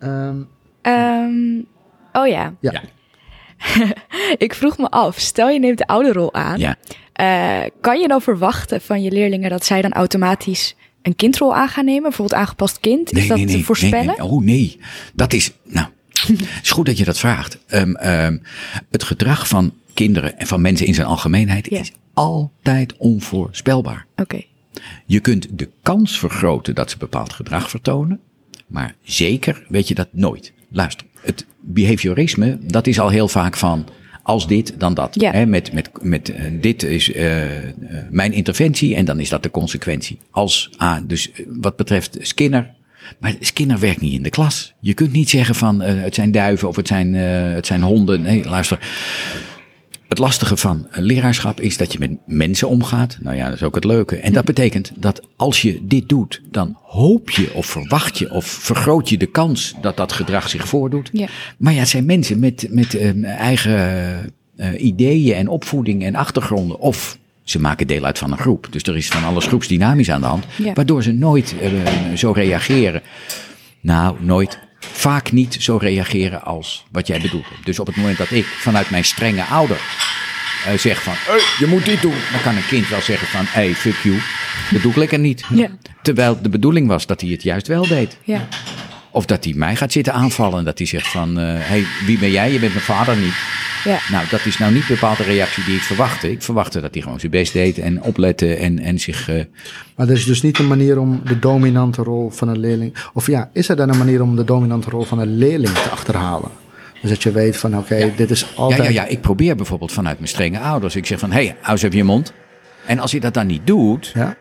Um, 0.03 0.47
Ehm, 0.81 1.59
oh 2.13 2.27
ja, 2.27 2.53
ja. 2.59 2.71
Ja. 2.71 2.81
ik 4.45 4.53
vroeg 4.55 4.77
me 4.77 4.89
af, 4.89 5.19
stel 5.19 5.49
je 5.49 5.59
neemt 5.59 5.77
de 5.77 5.87
ouderrol 5.87 6.33
aan. 6.33 6.59
Ja. 6.59 6.75
Eh, 7.13 7.69
kan 7.81 7.99
je 7.99 8.07
dan 8.07 8.21
verwachten 8.21 8.81
van 8.81 9.01
je 9.01 9.11
leerlingen 9.11 9.49
dat 9.49 9.65
zij 9.65 9.81
dan 9.81 9.91
automatisch 9.91 10.75
een 11.01 11.15
kindrol 11.15 11.55
aan 11.55 11.67
gaan 11.67 11.85
nemen? 11.85 12.01
Bijvoorbeeld 12.01 12.39
aangepast 12.39 12.79
kind? 12.79 13.11
is 13.13 13.27
dat 13.27 13.47
te 13.47 13.63
voorspellen? 13.63 14.05
Nee, 14.05 14.15
nee. 14.17 14.25
Oh 14.27 14.43
nee, 14.43 14.79
dat 15.13 15.33
is, 15.33 15.51
nou, 15.63 15.87
het 16.27 16.59
is 16.63 16.71
goed 16.71 16.85
dat 16.85 16.97
je 16.97 17.05
dat 17.05 17.19
vraagt. 17.19 17.57
Um, 17.67 17.97
um, 18.03 18.41
het 18.91 19.03
gedrag 19.03 19.47
van 19.47 19.73
kinderen 19.93 20.39
en 20.39 20.47
van 20.47 20.61
mensen 20.61 20.85
in 20.87 20.93
zijn 20.93 21.07
algemeenheid 21.07 21.69
Ja. 21.69 21.79
is 21.79 21.91
altijd 22.13 22.97
onvoorspelbaar. 22.97 24.05
Oké, 24.15 24.41
Je 25.05 25.19
kunt 25.19 25.47
de 25.51 25.69
kans 25.81 26.19
vergroten 26.19 26.75
dat 26.75 26.91
ze 26.91 26.97
bepaald 26.97 27.33
gedrag 27.33 27.69
vertonen, 27.69 28.19
maar 28.71 28.95
zeker 29.03 29.65
weet 29.67 29.87
je 29.87 29.95
dat 29.95 30.07
nooit. 30.11 30.53
Luister, 30.69 31.05
het 31.21 31.45
behaviorisme, 31.59 32.57
dat 32.61 32.87
is 32.87 32.99
al 32.99 33.09
heel 33.09 33.27
vaak 33.27 33.57
van 33.57 33.85
als 34.23 34.47
dit, 34.47 34.73
dan 34.77 34.93
dat. 34.93 35.15
Ja. 35.15 35.45
Met, 35.45 35.73
met, 35.73 35.89
met 36.01 36.29
eh, 36.29 36.45
dit 36.61 36.83
is 36.83 37.11
eh, 37.13 37.67
eh, 37.67 37.73
mijn 38.09 38.33
interventie 38.33 38.95
en 38.95 39.05
dan 39.05 39.19
is 39.19 39.29
dat 39.29 39.43
de 39.43 39.51
consequentie. 39.51 40.19
Als, 40.31 40.69
ah, 40.77 40.97
dus 41.03 41.31
wat 41.47 41.75
betreft 41.75 42.17
Skinner, 42.21 42.73
maar 43.19 43.35
Skinner 43.39 43.79
werkt 43.79 44.01
niet 44.01 44.13
in 44.13 44.23
de 44.23 44.29
klas. 44.29 44.73
Je 44.79 44.93
kunt 44.93 45.11
niet 45.11 45.29
zeggen 45.29 45.55
van 45.55 45.81
het 45.81 46.15
zijn 46.15 46.31
duiven 46.31 46.67
of 46.67 46.75
het 46.75 46.87
zijn, 46.87 47.13
het 47.13 47.65
zijn 47.65 47.81
honden. 47.81 48.21
Nee, 48.21 48.45
luister. 48.45 48.79
Het 50.11 50.19
lastige 50.19 50.57
van 50.57 50.87
een 50.89 51.03
leraarschap 51.03 51.59
is 51.59 51.77
dat 51.77 51.93
je 51.93 51.99
met 51.99 52.17
mensen 52.25 52.67
omgaat. 52.67 53.17
Nou 53.21 53.35
ja, 53.35 53.45
dat 53.45 53.53
is 53.53 53.63
ook 53.63 53.75
het 53.75 53.83
leuke. 53.83 54.15
En 54.15 54.33
dat 54.33 54.45
betekent 54.45 54.91
dat 54.95 55.21
als 55.35 55.61
je 55.61 55.79
dit 55.81 56.09
doet, 56.09 56.41
dan 56.49 56.77
hoop 56.81 57.29
je 57.29 57.53
of 57.53 57.65
verwacht 57.65 58.17
je 58.17 58.31
of 58.31 58.45
vergroot 58.45 59.09
je 59.09 59.17
de 59.17 59.25
kans 59.25 59.75
dat 59.81 59.97
dat 59.97 60.11
gedrag 60.11 60.49
zich 60.49 60.67
voordoet. 60.67 61.09
Ja. 61.13 61.27
Maar 61.57 61.73
ja, 61.73 61.79
het 61.79 61.89
zijn 61.89 62.05
mensen 62.05 62.39
met, 62.39 62.67
met 62.69 62.95
eh, 62.95 63.23
eigen 63.23 63.79
eh, 64.55 64.83
ideeën 64.83 65.35
en 65.35 65.47
opvoeding 65.47 66.03
en 66.03 66.15
achtergronden. 66.15 66.79
Of 66.79 67.17
ze 67.43 67.59
maken 67.59 67.87
deel 67.87 68.03
uit 68.03 68.17
van 68.17 68.31
een 68.31 68.37
groep. 68.37 68.67
Dus 68.71 68.83
er 68.83 68.97
is 68.97 69.07
van 69.07 69.23
alles 69.23 69.45
groepsdynamisch 69.45 70.11
aan 70.11 70.21
de 70.21 70.27
hand. 70.27 70.45
Ja. 70.57 70.73
Waardoor 70.73 71.03
ze 71.03 71.11
nooit 71.11 71.55
eh, 71.61 71.69
zo 72.15 72.31
reageren. 72.31 73.01
Nou, 73.81 74.15
nooit. 74.19 74.59
Vaak 75.01 75.31
niet 75.31 75.57
zo 75.59 75.77
reageren 75.77 76.43
als 76.43 76.85
wat 76.91 77.07
jij 77.07 77.21
bedoelt. 77.21 77.45
Dus 77.63 77.79
op 77.79 77.87
het 77.87 77.95
moment 77.95 78.17
dat 78.17 78.31
ik 78.31 78.45
vanuit 78.45 78.89
mijn 78.89 79.05
strenge 79.05 79.43
ouder 79.43 79.81
eh, 80.65 80.77
zeg 80.77 81.01
van, 81.03 81.13
hey, 81.15 81.41
je 81.59 81.67
moet 81.67 81.85
dit 81.85 82.01
doen. 82.01 82.15
Dan 82.31 82.41
kan 82.41 82.55
een 82.55 82.67
kind 82.67 82.87
wel 82.87 83.01
zeggen 83.01 83.27
van, 83.27 83.45
hey, 83.47 83.73
fuck 83.75 83.95
you. 84.03 84.19
Dat 84.71 84.81
doe 84.81 84.91
ik 84.91 84.97
lekker 84.97 85.19
niet. 85.19 85.43
Ja. 85.49 85.69
Terwijl 86.01 86.41
de 86.41 86.49
bedoeling 86.49 86.87
was 86.87 87.05
dat 87.05 87.21
hij 87.21 87.29
het 87.29 87.43
juist 87.43 87.67
wel 87.67 87.87
deed. 87.87 88.17
ja. 88.23 88.47
Of 89.11 89.25
dat 89.25 89.43
hij 89.43 89.53
mij 89.53 89.75
gaat 89.75 89.91
zitten 89.91 90.13
aanvallen 90.13 90.59
en 90.59 90.65
dat 90.65 90.77
hij 90.77 90.87
zegt 90.87 91.07
van, 91.07 91.35
hé, 91.35 91.57
hey, 91.57 91.83
wie 92.05 92.19
ben 92.19 92.31
jij? 92.31 92.51
Je 92.51 92.59
bent 92.59 92.73
mijn 92.73 92.85
vader 92.85 93.17
niet. 93.17 93.33
ja. 93.83 93.97
Nou, 94.11 94.25
dat 94.29 94.45
is 94.45 94.57
nou 94.57 94.73
niet 94.73 94.87
bepaald 94.87 95.17
de 95.17 95.23
reactie 95.23 95.63
die 95.63 95.75
ik 95.75 95.81
verwachtte. 95.81 96.31
Ik 96.31 96.41
verwachtte 96.41 96.81
dat 96.81 96.93
hij 96.93 97.01
gewoon 97.03 97.19
zijn 97.19 97.31
best 97.31 97.53
deed 97.53 97.77
en 97.79 98.01
oplette 98.01 98.53
en, 98.55 98.79
en 98.79 98.99
zich... 98.99 99.29
eh, 99.29 99.43
Maar 99.95 100.07
er 100.07 100.13
is 100.15 100.25
dus 100.25 100.41
niet 100.41 100.59
een 100.59 100.67
manier 100.67 100.99
om 100.99 101.21
de 101.25 101.39
dominante 101.39 102.03
rol 102.03 102.29
van 102.29 102.47
een 102.47 102.59
leerling. 102.59 102.93
Of 103.13 103.27
ja, 103.27 103.49
is 103.53 103.69
er 103.69 103.75
dan 103.75 103.89
een 103.89 103.97
manier 103.97 104.21
om 104.21 104.35
de 104.35 104.43
dominante 104.43 104.89
rol 104.89 105.03
van 105.03 105.19
een 105.19 105.37
leerling 105.37 105.73
te 105.73 105.89
achterhalen? 105.89 106.49
Dus 107.01 107.09
dat 107.09 107.23
je 107.23 107.31
weet 107.31 107.57
van 107.57 107.77
oké, 107.77 108.11
dit 108.15 108.31
is 108.31 108.45
altijd. 108.55 108.83
ja, 108.83 108.89
ja, 108.89 109.05
ik 109.05 109.21
probeer 109.21 109.55
bijvoorbeeld 109.55 109.91
vanuit 109.91 110.17
mijn 110.17 110.29
strenge 110.29 110.59
ouders. 110.59 110.95
Ik 110.95 111.05
zeg 111.05 111.19
van, 111.19 111.31
hé, 111.31 111.43
hey, 111.45 111.55
hou 111.59 111.71
eens 111.71 111.81
even 111.81 111.97
je 111.97 112.03
mond. 112.03 112.33
En 112.85 112.99
als 112.99 113.11
je 113.11 113.19
dat 113.19 113.33
dan 113.33 113.47
niet 113.47 113.67
doet, 113.67 114.11
Ja? 114.13 114.35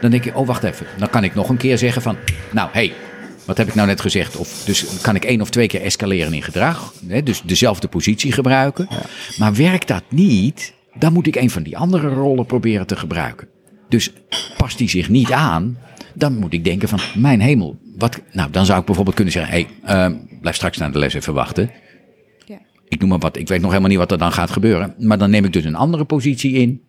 dan 0.00 0.10
denk 0.10 0.24
ik, 0.24 0.36
oh, 0.36 0.46
wacht 0.46 0.62
even. 0.62 0.86
Dan 0.98 1.10
kan 1.10 1.24
ik 1.24 1.34
nog 1.34 1.48
een 1.48 1.56
keer 1.56 1.78
zeggen 1.78 2.02
van, 2.02 2.16
nou, 2.50 2.68
hé, 2.72 2.78
hey, 2.86 2.92
wat 3.44 3.56
heb 3.56 3.68
ik 3.68 3.74
nou 3.74 3.86
net 3.86 4.00
gezegd? 4.00 4.36
Of 4.36 4.62
dus 4.64 5.00
kan 5.00 5.14
ik 5.14 5.24
één 5.24 5.40
of 5.40 5.50
twee 5.50 5.66
keer 5.66 5.82
escaleren 5.82 6.32
in 6.32 6.42
gedrag. 6.42 6.94
Hè, 7.06 7.22
dus 7.22 7.42
dezelfde 7.42 7.88
positie 7.88 8.32
gebruiken. 8.32 8.88
Maar 9.38 9.54
werkt 9.54 9.88
dat 9.88 10.02
niet, 10.08 10.74
dan 10.94 11.12
moet 11.12 11.26
ik 11.26 11.36
een 11.36 11.50
van 11.50 11.62
die 11.62 11.76
andere 11.76 12.08
rollen 12.08 12.46
proberen 12.46 12.86
te 12.86 12.96
gebruiken. 12.96 13.48
Dus 13.88 14.12
past 14.56 14.78
die 14.78 14.88
zich 14.88 15.08
niet 15.08 15.32
aan, 15.32 15.78
dan 16.14 16.38
moet 16.38 16.52
ik 16.52 16.64
denken 16.64 16.88
van, 16.88 17.00
mijn 17.14 17.40
hemel. 17.40 17.78
Wat, 17.98 18.20
nou, 18.32 18.50
dan 18.50 18.66
zou 18.66 18.80
ik 18.80 18.84
bijvoorbeeld 18.86 19.16
kunnen 19.16 19.32
zeggen, 19.32 19.52
hé, 19.52 19.66
hey, 19.82 20.06
eh, 20.06 20.16
blijf 20.40 20.56
straks 20.56 20.76
naar 20.76 20.92
de 20.92 20.98
les 20.98 21.14
even 21.14 21.34
wachten. 21.34 21.70
ja. 22.46 22.58
Ik 22.88 23.00
noem 23.00 23.08
maar 23.08 23.18
wat. 23.18 23.36
Ik 23.36 23.48
weet 23.48 23.60
nog 23.60 23.68
helemaal 23.68 23.90
niet 23.90 23.98
wat 23.98 24.12
er 24.12 24.18
dan 24.18 24.32
gaat 24.32 24.50
gebeuren. 24.50 24.94
Maar 24.98 25.18
dan 25.18 25.30
neem 25.30 25.44
ik 25.44 25.52
dus 25.52 25.64
een 25.64 25.74
andere 25.74 26.04
positie 26.04 26.52
in. 26.52 26.82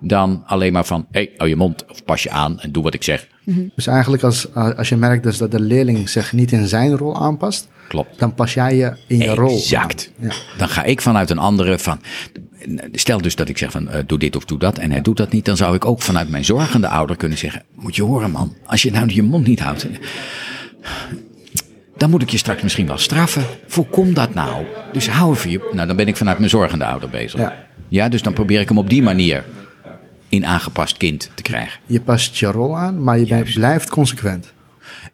Dan 0.00 0.42
alleen 0.46 0.72
maar 0.72 0.84
van, 0.84 1.06
hé, 1.10 1.20
hey, 1.20 1.30
hou 1.36 1.48
je 1.48 1.56
mond 1.56 1.84
of 1.88 2.04
pas 2.04 2.22
je 2.22 2.30
aan 2.30 2.60
en 2.60 2.72
doe 2.72 2.82
wat 2.82 2.94
ik 2.94 3.02
zeg. 3.02 3.28
Dus 3.74 3.86
eigenlijk 3.86 4.22
als, 4.22 4.54
als 4.54 4.88
je 4.88 4.96
merkt 4.96 5.22
dus 5.22 5.38
dat 5.38 5.50
de 5.50 5.60
leerling 5.60 6.08
zich 6.08 6.32
niet 6.32 6.52
in 6.52 6.68
zijn 6.68 6.96
rol 6.96 7.16
aanpast, 7.16 7.68
Klopt. 7.88 8.18
dan 8.18 8.34
pas 8.34 8.54
jij 8.54 8.76
je 8.76 8.96
in 9.06 9.18
je 9.18 9.34
rol. 9.34 9.56
Exact. 9.56 10.10
Ja. 10.18 10.32
Dan 10.58 10.68
ga 10.68 10.84
ik 10.84 11.00
vanuit 11.00 11.30
een 11.30 11.38
andere 11.38 11.78
van. 11.78 12.00
Stel 12.92 13.20
dus 13.20 13.34
dat 13.34 13.48
ik 13.48 13.58
zeg 13.58 13.70
van 13.70 13.88
eh, 13.88 14.02
doe 14.06 14.18
dit 14.18 14.36
of 14.36 14.44
doe 14.44 14.58
dat 14.58 14.78
en 14.78 14.90
hij 14.90 15.00
doet 15.00 15.16
dat 15.16 15.32
niet, 15.32 15.44
dan 15.44 15.56
zou 15.56 15.74
ik 15.74 15.84
ook 15.84 16.02
vanuit 16.02 16.28
mijn 16.28 16.44
zorgende 16.44 16.88
ouder 16.88 17.16
kunnen 17.16 17.38
zeggen: 17.38 17.62
Moet 17.74 17.96
je 17.96 18.02
horen, 18.02 18.30
man, 18.30 18.54
als 18.66 18.82
je 18.82 18.90
nou 18.90 19.12
je 19.12 19.22
mond 19.22 19.46
niet 19.46 19.60
houdt, 19.60 19.86
dan 21.96 22.10
moet 22.10 22.22
ik 22.22 22.30
je 22.30 22.38
straks 22.38 22.62
misschien 22.62 22.86
wel 22.86 22.98
straffen. 22.98 23.44
Voorkom 23.66 24.14
dat 24.14 24.34
nou. 24.34 24.64
Dus 24.92 25.08
hou 25.08 25.32
even 25.34 25.50
je. 25.50 25.70
Nou, 25.72 25.86
dan 25.86 25.96
ben 25.96 26.08
ik 26.08 26.16
vanuit 26.16 26.38
mijn 26.38 26.50
zorgende 26.50 26.84
ouder 26.84 27.08
bezig. 27.08 27.40
Ja. 27.40 27.66
ja, 27.88 28.08
dus 28.08 28.22
dan 28.22 28.32
probeer 28.32 28.60
ik 28.60 28.68
hem 28.68 28.78
op 28.78 28.90
die 28.90 29.02
manier 29.02 29.44
in 30.30 30.46
aangepast 30.46 30.96
kind 30.96 31.30
te 31.34 31.42
krijgen. 31.42 31.80
Je 31.86 32.00
past 32.00 32.36
je 32.36 32.46
rol 32.46 32.76
aan, 32.76 33.02
maar 33.02 33.18
je 33.18 33.44
blijft 33.54 33.90
consequent. 33.90 34.52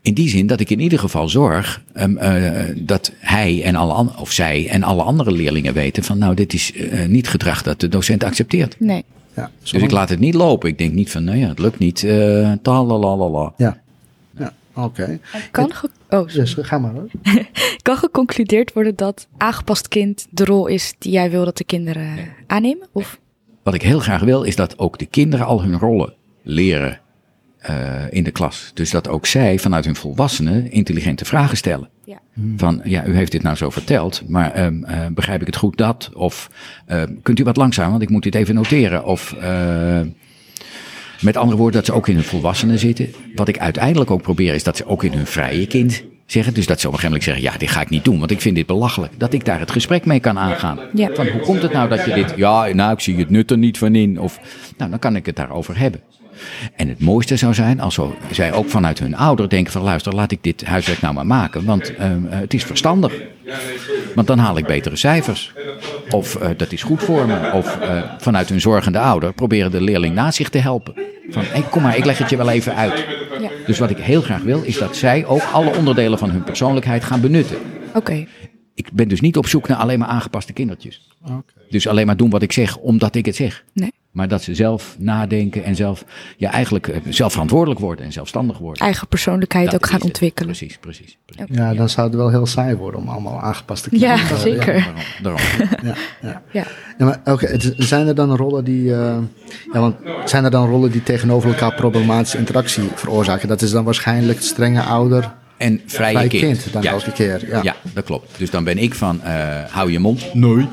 In 0.01 0.15
die 0.15 0.29
zin 0.29 0.47
dat 0.47 0.61
ik 0.61 0.71
in 0.71 0.81
ieder 0.81 0.99
geval 0.99 1.29
zorg 1.29 1.83
um, 1.95 2.19
uh, 2.19 2.53
dat 2.77 3.13
hij 3.19 3.63
en 3.63 3.75
alle 3.75 3.93
an- 3.93 4.17
of 4.19 4.33
zij 4.33 4.69
en 4.69 4.83
alle 4.83 5.03
andere 5.03 5.31
leerlingen 5.33 5.73
weten 5.75 6.05
van 6.05 6.19
nou 6.19 6.35
dit 6.35 6.53
is 6.53 6.73
uh, 6.75 7.05
niet 7.07 7.29
gedrag 7.29 7.63
dat 7.63 7.81
de 7.81 7.89
docent 7.89 8.25
accepteert. 8.25 8.77
Nee. 8.81 9.05
Ja, 9.37 9.51
Dus 9.63 9.73
ik 9.73 9.91
laat 9.91 10.09
het 10.09 10.19
niet 10.19 10.35
lopen. 10.35 10.69
Ik 10.69 10.79
denk 10.79 10.93
niet 10.93 11.11
van 11.11 11.25
nou 11.25 11.37
ja, 11.39 11.49
het 11.49 11.59
lukt 11.59 11.79
niet. 11.79 12.03
Uh, 12.03 12.53
talalala. 12.63 13.53
Ja, 13.57 13.81
ja 14.39 14.53
oké. 14.75 15.19
Kan, 15.51 15.73
ge- 15.75 15.91
oh. 16.11 16.29
Dus 16.33 16.57
ga 16.61 16.79
maar 16.79 16.93
hoor. 16.93 17.09
kan 17.83 17.97
geconcludeerd 17.97 18.73
worden 18.73 18.97
dat 18.97 19.27
aangepast 19.37 19.89
kind 19.89 20.27
de 20.31 20.45
rol 20.45 20.67
is 20.67 20.95
die 20.99 21.13
jij 21.13 21.31
wil 21.31 21.45
dat 21.45 21.57
de 21.57 21.65
kinderen 21.65 22.17
aannemen? 22.47 22.89
Of? 22.93 23.19
Wat 23.67 23.75
ik 23.75 23.83
heel 23.83 24.01
graag 24.01 24.23
wil 24.23 24.43
is 24.43 24.57
dat 24.57 24.79
ook 24.79 24.99
de 24.99 25.07
kinderen 25.07 25.47
al 25.47 25.63
hun 25.63 25.79
rollen 25.79 26.15
leren 26.43 27.01
uh, 27.71 28.03
in 28.11 28.25
de 28.25 28.31
klas. 28.31 28.71
Dus 28.75 28.91
dat 28.91 29.09
ook 29.09 29.27
zij 29.27 29.59
vanuit 29.59 29.85
hun 29.85 29.97
volwassenen 29.97 30.71
intelligente 30.71 31.25
vragen 31.25 31.57
stellen. 31.57 31.89
Ja. 32.05 32.21
Van 32.57 32.81
ja, 32.85 33.07
u 33.07 33.17
heeft 33.17 33.33
dit 33.33 33.43
nou 33.43 33.57
zo 33.57 33.71
verteld, 33.71 34.29
maar 34.29 34.65
um, 34.65 34.85
uh, 34.89 35.07
begrijp 35.11 35.41
ik 35.41 35.47
het 35.47 35.57
goed 35.57 35.77
dat? 35.77 36.11
Of 36.15 36.51
uh, 36.89 37.03
kunt 37.23 37.39
u 37.39 37.45
wat 37.45 37.57
langzaam, 37.57 37.91
want 37.91 38.03
ik 38.03 38.11
moet 38.11 38.23
dit 38.23 38.35
even 38.35 38.55
noteren. 38.55 39.05
Of 39.05 39.35
uh, 39.43 40.01
met 41.21 41.37
andere 41.37 41.57
woorden, 41.57 41.77
dat 41.77 41.87
ze 41.87 41.93
ook 41.93 42.09
in 42.09 42.15
hun 42.15 42.25
volwassenen 42.25 42.79
zitten. 42.79 43.09
Wat 43.35 43.49
ik 43.49 43.59
uiteindelijk 43.59 44.11
ook 44.11 44.23
probeer 44.23 44.55
is 44.55 44.65
dat 44.65 44.77
ze 44.77 44.87
ook 44.87 45.05
in 45.05 45.13
hun 45.13 45.27
vrije 45.27 45.67
kind 45.67 46.05
zeggen. 46.27 46.55
Dus 46.55 46.67
dat 46.67 46.81
ze 46.81 46.87
op 46.87 46.93
een 46.93 46.99
gegeven 46.99 47.21
moment 47.21 47.25
zeggen, 47.25 47.53
ja, 47.53 47.59
dit 47.59 47.71
ga 47.71 47.81
ik 47.81 47.91
niet 47.91 48.05
doen, 48.05 48.19
want 48.19 48.31
ik 48.31 48.41
vind 48.41 48.57
dit 48.57 48.67
belachelijk. 48.67 49.13
Dat 49.19 49.33
ik 49.33 49.45
daar 49.45 49.61
het 49.61 49.71
gesprek 49.71 50.05
mee 50.05 50.21
kan 50.21 50.39
aangaan. 50.39 50.79
Ja. 50.95 51.09
Van 51.15 51.29
hoe 51.29 51.41
komt 51.41 51.63
het 51.63 51.73
nou 51.73 51.89
dat 51.89 52.05
je 52.05 52.15
dit, 52.15 52.33
ja, 52.37 52.67
nou, 52.75 52.93
ik 52.93 53.01
zie 53.01 53.17
het 53.17 53.31
nut 53.31 53.51
er 53.51 53.59
niet 53.59 53.79
van 53.79 53.95
in. 53.95 54.21
Of, 54.21 54.41
nou, 54.77 54.91
dan 54.91 54.99
kan 54.99 55.17
ik 55.17 55.27
het 55.27 55.37
daarover 55.37 55.79
hebben. 55.79 56.01
En 56.75 56.89
het 56.89 57.01
mooiste 57.01 57.37
zou 57.37 57.55
zijn 57.55 57.81
als 57.81 57.99
zij 58.31 58.53
ook 58.53 58.69
vanuit 58.69 58.99
hun 58.99 59.17
ouder 59.17 59.49
denken 59.49 59.73
van 59.73 59.83
luister, 59.83 60.15
laat 60.15 60.31
ik 60.31 60.43
dit 60.43 60.65
huiswerk 60.65 61.01
nou 61.01 61.15
maar 61.15 61.27
maken, 61.27 61.65
want 61.65 61.91
uh, 61.91 61.99
het 62.29 62.55
is 62.55 62.65
verstandig. 62.65 63.13
Want 64.15 64.27
dan 64.27 64.39
haal 64.39 64.59
ik 64.59 64.67
betere 64.67 64.97
cijfers. 64.97 65.53
Of 66.11 66.43
uh, 66.43 66.49
dat 66.57 66.73
is 66.73 66.83
goed 66.83 67.03
voor 67.03 67.27
me. 67.27 67.53
Of 67.53 67.79
uh, 67.83 68.03
vanuit 68.19 68.49
hun 68.49 68.61
zorgende 68.61 68.99
ouder 68.99 69.33
proberen 69.33 69.71
de 69.71 69.81
leerling 69.81 70.15
naast 70.15 70.37
zich 70.37 70.49
te 70.49 70.59
helpen. 70.59 70.95
Van 71.29 71.43
hé, 71.43 71.49
hey, 71.49 71.63
kom 71.63 71.83
maar, 71.83 71.97
ik 71.97 72.05
leg 72.05 72.19
het 72.19 72.31
je 72.31 72.37
wel 72.37 72.51
even 72.51 72.75
uit. 72.75 73.05
Ja. 73.41 73.51
Dus 73.67 73.79
wat 73.79 73.91
ik 73.91 73.99
heel 73.99 74.23
graag 74.23 74.43
wil, 74.43 74.63
is 74.63 74.79
dat 74.79 74.97
zij 74.97 75.27
ook 75.27 75.43
alle 75.53 75.77
onderdelen 75.77 76.19
van 76.19 76.31
hun 76.31 76.45
persoonlijkheid 76.45 77.05
gaan 77.05 77.21
benutten. 77.21 77.57
Oké. 77.89 77.97
Okay. 77.97 78.29
Ik 78.75 78.93
ben 78.93 79.09
dus 79.09 79.21
niet 79.21 79.37
op 79.37 79.47
zoek 79.47 79.69
naar 79.69 79.79
alleen 79.79 79.99
maar 79.99 80.09
aangepaste 80.09 80.53
kindertjes. 80.53 81.09
Okay. 81.23 81.43
Dus 81.71 81.89
alleen 81.89 82.07
maar 82.07 82.17
doen 82.17 82.31
wat 82.31 82.43
ik 82.43 82.53
zeg, 82.53 82.77
omdat 82.77 83.15
ik 83.15 83.27
het 83.27 83.37
zeg. 83.37 83.65
Nee. 83.73 83.93
Maar 84.17 84.29
dat 84.29 84.43
ze 84.43 84.55
zelf 84.55 84.97
nadenken 84.99 85.65
en 85.65 85.77
zelf, 85.77 86.05
ja, 86.37 86.53
eigenlijk 86.53 87.01
zelf 87.09 87.33
verantwoordelijk 87.33 87.81
worden 87.81 88.05
en 88.05 88.13
zelfstandig 88.13 88.59
worden. 88.59 88.85
Eigen 88.85 89.09
persoonlijkheid 89.09 89.71
dat 89.71 89.75
ook 89.75 89.87
gaan 89.87 89.95
het. 89.95 90.05
ontwikkelen. 90.05 90.57
Precies, 90.57 90.79
precies. 90.79 91.19
precies. 91.27 91.57
Ja, 91.57 91.75
dan 91.75 91.89
zou 91.89 92.07
het 92.07 92.17
wel 92.17 92.31
heel 92.31 92.47
saai 92.47 92.75
worden 92.75 93.01
om 93.01 93.09
allemaal 93.09 93.41
aangepaste 93.41 93.89
kinderen 93.89 94.17
ja, 94.17 94.27
te 94.27 94.37
zeker. 94.37 94.75
Ja, 94.75 94.83
daarom, 94.83 95.03
daarom. 95.23 95.43
ja, 95.83 95.95
ja. 96.23 96.43
ja. 96.53 96.65
ja 96.99 97.05
maar 97.05 97.21
oké, 97.25 97.31
okay, 97.31 97.75
zijn 97.77 98.07
er 98.07 98.15
dan 98.15 98.37
rollen 98.37 98.65
die, 98.65 98.83
uh, 98.83 99.17
ja, 99.73 99.81
want 99.81 99.97
zijn 100.25 100.45
er 100.45 100.51
dan 100.51 100.69
rollen 100.69 100.91
die 100.91 101.03
tegenover 101.03 101.49
elkaar 101.49 101.75
problematische 101.75 102.39
interactie 102.39 102.85
veroorzaken? 102.95 103.49
Dat 103.49 103.63
is 103.63 103.71
dan 103.71 103.85
waarschijnlijk 103.85 104.43
strenge 104.43 104.83
ouder 104.83 105.33
en 105.57 105.81
vrije, 105.87 106.13
vrije 106.13 106.29
kind. 106.29 106.43
kind. 106.43 106.73
dan 106.73 106.83
ja. 106.83 106.91
elke 106.91 107.13
keer. 107.13 107.49
Ja. 107.49 107.63
ja, 107.63 107.77
dat 107.93 108.05
klopt. 108.05 108.39
Dus 108.39 108.51
dan 108.51 108.65
ben 108.65 108.79
ik 108.79 108.95
van, 108.95 109.21
uh, 109.25 109.65
hou 109.69 109.93
je 109.93 109.99
mond. 109.99 110.35
Nee. 110.35 110.69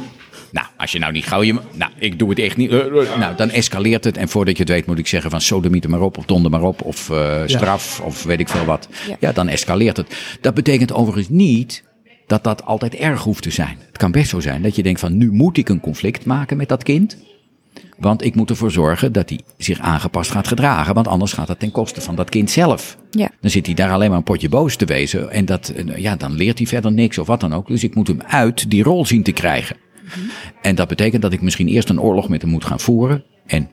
Nou, 0.53 0.67
als 0.77 0.91
je 0.91 0.99
nou 0.99 1.11
niet 1.11 1.25
gauw 1.25 1.41
je... 1.41 1.59
Nou, 1.73 1.91
ik 1.97 2.19
doe 2.19 2.29
het 2.29 2.39
echt 2.39 2.57
niet. 2.57 2.71
Uh, 2.71 3.17
nou, 3.17 3.35
dan 3.35 3.49
escaleert 3.49 4.03
het. 4.03 4.17
En 4.17 4.29
voordat 4.29 4.57
je 4.57 4.63
het 4.63 4.71
weet 4.71 4.85
moet 4.85 4.99
ik 4.99 5.07
zeggen 5.07 5.31
van 5.31 5.41
sodemiet 5.41 5.83
er 5.83 5.89
maar 5.89 6.01
op. 6.01 6.17
Of 6.17 6.25
donder 6.25 6.51
maar 6.51 6.61
op. 6.61 6.81
Of 6.81 7.09
uh, 7.09 7.41
straf. 7.45 7.97
Ja. 7.97 8.03
Of 8.03 8.23
weet 8.23 8.39
ik 8.39 8.49
veel 8.49 8.65
wat. 8.65 8.87
Ja. 9.07 9.15
ja, 9.19 9.31
dan 9.31 9.47
escaleert 9.47 9.97
het. 9.97 10.37
Dat 10.41 10.53
betekent 10.53 10.93
overigens 10.93 11.29
niet 11.29 11.83
dat 12.27 12.43
dat 12.43 12.65
altijd 12.65 12.95
erg 12.95 13.23
hoeft 13.23 13.43
te 13.43 13.49
zijn. 13.49 13.77
Het 13.87 13.97
kan 13.97 14.11
best 14.11 14.29
zo 14.29 14.39
zijn 14.39 14.61
dat 14.61 14.75
je 14.75 14.83
denkt 14.83 14.99
van 14.99 15.17
nu 15.17 15.31
moet 15.31 15.57
ik 15.57 15.69
een 15.69 15.79
conflict 15.79 16.25
maken 16.25 16.57
met 16.57 16.69
dat 16.69 16.83
kind. 16.83 17.17
Want 17.97 18.23
ik 18.23 18.35
moet 18.35 18.49
ervoor 18.49 18.71
zorgen 18.71 19.11
dat 19.11 19.29
hij 19.29 19.39
zich 19.57 19.79
aangepast 19.79 20.31
gaat 20.31 20.47
gedragen. 20.47 20.93
Want 20.93 21.07
anders 21.07 21.33
gaat 21.33 21.47
dat 21.47 21.59
ten 21.59 21.71
koste 21.71 22.01
van 22.01 22.15
dat 22.15 22.29
kind 22.29 22.51
zelf. 22.51 22.97
Ja. 23.11 23.29
Dan 23.41 23.51
zit 23.51 23.65
hij 23.65 23.75
daar 23.75 23.91
alleen 23.91 24.09
maar 24.09 24.17
een 24.17 24.23
potje 24.23 24.49
boos 24.49 24.75
te 24.75 24.85
wezen. 24.85 25.31
En 25.31 25.45
dat, 25.45 25.69
eh, 25.69 25.97
ja, 25.97 26.15
dan 26.15 26.33
leert 26.33 26.57
hij 26.57 26.67
verder 26.67 26.91
niks 26.91 27.17
of 27.17 27.27
wat 27.27 27.39
dan 27.39 27.53
ook. 27.53 27.67
Dus 27.67 27.83
ik 27.83 27.95
moet 27.95 28.07
hem 28.07 28.21
uit 28.27 28.69
die 28.69 28.83
rol 28.83 29.05
zien 29.05 29.23
te 29.23 29.31
krijgen. 29.31 29.75
En 30.61 30.75
dat 30.75 30.87
betekent 30.87 31.21
dat 31.21 31.33
ik 31.33 31.41
misschien 31.41 31.67
eerst 31.67 31.89
een 31.89 32.01
oorlog 32.01 32.29
met 32.29 32.41
hem 32.41 32.51
moet 32.51 32.65
gaan 32.65 32.79
voeren. 32.79 33.23
En 33.45 33.69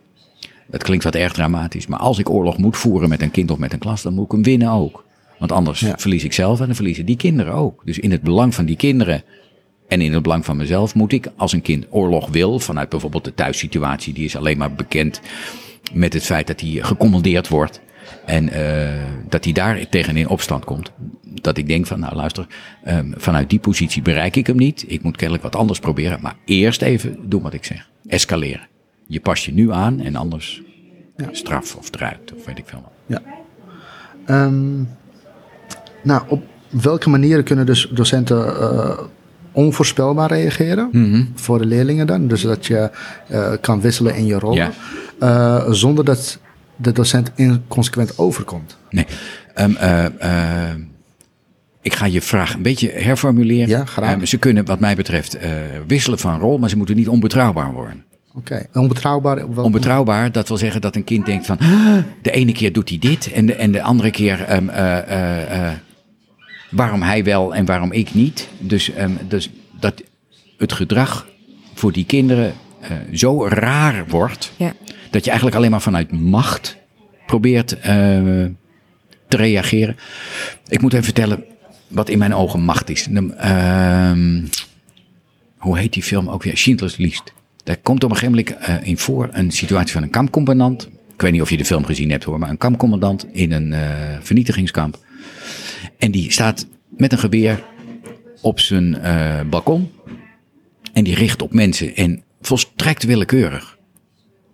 dat 0.66 0.82
klinkt 0.82 1.04
wat 1.04 1.14
erg 1.14 1.32
dramatisch. 1.32 1.86
Maar 1.86 1.98
als 1.98 2.18
ik 2.18 2.30
oorlog 2.30 2.58
moet 2.58 2.76
voeren 2.76 3.08
met 3.08 3.22
een 3.22 3.30
kind 3.30 3.50
of 3.50 3.58
met 3.58 3.72
een 3.72 3.78
klas, 3.78 4.02
dan 4.02 4.14
moet 4.14 4.24
ik 4.24 4.30
hem 4.30 4.42
winnen 4.42 4.70
ook. 4.70 5.04
Want 5.38 5.52
anders 5.52 5.80
Ja. 5.80 5.98
verlies 5.98 6.24
ik 6.24 6.32
zelf 6.32 6.60
en 6.60 6.66
dan 6.66 6.74
verliezen 6.74 7.06
die 7.06 7.16
kinderen 7.16 7.52
ook. 7.52 7.82
Dus 7.84 7.98
in 7.98 8.10
het 8.10 8.22
belang 8.22 8.54
van 8.54 8.64
die 8.64 8.76
kinderen 8.76 9.22
en 9.88 10.00
in 10.00 10.12
het 10.12 10.22
belang 10.22 10.44
van 10.44 10.56
mezelf 10.56 10.94
moet 10.94 11.12
ik, 11.12 11.26
als 11.36 11.52
een 11.52 11.62
kind 11.62 11.86
oorlog 11.90 12.28
wil, 12.28 12.58
vanuit 12.58 12.88
bijvoorbeeld 12.88 13.24
de 13.24 13.34
thuissituatie, 13.34 14.12
die 14.14 14.24
is 14.24 14.36
alleen 14.36 14.58
maar 14.58 14.72
bekend 14.72 15.20
met 15.92 16.12
het 16.12 16.22
feit 16.24 16.46
dat 16.46 16.60
hij 16.60 16.70
gecommandeerd 16.70 17.48
wordt. 17.48 17.80
En 18.26 18.48
eh, 18.48 18.88
dat 19.28 19.44
hij 19.44 19.52
daar 19.52 19.88
tegen 19.88 20.16
in 20.16 20.28
opstand 20.28 20.64
komt. 20.64 20.90
Dat 21.24 21.56
ik 21.56 21.66
denk 21.66 21.86
van, 21.86 22.00
nou 22.00 22.14
luister, 22.14 22.46
ehm, 22.84 23.12
vanuit 23.16 23.50
die 23.50 23.58
positie 23.58 24.02
bereik 24.02 24.36
ik 24.36 24.46
hem 24.46 24.56
niet. 24.56 24.84
Ik 24.88 25.02
moet 25.02 25.16
kennelijk 25.16 25.44
wat 25.44 25.56
anders 25.56 25.78
proberen. 25.78 26.18
Maar 26.20 26.34
eerst 26.44 26.82
even 26.82 27.16
doen 27.28 27.42
wat 27.42 27.52
ik 27.52 27.64
zeg. 27.64 27.88
Escaleren. 28.06 28.68
Je 29.06 29.20
past 29.20 29.44
je 29.44 29.52
nu 29.52 29.72
aan 29.72 30.00
en 30.00 30.16
anders 30.16 30.62
straf 31.32 31.74
of 31.76 31.94
eruit 31.94 32.32
of 32.36 32.44
weet 32.44 32.58
ik 32.58 32.64
veel. 32.66 32.82
wat. 32.82 32.92
Ja. 33.06 33.32
Ehm, 34.26 34.82
nou, 36.02 36.22
op 36.28 36.42
welke 36.68 37.08
manieren 37.10 37.44
kunnen 37.44 37.66
dus 37.66 37.88
docenten 37.92 38.46
eh, 38.60 38.98
onvoorspelbaar 39.52 40.28
reageren 40.28 40.88
Mhm. 40.92 41.24
voor 41.34 41.58
de 41.58 41.66
leerlingen 41.66 42.06
dan? 42.06 42.28
Dus 42.28 42.42
dat 42.42 42.66
je 42.66 42.90
eh, 43.28 43.52
kan 43.60 43.80
wisselen 43.80 44.14
in 44.16 44.26
je 44.26 44.38
rol, 44.38 44.54
Ja. 44.54 45.72
zonder 45.72 46.04
dat 46.04 46.38
de 46.82 46.92
docent 46.92 47.30
inconsequent 47.34 48.18
overkomt. 48.18 48.76
Nee. 48.90 49.06
Ehm, 49.54 49.74
eh, 49.76 50.04
eh, 50.68 50.74
ik 51.82 51.94
ga 51.94 52.04
je 52.06 52.20
vraag 52.22 52.54
een 52.54 52.62
beetje 52.62 52.90
herformuleren. 52.90 53.68
Ja, 53.68 53.84
graag. 53.84 54.14
Ehm, 54.14 54.24
ze 54.24 54.38
kunnen 54.38 54.64
wat 54.64 54.80
mij 54.80 54.96
betreft 54.96 55.34
eh, 55.34 55.50
wisselen 55.86 56.18
van 56.18 56.40
rol, 56.40 56.58
maar 56.58 56.68
ze 56.68 56.76
moeten 56.76 56.96
niet 56.96 57.08
onbetrouwbaar 57.08 57.72
worden. 57.72 58.04
Oké, 58.34 58.66
onbetrouwbaar. 58.72 59.44
Onbetrouwbaar, 59.46 60.32
dat 60.32 60.48
wil 60.48 60.56
zeggen 60.56 60.80
dat 60.80 60.96
een 60.96 61.04
kind 61.04 61.26
denkt 61.26 61.46
van... 61.46 61.58
"Ah, 61.58 61.96
de 62.22 62.30
ene 62.30 62.52
keer 62.52 62.72
doet 62.72 62.88
hij 62.88 62.98
dit 62.98 63.32
en 63.32 63.46
de, 63.46 63.54
en 63.54 63.72
de 63.72 63.82
andere 63.82 64.10
keer... 64.10 64.42
ehm, 64.44 64.68
eh, 64.68 64.98
eh, 64.98 65.66
eh, 65.66 65.72
waarom 66.70 67.02
hij 67.02 67.24
wel 67.24 67.54
en 67.54 67.64
waarom 67.64 67.92
ik 67.92 68.14
niet. 68.14 68.48
Dus, 68.58 68.90
ehm, 68.92 69.10
dus 69.28 69.50
dat 69.80 70.02
het 70.58 70.72
gedrag 70.72 71.28
voor 71.74 71.92
die 71.92 72.04
kinderen 72.04 72.52
eh, 72.80 72.90
zo 73.12 73.46
raar 73.48 74.04
wordt... 74.08 74.52
Ja. 74.56 74.72
Dat 75.10 75.24
je 75.24 75.30
eigenlijk 75.30 75.58
alleen 75.58 75.70
maar 75.70 75.82
vanuit 75.82 76.12
macht 76.12 76.78
probeert 77.26 77.78
eh, 77.78 77.86
te 79.28 79.36
reageren. 79.36 79.96
Ik 80.68 80.80
moet 80.80 80.92
even 80.92 81.04
vertellen 81.04 81.44
wat 81.88 82.08
in 82.08 82.18
mijn 82.18 82.34
ogen 82.34 82.60
macht 82.60 82.90
is. 82.90 83.08
Ehm, 83.36 84.44
hoe 85.56 85.78
heet 85.78 85.92
die 85.92 86.02
film 86.02 86.28
ook 86.28 86.42
weer? 86.42 86.56
Schindler's 86.56 86.96
List. 86.96 87.32
Daar 87.64 87.76
komt 87.76 88.04
op 88.04 88.10
een 88.10 88.16
gegeven 88.16 88.44
moment 88.44 88.66
eh, 88.66 88.88
in 88.88 88.98
voor 88.98 89.28
een 89.32 89.50
situatie 89.50 89.92
van 89.92 90.02
een 90.02 90.10
kampcommandant. 90.10 90.88
Ik 91.14 91.20
weet 91.20 91.32
niet 91.32 91.42
of 91.42 91.50
je 91.50 91.56
de 91.56 91.64
film 91.64 91.84
gezien 91.84 92.10
hebt 92.10 92.24
hoor, 92.24 92.38
maar 92.38 92.50
een 92.50 92.58
kampcommandant 92.58 93.26
in 93.32 93.52
een 93.52 93.72
eh, 93.72 93.80
vernietigingskamp. 94.20 94.98
En 95.98 96.10
die 96.10 96.32
staat 96.32 96.66
met 96.88 97.12
een 97.12 97.18
geweer 97.18 97.64
op 98.40 98.60
zijn 98.60 98.98
balkon. 99.50 99.90
En 100.92 101.04
die 101.04 101.14
richt 101.14 101.42
op 101.42 101.52
mensen 101.52 101.96
en 101.96 102.22
volstrekt 102.40 103.04
willekeurig 103.04 103.78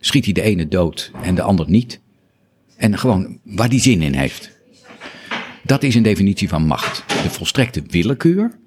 schiet 0.01 0.24
hij 0.24 0.34
de 0.34 0.42
ene 0.42 0.68
dood 0.68 1.11
en 1.22 1.34
de 1.34 1.42
ander 1.42 1.70
niet. 1.70 2.01
En 2.76 2.99
gewoon 2.99 3.38
waar 3.42 3.68
die 3.68 3.80
zin 3.80 4.03
in 4.03 4.14
heeft. 4.14 4.51
Dat 5.62 5.82
is 5.82 5.94
een 5.94 6.03
definitie 6.03 6.49
van 6.49 6.66
macht. 6.66 7.05
De 7.22 7.30
volstrekte 7.30 7.82
willekeur. 7.86 8.59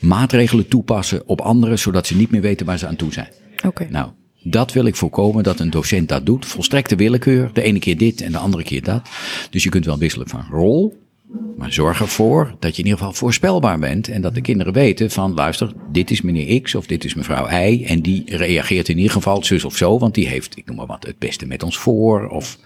Maatregelen 0.00 0.68
toepassen 0.68 1.22
op 1.26 1.40
anderen, 1.40 1.78
zodat 1.78 2.06
ze 2.06 2.16
niet 2.16 2.30
meer 2.30 2.40
weten 2.40 2.66
waar 2.66 2.78
ze 2.78 2.86
aan 2.86 2.96
toe 2.96 3.12
zijn. 3.12 3.28
Oké. 3.66 3.86
Nou, 3.90 4.10
dat 4.42 4.72
wil 4.72 4.84
ik 4.84 4.96
voorkomen 4.96 5.42
dat 5.44 5.60
een 5.60 5.70
docent 5.70 6.08
dat 6.08 6.26
doet. 6.26 6.46
Volstrekte 6.46 6.96
willekeur. 6.96 7.50
De 7.52 7.62
ene 7.62 7.78
keer 7.78 7.96
dit 7.96 8.20
en 8.20 8.32
de 8.32 8.38
andere 8.38 8.62
keer 8.62 8.82
dat. 8.82 9.08
Dus 9.50 9.62
je 9.62 9.70
kunt 9.70 9.84
wel 9.84 9.98
wisselen 9.98 10.28
van 10.28 10.46
rol. 10.50 11.07
Maar 11.56 11.72
zorg 11.72 12.00
ervoor 12.00 12.54
dat 12.58 12.76
je 12.76 12.82
in 12.82 12.88
ieder 12.88 12.98
geval 12.98 13.14
voorspelbaar 13.14 13.78
bent. 13.78 14.08
En 14.08 14.20
dat 14.20 14.34
de 14.34 14.40
kinderen 14.40 14.72
weten 14.72 15.10
van 15.10 15.34
luister, 15.34 15.72
dit 15.92 16.10
is 16.10 16.20
meneer 16.20 16.60
X 16.60 16.74
of 16.74 16.86
dit 16.86 17.04
is 17.04 17.14
mevrouw 17.14 17.48
Y. 17.48 17.84
En 17.86 18.00
die 18.00 18.36
reageert 18.36 18.88
in 18.88 18.96
ieder 18.96 19.12
geval 19.12 19.44
zus 19.44 19.64
of 19.64 19.76
zo. 19.76 19.98
Want 19.98 20.14
die 20.14 20.28
heeft, 20.28 20.56
ik 20.56 20.66
noem 20.66 20.76
maar 20.76 20.86
wat, 20.86 21.06
het 21.06 21.18
beste 21.18 21.46
met 21.46 21.62
ons 21.62 21.78
voor. 21.78 22.28
Of 22.28 22.58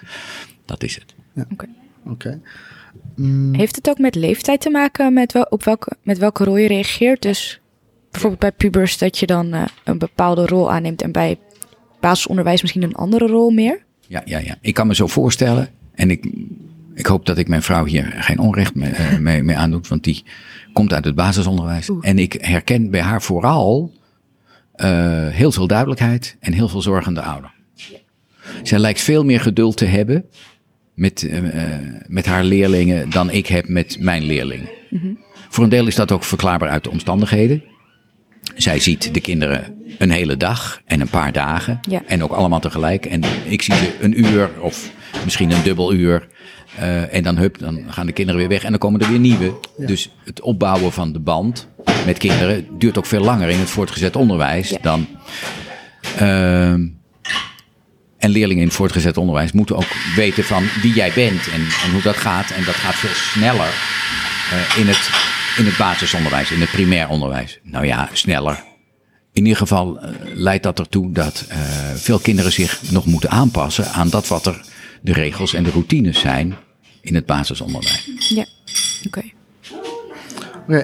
dat 0.64 0.82
is 0.82 0.94
het. 0.94 1.14
Oké. 1.52 1.66
Oké. 2.06 2.40
Heeft 3.52 3.76
het 3.76 3.88
ook 3.88 3.98
met 3.98 4.14
leeftijd 4.14 4.60
te 4.60 4.70
maken 4.70 5.12
met, 5.12 5.32
wel, 5.32 5.46
op 5.50 5.64
welke, 5.64 5.96
met 6.02 6.18
welke 6.18 6.44
rol 6.44 6.56
je 6.56 6.68
reageert? 6.68 7.22
Dus 7.22 7.60
bijvoorbeeld 8.10 8.40
bij 8.40 8.52
pubers 8.52 8.98
dat 8.98 9.18
je 9.18 9.26
dan 9.26 9.52
eh, 9.52 9.64
een 9.84 9.98
bepaalde 9.98 10.46
rol 10.46 10.70
aanneemt 10.70 11.02
en 11.02 11.12
bij 11.12 11.38
basisonderwijs 12.00 12.62
misschien 12.62 12.82
een 12.82 12.94
andere 12.94 13.26
rol 13.26 13.50
meer? 13.50 13.84
Ja, 14.06 14.22
ja, 14.24 14.38
ja. 14.38 14.56
Ik 14.60 14.74
kan 14.74 14.86
me 14.86 14.94
zo 14.94 15.06
voorstellen. 15.06 15.70
En 15.94 16.10
ik, 16.10 16.24
ik 16.94 17.06
hoop 17.06 17.26
dat 17.26 17.38
ik 17.38 17.48
mijn 17.48 17.62
vrouw 17.62 17.84
hier 17.84 18.14
geen 18.16 18.38
onrecht 18.38 18.74
mee, 18.74 18.90
eh, 18.90 19.18
mee, 19.18 19.42
mee 19.42 19.56
aandoet. 19.56 19.88
Want 19.88 20.04
die 20.04 20.24
komt 20.72 20.92
uit 20.92 21.04
het 21.04 21.14
basisonderwijs. 21.14 21.90
En 22.00 22.18
ik 22.18 22.32
herken 22.40 22.90
bij 22.90 23.00
haar 23.00 23.22
vooral 23.22 23.92
eh, 24.72 25.28
heel 25.28 25.52
veel 25.52 25.66
duidelijkheid 25.66 26.36
en 26.40 26.52
heel 26.52 26.68
veel 26.68 26.82
zorgende 26.82 27.22
ouder. 27.22 27.50
Zij 28.62 28.78
lijkt 28.78 29.00
veel 29.00 29.24
meer 29.24 29.40
geduld 29.40 29.76
te 29.76 29.84
hebben 29.84 30.24
met, 30.94 31.22
eh, 31.22 31.40
met 32.06 32.26
haar 32.26 32.44
leerlingen 32.44 33.10
dan 33.10 33.30
ik 33.30 33.46
heb 33.46 33.68
met 33.68 33.96
mijn 34.00 34.22
leerlingen. 34.22 34.68
Voor 35.48 35.64
een 35.64 35.70
deel 35.70 35.86
is 35.86 35.94
dat 35.94 36.12
ook 36.12 36.24
verklaarbaar 36.24 36.68
uit 36.68 36.84
de 36.84 36.90
omstandigheden. 36.90 37.62
Zij 38.54 38.78
ziet 38.78 39.14
de 39.14 39.20
kinderen 39.20 39.74
een 39.98 40.10
hele 40.10 40.36
dag 40.36 40.80
en 40.84 41.00
een 41.00 41.08
paar 41.08 41.32
dagen. 41.32 41.80
Ja. 41.88 42.02
En 42.06 42.22
ook 42.22 42.32
allemaal 42.32 42.60
tegelijk. 42.60 43.06
En 43.06 43.22
ik 43.44 43.62
zie 43.62 43.74
ze 43.74 43.96
een 44.00 44.20
uur 44.20 44.50
of 44.60 44.90
misschien 45.24 45.50
een 45.50 45.62
dubbel 45.62 45.92
uur. 45.92 46.28
Eh, 46.76 47.14
en 47.14 47.22
dan, 47.22 47.36
hup, 47.36 47.58
dan 47.58 47.84
gaan 47.88 48.06
de 48.06 48.12
kinderen 48.12 48.40
weer 48.40 48.50
weg 48.50 48.62
en 48.64 48.70
dan 48.70 48.78
komen 48.78 49.00
er 49.00 49.08
weer 49.08 49.18
nieuwe. 49.18 49.54
Dus 49.76 50.10
het 50.24 50.40
opbouwen 50.40 50.92
van 50.92 51.12
de 51.12 51.18
band 51.20 51.68
met 52.06 52.18
kinderen 52.18 52.66
duurt 52.78 52.98
ook 52.98 53.06
veel 53.06 53.20
langer 53.20 53.48
in 53.48 53.58
het 53.58 53.70
voortgezet 53.70 54.16
onderwijs 54.16 54.68
Ja. 54.68 54.78
dan. 54.82 55.06
Ehm, 56.16 56.86
en 58.18 58.30
leerlingen 58.30 58.62
in 58.62 58.68
het 58.68 58.76
voortgezet 58.76 59.16
onderwijs 59.16 59.52
moeten 59.52 59.76
ook 59.76 59.92
weten 60.16 60.44
van 60.44 60.64
wie 60.82 60.92
jij 60.94 61.12
bent 61.14 61.48
en, 61.52 61.60
en 61.84 61.92
hoe 61.92 62.02
dat 62.02 62.16
gaat. 62.16 62.50
En 62.50 62.64
dat 62.64 62.74
gaat 62.74 62.94
veel 62.94 63.14
sneller 63.14 63.72
eh, 64.50 64.78
in, 64.78 64.88
het, 64.88 65.10
in 65.56 65.64
het 65.64 65.76
basisonderwijs, 65.76 66.50
in 66.50 66.60
het 66.60 66.70
primair 66.70 67.08
onderwijs. 67.08 67.58
Nou 67.62 67.86
ja, 67.86 68.08
sneller. 68.12 68.64
In 69.32 69.42
ieder 69.42 69.58
geval 69.58 70.00
eh, 70.00 70.10
leidt 70.34 70.62
dat 70.62 70.78
ertoe 70.78 71.12
dat 71.12 71.44
veel 71.94 72.18
kinderen 72.18 72.52
zich 72.52 72.80
nog 72.90 73.06
moeten 73.06 73.30
aanpassen 73.30 73.88
aan 73.88 74.08
dat 74.08 74.28
wat 74.28 74.46
er 74.46 74.60
de 75.02 75.12
regels 75.12 75.54
en 75.54 75.62
de 75.62 75.70
routines 75.70 76.20
zijn 76.20 76.54
in 77.00 77.14
het 77.14 77.26
basisonderwijs. 77.26 78.10
Ja. 78.28 78.44
Oké. 79.06 79.22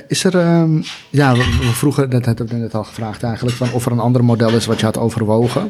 Is 0.08 0.24
er, 0.24 0.38
ehm, 0.38 0.82
ja, 1.10 1.32
we, 1.32 1.38
we 1.60 1.72
vroegen, 1.72 2.10
dat 2.10 2.24
hebben 2.24 2.46
we 2.46 2.54
net 2.54 2.74
al 2.74 2.84
gevraagd 2.84 3.22
eigenlijk, 3.22 3.56
van 3.56 3.72
of 3.72 3.86
er 3.86 3.92
een 3.92 3.98
ander 3.98 4.24
model 4.24 4.50
is 4.50 4.66
wat 4.66 4.78
je 4.80 4.86
had 4.86 4.98
overwogen. 4.98 5.68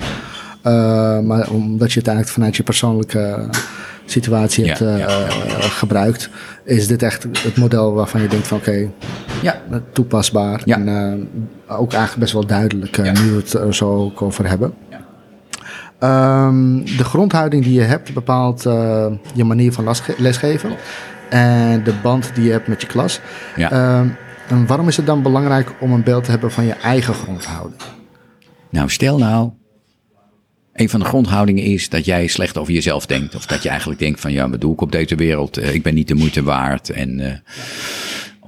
Eh, 0.62 1.20
maar 1.20 1.50
omdat 1.50 1.92
je 1.92 1.98
het 1.98 2.08
eigenlijk 2.08 2.28
vanuit 2.28 2.56
je 2.56 2.62
persoonlijke 2.62 3.48
situatie 4.06 4.66
hebt 4.66 4.80
eh, 4.80 4.98
ja, 4.98 5.08
ja, 5.08 5.28
gebruikt, 5.60 6.30
is 6.64 6.86
dit 6.86 7.02
echt 7.02 7.22
het 7.22 7.56
model 7.56 7.92
waarvan 7.92 8.22
je 8.22 8.28
denkt 8.28 8.46
van 8.46 8.58
oké, 8.58 8.90
Ja, 9.42 9.62
toepasbaar. 9.92 10.62
Ja. 10.64 10.76
En 10.76 10.88
eh, 11.66 11.80
ook 11.80 11.90
eigenlijk 11.92 12.20
best 12.20 12.32
wel 12.32 12.46
duidelijk, 12.46 12.98
eh, 12.98 13.04
Ja. 13.04 13.12
nu 13.12 13.30
we 13.30 13.36
het 13.36 13.52
er 13.52 13.74
zo 13.74 13.94
ook 13.94 14.22
over 14.22 14.48
hebben. 14.48 14.74
Ehm, 15.98 16.84
de 16.84 17.04
grondhouding 17.04 17.64
die 17.64 17.72
je 17.72 17.80
hebt 17.80 18.14
bepaalt 18.14 18.66
eh, 18.66 19.06
je 19.34 19.44
manier 19.44 19.72
van 19.72 19.94
lesgeven. 20.18 20.70
En 21.28 21.84
de 21.84 21.94
band 22.02 22.30
die 22.34 22.44
je 22.44 22.50
hebt 22.50 22.68
met 22.68 22.80
je 22.80 22.86
klas. 22.86 23.20
Ja. 23.56 23.70
Ehm, 23.70 24.08
en 24.48 24.66
waarom 24.66 24.88
is 24.88 24.96
het 24.96 25.06
dan 25.06 25.22
belangrijk 25.22 25.74
om 25.80 25.92
een 25.92 26.02
beeld 26.02 26.24
te 26.24 26.30
hebben 26.30 26.50
van 26.50 26.64
je 26.64 26.72
eigen 26.72 27.14
grondhouding? 27.14 27.82
Nou, 28.70 28.90
stel 28.90 29.18
nou, 29.18 29.50
een 30.78 30.88
van 30.88 31.00
de 31.00 31.06
grondhoudingen 31.06 31.64
is 31.64 31.88
dat 31.88 32.04
jij 32.04 32.26
slecht 32.26 32.58
over 32.58 32.72
jezelf 32.72 33.06
denkt. 33.06 33.34
Of 33.34 33.46
dat 33.46 33.62
je 33.62 33.68
eigenlijk 33.68 34.00
denkt 34.00 34.20
van, 34.20 34.32
ja, 34.32 34.50
wat 34.50 34.60
doe 34.60 34.72
ik 34.72 34.80
op 34.80 34.92
deze 34.92 35.14
wereld? 35.14 35.56
Eh, 35.56 35.74
ik 35.74 35.82
ben 35.82 35.94
niet 35.94 36.08
de 36.08 36.14
moeite 36.14 36.42
waard. 36.42 36.90
En, 36.90 37.20
eh, 37.20 37.32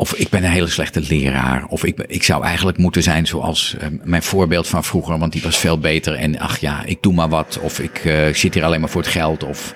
of 0.00 0.14
ik 0.14 0.28
ben 0.28 0.44
een 0.44 0.50
hele 0.50 0.68
slechte 0.68 1.00
leraar. 1.00 1.64
Of 1.66 1.84
ik, 1.84 1.98
ik 2.06 2.22
zou 2.22 2.44
eigenlijk 2.44 2.78
moeten 2.78 3.02
zijn 3.02 3.26
zoals 3.26 3.76
eh, 3.78 3.88
mijn 4.02 4.22
voorbeeld 4.22 4.68
van 4.68 4.84
vroeger, 4.84 5.18
want 5.18 5.32
die 5.32 5.42
was 5.42 5.58
veel 5.58 5.78
beter. 5.78 6.14
En 6.14 6.38
ach 6.38 6.58
ja, 6.58 6.84
ik 6.84 7.02
doe 7.02 7.12
maar 7.14 7.28
wat. 7.28 7.58
Of 7.62 7.78
ik 7.78 8.04
eh, 8.04 8.34
zit 8.34 8.54
hier 8.54 8.64
alleen 8.64 8.80
maar 8.80 8.88
voor 8.88 9.00
het 9.00 9.10
geld. 9.10 9.44
Of 9.44 9.74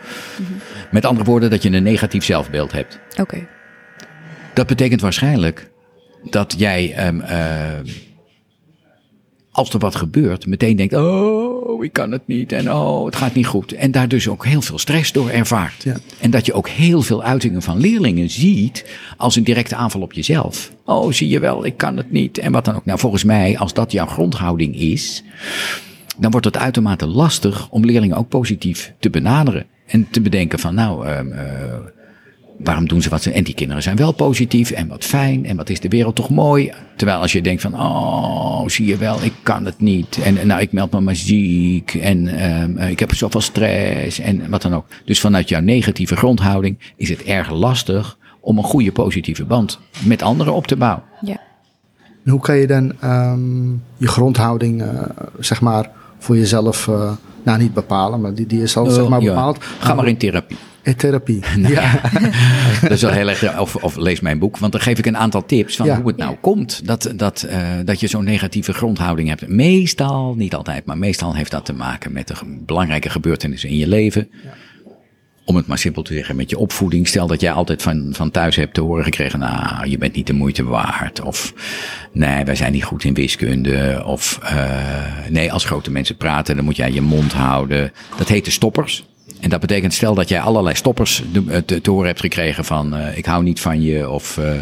met 0.91 1.05
andere 1.05 1.25
woorden, 1.25 1.51
dat 1.51 1.63
je 1.63 1.71
een 1.71 1.83
negatief 1.83 2.25
zelfbeeld 2.25 2.73
hebt. 2.73 2.99
Oké. 3.21 3.47
Dat 4.55 4.67
betekent 4.67 5.01
waarschijnlijk 5.01 5.71
dat 6.31 6.55
jij 6.57 6.93
ehm, 6.95 7.21
eh, 7.21 7.39
als 9.55 9.71
er 9.71 9.79
wat 9.79 9.95
gebeurt, 9.95 10.47
meteen 10.47 10.77
denkt: 10.77 10.95
Oh, 10.95 11.85
ik 11.85 11.93
kan 11.93 12.13
het 12.13 12.27
niet. 12.27 12.53
En 12.53 12.73
oh, 12.73 13.05
het 13.05 13.17
gaat 13.17 13.35
niet 13.35 13.47
goed. 13.47 13.73
En 13.73 13.91
daar 13.91 14.09
dus 14.09 14.29
ook 14.29 14.47
heel 14.47 14.63
veel 14.63 14.79
stress 14.79 15.13
door 15.13 15.31
ervaart. 15.31 15.83
Ja. 15.83 15.97
En 16.21 16.31
dat 16.31 16.47
je 16.47 16.53
ook 16.53 16.69
heel 16.69 17.03
veel 17.03 17.23
uitingen 17.23 17.63
van 17.63 17.81
leerlingen 17.81 18.31
ziet 18.31 18.85
als 19.17 19.37
een 19.37 19.45
directe 19.45 19.77
aanval 19.77 20.01
op 20.01 20.13
jezelf. 20.13 20.73
Oh, 20.85 21.13
zie 21.13 21.29
je 21.29 21.39
wel, 21.39 21.65
ik 21.67 21.77
kan 21.77 21.97
het 21.97 22.11
niet. 22.11 22.39
En 22.39 22.53
wat 22.53 22.65
dan 22.65 22.75
ook. 22.75 22.85
Nou, 22.85 22.99
volgens 22.99 23.25
mij, 23.25 23.59
als 23.59 23.73
dat 23.73 23.93
jouw 23.93 24.07
grondhouding 24.07 24.77
is, 24.77 25.25
dan 26.17 26.31
wordt 26.31 26.47
het 26.47 26.57
uitermate 26.57 27.07
lastig 27.07 27.69
om 27.71 27.85
leerlingen 27.85 28.17
ook 28.17 28.29
positief 28.29 28.93
te 28.99 29.11
benaderen. 29.11 29.67
En 29.87 30.07
te 30.11 30.21
bedenken 30.21 30.59
van, 30.59 30.75
nou, 30.75 31.07
ehm, 31.07 31.33
eh, 31.33 31.45
waarom 32.59 32.89
doen 32.89 33.03
ze 33.03 33.09
wat 33.09 33.23
ze... 33.23 33.31
En 33.33 33.45
die 33.45 33.55
kinderen 33.55 33.83
zijn 33.83 33.97
wel 33.97 34.13
positief 34.13 34.71
en 34.71 34.89
wat 34.89 35.05
fijn 35.05 35.47
en 35.47 35.57
wat 35.57 35.71
is 35.71 35.81
de 35.81 35.89
wereld 35.89 36.15
toch 36.15 36.31
mooi. 36.31 36.73
Terwijl 36.97 37.19
als 37.21 37.33
je 37.33 37.41
denkt 37.43 37.63
van, 37.63 37.75
oh, 37.75 38.69
zie 38.69 38.87
je 38.87 38.97
wel, 38.97 39.23
ik 39.23 39.33
kan 39.43 39.65
het 39.65 39.81
niet. 39.81 40.19
En 40.25 40.37
en 40.39 40.47
nou, 40.47 40.61
ik 40.61 40.73
meld 40.73 40.91
me 40.93 41.01
maar 41.01 41.17
ziek 41.17 41.95
en 41.95 42.27
ehm, 42.29 42.77
eh, 42.77 42.91
ik 42.91 42.99
heb 42.99 43.15
zoveel 43.15 43.41
stress 43.41 44.19
en 44.19 44.51
wat 44.51 44.63
dan 44.63 44.75
ook. 44.75 44.87
Dus 45.05 45.21
vanuit 45.21 45.49
jouw 45.49 45.61
negatieve 45.61 46.17
grondhouding 46.17 46.79
is 46.97 47.09
het 47.09 47.23
erg 47.23 47.51
lastig 47.51 48.19
om 48.41 48.59
een 48.59 48.65
goede 48.65 48.93
positieve 48.93 49.45
band 49.45 49.79
met 50.05 50.23
anderen 50.23 50.55
op 50.55 50.67
te 50.67 50.77
bouwen. 50.77 51.03
Ja. 51.21 51.37
En 52.25 52.31
hoe 52.31 52.41
kan 52.41 52.57
je 52.57 52.67
dan 52.67 52.93
ehm, 53.01 53.71
je 53.97 54.09
grondhouding, 54.09 54.83
eh, 54.83 54.89
zeg 55.39 55.61
maar, 55.61 55.91
voor 56.19 56.37
jezelf, 56.37 56.89
eh, 56.89 57.13
nou 57.43 57.59
niet 57.59 57.75
bepalen, 57.75 58.21
maar 58.21 58.35
die, 58.35 58.47
die 58.47 58.63
is 58.63 58.77
al 58.77 58.87
zeg 58.91 59.09
maar 59.09 59.21
Ja. 59.23 59.29
bepaald. 59.29 59.59
Ga 59.79 59.95
maar 59.95 60.07
in 60.09 60.17
therapie. 60.17 60.57
Therapie. 60.97 61.41
Ja. 61.69 62.01
Dat 62.81 62.91
is 62.91 63.03
wel 63.03 63.11
heel 63.11 63.29
erg. 63.29 63.59
Of, 63.59 63.77
of 63.77 63.97
lees 63.97 64.21
mijn 64.21 64.39
boek, 64.39 64.59
want 64.59 64.73
dan 64.73 64.81
geef 64.81 64.99
ik 64.99 65.07
een 65.07 65.17
aantal 65.17 65.47
tips 65.47 65.77
van 65.77 65.87
Ja. 65.87 65.97
hoe 65.97 66.07
het 66.09 66.17
nou 66.17 66.37
komt 66.41 66.87
dat, 66.87 67.13
dat, 67.17 67.43
eh, 67.43 67.59
dat 67.85 68.01
je 68.01 68.07
zo'n 68.07 68.25
negatieve 68.25 68.73
grondhouding 68.73 69.29
hebt. 69.29 69.49
Meestal, 69.49 70.35
niet 70.37 70.55
altijd, 70.55 70.85
maar 70.85 70.99
meestal 70.99 71.35
heeft 71.35 71.51
dat 71.51 71.65
te 71.65 71.73
maken 71.73 72.13
met 72.13 72.29
de 72.29 72.35
belangrijke 72.67 73.11
gebeurtenissen 73.11 73.69
in 73.69 73.77
je 73.77 73.89
leven. 73.89 74.29
Om 75.47 75.57
het 75.57 75.67
maar 75.67 75.79
simpel 75.79 76.03
te 76.03 76.15
zeggen, 76.15 76.37
met 76.37 76.51
je 76.51 76.59
opvoeding. 76.59 77.09
Stel 77.09 77.27
dat 77.27 77.41
jij 77.41 77.53
altijd 77.53 77.83
van, 77.83 78.09
van 78.13 78.31
thuis 78.31 78.57
hebt 78.57 78.75
te 78.75 78.81
horen 78.81 79.05
gekregen, 79.05 79.39
nou, 79.39 79.89
je 79.89 79.99
bent 79.99 80.15
niet 80.15 80.27
de 80.27 80.33
moeite 80.33 80.65
waard. 80.65 81.21
Of 81.21 81.55
nee, 82.13 82.45
wij 82.45 82.55
zijn 82.55 82.73
niet 82.73 82.85
goed 82.85 83.05
in 83.05 83.15
wiskunde. 83.15 84.03
Of 84.07 84.39
eh, 84.43 84.67
nee, 85.29 85.53
als 85.53 85.65
grote 85.65 85.91
mensen 85.91 86.17
praten, 86.17 86.57
dan 86.57 86.65
moet 86.65 86.77
jij 86.77 86.93
je 86.93 87.01
mond 87.01 87.33
houden. 87.33 87.93
Dat 88.17 88.29
heet 88.29 88.45
de 88.45 88.51
stoppers. 88.51 89.05
En 89.45 89.51
dat 89.51 89.61
betekent, 89.61 89.95
stel 89.95 90.15
dat 90.15 90.29
jij 90.29 90.41
allerlei 90.41 90.75
stoppers 90.77 91.23
de- 91.33 91.65
te, 91.65 91.81
te 91.81 91.91
horen 91.91 92.07
hebt 92.07 92.21
gekregen 92.21 92.65
van 92.65 92.95
eh, 92.95 93.17
ik 93.19 93.25
hou 93.25 93.43
niet 93.43 93.61
van 93.61 93.83
je 93.83 94.11
of 94.11 94.39
eh, 94.39 94.55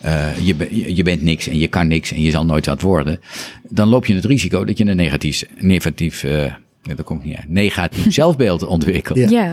eh, 0.00 0.38
je, 0.46 0.94
je- 0.94 1.02
bent 1.02 1.22
niks 1.22 1.46
en 1.46 1.58
je 1.58 1.68
kan 1.68 1.86
niks 1.86 2.12
en 2.12 2.20
je 2.22 2.30
zal 2.30 2.44
nooit 2.44 2.66
wat 2.66 2.80
worden. 2.80 3.20
Dan 3.68 3.88
loop 3.88 4.06
je 4.06 4.14
het 4.14 4.24
risico 4.24 4.64
dat 4.64 4.78
je 4.78 4.86
een 4.86 4.96
negatief, 4.96 5.44
negatief, 5.58 6.24
eh, 6.24 6.44
ja, 6.82 6.94
dat 6.96 7.04
komt 7.04 7.24
niet 7.24 7.36
uit, 7.36 7.48
negatief 7.48 8.12
zelfbeeld 8.22 8.62
ontwikkelt. 8.66 9.18
Ja. 9.18 9.28
Ja. 9.30 9.52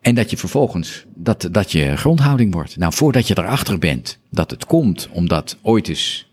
En 0.00 0.14
dat 0.14 0.30
je 0.30 0.36
vervolgens, 0.36 1.04
dat, 1.14 1.48
dat 1.52 1.72
je 1.72 1.96
grondhouding 1.96 2.52
wordt. 2.52 2.76
Nou, 2.76 2.92
voordat 2.92 3.28
je 3.28 3.38
erachter 3.38 3.78
bent 3.78 4.18
dat 4.30 4.50
het 4.50 4.66
komt 4.66 5.08
omdat 5.12 5.56
ooit 5.62 5.88
eens 5.88 6.28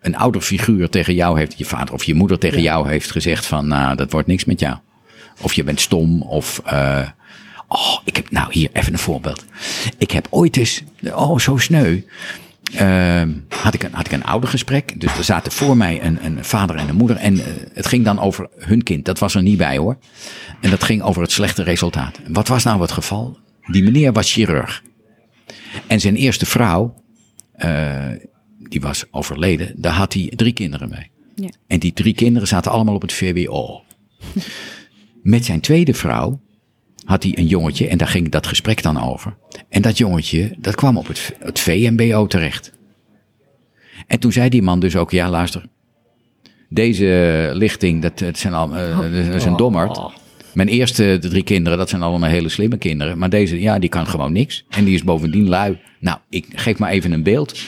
een 0.00 0.16
ouder 0.16 0.40
figuur 0.40 0.88
tegen 0.88 1.14
jou 1.14 1.38
heeft, 1.38 1.58
je 1.58 1.64
vader 1.64 1.94
of 1.94 2.04
je 2.04 2.14
moeder 2.14 2.38
tegen 2.38 2.62
jou 2.62 2.88
heeft 2.88 3.10
gezegd 3.10 3.46
van, 3.46 3.66
nou, 3.66 3.96
dat 3.96 4.12
wordt 4.12 4.26
niks 4.26 4.44
met 4.44 4.60
jou. 4.60 4.76
Of 5.40 5.52
je 5.52 5.64
bent 5.64 5.80
stom, 5.80 6.22
of, 6.22 6.60
eh, 6.64 7.08
oh, 7.68 7.98
ik 8.04 8.16
heb, 8.16 8.30
nou 8.30 8.52
hier 8.52 8.70
even 8.72 8.92
een 8.92 8.98
voorbeeld. 8.98 9.44
Ik 9.98 10.10
heb 10.10 10.26
ooit 10.30 10.56
eens, 10.56 10.82
oh, 11.02 11.38
zo 11.38 11.56
sneu. 11.56 12.00
Ehm, 12.74 13.32
had, 13.48 13.74
ik 13.74 13.82
een, 13.82 13.92
had 13.92 14.06
ik 14.06 14.12
een 14.12 14.24
oudergesprek. 14.24 15.00
Dus 15.00 15.16
er 15.16 15.24
zaten 15.24 15.52
voor 15.52 15.76
mij 15.76 16.04
een, 16.04 16.24
een 16.24 16.44
vader 16.44 16.76
en 16.76 16.88
een 16.88 16.96
moeder. 16.96 17.16
En 17.16 17.38
eh, 17.38 17.46
het 17.72 17.86
ging 17.86 18.04
dan 18.04 18.18
over 18.18 18.48
hun 18.58 18.82
kind. 18.82 19.04
Dat 19.04 19.18
was 19.18 19.34
er 19.34 19.42
niet 19.42 19.58
bij 19.58 19.76
hoor. 19.76 19.98
En 20.60 20.70
dat 20.70 20.84
ging 20.84 21.02
over 21.02 21.22
het 21.22 21.32
slechte 21.32 21.62
resultaat. 21.62 22.20
Wat 22.28 22.48
was 22.48 22.64
nou 22.64 22.80
het 22.80 22.92
geval? 22.92 23.38
Die 23.66 23.82
meneer 23.82 24.12
was 24.12 24.32
chirurg. 24.32 24.82
En 25.86 26.00
zijn 26.00 26.16
eerste 26.16 26.46
vrouw, 26.46 27.02
eh, 27.52 28.04
die 28.58 28.80
was 28.80 29.04
overleden. 29.10 29.72
Daar 29.76 29.92
had 29.92 30.12
hij 30.12 30.32
drie 30.36 30.52
kinderen 30.52 30.88
mee. 30.88 31.10
Ja. 31.34 31.50
En 31.66 31.78
die 31.78 31.92
drie 31.92 32.14
kinderen 32.14 32.48
zaten 32.48 32.70
allemaal 32.70 32.94
op 32.94 33.02
het 33.02 33.12
VWO. 33.12 33.82
Met 35.26 35.44
zijn 35.44 35.60
tweede 35.60 35.94
vrouw 35.94 36.40
had 37.04 37.22
hij 37.22 37.38
een 37.38 37.46
jongetje 37.46 37.88
en 37.88 37.98
daar 37.98 38.08
ging 38.08 38.28
dat 38.28 38.46
gesprek 38.46 38.82
dan 38.82 39.02
over. 39.02 39.36
En 39.68 39.82
dat 39.82 39.98
jongetje, 39.98 40.54
dat 40.58 40.74
kwam 40.74 40.96
op 40.96 41.06
het, 41.06 41.36
het 41.38 41.58
VMBO 41.58 42.26
terecht. 42.26 42.72
En 44.06 44.18
toen 44.18 44.32
zei 44.32 44.48
die 44.48 44.62
man 44.62 44.80
dus 44.80 44.96
ook, 44.96 45.10
ja 45.10 45.30
luister, 45.30 45.66
deze 46.68 47.50
lichting, 47.54 48.02
dat, 48.02 48.18
dat, 48.18 48.38
zijn 48.38 48.54
al, 48.54 48.76
eh, 48.76 48.98
dat 48.98 49.34
is 49.34 49.44
een 49.44 49.56
dommerd. 49.56 50.00
Mijn 50.54 50.68
eerste 50.68 51.18
de 51.20 51.28
drie 51.28 51.44
kinderen, 51.44 51.78
dat 51.78 51.88
zijn 51.88 52.02
allemaal 52.02 52.30
hele 52.30 52.48
slimme 52.48 52.78
kinderen. 52.78 53.18
Maar 53.18 53.30
deze, 53.30 53.60
ja, 53.60 53.78
die 53.78 53.88
kan 53.88 54.06
gewoon 54.06 54.32
niks. 54.32 54.64
En 54.68 54.84
die 54.84 54.94
is 54.94 55.04
bovendien 55.04 55.48
lui. 55.48 55.78
Nou, 56.00 56.18
ik 56.28 56.46
geef 56.54 56.78
maar 56.78 56.90
even 56.90 57.12
een 57.12 57.22
beeld. 57.22 57.58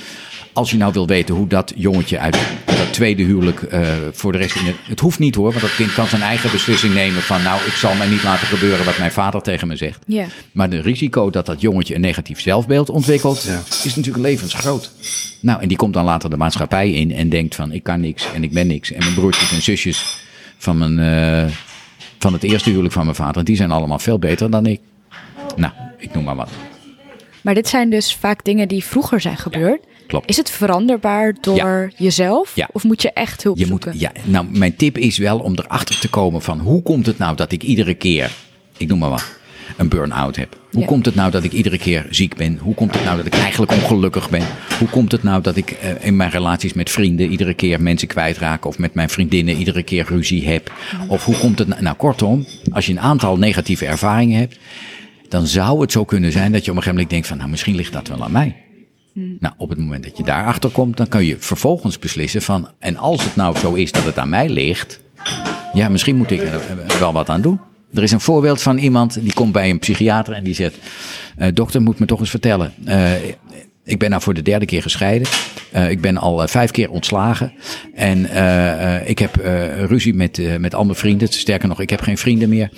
Als 0.59 0.71
je 0.71 0.77
nou 0.77 0.93
wil 0.93 1.07
weten 1.07 1.35
hoe 1.35 1.47
dat 1.47 1.73
jongetje 1.77 2.19
uit 2.19 2.39
dat 2.65 2.93
tweede 2.93 3.23
huwelijk 3.23 3.63
eh, 3.63 3.81
voor 4.13 4.33
de 4.33 4.39
rest 4.39 4.57
in 4.57 4.65
het... 4.65 4.77
Het 4.83 5.01
hoeft 5.01 5.19
niet 5.19 5.35
hoor, 5.35 5.51
want 5.51 5.61
dat 5.61 5.75
kind 5.75 5.95
kan 5.95 6.07
zijn 6.07 6.23
eigen 6.23 6.51
beslissing 6.51 6.95
nemen 6.95 7.23
van... 7.23 7.43
nou, 7.43 7.61
ik 7.67 7.73
zal 7.73 7.95
mij 7.95 8.09
niet 8.09 8.23
laten 8.23 8.47
gebeuren 8.47 8.85
wat 8.85 8.99
mijn 8.99 9.11
vader 9.11 9.43
tegen 9.43 9.69
me 9.69 9.77
zegt. 9.77 10.03
Ja. 10.07 10.27
Maar 10.53 10.71
de 10.71 10.81
risico 10.81 11.31
dat 11.31 11.47
dat 11.47 11.61
jongetje 11.61 11.95
een 11.95 12.01
negatief 12.01 12.41
zelfbeeld 12.41 12.91
ontwikkelt, 12.91 13.49
is 13.85 13.97
natuurlijk 13.97 14.25
levensgroot. 14.25 14.91
Nou, 15.41 15.63
en 15.63 15.69
die 15.69 15.77
komt 15.77 15.95
dan 15.95 16.05
later 16.05 16.31
de 16.31 16.37
maatschappij 16.37 16.93
in 16.93 17.13
en 17.13 17.29
denkt 17.29 17.55
van 17.55 17.73
ik 17.73 17.83
kan 17.83 18.01
niks 18.01 18.33
en 18.33 18.43
ik 18.43 18.53
ben 18.53 18.67
niks. 18.67 18.93
En 18.93 18.99
mijn 18.99 19.15
broertjes 19.15 19.53
en 19.53 19.63
zusjes 19.63 20.17
van, 20.57 20.79
mijn, 20.79 20.99
eh, 20.99 21.53
van 22.19 22.33
het 22.33 22.43
eerste 22.43 22.69
huwelijk 22.71 22.95
van 22.95 23.05
mijn 23.05 23.17
vader, 23.17 23.45
die 23.45 23.57
zijn 23.57 23.71
allemaal 23.71 23.99
veel 23.99 24.19
beter 24.19 24.51
dan 24.51 24.67
ik. 24.67 24.81
Nou, 25.57 25.73
ik 25.99 26.15
noem 26.15 26.25
maar 26.25 26.37
wat. 26.37 26.51
Maar 27.41 27.55
dit 27.55 27.69
zijn 27.69 27.91
dus 27.91 28.15
vaak 28.15 28.45
dingen 28.45 28.69
die 28.69 28.85
vroeger 28.85 29.21
zijn 29.21 29.37
gebeurd. 29.37 29.81
Klopt. 30.09 30.29
Is 30.31 30.37
het 30.37 30.51
veranderbaar 30.51 31.35
door 31.41 31.93
jezelf? 31.97 32.53
Ja. 32.55 32.69
Of 32.73 32.85
moet 32.85 33.03
je 33.03 33.13
echt 33.13 33.43
hulp 33.43 33.59
Je 33.59 33.67
moet, 33.67 33.83
zoeken? 33.83 34.01
ja, 34.01 34.13
nou, 34.25 34.47
mijn 34.51 34.77
tip 34.77 34.99
is 34.99 35.19
wel 35.19 35.39
om 35.39 35.53
erachter 35.59 35.99
te 35.99 36.09
komen 36.09 36.43
van 36.43 36.59
hoe 36.61 36.83
komt 36.83 37.07
het 37.07 37.19
nou 37.19 37.37
dat 37.37 37.53
ik 37.53 37.63
iedere 37.63 37.95
keer, 37.95 38.31
ik 38.77 38.89
noem 38.89 38.99
maar 38.99 39.11
wat, 39.11 39.37
een 39.77 39.89
burn-out 39.89 40.37
heb? 40.37 40.57
Hoe 40.73 40.81
Ja. 40.81 40.87
komt 40.87 41.07
het 41.07 41.15
nou 41.15 41.31
dat 41.31 41.45
ik 41.45 41.53
iedere 41.53 41.79
keer 41.79 42.07
ziek 42.11 42.37
ben? 42.37 42.59
Hoe 42.63 42.75
komt 42.75 42.95
het 42.95 43.05
nou 43.05 43.17
dat 43.17 43.27
ik 43.27 43.35
eigenlijk 43.35 43.73
ongelukkig 43.73 44.31
ben? 44.31 44.43
Hoe 44.79 44.89
komt 44.89 45.13
het 45.13 45.23
nou 45.23 45.43
dat 45.43 45.57
ik 45.57 45.71
eh, 45.71 45.91
in 46.01 46.17
mijn 46.17 46.31
relaties 46.31 46.73
met 46.73 46.91
vrienden 46.91 47.31
iedere 47.31 47.55
keer 47.55 47.81
mensen 47.83 48.09
kwijtraak 48.09 48.65
of 48.65 48.79
met 48.79 48.95
mijn 48.95 49.09
vriendinnen 49.09 49.57
iedere 49.57 49.83
keer 49.83 50.05
ruzie 50.09 50.49
heb? 50.49 50.73
Of 51.09 51.25
hoe 51.25 51.37
komt 51.39 51.59
het 51.59 51.69
nou, 51.69 51.83
nou 51.83 51.97
kortom, 51.97 52.47
als 52.73 52.87
je 52.87 52.93
een 52.93 53.01
aantal 53.01 53.37
negatieve 53.39 53.87
ervaringen 53.87 54.39
hebt, 54.39 54.59
dan 55.29 55.47
zou 55.47 55.81
het 55.81 55.93
zo 55.93 56.05
kunnen 56.05 56.33
zijn 56.33 56.53
dat 56.53 56.65
je 56.65 56.71
op 56.71 56.77
een 56.77 56.83
gegeven 56.83 56.93
moment 56.93 57.11
denkt 57.11 57.27
van 57.27 57.37
nou 57.37 57.51
misschien 57.51 57.75
ligt 57.75 57.93
dat 57.93 58.09
wel 58.09 58.23
aan 58.25 58.33
mij. 58.33 58.57
Nou, 59.41 59.55
op 59.57 59.69
het 59.69 59.79
moment 59.79 60.05
dat 60.05 60.17
je 60.17 60.23
daarachter 60.23 60.71
komt, 60.71 60.97
dan 60.97 61.09
kan 61.09 61.25
je 61.25 61.37
vervolgens 61.39 61.99
beslissen 61.99 62.43
van, 62.43 62.69
en 62.79 62.97
als 62.97 63.25
het 63.25 63.37
nou 63.37 63.59
zo 63.59 63.75
is 63.75 63.93
dat 63.93 64.05
het 64.05 64.19
aan 64.19 64.29
mij 64.29 64.49
ligt, 64.49 65.01
ja, 65.73 65.89
misschien 65.89 66.17
moet 66.17 66.31
ik 66.31 66.41
er 66.41 66.61
er 66.89 66.99
wel 66.99 67.13
wat 67.13 67.29
aan 67.29 67.41
doen. 67.41 67.61
Er 67.95 68.03
is 68.03 68.13
een 68.13 68.21
voorbeeld 68.21 68.63
van 68.63 68.79
iemand 68.79 69.23
die 69.23 69.33
komt 69.33 69.53
bij 69.53 69.71
een 69.71 69.79
psychiater 69.79 70.35
en 70.35 70.45
die 70.45 70.55
zegt, 70.55 70.77
eh, 71.37 71.49
dokter 71.55 71.83
moet 71.83 71.99
me 71.99 72.07
toch 72.07 72.21
eens 72.21 72.31
vertellen, 72.31 72.73
eh, 72.85 73.13
ik 73.89 73.99
ben 73.99 74.11
nou 74.11 74.23
voor 74.23 74.35
de 74.35 74.43
derde 74.43 74.67
keer 74.67 74.83
gescheiden. 74.83 75.29
Eh, 75.73 75.91
ik 75.91 76.01
ben 76.01 76.17
al 76.17 76.43
eh, 76.43 76.49
vijf 76.49 76.71
keer 76.71 76.91
ontslagen. 76.91 77.53
En 77.95 78.31
eh, 78.31 78.97
eh, 78.97 79.09
ik 79.09 79.19
heb 79.19 79.37
eh, 79.37 79.85
ruzie 79.85 80.15
met, 80.15 80.39
eh, 80.39 80.57
met 80.57 80.75
al 80.75 80.85
mijn 80.85 80.97
vrienden. 80.97 81.29
Sterker 81.29 81.69
nog, 81.69 81.81
ik 81.81 81.91
heb 81.91 82.01
geen 82.01 82.19
vrienden 82.19 82.49
meer. 82.49 82.71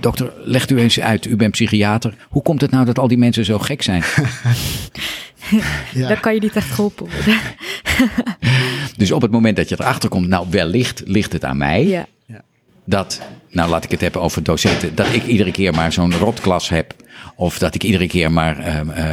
Dokter, 0.00 0.32
legt 0.44 0.70
u 0.70 0.78
eens 0.78 1.00
uit, 1.00 1.26
u 1.26 1.36
bent 1.36 1.50
psychiater. 1.52 2.14
Hoe 2.28 2.42
komt 2.42 2.60
het 2.60 2.70
nou 2.70 2.84
dat 2.84 2.98
al 2.98 3.08
die 3.08 3.18
mensen 3.18 3.44
zo 3.44 3.58
gek 3.58 3.82
zijn? 3.82 4.02
Ja. 5.92 6.08
Dan 6.08 6.20
kan 6.20 6.34
je 6.34 6.40
niet 6.40 6.56
echt 6.56 6.70
geholpen 6.70 7.08
worden. 7.14 7.40
Dus 8.96 9.12
op 9.12 9.22
het 9.22 9.30
moment 9.30 9.56
dat 9.56 9.68
je 9.68 9.76
erachter 9.78 10.08
komt, 10.08 10.28
nou 10.28 10.46
wellicht 10.50 11.02
ligt 11.04 11.32
het 11.32 11.44
aan 11.44 11.56
mij. 11.56 11.86
Ja. 11.86 12.06
Dat, 12.84 13.20
nou 13.50 13.70
laat 13.70 13.84
ik 13.84 13.90
het 13.90 14.00
hebben 14.00 14.20
over 14.20 14.42
docenten, 14.42 14.94
dat 14.94 15.12
ik 15.12 15.26
iedere 15.26 15.50
keer 15.50 15.74
maar 15.74 15.92
zo'n 15.92 16.14
rotklas 16.14 16.68
heb. 16.68 16.94
Of 17.36 17.58
dat 17.58 17.74
ik 17.74 17.82
iedere 17.82 18.06
keer 18.06 18.32
maar 18.32 18.58
ehm, 18.58 18.90
eh, 18.90 19.08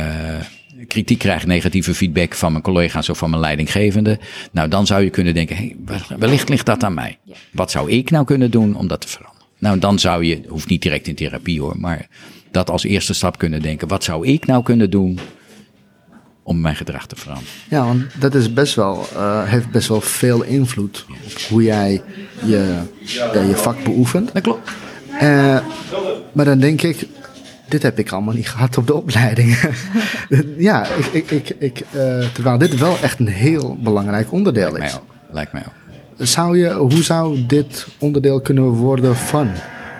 kritiek 0.87 1.19
krijg, 1.19 1.45
negatieve 1.45 1.95
feedback 1.95 2.33
van 2.33 2.51
mijn 2.51 2.63
collega's 2.63 3.09
of 3.09 3.17
van 3.17 3.29
mijn 3.29 3.41
leidinggevende. 3.41 4.19
Nou, 4.51 4.69
dan 4.69 4.85
zou 4.85 5.03
je 5.03 5.09
kunnen 5.09 5.33
denken, 5.33 5.55
hey, 5.55 5.75
wellicht 6.17 6.49
ligt 6.49 6.65
dat 6.65 6.83
aan 6.83 6.93
mij. 6.93 7.17
Wat 7.51 7.71
zou 7.71 7.91
ik 7.91 8.11
nou 8.11 8.25
kunnen 8.25 8.51
doen 8.51 8.75
om 8.75 8.87
dat 8.87 9.01
te 9.01 9.07
veranderen? 9.07 9.42
Nou, 9.63 9.79
dan 9.79 9.99
zou 9.99 10.25
je, 10.25 10.41
hoeft 10.47 10.69
niet 10.69 10.81
direct 10.81 11.07
in 11.07 11.15
therapie 11.15 11.61
hoor, 11.61 11.77
maar 11.77 12.07
dat 12.51 12.69
als 12.69 12.83
eerste 12.83 13.13
stap 13.13 13.37
kunnen 13.37 13.61
denken. 13.61 13.87
Wat 13.87 14.03
zou 14.03 14.27
ik 14.27 14.45
nou 14.45 14.63
kunnen 14.63 14.89
doen 14.89 15.19
om 16.43 16.61
mijn 16.61 16.75
gedrag 16.75 17.07
te 17.07 17.15
veranderen? 17.15 17.53
Ja, 17.69 17.85
want 17.85 18.03
dat 18.19 18.35
is 18.35 18.53
best 18.53 18.75
wel, 18.75 19.05
eh, 19.13 19.43
heeft 19.43 19.71
best 19.71 19.87
wel 19.87 20.01
veel 20.01 20.43
invloed 20.43 21.05
op 21.25 21.41
hoe 21.49 21.63
jij 21.63 22.01
je, 22.45 22.81
ja, 23.05 23.41
je 23.41 23.55
vak 23.55 23.83
beoefent. 23.83 24.33
Dat 24.33 24.41
klopt. 24.41 24.71
Eh, 25.19 25.59
maar 26.31 26.45
dan 26.45 26.59
denk 26.59 26.81
ik, 26.81 27.07
dit 27.69 27.83
heb 27.83 27.99
ik 27.99 28.11
allemaal 28.11 28.33
niet 28.33 28.49
gehad 28.49 28.77
op 28.77 28.87
de 28.87 28.93
opleiding. 28.93 29.57
ja, 30.57 30.87
ik, 30.87 31.05
ik, 31.11 31.31
ik, 31.31 31.55
ik, 31.59 31.79
eh, 31.79 32.25
terwijl 32.33 32.57
dit 32.57 32.77
wel 32.77 32.97
echt 33.01 33.19
een 33.19 33.27
heel 33.27 33.77
belangrijk 33.79 34.31
onderdeel 34.31 34.71
Mij 34.71 34.87
is. 34.87 34.95
ook. 34.95 35.15
lijkt 35.31 35.53
mij 35.53 35.63
ook. 35.65 35.82
Zou 36.17 36.57
je, 36.57 36.73
hoe 36.73 37.03
zou 37.03 37.45
dit 37.47 37.87
onderdeel 37.99 38.41
kunnen 38.41 38.63
worden 38.63 39.15
van 39.15 39.47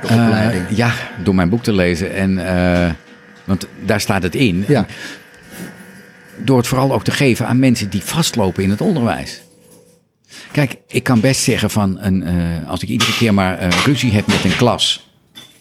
de 0.02 0.08
Eh, 0.08 0.24
opleiding? 0.26 0.64
ja, 0.70 0.94
door 1.24 1.36
mijn 1.36 1.50
boek 1.50 1.64
te 1.64 1.74
lezen. 1.74 2.14
En, 2.14 2.48
eh, 2.48 2.92
want 3.44 3.68
daar 3.86 4.02
staat 4.02 4.24
het 4.24 4.36
in. 4.36 4.64
ja, 4.68 4.86
Door 6.38 6.58
het 6.58 6.68
vooral 6.68 6.94
ook 6.94 7.04
te 7.04 7.12
geven 7.12 7.48
aan 7.48 7.60
mensen 7.60 7.90
die 7.90 8.02
vastlopen 8.04 8.64
in 8.64 8.70
het 8.70 8.82
onderwijs. 8.82 9.42
Kijk, 10.52 10.76
ik 10.88 11.04
kan 11.04 11.20
best 11.20 11.42
zeggen 11.42 11.70
van, 11.70 11.98
een, 12.02 12.24
eh, 12.24 12.70
als 12.70 12.82
ik 12.84 12.90
iedere 12.90 13.14
keer 13.16 13.34
maar 13.34 13.58
eh, 13.58 13.70
ruzie 13.86 14.12
heb 14.12 14.28
met 14.28 14.44
een 14.44 14.56
klas. 14.56 15.12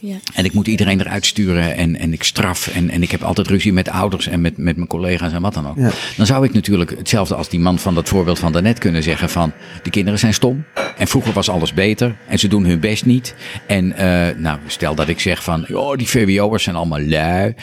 Ja. 0.04 0.16
En 0.34 0.44
ik 0.44 0.52
moet 0.52 0.66
iedereen 0.66 1.00
eruit 1.00 1.26
sturen 1.26 1.76
en, 1.76 1.96
en 1.96 2.12
ik 2.12 2.22
straf. 2.22 2.66
En, 2.68 2.90
en 2.90 3.02
ik 3.02 3.10
heb 3.10 3.22
altijd 3.22 3.46
ruzie 3.46 3.72
met 3.72 3.88
ouders 3.88 4.26
en 4.26 4.40
met, 4.40 4.56
met 4.56 4.76
mijn 4.76 4.88
collega's 4.88 5.32
en 5.32 5.42
wat 5.42 5.54
dan 5.54 5.68
ook. 5.68 5.76
Ja. 5.76 5.90
Dan 6.16 6.26
zou 6.26 6.44
ik 6.44 6.52
natuurlijk 6.52 6.90
hetzelfde 6.90 7.34
als 7.34 7.48
die 7.48 7.60
man 7.60 7.78
van 7.78 7.94
dat 7.94 8.08
voorbeeld 8.08 8.38
van 8.38 8.52
daarnet 8.52 8.78
kunnen 8.78 9.02
zeggen 9.02 9.30
van... 9.30 9.52
de 9.82 9.90
kinderen 9.90 10.18
zijn 10.18 10.34
stom 10.34 10.64
en 10.96 11.06
vroeger 11.06 11.32
was 11.32 11.48
alles 11.48 11.74
beter 11.74 12.16
en 12.28 12.38
ze 12.38 12.48
doen 12.48 12.64
hun 12.64 12.80
best 12.80 13.04
niet. 13.04 13.34
En 13.66 13.92
eh, 13.92 14.36
nou, 14.36 14.58
stel 14.66 14.94
dat 14.94 15.08
ik 15.08 15.20
zeg 15.20 15.42
van... 15.42 15.66
Oh, 15.74 15.96
die 15.96 16.08
VWO'ers 16.08 16.62
zijn 16.62 16.76
allemaal 16.76 17.00
lui. 17.00 17.54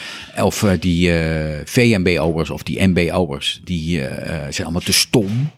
Of 0.42 0.62
eh, 0.62 0.70
die 0.80 1.12
eh 1.12 1.60
VMBO'ers 1.64 2.50
of 2.50 2.62
die 2.62 2.86
MBO'ers, 2.86 3.60
die 3.64 4.00
zijn 4.48 4.62
allemaal 4.62 4.80
te 4.80 4.92
stom. 4.92 5.50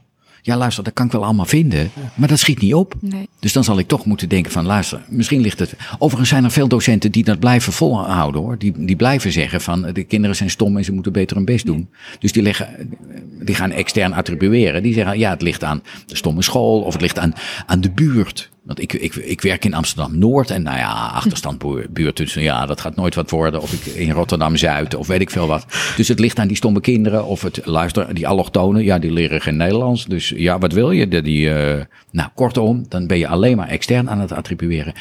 Ja, 0.44 0.56
luister, 0.56 0.84
dat 0.84 0.92
kan 0.92 1.06
ik 1.06 1.12
wel 1.12 1.24
allemaal 1.24 1.44
vinden, 1.44 1.90
maar 2.14 2.28
dat 2.28 2.38
schiet 2.38 2.60
niet 2.60 2.74
op. 2.74 2.94
Nee. 3.00 3.28
Dus 3.38 3.52
dan 3.52 3.64
zal 3.64 3.78
ik 3.78 3.88
toch 3.88 4.04
moeten 4.04 4.28
denken 4.28 4.52
van 4.52 4.66
luister, 4.66 5.02
misschien 5.08 5.40
ligt 5.40 5.58
het... 5.58 5.74
Overigens 5.98 6.28
zijn 6.28 6.44
er 6.44 6.50
veel 6.50 6.68
docenten 6.68 7.12
die 7.12 7.24
dat 7.24 7.38
blijven 7.38 7.72
volhouden 7.72 8.40
hoor. 8.40 8.58
Die, 8.58 8.72
die 8.76 8.96
blijven 8.96 9.32
zeggen 9.32 9.60
van 9.60 9.82
de 9.92 10.04
kinderen 10.04 10.36
zijn 10.36 10.50
stom 10.50 10.76
en 10.76 10.84
ze 10.84 10.92
moeten 10.92 11.12
beter 11.12 11.36
hun 11.36 11.44
best 11.44 11.66
doen. 11.66 11.88
Dus 12.18 12.32
die, 12.32 12.42
leggen, 12.42 12.96
die 13.42 13.54
gaan 13.54 13.70
extern 13.70 14.12
attribueren. 14.12 14.82
Die 14.82 14.94
zeggen 14.94 15.18
ja, 15.18 15.30
het 15.30 15.42
ligt 15.42 15.64
aan 15.64 15.82
de 16.06 16.16
stomme 16.16 16.42
school 16.42 16.80
of 16.80 16.92
het 16.92 17.02
ligt 17.02 17.18
aan, 17.18 17.34
aan 17.66 17.80
de 17.80 17.90
buurt. 17.90 18.50
Want 18.62 18.80
ik, 18.80 18.92
ik, 18.92 19.14
ik 19.14 19.40
werk 19.40 19.64
in 19.64 19.74
Amsterdam-Noord 19.74 20.50
en 20.50 20.62
nou 20.62 20.78
ja, 20.78 20.92
achterstandbuurt. 20.92 22.16
Dus 22.16 22.34
ja, 22.34 22.66
dat 22.66 22.80
gaat 22.80 22.96
nooit 22.96 23.14
wat 23.14 23.30
worden. 23.30 23.62
Of 23.62 23.72
ik 23.72 23.94
in 23.94 24.10
Rotterdam-Zuid 24.10 24.94
of 24.94 25.06
weet 25.06 25.20
ik 25.20 25.30
veel 25.30 25.46
wat. 25.46 25.66
Dus 25.96 26.08
het 26.08 26.18
ligt 26.18 26.38
aan 26.38 26.46
die 26.46 26.56
stomme 26.56 26.80
kinderen. 26.80 27.24
Of 27.24 27.42
het, 27.42 27.60
luister, 27.64 28.14
die 28.14 28.28
allochtonen, 28.28 28.84
ja, 28.84 28.98
die 28.98 29.12
leren 29.12 29.40
geen 29.40 29.56
Nederlands. 29.56 30.04
Dus 30.04 30.32
ja, 30.36 30.58
wat 30.58 30.72
wil 30.72 30.90
je? 30.90 31.08
Die, 31.08 31.22
die, 31.22 31.54
eh, 31.54 31.84
nou, 32.10 32.28
kortom, 32.34 32.84
dan 32.88 33.06
ben 33.06 33.18
je 33.18 33.28
alleen 33.28 33.56
maar 33.56 33.68
extern 33.68 34.10
aan 34.10 34.20
het 34.20 34.32
attribueren. 34.32 34.94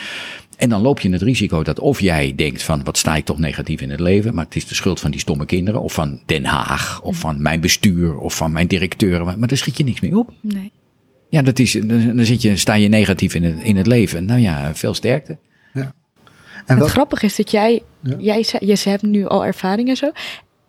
En 0.57 0.69
dan 0.69 0.81
loop 0.81 0.99
je 0.99 1.11
het 1.11 1.21
risico 1.21 1.63
dat 1.63 1.79
of 1.79 1.99
jij 1.99 2.35
denkt 2.35 2.63
van 2.63 2.83
wat 2.83 2.97
sta 2.97 3.15
ik 3.15 3.25
toch 3.25 3.37
negatief 3.37 3.81
in 3.81 3.89
het 3.89 3.99
leven, 3.99 4.33
maar 4.33 4.45
het 4.45 4.55
is 4.55 4.67
de 4.67 4.75
schuld 4.75 4.99
van 4.99 5.11
die 5.11 5.19
stomme 5.19 5.45
kinderen 5.45 5.81
of 5.81 5.93
van 5.93 6.21
Den 6.25 6.45
Haag 6.45 7.01
of 7.01 7.17
van 7.17 7.41
mijn 7.41 7.61
bestuur 7.61 8.17
of 8.17 8.35
van 8.35 8.51
mijn 8.51 8.67
directeur, 8.67 9.25
maar 9.25 9.47
daar 9.47 9.57
schiet 9.57 9.77
je 9.77 9.83
niks 9.83 9.99
mee 9.99 10.17
op. 10.17 10.33
Nee. 10.41 10.71
Ja, 11.31 11.41
dat 11.41 11.59
is, 11.59 11.71
dan 11.83 12.25
zit 12.25 12.41
je, 12.41 12.57
sta 12.57 12.73
je 12.73 12.87
negatief 12.87 13.35
in 13.35 13.43
het, 13.43 13.55
in 13.63 13.77
het 13.77 13.87
leven. 13.87 14.25
Nou 14.25 14.39
ja, 14.39 14.75
veel 14.75 14.93
sterkte. 14.93 15.37
En 15.73 15.93
Het 16.65 16.79
wat, 16.79 16.89
grappige 16.89 17.25
is 17.25 17.35
dat 17.35 17.51
jij, 17.51 17.81
jij 18.17 18.43
zei, 18.43 18.65
je 18.65 18.89
hebt 18.89 19.01
nu 19.01 19.25
al 19.25 19.45
ervaring 19.45 19.89
en 19.89 19.95
zo. 19.95 20.11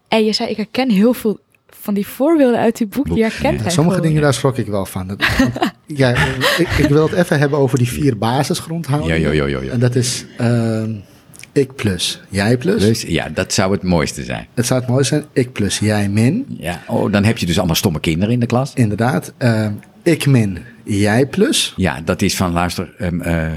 En 0.08 0.24
je 0.24 0.32
zei, 0.32 0.50
ik 0.50 0.56
herken 0.56 0.90
heel 0.90 1.14
veel 1.14 1.38
van 1.68 1.94
die 1.94 2.06
voorbeelden 2.06 2.60
uit 2.60 2.76
die 2.76 2.86
boek. 2.86 3.14
Die 3.14 3.22
herkent 3.22 3.56
ja. 3.56 3.62
hij 3.62 3.70
sommige 3.70 3.96
gewoon. 3.96 4.08
dingen 4.08 4.22
daar 4.22 4.34
schrok 4.34 4.56
ik 4.56 4.66
wel 4.66 4.86
van. 4.86 5.06
Dat- 5.06 5.24
ja, 5.86 6.10
ik, 6.58 6.68
ik 6.78 6.88
wil 6.88 7.02
het 7.08 7.12
even 7.12 7.38
hebben 7.38 7.58
over 7.58 7.78
die 7.78 7.88
vier 7.88 8.18
basisgrondhoudingen. 8.18 9.20
Ja, 9.20 9.26
ja, 9.26 9.32
ja, 9.32 9.46
ja, 9.46 9.60
ja. 9.62 9.70
En 9.72 9.80
dat 9.80 9.94
is 9.94 10.24
ehm, 10.38 10.94
ik 11.52 11.74
plus 11.74 12.20
jij 12.28 12.56
plus. 12.56 13.02
Ja, 13.02 13.28
dat 13.28 13.52
zou 13.52 13.72
het 13.72 13.82
mooiste 13.82 14.24
zijn. 14.24 14.46
Het 14.54 14.66
zou 14.66 14.80
het 14.80 14.88
mooi 14.88 15.04
zijn, 15.04 15.24
ik 15.32 15.52
plus 15.52 15.78
jij 15.78 16.08
min. 16.08 16.46
Ja, 16.58 16.82
oh, 16.86 17.12
dan 17.12 17.24
heb 17.24 17.38
je 17.38 17.46
dus 17.46 17.56
allemaal 17.58 17.76
stomme 17.76 18.00
kinderen 18.00 18.34
in 18.34 18.40
de 18.40 18.46
klas. 18.46 18.72
Inderdaad. 18.74 19.32
ehm, 19.38 19.72
ik 20.02 20.26
min 20.26 20.58
jij 20.84 21.26
plus. 21.26 21.72
Ja, 21.76 22.00
dat 22.04 22.22
is 22.22 22.36
van, 22.36 22.52
luister, 22.52 22.94
ehm, 22.98 23.20
eh, 23.20 23.50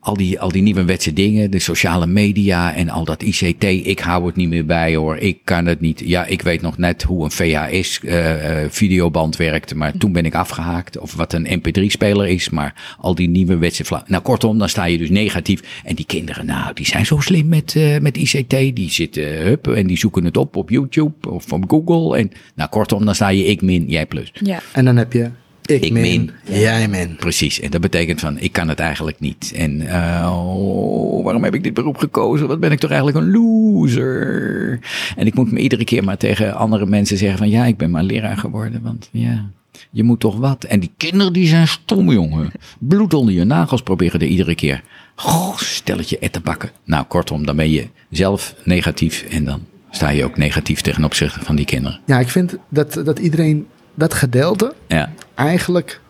al, 0.00 0.16
die, 0.16 0.40
al 0.40 0.48
die 0.52 0.62
nieuwe 0.62 0.84
wetse 0.84 1.12
dingen, 1.12 1.50
de 1.50 1.58
sociale 1.58 2.06
media 2.06 2.74
en 2.74 2.88
al 2.88 3.04
dat 3.04 3.22
ICT, 3.22 3.64
ik 3.64 3.98
hou 3.98 4.26
het 4.26 4.36
niet 4.36 4.48
meer 4.48 4.66
bij 4.66 4.94
hoor, 4.96 5.16
ik 5.16 5.38
kan 5.44 5.66
het 5.66 5.80
niet. 5.80 6.02
Ja, 6.04 6.26
ik 6.26 6.42
weet 6.42 6.60
nog 6.62 6.78
net 6.78 7.02
hoe 7.02 7.24
een 7.24 7.30
VHS-videoband 7.30 9.36
werkt, 9.36 9.74
maar 9.74 9.92
toen 9.98 10.12
ben 10.12 10.24
ik 10.24 10.34
afgehaakt. 10.34 10.98
Of 10.98 11.14
wat 11.14 11.32
een 11.32 11.46
MP3-speler 11.60 12.28
is, 12.28 12.50
maar 12.50 12.96
al 12.98 13.14
die 13.14 13.28
nieuwe 13.28 13.56
wetse... 13.56 13.84
vla- 13.84 14.04
Nou, 14.06 14.22
kortom, 14.22 14.58
dan 14.58 14.68
sta 14.68 14.84
je 14.84 14.98
dus 14.98 15.10
negatief. 15.10 15.60
En 15.84 15.94
die 15.94 16.06
kinderen, 16.06 16.46
nou, 16.46 16.74
die 16.74 16.86
zijn 16.86 17.06
zo 17.06 17.20
slim 17.20 17.48
met, 17.48 17.76
eh, 17.76 17.98
met 17.98 18.16
ICT. 18.16 18.50
Die 18.50 18.90
zitten, 18.90 19.42
hup, 19.42 19.68
en 19.68 19.86
die 19.86 19.98
zoeken 19.98 20.24
het 20.24 20.36
op 20.36 20.56
op 20.56 20.70
YouTube 20.70 21.30
of 21.30 21.52
op 21.52 21.64
Google. 21.70 22.18
En 22.18 22.30
nou, 22.54 22.70
kortom, 22.70 23.04
dan 23.04 23.14
sta 23.14 23.28
je 23.28 23.44
ik 23.44 23.62
min, 23.62 23.84
jij 23.88 24.06
plus. 24.06 24.30
Ja. 24.32 24.60
En 24.72 24.84
dan 24.84 24.96
heb 24.96 25.12
je 25.12 25.30
ik, 25.66 25.82
Ik 25.82 25.92
min, 25.92 26.02
min. 26.02 26.30
jij 26.60 26.88
min. 26.88 27.16
Precies, 27.16 27.60
en 27.60 27.70
dat 27.70 27.80
betekent 27.80 28.20
van, 28.20 28.38
ik 28.38 28.52
kan 28.52 28.68
het 28.68 28.78
eigenlijk 28.78 29.20
niet. 29.20 29.52
En 29.56 29.80
eh, 29.86 30.32
oh, 30.36 31.24
waarom 31.24 31.44
heb 31.44 31.54
ik 31.54 31.62
dit 31.62 31.74
beroep 31.74 31.96
gekozen? 31.96 32.48
Wat 32.48 32.60
ben 32.60 32.72
ik 32.72 32.78
toch 32.78 32.90
eigenlijk 32.90 33.20
een 33.26 33.32
loser? 33.32 34.78
En 35.16 35.26
ik 35.26 35.34
moet 35.34 35.52
me 35.52 35.58
iedere 35.58 35.84
keer 35.84 36.04
maar 36.04 36.16
tegen 36.16 36.54
andere 36.54 36.86
mensen 36.86 37.16
zeggen 37.16 37.38
van, 37.38 37.48
ja, 37.50 37.64
ik 37.64 37.76
ben 37.76 37.90
maar 37.90 38.02
leraar 38.02 38.36
geworden. 38.36 38.82
Want 38.82 39.08
ja, 39.12 39.50
je 39.90 40.02
moet 40.02 40.20
toch 40.20 40.36
wat. 40.36 40.64
En 40.64 40.80
die 40.80 40.92
kinderen 40.96 41.32
die 41.32 41.46
zijn 41.46 41.68
stom, 41.68 42.12
jongen. 42.12 42.50
Bloed 42.78 43.14
onder 43.14 43.34
je 43.34 43.44
nagels 43.44 43.82
proberen 43.82 44.20
er 44.20 44.26
iedere 44.26 44.54
keer. 44.54 44.82
Goh, 45.14 45.56
stelletje 45.56 46.18
ettenbakken. 46.18 46.70
Nou, 46.84 47.04
kortom, 47.04 47.46
dan 47.46 47.56
ben 47.56 47.70
je 47.70 47.86
zelf 48.10 48.54
negatief 48.64 49.22
en 49.22 49.44
dan 49.44 49.60
sta 49.90 50.08
je 50.08 50.24
ook 50.24 50.36
negatief 50.36 50.80
ten 50.80 51.04
opzichte 51.04 51.44
van 51.44 51.56
die 51.56 51.64
kinderen. 51.64 52.00
Ja, 52.06 52.18
ik 52.18 52.28
vind 52.28 52.56
dat, 52.68 53.00
dat 53.04 53.18
iedereen 53.18 53.66
dat 53.94 54.14
gedeelte 54.14 54.74
Ja, 54.88 55.12
eigenlijk 55.34 56.00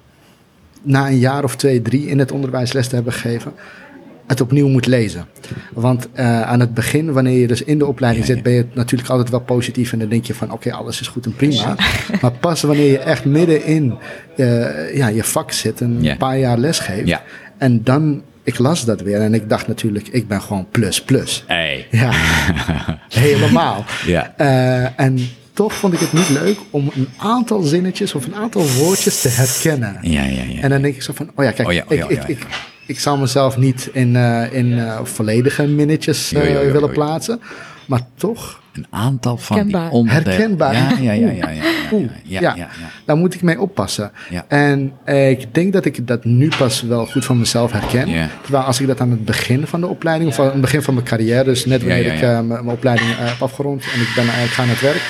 na 0.82 1.06
een 1.06 1.18
jaar 1.18 1.44
of 1.44 1.56
twee, 1.56 1.82
drie 1.82 2.06
in 2.06 2.18
het 2.18 2.32
onderwijs 2.32 2.72
les 2.72 2.88
te 2.88 2.94
hebben 2.94 3.12
gegeven, 3.12 3.52
het 4.26 4.40
opnieuw 4.40 4.68
moet 4.68 4.86
lezen. 4.86 5.26
Want 5.72 6.08
eh, 6.12 6.42
aan 6.42 6.60
het 6.60 6.74
begin, 6.74 7.12
wanneer 7.12 7.38
je 7.40 7.46
dus 7.46 7.62
in 7.62 7.78
de 7.78 7.86
opleiding 7.86 8.26
zit, 8.26 8.42
ben 8.42 8.52
je 8.52 8.66
natuurlijk 8.72 9.10
altijd 9.10 9.30
wel 9.30 9.40
positief 9.40 9.92
en 9.92 9.98
dan 9.98 10.08
denk 10.08 10.24
je 10.24 10.34
van 10.34 10.52
oké, 10.52 10.72
alles 10.72 11.00
is 11.00 11.06
goed 11.08 11.24
en 11.26 11.34
prima. 11.36 11.74
maar 12.22 12.32
pas 12.32 12.62
wanneer 12.62 12.90
je 12.90 12.98
echt 12.98 13.24
midden 13.24 13.64
in 13.64 13.94
eh, 14.36 14.96
ja, 14.96 15.08
je 15.08 15.24
vak 15.24 15.52
zit, 15.52 15.80
een 15.80 16.02
Ja. 16.02 16.16
paar 16.16 16.38
jaar 16.38 16.58
les 16.58 16.78
geeft, 16.78 17.20
en 17.58 17.82
dan, 17.82 18.22
ik 18.42 18.58
las 18.58 18.84
dat 18.84 19.00
weer 19.00 19.20
en 19.20 19.34
ik 19.34 19.48
dacht 19.48 19.66
natuurlijk, 19.68 20.08
ik 20.08 20.28
ben 20.28 20.42
gewoon 20.42 20.66
plus 20.70 21.02
plus. 21.02 21.44
hey. 21.46 21.86
Ja, 21.90 22.10
helemaal. 23.08 23.84
Ja. 24.06 24.34
Eh, 24.36 25.00
en 25.00 25.18
toch 25.54 25.74
vond 25.74 25.92
ik 25.92 26.00
het 26.00 26.12
niet 26.12 26.28
leuk 26.28 26.58
om 26.70 26.90
een 26.94 27.08
aantal 27.16 27.62
zinnetjes 27.62 28.14
of 28.14 28.26
een 28.26 28.34
aantal 28.34 28.66
woordjes 28.78 29.20
te 29.20 29.28
herkennen. 29.28 29.98
Ja, 30.02 30.24
ja, 30.24 30.42
ja. 30.42 30.60
En 30.60 30.70
dan 30.70 30.82
denk 30.82 30.94
ik 30.94 31.02
zo 31.02 31.12
van, 31.12 31.30
oh 31.34 31.44
ja, 31.44 31.50
kijk, 31.50 31.68
Oh 31.68 31.74
ja, 31.74 31.84
oh 31.88 31.96
ja, 31.96 32.04
ik, 32.04 32.10
oh 32.10 32.10
ja, 32.10 32.26
ik, 32.26 32.28
ik, 32.28 32.46
ik 32.86 33.00
zal 33.00 33.16
mezelf 33.16 33.56
niet 33.56 33.90
in, 33.92 34.16
eh, 34.16 34.52
in 34.52 34.78
eh, 34.78 34.98
volledige 35.02 35.66
minnetjes 35.66 36.32
eh, 36.32 36.72
willen 36.72 36.90
plaatsen. 36.92 37.40
Maar 37.86 38.00
toch, 38.16 38.62
Een 38.72 38.86
aantal 38.90 39.36
van 39.36 39.66
die. 39.66 39.76
Herkenbaar. 40.10 40.74
Ja, 40.74 40.90
ja, 41.00 41.12
ja, 41.12 41.12
ja, 41.12 41.30
ja, 41.30 41.50
ja, 41.50 41.62
ja, 41.90 42.08
ja, 42.22 42.40
ja, 42.40 42.54
ja. 42.56 42.68
daar 43.04 43.16
moet 43.16 43.34
ik 43.34 43.42
mee 43.42 43.60
oppassen. 43.60 44.12
Ja. 44.30 44.44
En 44.48 44.92
ik 45.38 45.54
denk 45.54 45.72
dat 45.72 45.84
ik 45.84 46.06
dat 46.06 46.24
nu 46.24 46.48
pas 46.58 46.82
wel 46.82 47.06
goed 47.06 47.24
van 47.24 47.38
mezelf 47.38 47.72
herken. 47.72 48.08
Ja. 48.08 48.28
Terwijl 48.42 48.64
als 48.64 48.80
ik 48.80 48.86
dat 48.86 49.00
aan 49.00 49.10
het 49.10 49.24
begin 49.24 49.66
van 49.66 49.80
de 49.80 49.86
opleiding, 49.86 50.30
of 50.30 50.38
aan 50.38 50.46
het 50.46 50.60
begin 50.60 50.82
van 50.82 50.94
mijn 50.94 51.06
carrière, 51.06 51.44
dus 51.44 51.64
net 51.64 51.80
wanneer 51.80 52.06
ja, 52.06 52.12
ik 52.12 52.20
ja. 52.20 52.42
mijn 52.42 52.46
mijn 52.46 52.76
opleiding 52.76 53.10
heb 53.16 53.42
afgerond 53.42 53.84
en 53.94 54.00
ik 54.00 54.12
ben 54.14 54.24
eigenlijk 54.24 54.58
aan 54.58 54.68
het 54.68 54.80
werk, 54.80 55.02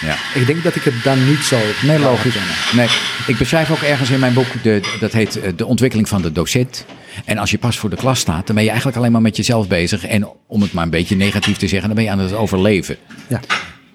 ja. 0.00 0.16
ik 0.34 0.46
denk 0.46 0.62
dat 0.62 0.74
ik 0.74 0.82
het 0.82 1.02
dan 1.02 1.28
niet 1.28 1.42
zo 1.42 1.58
Nee, 1.82 1.98
logisch. 1.98 2.36
Nee, 2.72 2.88
ik 3.26 3.38
beschrijf 3.38 3.70
ook 3.70 3.80
ergens 3.80 4.10
in 4.10 4.20
mijn 4.20 4.34
boek, 4.34 4.62
de, 4.62 4.96
dat 5.00 5.12
heet 5.12 5.40
eh, 5.40 5.52
de 5.56 5.66
ontwikkeling 5.66 6.08
van 6.08 6.22
de 6.22 6.32
docent. 6.32 6.84
En 7.24 7.38
als 7.38 7.50
je 7.50 7.58
pas 7.58 7.78
voor 7.78 7.90
de 7.90 7.96
klas 7.96 8.20
staat, 8.20 8.46
dan 8.46 8.54
ben 8.54 8.64
je 8.64 8.70
eigenlijk 8.70 8.98
alleen 8.98 9.12
maar 9.12 9.20
met 9.20 9.36
jezelf 9.36 9.68
bezig. 9.68 10.06
En 10.06 10.28
om 10.46 10.62
het 10.62 10.72
maar 10.72 10.84
een 10.84 10.90
beetje 10.90 11.16
negatief 11.16 11.56
te 11.56 11.68
zeggen, 11.68 11.86
dan 11.86 11.96
ben 11.96 12.04
je 12.04 12.10
aan 12.10 12.18
het 12.18 12.32
overleven. 12.32 12.96
Ja. 13.26 13.40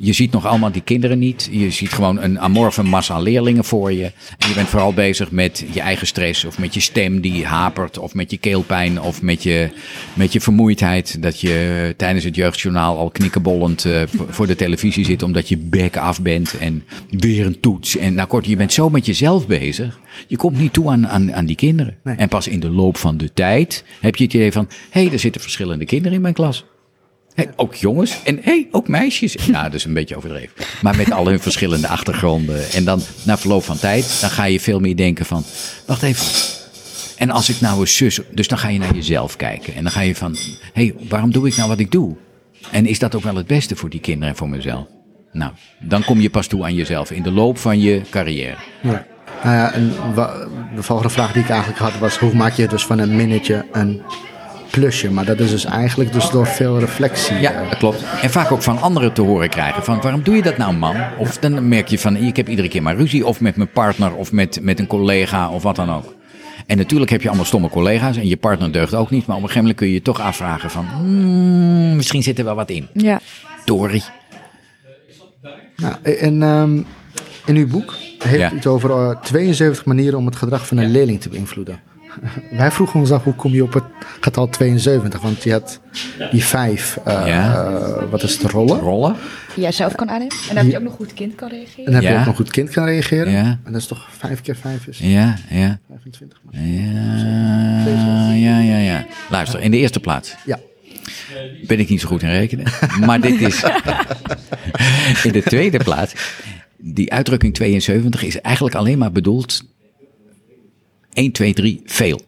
Je 0.04 0.14
ziet 0.14 0.32
nog 0.32 0.46
allemaal 0.46 0.72
die 0.72 0.82
kinderen 0.82 1.20
niet. 1.20 1.50
Je 1.52 1.72
ziet 1.72 1.90
gewoon 1.90 2.22
een 2.22 2.40
amorfe 2.40 2.84
massa 2.84 3.20
leerlingen 3.20 3.64
voor 3.64 3.92
je. 3.94 4.04
En 4.38 4.48
je 4.48 4.54
bent 4.54 4.68
vooral 4.68 4.94
bezig 4.94 5.32
met 5.32 5.66
je 5.72 5.80
eigen 5.82 6.08
stress. 6.08 6.46
Of 6.46 6.60
met 6.60 6.74
je 6.74 6.80
stem 6.80 7.22
die 7.22 7.46
hapert. 7.46 7.98
Of 7.98 8.14
met 8.14 8.32
je 8.32 8.38
keelpijn. 8.38 9.02
Of 9.02 9.22
met 9.22 9.44
je, 9.44 9.70
met 10.14 10.34
je 10.34 10.42
vermoeidheid. 10.42 11.22
Dat 11.22 11.40
je 11.40 11.94
tijdens 11.98 12.24
het 12.26 12.36
jeugdjournaal 12.36 12.98
al 12.98 13.10
knikkenbollend 13.10 13.86
eh, 13.86 14.02
voor- 14.16 14.28
voor 14.30 14.48
de 14.48 14.56
televisie 14.56 15.06
zit. 15.06 15.24
Omdat 15.24 15.50
je 15.50 15.58
bek 15.58 15.98
af 15.98 16.22
bent. 16.22 16.58
En 16.58 16.84
weer 17.10 17.46
een 17.46 17.60
toets. 17.60 17.98
En 17.98 18.14
nou 18.14 18.28
kort, 18.28 18.46
je 18.46 18.56
bent 18.56 18.74
zo 18.74 18.90
met 18.90 19.06
jezelf 19.06 19.48
bezig. 19.48 20.00
Je 20.28 20.38
komt 20.38 20.58
niet 20.58 20.74
toe 20.74 20.90
aan, 20.90 21.08
aan, 21.08 21.34
aan 21.34 21.46
die 21.46 21.56
kinderen. 21.56 21.98
Nee. 22.04 22.16
En 22.16 22.28
pas 22.28 22.48
in 22.48 22.60
de 22.60 22.70
loop 22.70 22.98
van 22.98 23.18
de 23.18 23.34
tijd 23.34 23.84
heb 24.00 24.16
je 24.16 24.24
het 24.24 24.34
idee 24.34 24.52
van... 24.52 24.68
Hé, 24.90 25.04
hey, 25.04 25.12
er 25.12 25.20
zitten 25.20 25.42
verschillende 25.42 25.86
kinderen 25.86 26.14
in 26.14 26.22
mijn 26.22 26.34
klas. 26.34 26.66
Hey, 27.34 27.50
ook 27.56 27.76
jongens 27.76 28.24
en 28.24 28.40
hey, 28.42 28.68
ook 28.72 28.88
meisjes. 28.88 29.36
Nou, 29.48 29.64
dat 29.64 29.74
is 29.74 29.86
een 29.86 29.94
beetje 29.94 30.16
overdreven. 30.16 30.54
Maar 30.82 30.96
met 30.96 31.12
al 31.12 31.28
hun 31.28 31.40
verschillende 31.40 31.88
achtergronden. 31.88 32.72
En 32.72 32.84
dan 32.84 33.02
na 33.24 33.38
verloop 33.38 33.64
van 33.64 33.80
tijd, 33.80 34.18
dan 34.22 34.30
ga 34.30 34.44
je 34.44 34.60
veel 34.60 34.80
meer 34.80 34.96
denken 34.96 35.26
van... 35.26 35.44
Wacht 35.86 36.04
even. 36.04 36.26
En 37.18 37.30
als 37.30 37.50
ik 37.50 37.62
nou 37.62 37.80
eens 37.80 37.96
zus... 37.96 38.20
Dus 38.32 38.48
dan 38.48 38.58
ga 38.58 38.68
je 38.68 38.80
naar 38.80 38.96
jezelf 38.96 39.36
kijken. 39.36 39.76
En 39.76 39.84
dan 39.84 39.92
ga 39.92 40.02
je 40.02 40.16
van... 40.16 40.36
Hey, 40.74 40.96
waarom 41.10 41.32
doe 41.32 41.48
ik 41.48 41.56
nou 41.56 41.70
wat 41.70 41.80
ik 41.80 41.92
doe? 41.92 42.16
En 42.72 42.86
is 42.86 43.00
dat 43.00 43.16
ook 43.16 43.24
wel 43.24 43.36
het 43.36 43.48
beste 43.48 43.76
voor 43.76 43.90
die 43.90 44.00
kinderen 44.00 44.30
en 44.30 44.36
voor 44.36 44.50
mezelf? 44.50 44.86
Nou, 45.32 45.52
dan 45.80 46.04
kom 46.04 46.22
je 46.22 46.30
pas 46.30 46.48
toe 46.48 46.64
aan 46.64 46.76
jezelf 46.76 47.12
in 47.12 47.24
de 47.24 47.32
loop 47.32 47.58
van 47.58 47.80
je 47.80 48.02
carrière. 48.10 48.58
Ja. 48.82 49.06
Nou 49.44 49.56
ja, 49.56 49.72
en 49.72 49.94
de 50.76 50.84
volgende 50.84 51.12
vraag 51.12 51.34
die 51.34 51.44
ik 51.44 51.50
eigenlijk 51.50 51.80
had 51.80 51.98
was: 51.98 52.18
hoe 52.18 52.34
maak 52.34 52.54
je 52.54 52.68
dus 52.68 52.86
van 52.86 53.00
een 53.00 53.16
minnetje 53.16 53.66
een 53.72 54.02
plusje? 54.72 55.12
Maar 55.12 55.26
dat 55.26 55.40
is 55.40 55.50
dus 55.50 55.66
eigenlijk 55.66 56.14
dus 56.14 56.30
door 56.30 56.48
veel 56.48 56.80
reflectie. 56.80 57.36
Ja, 57.40 57.52
eh, 57.54 57.70
dat 57.70 57.78
klopt. 57.78 58.04
En 58.22 58.30
vaak 58.30 58.52
ook 58.52 58.62
van 58.62 58.82
anderen 58.82 59.14
te 59.14 59.22
horen 59.22 59.50
krijgen. 59.50 59.84
Van 59.84 60.02
waarom 60.02 60.24
doe 60.24 60.36
je 60.36 60.42
dat 60.42 60.58
nou, 60.58 60.74
man? 60.74 60.96
Of 61.18 61.38
dan 61.38 61.68
merk 61.68 61.88
je 61.88 62.00
van, 62.00 62.16
ik 62.16 62.36
heb 62.36 62.50
iedere 62.50 62.68
keer 62.68 62.82
maar 62.82 62.96
ruzie. 62.96 63.26
Of 63.26 63.42
met 63.42 63.56
mijn 63.56 63.72
partner, 63.72 64.14
of 64.16 64.32
met, 64.32 64.60
met 64.62 64.80
een 64.80 64.88
collega, 64.88 65.50
of 65.50 65.64
wat 65.64 65.76
dan 65.76 65.92
ook. 65.92 66.14
En 66.68 66.78
natuurlijk 66.78 67.12
heb 67.12 67.22
je 67.22 67.28
allemaal 67.28 67.46
stomme 67.46 67.70
collega's. 67.70 68.18
En 68.18 68.28
je 68.28 68.38
partner 68.38 68.72
deugt 68.72 68.94
ook 68.94 69.10
niet. 69.10 69.26
Maar 69.26 69.36
op 69.38 69.42
een 69.44 69.48
gegeven 69.50 69.62
moment 69.62 69.78
kun 69.78 69.88
je 69.88 69.94
je 69.94 70.02
toch 70.02 70.20
afvragen 70.22 70.70
van... 70.70 70.86
hmm, 70.86 71.96
misschien 71.96 72.24
zit 72.24 72.40
er 72.40 72.46
wel 72.46 72.56
wat 72.56 72.70
in. 72.70 72.88
Ja. 72.94 73.20
Dorie. 73.66 74.04
Nou, 75.76 75.96
en 76.04 76.44
ehm, 76.44 76.76
in 77.46 77.56
uw 77.56 77.68
boek 77.68 77.96
heeft 78.24 78.40
Ja. 78.40 78.52
u 78.52 78.56
het 78.56 78.68
over 78.68 78.92
eh, 78.92 79.22
72 79.22 79.86
manieren 79.86 80.20
om 80.20 80.26
het 80.26 80.36
gedrag 80.36 80.68
van 80.68 80.78
een 80.78 80.92
leerling 80.92 81.22
te 81.22 81.30
beïnvloeden. 81.30 81.80
Wij 82.58 82.72
vroegen 82.72 83.00
ons 83.00 83.12
af 83.12 83.24
hoe 83.24 83.36
kom 83.36 83.52
je 83.54 83.64
op 83.64 83.74
het 83.74 83.84
getal 84.20 84.50
72? 84.50 85.22
Want 85.22 85.44
je 85.44 85.52
had 85.52 85.80
die 86.32 86.44
vijf, 86.44 86.98
eh, 87.06 87.24
Ja. 87.26 87.66
eh, 87.66 88.04
wat 88.10 88.24
is 88.24 88.38
het, 88.38 88.52
rollen. 88.52 88.80
Rollen? 88.80 89.16
Die 89.54 89.64
jij 89.64 89.72
zelf 89.72 89.96
kan 89.96 90.10
aannemen. 90.10 90.36
En 90.50 90.56
dan 90.56 90.64
heb 90.64 90.72
je 90.74 90.78
ook 90.78 90.84
nog 90.84 90.94
goed 90.96 91.14
kind 91.14 91.36
kan 91.36 91.50
reageren. 91.50 91.78
En 91.78 91.92
dan 91.92 91.94
heb 91.94 92.04
je 92.04 92.10
Ja. 92.10 92.20
ook 92.20 92.26
nog 92.26 92.36
goed 92.36 92.50
kind 92.52 92.70
kan 92.70 92.86
reageren. 92.86 93.32
Ja. 93.32 93.44
En 93.64 93.72
dat 93.72 93.82
is 93.82 93.88
toch 93.88 94.08
vijf 94.18 94.42
keer 94.42 94.56
vijf 94.56 94.88
is 94.88 94.98
Ja, 95.00 95.36
ja. 95.50 95.80
25. 95.90 96.40
Ja, 96.52 98.32
ja, 98.34 98.60
ja, 98.60 98.78
ja. 98.78 99.06
Luister, 99.30 99.60
in 99.62 99.72
de 99.72 99.78
eerste 99.78 100.00
plaats 100.00 100.36
Ja. 100.46 100.60
ben 101.68 101.80
ik 101.80 101.90
niet 101.90 102.02
zo 102.02 102.08
goed 102.08 102.22
in 102.22 102.30
rekenen. 102.30 102.66
Maar 103.06 103.22
dit 103.22 103.42
is. 103.42 103.64
In 105.24 105.32
de 105.32 105.42
tweede 105.44 105.78
plaats. 105.78 106.14
Die 106.78 107.12
uitdrukking 107.14 107.54
72 107.54 108.24
is 108.24 108.42
eigenlijk 108.42 108.76
alleen 108.76 108.98
maar 108.98 109.12
bedoeld. 109.12 109.64
1, 111.14 111.32
2, 111.32 111.54
3, 111.54 111.82
veel. 111.86 112.22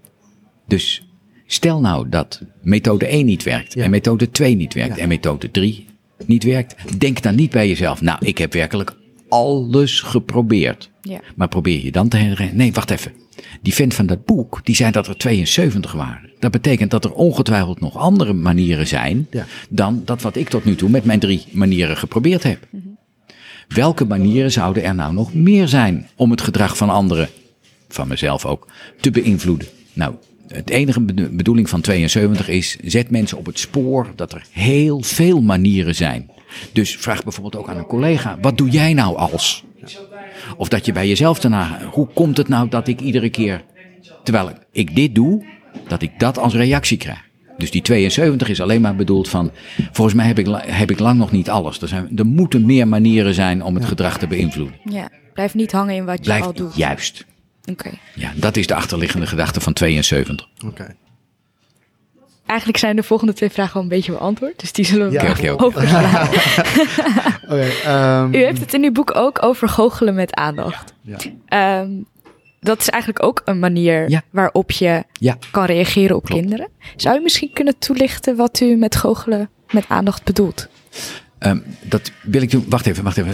Dus 0.68 1.08
stel 1.46 1.80
nou 1.80 2.10
dat 2.10 2.42
methode 2.62 3.06
1 3.06 3.26
niet 3.26 3.44
werkt. 3.44 3.74
Ja. 3.74 3.84
En 3.84 3.90
methode 3.90 4.32
2 4.32 4.56
niet 4.56 4.74
werkt. 4.74 4.96
Ja. 4.96 5.02
En 5.02 5.08
methode 5.08 5.52
3 5.52 5.86
niet 6.26 6.44
werkt. 6.44 7.00
Denk 7.00 7.22
dan 7.22 7.36
niet 7.36 7.52
bij 7.52 7.68
jezelf. 7.68 8.02
Nou, 8.02 8.26
ik 8.26 8.38
heb 8.38 8.54
werkelijk 8.54 8.96
alles 9.30 10.02
geprobeerd. 10.02 10.90
Ja. 11.02 11.20
Maar 11.36 11.48
probeer 11.48 11.84
je 11.84 11.92
dan 11.92 12.08
te 12.08 12.18
herinneren. 12.18 12.56
Nee, 12.56 12.74
wacht 12.74 12.90
even. 12.90 13.12
Die 13.62 13.74
vent 13.74 13.94
van 13.94 14.06
dat 14.06 14.26
boek, 14.26 14.60
die 14.64 14.76
zei 14.76 14.92
dat 14.92 15.08
er 15.08 15.18
72 15.18 15.92
waren. 15.92 16.30
Dat 16.40 16.52
betekent 16.52 16.92
dat 16.92 17.06
er 17.06 17.14
ongetwijfeld 17.14 17.80
nog 17.80 17.98
andere 17.98 18.34
manieren 18.34 18.88
zijn. 18.88 19.28
Ja. 19.32 19.46
dan 19.70 20.02
dat 20.06 20.22
wat 20.22 20.36
ik 20.36 20.50
tot 20.50 20.66
nu 20.66 20.76
toe 20.76 20.90
met 20.90 21.06
mijn 21.06 21.20
drie 21.20 21.46
manieren 21.52 21.98
geprobeerd 21.98 22.44
heb. 22.44 22.68
Welke 23.68 24.06
manieren 24.06 24.52
zouden 24.52 24.84
er 24.84 24.96
nou 24.96 25.14
nog 25.14 25.34
meer 25.34 25.68
zijn 25.68 26.08
om 26.16 26.32
het 26.32 26.42
gedrag 26.42 26.78
van 26.78 26.90
anderen, 26.90 27.30
van 27.94 28.08
mezelf 28.08 28.46
ook, 28.46 28.68
te 29.02 29.12
beïnvloeden? 29.12 29.68
Nou, 29.94 30.16
het 30.48 30.70
enige 30.70 31.02
bedo- 31.02 31.30
bedoeling 31.32 31.70
van 31.70 31.82
72 31.82 32.48
is: 32.50 32.78
zet 32.84 33.10
mensen 33.10 33.38
op 33.38 33.46
het 33.46 33.60
spoor 33.60 34.08
dat 34.16 34.34
er 34.34 34.46
heel 34.52 35.02
veel 35.02 35.42
manieren 35.42 35.96
zijn. 35.96 36.30
Dus 36.74 36.96
vraag 36.96 37.24
bijvoorbeeld 37.24 37.56
ook 37.56 37.70
aan 37.70 37.78
een 37.78 37.86
collega: 37.86 38.38
wat 38.42 38.58
doe 38.58 38.70
jij 38.70 38.94
nou 38.94 39.18
als? 39.18 39.64
Of 40.58 40.68
dat 40.68 40.86
je 40.86 40.92
bij 40.92 41.08
jezelf 41.08 41.40
daarna, 41.40 41.80
hoe 41.92 42.08
komt 42.14 42.38
het 42.38 42.48
nou 42.48 42.70
dat 42.70 42.88
ik 42.88 43.02
iedere 43.02 43.30
keer, 43.30 43.64
terwijl 44.24 44.52
ik 44.72 44.96
dit 44.96 45.16
doe, 45.16 45.46
dat 45.88 46.02
ik 46.02 46.12
dat 46.20 46.38
als 46.38 46.54
reactie 46.54 46.98
krijg? 46.98 47.22
Dus 47.58 47.72
die 47.72 47.82
72 47.82 48.50
is 48.50 48.62
alleen 48.62 48.82
maar 48.82 48.96
bedoeld 48.96 49.30
van, 49.30 49.52
volgens 49.92 50.16
mij 50.16 50.26
heb 50.26 50.40
ik, 50.40 50.48
heb 50.66 50.92
ik 50.92 51.00
lang 51.00 51.18
nog 51.20 51.32
niet 51.32 51.50
alles. 51.50 51.82
Er, 51.82 51.88
zijn, 51.88 52.10
er 52.18 52.26
moeten 52.26 52.66
meer 52.66 52.88
manieren 52.88 53.34
zijn 53.34 53.64
om 53.64 53.76
het 53.76 53.86
gedrag 53.86 54.18
te 54.18 54.28
beïnvloeden. 54.28 54.76
Ja. 54.84 55.10
Blijf 55.34 55.54
niet 55.54 55.72
hangen 55.72 55.96
in 55.96 56.06
wat 56.06 56.18
je 56.18 56.24
Blijf 56.24 56.44
al 56.44 56.54
doet. 56.54 56.76
juist. 56.76 57.26
Oké. 57.72 57.90
Ja, 58.16 58.32
dat 58.36 58.58
is 58.58 58.68
de 58.68 58.76
achterliggende 58.76 59.28
gedachte 59.28 59.60
van 59.62 59.74
72. 59.74 60.48
Oké. 60.66 60.96
Eigenlijk 62.46 62.80
zijn 62.80 62.96
de 62.96 63.04
volgende 63.04 63.34
twee 63.34 63.50
vragen 63.50 63.76
al 63.76 63.82
een 63.82 63.88
beetje 63.88 64.12
beantwoord. 64.12 64.60
Dus 64.60 64.72
die 64.72 64.86
zullen 64.86 65.10
we 65.10 65.14
Ja. 65.42 65.54
Overslaan. 65.58 66.28
Oké, 67.52 67.70
ehm, 67.86 68.34
U 68.34 68.38
heeft 68.44 68.60
het 68.60 68.74
in 68.74 68.84
uw 68.84 68.92
boek 68.92 69.16
ook 69.16 69.44
over 69.44 69.70
goochelen 69.70 70.14
met 70.14 70.34
aandacht. 70.36 70.94
ja. 71.02 71.18
Ehm, 71.48 71.90
dat 72.60 72.80
is 72.80 72.90
eigenlijk 72.90 73.24
ook 73.24 73.42
een 73.46 73.60
manier 73.60 74.10
Ja. 74.10 74.22
waarop 74.30 74.72
je 74.72 75.04
Ja, 75.14 75.38
kan 75.52 75.66
reageren 75.66 76.16
op 76.16 76.26
Klopt. 76.26 76.42
kinderen. 76.42 76.68
Zou 76.96 77.20
u 77.20 77.22
misschien 77.22 77.54
kunnen 77.54 77.78
toelichten 77.80 78.36
wat 78.36 78.60
u 78.60 78.76
met 78.76 78.96
goochelen 78.96 79.50
met 79.72 79.86
aandacht 79.88 80.24
bedoelt? 80.24 80.68
ehm, 81.40 81.60
dat 81.82 82.12
wil 82.24 82.42
ik 82.42 82.52
doen. 82.52 82.66
Wacht 82.70 82.86
even, 82.86 83.04
wacht 83.04 83.18
even. 83.18 83.32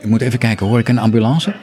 Ik 0.00 0.08
moet 0.08 0.20
even 0.20 0.38
kijken, 0.38 0.66
hoor 0.66 0.78
ik 0.78 0.88
een 0.88 0.98
ambulance? 0.98 1.54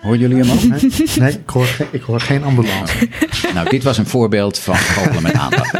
Horen 0.00 0.18
jullie 0.18 0.36
hem 0.44 0.50
ook? 0.50 0.62
Nee, 0.80 0.90
nee 1.18 1.32
ik, 1.32 1.48
hoor 1.50 1.64
geen, 1.66 1.86
ik 1.90 2.02
hoor 2.02 2.20
geen 2.20 2.42
ambulance. 2.44 3.08
Nou, 3.54 3.68
dit 3.68 3.82
was 3.82 3.98
een 3.98 4.06
voorbeeld 4.06 4.58
van 4.58 4.76
goochelen 4.76 5.22
met 5.22 5.32
aandacht. 5.32 5.74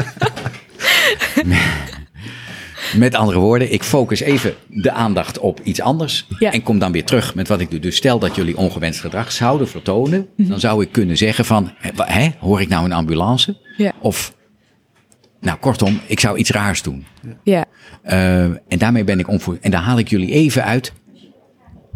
Met 2.96 3.14
andere 3.14 3.38
woorden, 3.38 3.72
ik 3.72 3.82
focus 3.82 4.20
even 4.20 4.54
de 4.66 4.90
aandacht 4.92 5.38
op 5.38 5.60
iets 5.62 5.80
anders. 5.80 6.26
Ja. 6.38 6.52
En 6.52 6.62
kom 6.62 6.78
dan 6.78 6.92
weer 6.92 7.04
terug 7.04 7.34
met 7.34 7.48
wat 7.48 7.60
ik 7.60 7.70
doe. 7.70 7.80
Dus 7.80 7.96
stel 7.96 8.18
dat 8.18 8.34
jullie 8.36 8.56
ongewenst 8.56 9.00
gedrag 9.00 9.32
zouden 9.32 9.68
vertonen. 9.68 10.28
Dan 10.36 10.60
zou 10.60 10.82
ik 10.82 10.92
kunnen 10.92 11.16
zeggen 11.16 11.44
van, 11.44 11.70
hè, 11.96 12.28
hoor 12.38 12.60
ik 12.60 12.68
nou 12.68 12.84
een 12.84 12.92
ambulance? 12.92 13.56
Ja. 13.76 13.92
Of, 14.00 14.34
nou 15.40 15.58
kortom, 15.58 16.00
ik 16.06 16.20
zou 16.20 16.38
iets 16.38 16.50
raars 16.50 16.82
doen. 16.82 17.04
Ja, 17.42 17.64
Eh, 18.02 18.42
en 18.44 18.78
daarmee 18.78 19.04
ben 19.04 19.18
ik 19.18 19.28
onvoor. 19.28 19.58
En 19.60 19.70
dan 19.70 19.82
haal 19.82 19.98
ik 19.98 20.08
jullie 20.08 20.30
even 20.32 20.64
uit 20.64 20.92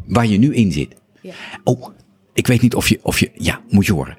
waar 0.07 0.27
je 0.27 0.39
nu 0.39 0.55
in 0.55 0.73
zit. 0.73 0.95
Ja. 1.21 1.33
Oh, 1.65 1.89
ik 2.35 2.47
weet 2.47 2.61
niet 2.63 2.75
of 2.75 2.89
je, 2.89 2.99
of 3.03 3.21
je, 3.21 3.31
ja, 3.35 3.61
moet 3.69 3.87
je 3.87 3.93
horen. 3.93 4.19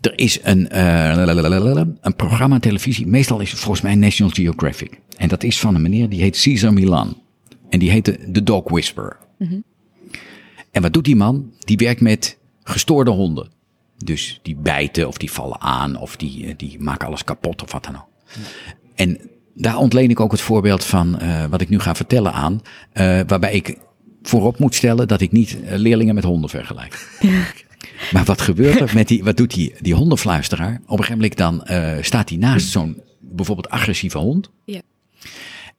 Er 0.00 0.18
is 0.18 0.38
een, 0.42 0.68
lalalala, 0.70 1.86
een 2.00 2.16
programma 2.16 2.58
televisie. 2.58 3.06
Meestal 3.06 3.40
is 3.40 3.50
het 3.50 3.60
volgens 3.60 3.82
mij 3.82 3.94
National 3.94 4.32
Geographic. 4.32 5.00
En 5.16 5.28
dat 5.28 5.42
is 5.42 5.58
van 5.60 5.74
een 5.74 5.82
meneer 5.82 6.08
die 6.08 6.20
heet 6.20 6.36
Cesar 6.36 6.72
Milan. 6.72 7.22
En 7.68 7.78
die 7.78 7.90
heet 7.90 8.04
de, 8.04 8.18
de 8.28 8.42
Dog 8.42 8.68
Whisperer. 8.70 9.16
En 10.70 10.82
wat 10.82 10.92
doet 10.92 11.04
die 11.04 11.16
man? 11.16 11.52
Die 11.58 11.76
werkt 11.76 12.00
met 12.00 12.38
gestoorde 12.62 13.10
honden. 13.10 13.48
Dus 14.04 14.40
die 14.42 14.56
bijten 14.56 15.08
of 15.08 15.16
die 15.18 15.30
vallen 15.30 15.60
aan 15.60 15.96
of 15.96 16.16
die, 16.16 16.46
eh, 16.46 16.54
die 16.56 16.76
maken 16.80 17.06
alles 17.06 17.24
kapot 17.24 17.62
of 17.62 17.72
wat 17.72 17.84
dan 17.84 17.96
ook. 17.96 18.08
En 18.94 19.20
daar 19.54 19.76
ontleen 19.76 20.10
ik 20.10 20.20
ook 20.20 20.32
het 20.32 20.40
voorbeeld 20.40 20.84
van 20.84 21.18
eh, 21.18 21.44
wat 21.44 21.60
ik 21.60 21.68
nu 21.68 21.78
ga 21.78 21.94
vertellen 21.94 22.32
aan. 22.32 22.60
eh, 22.92 23.20
waarbij 23.26 23.52
ik 23.52 23.78
voorop 24.28 24.58
moet 24.58 24.74
stellen 24.74 25.08
dat 25.08 25.20
ik 25.20 25.32
niet 25.32 25.62
eh, 25.64 25.76
leerlingen 25.78 26.14
met 26.14 26.24
honden 26.24 26.50
vergelijk. 26.50 27.08
Maar 28.12 28.24
wat 28.24 28.40
gebeurt 28.40 28.80
er 28.80 28.90
met 28.94 29.08
die, 29.08 29.24
wat 29.24 29.36
doet 29.36 29.54
die, 29.54 29.74
die 29.80 29.94
hondenfluisteraar? 29.94 30.80
Op 30.86 30.98
een 30.98 31.04
gegeven 31.04 31.14
moment 31.14 31.36
dan 31.36 31.64
eh, 31.64 32.02
staat 32.02 32.28
hij 32.28 32.38
naast 32.38 32.68
zo'n 32.68 33.02
bijvoorbeeld 33.20 33.68
agressieve 33.70 34.18
hond. 34.18 34.50
ja. 34.64 34.80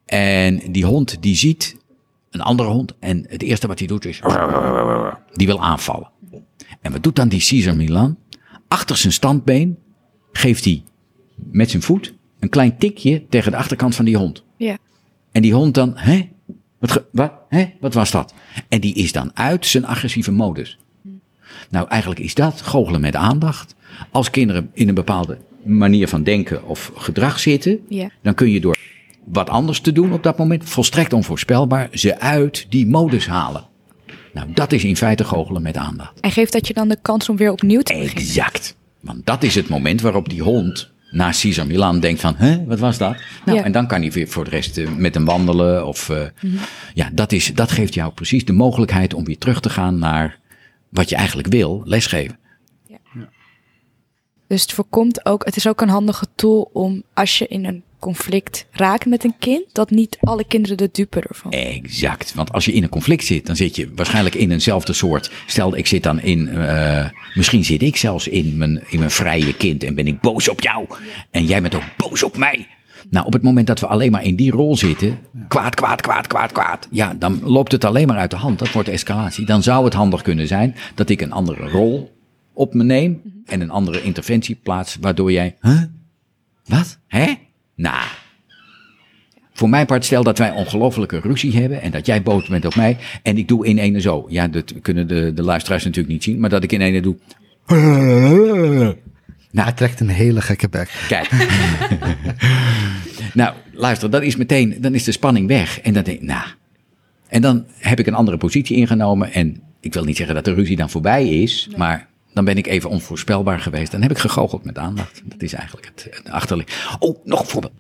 En 0.06 0.62
die 0.72 0.86
hond 0.86 1.18
die 1.22 1.36
ziet 1.36 1.78
een 2.30 2.42
andere 2.42 2.70
hond. 2.70 2.94
En 3.00 3.26
het 3.30 3.42
eerste 3.42 3.68
wat 3.68 3.80
hij 3.80 3.88
doet 3.88 4.06
is. 4.06 4.20
Die 5.34 5.48
wil 5.48 5.64
aanvallen. 5.64 6.10
En 6.82 6.92
wat 6.92 7.04
doet 7.04 7.16
dan 7.16 7.28
die 7.28 7.46
Caesar 7.48 7.76
Milan? 7.76 8.18
Achter 8.68 8.98
zijn 8.98 9.14
standbeen 9.14 9.78
geeft 10.32 10.64
hij 10.66 10.84
met 11.36 11.70
zijn 11.70 11.82
voet 11.84 12.14
een 12.40 12.50
klein 12.50 12.78
tikje 12.78 13.26
tegen 13.30 13.52
de 13.52 13.58
achterkant 13.58 13.96
van 13.96 14.06
die 14.06 14.18
hond. 14.18 14.44
ja. 14.58 14.78
En 15.32 15.42
die 15.42 15.54
hond 15.54 15.74
dan, 15.74 15.92
hè? 15.96 16.30
Wat, 16.80 17.04
wat, 17.12 17.32
hè? 17.50 17.66
wat 17.80 17.94
was 17.94 18.12
dat? 18.12 18.34
En 18.70 18.80
die 18.80 18.94
is 18.94 19.12
dan 19.12 19.32
uit 19.34 19.66
zijn 19.66 19.86
agressieve 19.86 20.32
modus. 20.32 20.78
Nou, 21.70 21.88
eigenlijk 21.88 22.20
is 22.20 22.34
dat 22.34 22.62
goochelen 22.62 23.02
met 23.02 23.16
aandacht. 23.16 23.76
Als 24.12 24.30
kinderen 24.30 24.70
in 24.74 24.88
een 24.88 24.94
bepaalde 24.94 25.38
manier 25.64 26.08
van 26.08 26.24
denken 26.24 26.66
of 26.66 26.92
gedrag 26.96 27.40
zitten, 27.40 27.80
Ja. 27.90 28.10
dan 28.22 28.34
kun 28.34 28.50
je 28.50 28.60
door 28.60 28.78
wat 29.24 29.50
anders 29.50 29.80
te 29.80 29.92
doen 29.92 30.14
op 30.14 30.24
dat 30.24 30.38
moment, 30.38 30.70
volstrekt 30.70 31.14
onvoorspelbaar, 31.14 31.90
ze 31.94 32.20
uit 32.20 32.66
die 32.70 32.88
modus 32.88 33.28
halen. 33.28 33.66
Nou, 34.34 34.48
dat 34.54 34.72
is 34.72 34.84
in 34.84 34.98
feite 34.98 35.24
goochelen 35.24 35.62
met 35.62 35.78
aandacht. 35.78 36.20
En 36.20 36.32
geeft 36.32 36.52
dat 36.54 36.68
je 36.68 36.74
dan 36.74 36.88
de 36.88 36.98
kans 37.02 37.30
om 37.30 37.38
weer 37.38 37.52
opnieuw 37.52 37.82
te 37.82 37.94
beginnen? 37.94 38.16
Exact. 38.16 38.76
Want 39.00 39.26
dat 39.26 39.44
is 39.44 39.56
het 39.56 39.70
moment 39.70 40.02
waarop 40.02 40.30
die 40.30 40.42
hond 40.42 40.92
naar 41.12 41.34
Cesar 41.34 41.68
Milan 41.68 42.00
denkt 42.00 42.22
van, 42.22 42.34
hè, 42.38 42.66
wat 42.66 42.80
was 42.80 42.98
dat? 42.98 43.16
Nou, 43.46 43.58
Ja. 43.58 43.64
en 43.64 43.72
dan 43.72 43.88
kan 43.88 44.02
hij 44.02 44.12
weer 44.12 44.28
voor 44.28 44.44
de 44.44 44.50
rest 44.50 44.78
eh, 44.78 44.88
met 44.96 45.14
hem 45.14 45.26
wandelen. 45.26 45.88
Of, 45.88 46.10
eh, 46.10 46.22
Ja, 46.94 47.10
dat, 47.14 47.32
is, 47.32 47.52
dat 47.54 47.72
geeft 47.72 47.94
jou 47.94 48.12
precies 48.12 48.46
de 48.46 48.54
mogelijkheid 48.54 49.14
om 49.14 49.24
weer 49.26 49.38
terug 49.38 49.60
te 49.60 49.70
gaan 49.70 50.00
naar 50.00 50.40
wat 50.90 51.10
je 51.10 51.16
eigenlijk 51.16 51.48
wil, 51.48 51.82
lesgeven. 51.86 52.38
Dus 54.48 54.62
het 54.62 54.72
voorkomt 54.72 55.26
ook, 55.26 55.46
het 55.46 55.56
is 55.56 55.68
ook 55.68 55.82
een 55.82 55.90
handige 55.90 56.26
tool 56.36 56.70
om 56.74 57.04
als 57.14 57.38
je 57.38 57.48
in 57.48 57.66
een 57.66 57.84
conflict 58.00 58.66
raakt 58.72 59.06
met 59.06 59.24
een 59.24 59.34
kind, 59.40 59.64
dat 59.72 59.90
niet 59.90 60.18
alle 60.22 60.44
kinderen 60.48 60.78
de 60.78 60.90
dupe 60.92 61.22
ervan. 61.22 61.52
Exact. 61.52 62.34
Want 62.34 62.52
als 62.52 62.66
je 62.66 62.74
in 62.74 62.84
een 62.84 62.90
conflict 62.90 63.26
zit, 63.26 63.46
dan 63.46 63.56
zit 63.56 63.76
je 63.76 63.92
waarschijnlijk 63.96 64.36
in 64.36 64.52
eenzelfde 64.52 64.94
soort. 64.94 65.32
Stel, 65.46 65.76
ik 65.78 65.88
zit 65.88 66.04
dan 66.04 66.20
in. 66.22 66.48
eh, 66.48 67.06
misschien 67.34 67.66
zit 67.66 67.82
ik 67.82 67.96
zelfs 67.96 68.28
in 68.28 68.58
mijn, 68.58 68.84
in 68.90 69.00
mijn 69.00 69.12
vrije 69.12 69.54
kind 69.56 69.84
en 69.84 69.96
ben 69.96 70.08
ik 70.08 70.22
boos 70.22 70.50
op 70.50 70.62
jou. 70.62 70.86
En 71.32 71.46
jij 71.46 71.62
bent 71.62 71.76
ook 71.76 71.84
boos 71.98 72.24
op 72.24 72.38
mij. 72.38 72.68
Nou, 73.10 73.26
op 73.26 73.34
het 73.34 73.42
moment 73.42 73.68
dat 73.68 73.80
we 73.80 73.88
alleen 73.88 74.12
maar 74.12 74.24
in 74.24 74.36
die 74.36 74.52
rol 74.52 74.78
zitten, 74.78 75.20
kwaad, 75.48 75.76
kwaad, 75.76 76.02
kwaad, 76.02 76.28
kwaad, 76.28 76.52
kwaad. 76.52 76.88
Ja, 76.92 77.14
dan 77.14 77.40
loopt 77.44 77.72
het 77.72 77.86
alleen 77.86 78.08
maar 78.08 78.18
uit 78.18 78.32
de 78.32 78.38
hand. 78.38 78.60
Dat 78.60 78.72
wordt 78.72 78.90
escalatie. 78.90 79.46
Dan 79.46 79.64
zou 79.64 79.86
het 79.86 79.94
handig 79.94 80.22
kunnen 80.22 80.48
zijn 80.48 80.76
dat 80.96 81.10
ik 81.10 81.22
een 81.22 81.32
andere 81.32 81.70
rol 81.70 82.17
op 82.58 82.74
me 82.74 82.84
neem 82.84 83.22
en 83.46 83.62
een 83.62 83.70
andere 83.70 84.02
interventie 84.02 84.56
plaats, 84.64 84.98
waardoor 85.02 85.32
jij, 85.32 85.56
huh? 85.62 85.82
Wat? 86.66 87.00
Hè? 87.08 87.34
Nou. 87.76 88.06
Voor 89.54 89.70
mijn 89.70 89.86
part, 89.86 90.06
stel 90.06 90.24
dat 90.24 90.38
wij 90.38 90.52
ongelofelijke 90.52 91.20
ruzie 91.20 91.58
hebben 91.58 91.82
en 91.82 91.92
dat 91.92 92.06
jij 92.06 92.22
boos 92.22 92.48
bent 92.48 92.66
op 92.66 92.76
mij 92.76 92.98
en 93.24 93.38
ik 93.38 93.48
doe 93.48 93.66
in 93.66 93.78
ene 93.78 94.02
zo. 94.02 94.26
Ja, 94.30 94.48
dat 94.48 94.74
kunnen 94.82 95.08
de, 95.08 95.34
de 95.34 95.44
luisteraars 95.44 95.84
natuurlijk 95.84 96.14
niet 96.14 96.24
zien, 96.24 96.40
maar 96.40 96.50
dat 96.50 96.64
ik 96.64 96.72
in 96.72 96.82
ene 96.82 97.02
doe. 97.02 97.18
Hij 99.52 99.74
trekt 99.74 100.00
een 100.00 100.10
hele 100.10 100.42
gekke 100.42 100.70
bek. 100.70 101.06
Kijk. 101.08 101.30
nou, 103.34 103.56
luister, 103.72 104.10
dat 104.10 104.22
is 104.22 104.36
meteen, 104.36 104.76
dan 104.80 104.94
is 104.94 105.04
de 105.04 105.12
spanning 105.12 105.48
weg. 105.48 105.82
En 105.82 105.94
dan 105.94 106.04
denk 106.04 106.20
ik, 106.20 106.28
nou. 106.28 106.46
En 107.28 107.42
dan 107.42 107.66
heb 107.80 108.00
ik 108.00 108.08
een 108.08 108.14
andere 108.14 108.38
positie 108.38 108.78
ingenomen. 108.78 109.34
En 109.34 109.62
ik 109.80 109.94
wil 109.94 110.04
niet 110.04 110.18
zeggen 110.18 110.36
dat 110.36 110.46
de 110.46 110.54
ruzie 110.54 110.76
dan 110.76 110.90
voorbij 110.90 111.28
is, 111.28 111.70
maar 111.78 112.08
dan 112.38 112.46
ben 112.46 112.58
ik 112.58 112.68
even 112.68 112.90
onvoorspelbaar 112.90 113.60
geweest. 113.60 113.92
Dan 113.92 114.02
heb 114.02 114.12
ik 114.12 114.18
gegoocheld 114.18 114.64
met 114.64 114.78
aandacht. 114.78 115.22
Dat 115.26 115.42
is 115.42 115.54
eigenlijk 115.54 115.86
het, 115.86 116.22
het. 116.24 116.64
Oh, 117.00 117.18
nog 117.24 117.40
een 117.40 117.46
voorbeeld. 117.46 117.74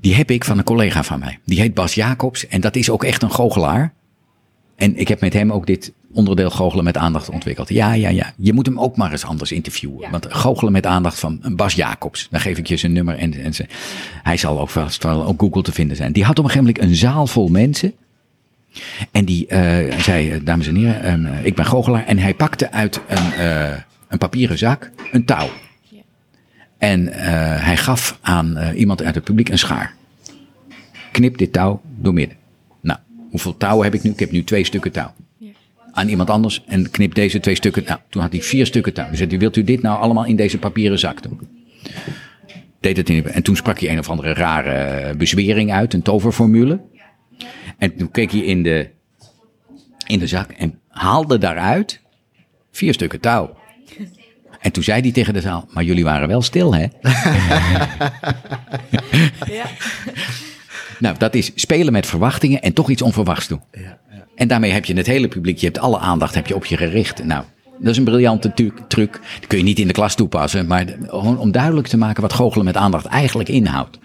Die 0.00 0.14
heb 0.14 0.30
ik 0.30 0.44
van 0.44 0.58
een 0.58 0.64
collega 0.64 1.02
van 1.02 1.18
mij. 1.18 1.38
Die 1.44 1.60
heet 1.60 1.74
Bas 1.74 1.94
Jacobs. 1.94 2.46
En 2.46 2.60
dat 2.60 2.76
is 2.76 2.90
ook 2.90 3.04
echt 3.04 3.22
een 3.22 3.30
goochelaar. 3.30 3.94
En 4.76 4.96
ik 4.96 5.08
heb 5.08 5.20
met 5.20 5.32
hem 5.32 5.52
ook 5.52 5.66
dit 5.66 5.92
onderdeel 6.12 6.50
goochelen 6.50 6.84
met 6.84 6.96
aandacht 6.96 7.28
ontwikkeld. 7.28 7.68
Ja, 7.68 7.92
ja, 7.92 8.08
ja. 8.08 8.32
Je 8.36 8.52
moet 8.52 8.66
hem 8.66 8.80
ook 8.80 8.96
maar 8.96 9.12
eens 9.12 9.24
anders 9.24 9.52
interviewen. 9.52 10.00
Ja. 10.00 10.10
Want 10.10 10.26
goochelen 10.28 10.72
met 10.72 10.86
aandacht 10.86 11.18
van 11.18 11.40
Bas 11.56 11.74
Jacobs. 11.74 12.28
Dan 12.30 12.40
geef 12.40 12.58
ik 12.58 12.66
je 12.66 12.76
zijn 12.76 12.92
nummer 12.92 13.18
en, 13.18 13.34
en 13.34 13.54
zijn, 13.54 13.68
hij 14.22 14.36
zal 14.36 14.60
ook 14.60 14.70
vast 14.70 15.02
wel 15.02 15.20
op 15.20 15.40
Google 15.40 15.62
te 15.62 15.72
vinden 15.72 15.96
zijn. 15.96 16.12
Die 16.12 16.24
had 16.24 16.38
op 16.38 16.44
een 16.44 16.50
gegeven 16.50 16.72
moment 16.74 16.90
een 16.90 16.96
zaal 16.96 17.26
vol 17.26 17.48
mensen. 17.48 17.92
En 19.10 19.24
die 19.24 19.46
eh, 19.46 19.98
zei, 19.98 20.30
eh, 20.30 20.40
dames 20.44 20.66
en 20.66 20.74
heren, 20.74 21.26
eh, 21.26 21.44
ik 21.44 21.54
ben 21.54 21.66
goochelaar. 21.66 22.06
En 22.06 22.18
hij 22.18 22.34
pakte 22.34 22.72
uit 22.72 23.00
een, 23.08 23.42
een 24.08 24.18
papieren 24.18 24.58
zak 24.58 24.90
een 25.12 25.24
touw. 25.24 25.48
En 26.78 27.06
hij 27.62 27.76
gaf 27.76 28.18
aan 28.20 28.72
iemand 28.74 29.02
uit 29.02 29.14
het 29.14 29.24
publiek 29.24 29.48
een 29.48 29.58
schaar. 29.58 29.94
Knip 31.12 31.38
dit 31.38 31.52
touw 31.52 31.80
door 31.98 32.12
midden. 32.12 32.36
Nou, 32.80 32.98
hoeveel 33.30 33.56
touwen 33.56 33.84
heb 33.84 33.94
ik 33.94 34.02
nu? 34.02 34.10
Ik 34.10 34.18
heb 34.18 34.30
nu 34.30 34.44
twee 34.44 34.64
stukken 34.64 34.92
touw. 34.92 35.14
Aan 35.92 36.08
iemand 36.08 36.30
anders 36.30 36.64
en 36.66 36.90
knip 36.90 37.14
deze 37.14 37.40
twee 37.40 37.54
stukken. 37.54 37.82
Nou, 37.86 37.98
toen 38.08 38.22
had 38.22 38.32
hij 38.32 38.42
vier 38.42 38.66
stukken 38.66 38.92
touw. 38.92 39.10
Dus 39.10 39.18
hij, 39.18 39.28
wilt 39.38 39.56
u 39.56 39.64
dit 39.64 39.82
nou 39.82 40.00
allemaal 40.00 40.24
in 40.24 40.36
deze 40.36 40.58
papieren 40.58 40.98
zak 40.98 41.22
doen? 41.22 41.40
Deed 42.80 42.96
het 42.96 43.08
in, 43.08 43.26
en 43.26 43.42
toen 43.42 43.56
sprak 43.56 43.78
hij 43.80 43.90
een 43.90 43.98
of 43.98 44.10
andere 44.10 44.32
rare 44.32 45.14
bezwering 45.14 45.72
uit, 45.72 45.94
een 45.94 46.02
toverformule. 46.02 46.80
En 47.78 47.96
toen 47.96 48.10
keek 48.10 48.30
hij 48.30 48.40
in 48.40 48.62
de, 48.62 48.90
in 50.06 50.18
de 50.18 50.26
zak 50.26 50.50
en 50.50 50.78
haalde 50.88 51.38
daaruit 51.38 52.00
vier 52.70 52.94
stukken 52.94 53.20
touw. 53.20 53.56
En 54.60 54.72
toen 54.72 54.82
zei 54.82 55.00
hij 55.00 55.12
tegen 55.12 55.34
de 55.34 55.40
zaal, 55.40 55.68
maar 55.70 55.84
jullie 55.84 56.04
waren 56.04 56.28
wel 56.28 56.42
stil, 56.42 56.74
hè? 56.74 56.86
Ja. 59.46 59.66
Nou, 60.98 61.18
dat 61.18 61.34
is 61.34 61.52
spelen 61.54 61.92
met 61.92 62.06
verwachtingen 62.06 62.62
en 62.62 62.72
toch 62.72 62.90
iets 62.90 63.02
onverwachts 63.02 63.48
doen. 63.48 63.60
Ja, 63.72 63.98
ja. 64.10 64.26
En 64.34 64.48
daarmee 64.48 64.72
heb 64.72 64.84
je 64.84 64.94
het 64.94 65.06
hele 65.06 65.28
publiek, 65.28 65.58
je 65.58 65.66
hebt 65.66 65.78
alle 65.78 65.98
aandacht 65.98 66.34
heb 66.34 66.46
je 66.46 66.54
op 66.54 66.64
je 66.64 66.76
gericht. 66.76 67.24
Nou, 67.24 67.44
dat 67.78 67.90
is 67.90 67.96
een 67.96 68.04
briljante 68.04 68.52
truc. 68.88 69.20
Die 69.38 69.46
kun 69.46 69.58
je 69.58 69.64
niet 69.64 69.78
in 69.78 69.86
de 69.86 69.92
klas 69.92 70.14
toepassen, 70.14 70.66
maar 70.66 70.86
gewoon 71.06 71.38
om 71.38 71.50
duidelijk 71.50 71.86
te 71.86 71.96
maken 71.96 72.22
wat 72.22 72.32
goochelen 72.32 72.64
met 72.64 72.76
aandacht 72.76 73.06
eigenlijk 73.06 73.48
inhoudt. 73.48 73.98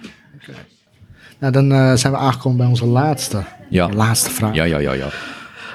Nou, 1.41 1.53
dan 1.53 1.71
eh, 1.71 1.93
zijn 1.95 2.13
we 2.13 2.19
aangekomen 2.19 2.57
bij 2.57 2.67
onze 2.67 2.85
laatste, 2.85 3.43
Ja. 3.69 3.89
laatste 3.89 4.29
vraag. 4.29 4.55
Ja, 4.55 4.63
ja, 4.63 4.77
ja, 4.79 4.93
ja. 4.93 5.07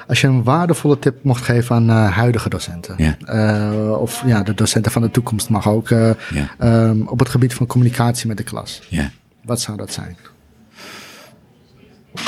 Als 0.07 0.21
je 0.21 0.27
een 0.27 0.43
waardevolle 0.43 0.99
tip 0.99 1.23
mocht 1.23 1.43
geven 1.43 1.75
aan 1.75 1.89
eh, 1.89 2.11
huidige 2.15 2.49
docenten, 2.49 2.95
Ja. 2.97 3.17
eh, 3.25 3.91
of 4.01 4.23
ja, 4.25 4.43
de 4.43 4.53
docenten 4.53 4.91
van 4.91 5.01
de 5.01 5.11
toekomst 5.11 5.49
mag 5.49 5.67
ook, 5.67 5.89
eh, 5.89 6.09
Ja. 6.33 6.49
ehm, 6.57 7.01
op 7.01 7.19
het 7.19 7.29
gebied 7.29 7.53
van 7.53 7.65
communicatie 7.67 8.27
met 8.27 8.37
de 8.37 8.43
klas, 8.43 8.81
ja. 8.89 9.11
wat 9.43 9.61
zou 9.61 9.77
dat 9.77 9.93
zijn? 9.93 10.17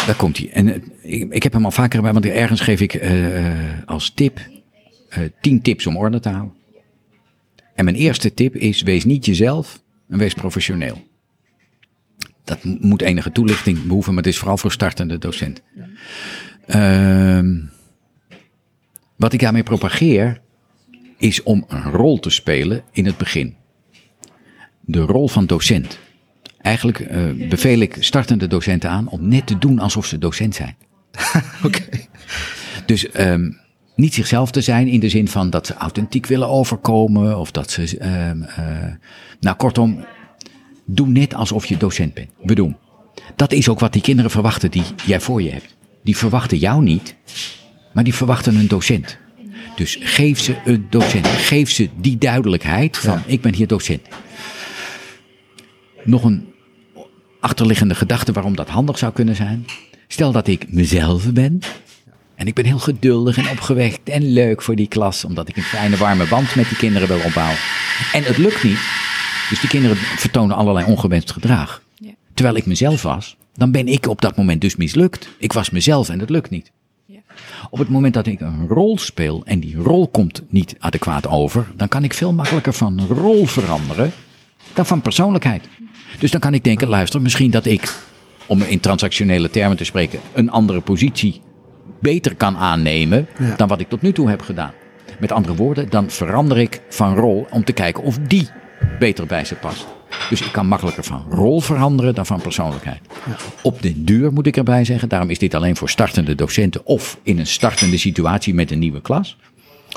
Daar 0.05 0.15
komt 0.15 0.37
hij. 0.37 0.49
En 0.53 0.83
ik, 1.01 1.33
ik 1.33 1.43
heb 1.43 1.53
hem 1.53 1.65
al 1.65 1.71
vaker 1.71 2.01
bij, 2.01 2.13
want 2.13 2.25
ergens 2.25 2.61
geef 2.61 2.79
ik 2.81 3.01
als 3.85 4.09
tip 4.15 4.39
tien 5.41 5.61
tips 5.61 5.87
om 5.87 5.97
orde 5.97 6.19
te 6.19 6.29
houden. 6.29 6.53
En 7.75 7.83
mijn 7.85 7.97
eerste 7.97 8.33
tip 8.33 8.55
is: 8.55 8.81
wees 8.81 9.05
niet 9.05 9.25
jezelf 9.25 9.81
en 10.09 10.17
wees 10.17 10.33
professioneel. 10.33 11.07
Dat 12.49 12.63
moet 12.63 13.01
enige 13.01 13.31
toelichting 13.31 13.83
behoeven, 13.87 14.13
maar 14.13 14.23
het 14.23 14.31
is 14.31 14.39
vooral 14.39 14.57
voor 14.57 14.71
startende 14.71 15.17
docenten. 15.17 15.63
Ehm, 16.65 17.55
wat 19.15 19.33
ik 19.33 19.39
daarmee 19.39 19.63
propageer, 19.63 20.41
is 21.17 21.43
om 21.43 21.65
een 21.67 21.83
rol 21.83 22.19
te 22.19 22.29
spelen 22.29 22.83
in 22.91 23.05
het 23.05 23.17
begin. 23.17 23.55
De 24.81 24.99
rol 24.99 25.27
van 25.27 25.45
docent. 25.45 25.99
Eigenlijk 26.61 26.99
eh, 26.99 27.49
beveel 27.49 27.79
ik 27.79 27.97
startende 27.99 28.47
docenten 28.47 28.89
aan 28.89 29.07
om 29.07 29.27
net 29.27 29.47
te 29.47 29.57
doen 29.57 29.79
alsof 29.79 30.05
ze 30.05 30.17
docent 30.17 30.55
zijn. 30.55 30.75
Oké. 31.63 31.83
Dus 32.85 33.11
ehm, 33.11 33.51
niet 33.95 34.13
zichzelf 34.13 34.51
te 34.51 34.61
zijn 34.61 34.87
in 34.87 34.99
de 34.99 35.09
zin 35.09 35.27
van 35.27 35.49
dat 35.49 35.67
ze 35.67 35.73
authentiek 35.73 36.25
willen 36.25 36.47
overkomen 36.47 37.37
of 37.37 37.51
dat 37.51 37.71
ze. 37.71 37.97
ehm, 37.97 38.41
eh, 38.41 38.93
nou, 39.39 39.55
kortom, 39.55 40.05
doe 40.95 41.07
net 41.07 41.33
alsof 41.33 41.65
je 41.65 41.77
docent 41.77 42.13
bent. 42.13 42.29
Bedoel, 42.43 42.75
dat 43.35 43.51
is 43.51 43.69
ook 43.69 43.79
wat 43.79 43.93
die 43.93 44.01
kinderen 44.01 44.31
verwachten 44.31 44.71
die 44.71 44.83
jij 45.05 45.21
voor 45.21 45.41
je 45.41 45.49
hebt. 45.51 45.75
Die 46.03 46.17
verwachten 46.17 46.57
jou 46.57 46.83
niet, 46.83 47.15
maar 47.93 48.03
die 48.03 48.13
verwachten 48.13 48.55
een 48.55 48.67
docent. 48.67 49.17
Dus 49.75 49.97
geef 50.01 50.39
ze 50.39 50.55
een 50.65 50.87
docent. 50.89 51.27
Geef 51.27 51.71
ze 51.71 51.89
die 51.95 52.17
duidelijkheid 52.17 52.97
van 52.97 53.21
ik 53.25 53.41
ben 53.41 53.53
hier 53.53 53.67
docent. 53.67 54.01
Nog 56.03 56.23
een 56.23 56.47
achterliggende 57.39 57.95
gedachte 57.95 58.31
waarom 58.31 58.55
dat 58.55 58.69
handig 58.69 58.97
zou 58.97 59.13
kunnen 59.13 59.35
zijn. 59.35 59.65
Stel 60.07 60.31
dat 60.31 60.47
ik 60.47 60.71
mezelf 60.71 61.31
ben. 61.31 61.59
En 62.35 62.47
ik 62.47 62.53
ben 62.53 62.65
heel 62.65 62.79
geduldig 62.79 63.37
en 63.37 63.49
opgewekt 63.49 64.09
en 64.09 64.31
leuk 64.31 64.61
voor 64.61 64.75
die 64.75 64.87
klas. 64.87 65.25
Omdat 65.25 65.49
ik 65.49 65.57
een 65.57 65.63
fijne 65.63 65.97
warme 65.97 66.25
band 66.27 66.55
met 66.55 66.67
die 66.69 66.77
kinderen 66.77 67.07
wil 67.07 67.19
opbouwen. 67.25 67.57
En 68.13 68.23
het 68.23 68.37
lukt 68.37 68.63
niet. 68.63 68.79
Dus 69.49 69.59
die 69.59 69.69
kinderen 69.69 69.97
vertonen 69.97 70.55
allerlei 70.55 70.85
ongewenst 70.85 71.31
gedrag. 71.31 71.81
Ja. 71.95 72.11
Terwijl 72.33 72.55
ik 72.57 72.65
mezelf 72.65 73.01
was, 73.01 73.37
dan 73.53 73.71
ben 73.71 73.87
ik 73.87 74.07
op 74.07 74.21
dat 74.21 74.37
moment 74.37 74.61
dus 74.61 74.75
mislukt. 74.75 75.29
Ik 75.37 75.53
was 75.53 75.69
mezelf 75.69 76.09
en 76.09 76.19
het 76.19 76.29
lukt 76.29 76.49
niet. 76.49 76.71
Ja. 77.05 77.19
Op 77.69 77.79
het 77.79 77.89
moment 77.89 78.13
dat 78.13 78.27
ik 78.27 78.41
een 78.41 78.67
rol 78.67 78.97
speel 78.97 79.41
en 79.45 79.59
die 79.59 79.75
rol 79.75 80.07
komt 80.07 80.41
niet 80.49 80.75
adequaat 80.79 81.27
over, 81.27 81.67
dan 81.75 81.87
kan 81.87 82.03
ik 82.03 82.13
veel 82.13 82.33
makkelijker 82.33 82.73
van 82.73 83.05
rol 83.07 83.45
veranderen 83.45 84.11
dan 84.73 84.85
van 84.85 85.01
persoonlijkheid. 85.01 85.67
Dus 86.19 86.31
dan 86.31 86.39
kan 86.39 86.53
ik 86.53 86.63
denken, 86.63 86.87
luister, 86.87 87.21
misschien 87.21 87.51
dat 87.51 87.65
ik, 87.65 87.93
om 88.45 88.61
in 88.61 88.79
transactionele 88.79 89.49
termen 89.49 89.77
te 89.77 89.83
spreken, 89.83 90.19
een 90.33 90.49
andere 90.51 90.81
positie 90.81 91.41
beter 92.01 92.35
kan 92.35 92.57
aannemen 92.57 93.27
Ja. 93.39 93.55
dan 93.55 93.67
wat 93.67 93.79
ik 93.79 93.89
tot 93.89 94.01
nu 94.01 94.11
toe 94.13 94.29
heb 94.29 94.41
gedaan. 94.41 94.73
Met 95.19 95.31
andere 95.31 95.55
woorden, 95.55 95.89
dan 95.89 96.09
verander 96.09 96.57
ik 96.57 96.81
van 96.89 97.15
rol 97.15 97.47
om 97.49 97.63
te 97.63 97.71
kijken 97.71 98.03
of 98.03 98.17
die 98.27 98.47
beter 98.99 99.25
bij 99.25 99.45
ze 99.45 99.55
past. 99.55 99.87
Dus 100.29 100.41
ik 100.41 100.51
kan 100.51 100.67
makkelijker 100.67 101.03
van 101.03 101.25
rol 101.29 101.61
veranderen 101.61 102.15
dan 102.15 102.25
van 102.25 102.41
persoonlijkheid. 102.41 103.01
Op 103.61 103.81
de 103.81 104.03
duur 104.03 104.33
moet 104.33 104.47
ik 104.47 104.57
erbij 104.57 104.85
zeggen, 104.85 105.09
daarom 105.09 105.29
is 105.29 105.39
dit 105.39 105.53
alleen 105.53 105.75
voor 105.75 105.89
startende 105.89 106.35
docenten 106.35 106.85
of 106.85 107.19
in 107.23 107.39
een 107.39 107.47
startende 107.47 107.97
situatie 107.97 108.53
met 108.53 108.71
een 108.71 108.79
nieuwe 108.79 109.01
klas. 109.01 109.37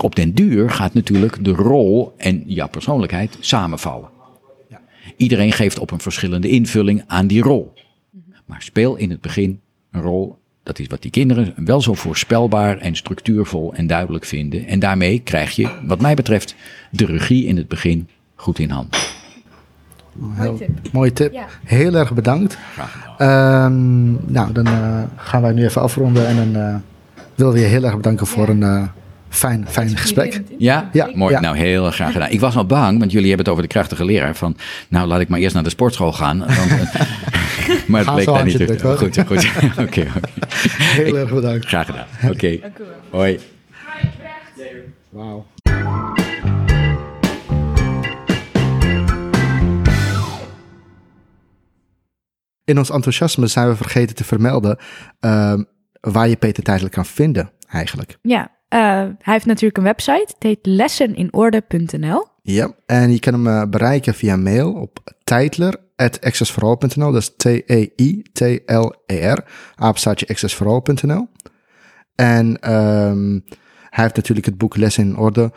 Op 0.00 0.16
den 0.16 0.34
duur 0.34 0.70
gaat 0.70 0.94
natuurlijk 0.94 1.44
de 1.44 1.50
rol 1.50 2.14
en 2.16 2.42
jouw 2.46 2.68
persoonlijkheid 2.68 3.36
samenvallen. 3.40 4.08
Iedereen 5.16 5.52
geeft 5.52 5.78
op 5.78 5.90
een 5.90 6.00
verschillende 6.00 6.48
invulling 6.48 7.04
aan 7.06 7.26
die 7.26 7.42
rol. 7.42 7.72
Maar 8.46 8.62
speel 8.62 8.96
in 8.96 9.10
het 9.10 9.20
begin 9.20 9.60
een 9.90 10.00
rol, 10.00 10.38
dat 10.62 10.78
is 10.78 10.86
wat 10.86 11.02
die 11.02 11.10
kinderen 11.10 11.54
wel 11.56 11.80
zo 11.80 11.94
voorspelbaar 11.94 12.78
en 12.78 12.96
structuurvol 12.96 13.74
en 13.74 13.86
duidelijk 13.86 14.24
vinden. 14.24 14.66
En 14.66 14.78
daarmee 14.78 15.20
krijg 15.20 15.56
je, 15.56 15.68
wat 15.86 16.00
mij 16.00 16.14
betreft, 16.14 16.54
de 16.90 17.04
regie 17.04 17.46
in 17.46 17.56
het 17.56 17.68
begin 17.68 18.08
goed 18.42 18.58
in 18.58 18.70
hand. 18.70 18.96
Heel, 20.32 20.56
tip. 20.56 20.68
Mooie 20.92 21.12
tip. 21.12 21.32
Ja. 21.32 21.46
Heel 21.64 21.94
erg 21.94 22.12
bedankt. 22.14 22.58
Ehm, 23.18 24.12
nou, 24.32 24.52
dan 24.52 24.66
eh, 24.66 25.02
gaan 25.16 25.42
wij 25.42 25.52
nu 25.52 25.64
even 25.64 25.82
afronden 25.82 26.26
en 26.26 26.36
dan 26.36 26.56
eh 26.62 26.74
willen 27.34 27.52
we 27.52 27.60
je 27.60 27.66
heel 27.66 27.84
erg 27.84 27.96
bedanken 27.96 28.26
voor 28.26 28.48
een 28.48 28.62
eh, 28.62 28.82
fijn, 29.28 29.66
fijn 29.68 29.96
gesprek. 29.96 30.42
Ja? 30.58 30.88
Ja, 30.92 31.10
Mooi. 31.14 31.34
ja. 31.34 31.40
Nou, 31.40 31.56
heel 31.56 31.86
erg 31.86 31.94
graag 31.94 32.12
gedaan. 32.12 32.30
Ik 32.30 32.40
was 32.40 32.56
al 32.56 32.66
bang, 32.66 32.98
want 32.98 33.12
jullie 33.12 33.28
hebben 33.28 33.44
het 33.44 33.54
over 33.54 33.68
de 33.68 33.74
krachtige 33.74 34.04
leraar. 34.04 34.36
Van, 34.36 34.56
nou, 34.88 35.06
laat 35.06 35.20
ik 35.20 35.28
maar 35.28 35.38
eerst 35.40 35.54
naar 35.54 35.64
de 35.64 35.70
sportschool 35.70 36.12
gaan. 36.12 36.38
Want, 36.38 36.50
maar 37.88 38.00
het 38.00 38.06
Gaan 38.06 38.14
bleek 38.14 38.24
zo 38.24 38.34
daar 38.34 38.44
niet 38.44 38.56
te 38.56 38.64
drukken, 38.64 38.96
Goed, 38.98 39.18
goed. 39.26 39.50
Oké, 39.86 40.00
oké. 40.00 40.06
Heel 40.78 41.16
erg 41.16 41.34
bedankt. 41.34 41.66
Graag 41.66 41.86
gedaan. 41.86 42.06
Oké. 42.30 42.58
Hoi. 43.10 43.38
Wauw. 45.10 45.46
In 52.72 52.78
ons 52.78 52.90
enthousiasme 52.90 53.46
zijn 53.46 53.68
we 53.68 53.76
vergeten 53.76 54.16
te 54.16 54.24
vermelden 54.24 54.78
ehm, 55.20 55.62
waar 56.00 56.28
je 56.28 56.36
Peter 56.36 56.62
tijdelijk 56.62 56.94
kan 56.94 57.06
vinden, 57.06 57.50
eigenlijk. 57.68 58.18
Ja, 58.22 58.50
Eh, 58.68 58.78
hij 59.18 59.32
heeft 59.32 59.46
natuurlijk 59.46 59.76
een 59.76 59.84
website. 59.84 60.32
Het 60.34 60.42
heet 60.42 60.58
lesseninorde.nl. 60.62 62.26
Ja, 62.42 62.72
en 62.86 63.12
je 63.12 63.18
kan 63.18 63.32
hem 63.32 63.46
eh, 63.46 63.68
bereiken 63.68 64.14
via 64.14 64.36
mail 64.36 64.72
op 64.72 64.98
titler.accessforall.nl. 65.24 67.12
Dat 67.12 67.22
is 67.22 67.34
T-E-I-T-L-E-R, 67.36 69.44
apenstaartje 69.74 70.28
accessforall.nl. 70.28 71.28
En 72.14 72.58
ehm, 72.60 73.38
hij 73.90 74.04
heeft 74.04 74.16
natuurlijk 74.16 74.46
het 74.46 74.58
boek 74.58 74.76
Les 74.76 74.98
in 74.98 75.16
Orde, 75.16 75.52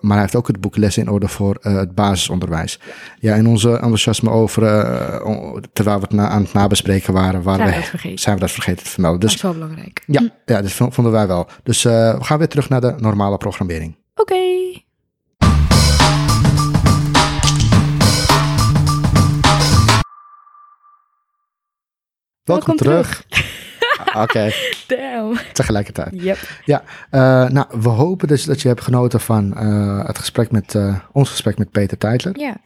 maar 0.00 0.12
hij 0.12 0.20
heeft 0.20 0.36
ook 0.36 0.46
het 0.46 0.60
boek 0.60 0.76
Les 0.76 0.98
in 0.98 1.10
Orde 1.10 1.28
voor 1.28 1.58
eh, 1.60 1.74
het 1.74 1.94
basisonderwijs. 1.94 2.80
Ja, 3.18 3.34
in 3.34 3.46
onze 3.46 3.70
enthousiasme 3.72 4.30
over, 4.30 4.62
eh, 4.62 5.56
terwijl 5.72 5.96
we 5.96 6.02
het 6.02 6.12
na- 6.12 6.28
aan 6.28 6.42
het 6.42 6.52
nabespreken 6.52 7.12
waren, 7.12 7.42
waren 7.42 7.60
Zijn 7.60 7.74
we 7.74 7.80
dat 7.80 7.88
vergeten? 7.90 8.18
zijn 8.18 8.34
we 8.34 8.40
dat 8.40 8.50
vergeten 8.50 8.84
te 8.84 8.90
vermelden. 8.90 9.20
Dat 9.20 9.28
Dus 9.28 9.38
is 9.38 9.44
wel 9.44 9.52
belangrijk. 9.52 10.02
ja, 10.06 10.20
ja, 10.44 10.62
dat 10.62 10.72
vonden 10.72 11.12
wij 11.12 11.26
wel. 11.26 11.48
Dus 11.62 11.84
eh, 11.84 11.92
we 12.18 12.24
gaan 12.24 12.38
weer 12.38 12.48
terug 12.48 12.68
naar 12.68 12.80
de 12.80 12.94
normale 12.98 13.36
programmering. 13.36 13.96
Oké. 14.14 14.34
Welkom, 22.44 22.76
terug. 22.76 23.24
Ah, 23.28 23.38
Oké, 24.14 24.50
Damn. 24.86 25.38
tegelijkertijd. 25.52 26.22
Yep. 26.22 26.38
Ja, 26.64 26.82
eh, 27.10 27.48
nou, 27.48 27.66
we 27.80 27.88
hopen 27.88 28.28
dus 28.28 28.44
dat 28.44 28.62
je 28.62 28.68
hebt 28.68 28.80
genoten 28.80 29.20
van 29.20 29.56
eh, 29.56 30.06
het 30.06 30.18
gesprek 30.18 30.50
met, 30.50 30.74
eh, 30.74 30.98
ons 31.12 31.30
gesprek 31.30 31.58
met 31.58 31.70
Peter 31.70 31.98
Teitler. 31.98 32.38
Ja. 32.38 32.56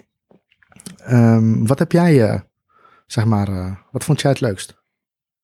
Ehm, 0.97 1.67
wat 1.67 1.79
heb 1.79 1.93
jij, 1.93 2.43
zeg 3.07 3.25
maar, 3.25 3.79
wat 3.91 4.05
vond 4.05 4.21
jij 4.21 4.31
het 4.31 4.41
leukst? 4.41 4.83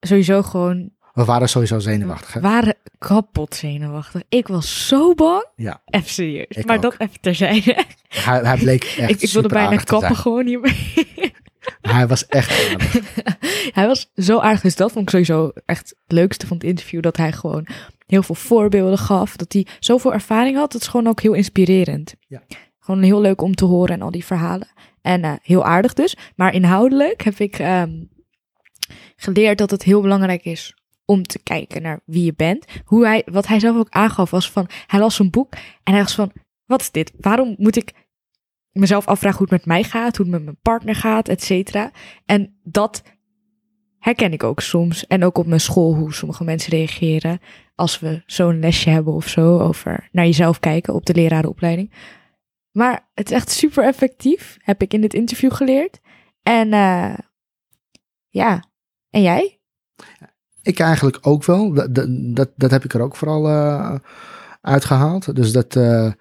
Sowieso 0.00 0.42
gewoon 0.42 0.90
We 1.12 1.24
waren 1.24 1.48
sowieso 1.48 1.78
zenuwachtig, 1.78 2.32
hè? 2.32 2.40
waren 2.40 2.74
kapot 2.98 3.54
zenuwachtig. 3.54 4.22
Ik 4.28 4.48
was 4.48 4.86
zo 4.86 5.14
bang. 5.14 5.46
Ja, 5.56 5.82
Even 5.84 6.10
serieus. 6.10 6.46
Ik 6.48 6.66
maar 6.66 6.76
ook. 6.76 6.82
dat 6.82 6.94
even 6.98 7.20
terzijde. 7.20 7.84
hij, 8.08 8.40
hij 8.40 8.56
bleek 8.56 8.84
echt 8.98 9.10
ik, 9.10 9.20
ik 9.20 9.32
wilde 9.32 9.48
bijna 9.48 9.76
kappen 9.76 10.16
gewoon 10.16 10.46
hiermee. 10.46 11.29
Hij 11.92 12.06
was 12.06 12.26
echt 12.26 12.50
aardig. 12.70 12.92
hij 13.74 13.86
was 13.86 14.10
zo 14.14 14.38
aardig. 14.38 14.60
Dus 14.60 14.76
dat 14.76 14.92
vond 14.92 15.04
ik 15.04 15.10
sowieso 15.10 15.50
echt 15.66 15.88
het 15.88 16.12
leukste 16.12 16.46
van 16.46 16.56
het 16.56 16.66
interview. 16.66 17.02
Dat 17.02 17.16
hij 17.16 17.32
gewoon 17.32 17.66
heel 18.06 18.22
veel 18.22 18.34
voorbeelden 18.34 18.98
gaf. 18.98 19.36
Dat 19.36 19.52
hij 19.52 19.66
zoveel 19.78 20.12
ervaring 20.12 20.56
had. 20.56 20.72
Dat 20.72 20.80
is 20.80 20.86
gewoon 20.86 21.06
ook 21.06 21.20
heel 21.20 21.32
inspirerend. 21.34 22.14
Ja. 22.26 22.42
Gewoon 22.78 23.02
heel 23.02 23.20
leuk 23.20 23.42
om 23.42 23.54
te 23.54 23.64
horen 23.64 23.94
en 23.94 24.02
al 24.02 24.10
die 24.10 24.24
verhalen. 24.24 24.68
En 25.02 25.24
eh, 25.24 25.32
heel 25.42 25.64
aardig 25.64 25.94
dus. 25.94 26.16
Maar 26.36 26.54
inhoudelijk 26.54 27.22
heb 27.22 27.38
ik 27.38 27.58
ehm, 27.58 28.04
geleerd 29.16 29.58
dat 29.58 29.70
het 29.70 29.82
heel 29.82 30.00
belangrijk 30.00 30.44
is 30.44 30.74
om 31.04 31.22
te 31.22 31.42
kijken 31.42 31.82
naar 31.82 32.00
wie 32.04 32.24
je 32.24 32.34
bent. 32.36 32.64
Hoe 32.84 33.06
hij, 33.06 33.22
wat 33.30 33.46
hij 33.46 33.60
zelf 33.60 33.76
ook 33.76 33.90
aangaf 33.90 34.30
was 34.30 34.50
van, 34.50 34.68
hij 34.86 35.00
las 35.00 35.18
een 35.18 35.30
boek 35.30 35.52
en 35.82 35.92
hij 35.92 36.02
was 36.02 36.14
van, 36.14 36.32
wat 36.66 36.80
is 36.80 36.90
dit? 36.90 37.12
Waarom 37.20 37.54
moet 37.58 37.76
ik 37.76 37.92
mezelf 38.72 39.06
afvragen 39.06 39.38
hoe 39.38 39.46
het 39.50 39.56
met 39.56 39.66
mij 39.66 39.82
gaat, 39.82 40.16
hoe 40.16 40.26
het 40.26 40.34
met 40.34 40.44
mijn 40.44 40.58
partner 40.62 40.94
gaat, 40.94 41.28
et 41.28 41.42
cetera. 41.42 41.90
En 42.24 42.58
dat 42.62 43.02
herken 43.98 44.32
ik 44.32 44.42
ook 44.42 44.60
soms. 44.60 45.06
En 45.06 45.24
ook 45.24 45.38
op 45.38 45.46
mijn 45.46 45.60
school, 45.60 45.94
hoe 45.94 46.14
sommige 46.14 46.44
mensen 46.44 46.72
reageren 46.72 47.40
als 47.74 47.98
we 47.98 48.22
zo'n 48.26 48.60
lesje 48.60 48.90
hebben 48.90 49.12
of 49.12 49.28
zo 49.28 49.58
over 49.58 50.08
naar 50.12 50.24
jezelf 50.24 50.58
kijken 50.58 50.94
op 50.94 51.06
de 51.06 51.14
lerarenopleiding. 51.14 51.92
Maar 52.70 53.08
het 53.14 53.30
is 53.30 53.36
echt 53.36 53.50
super 53.50 53.84
effectief, 53.84 54.56
heb 54.60 54.82
ik 54.82 54.92
in 54.92 55.00
dit 55.00 55.14
interview 55.14 55.52
geleerd. 55.52 56.00
En 56.42 56.72
eh, 56.72 57.14
ja, 58.28 58.64
en 59.10 59.22
jij? 59.22 59.60
Ik 60.62 60.78
eigenlijk 60.78 61.18
ook 61.20 61.44
wel. 61.44 61.72
Dat, 61.72 61.94
dat, 61.94 62.08
dat, 62.36 62.50
dat 62.56 62.70
heb 62.70 62.84
ik 62.84 62.94
er 62.94 63.00
ook 63.00 63.16
vooral 63.16 63.48
eh, 63.48 63.94
uitgehaald. 64.60 65.34
Dus 65.34 65.52
dat 65.52 65.76
eh, 65.76 66.12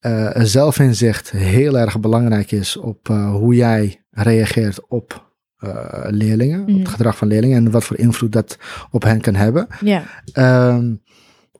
eh, 0.00 0.30
zelfinzicht 0.34 1.30
heel 1.30 1.78
erg 1.78 2.00
belangrijk 2.00 2.50
is 2.52 2.76
op 2.76 3.08
eh, 3.08 3.30
hoe 3.30 3.54
jij 3.54 4.04
reageert 4.10 4.88
op 4.88 5.28
eh, 5.56 6.04
leerlingen, 6.08 6.60
op 6.60 6.68
Mhm. 6.68 6.78
het 6.78 6.88
gedrag 6.88 7.16
van 7.16 7.28
leerlingen 7.28 7.56
en 7.56 7.70
wat 7.70 7.84
voor 7.84 7.98
invloed 7.98 8.32
dat 8.32 8.58
op 8.90 9.02
hen 9.02 9.20
kan 9.20 9.34
hebben. 9.34 9.66
Ja, 9.80 10.02
Ehm, 10.32 10.94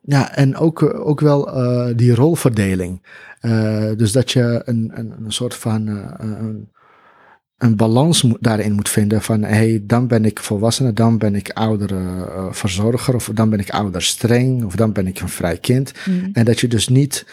ja, 0.01 0.35
en 0.35 0.55
ook, 0.57 0.81
ook 0.93 1.19
wel 1.19 1.49
die 1.95 2.15
rolverdeling. 2.15 3.05
Dus 3.97 4.11
dat 4.11 4.31
je 4.31 4.61
een, 4.65 4.91
een, 4.93 5.13
een 5.25 5.31
soort 5.31 5.55
van 5.55 5.87
een, 5.87 6.69
een 7.57 7.75
balans 7.75 8.21
moet, 8.23 8.37
daarin 8.43 8.73
moet 8.73 8.89
vinden 8.89 9.21
van 9.21 9.43
hey, 9.43 9.83
dan 9.83 10.07
ben 10.07 10.25
ik 10.25 10.39
volwassene, 10.39 10.93
dan 10.93 11.17
ben 11.17 11.35
ik 11.35 11.49
ouder 11.49 11.95
eh, 11.95 12.45
verzorger, 12.51 13.15
of 13.15 13.29
dan 13.33 13.49
ben 13.49 13.59
ik 13.59 13.69
ouder 13.69 14.01
streng, 14.01 14.63
of 14.63 14.75
dan 14.75 14.91
ben 14.91 15.07
ik 15.07 15.19
een 15.19 15.29
vrij 15.29 15.57
kind. 15.57 15.93
Mm. 16.05 16.29
En 16.33 16.45
dat 16.45 16.59
je 16.59 16.67
dus 16.67 16.87
niet 16.87 17.25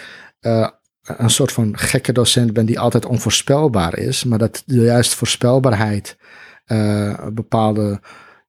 een 1.17 1.31
soort 1.31 1.53
van 1.53 1.79
gekke 1.79 2.13
docent 2.13 2.53
bent 2.53 2.67
die 2.67 2.81
altijd 2.81 3.07
onvoorspelbaar 3.07 3.99
is, 3.99 4.25
maar 4.25 4.39
dat 4.39 4.63
de 4.67 4.81
juist 4.81 5.15
voorspelbaarheid 5.15 6.17
eh, 6.65 7.15
een 7.19 7.35
bepaalde 7.35 8.01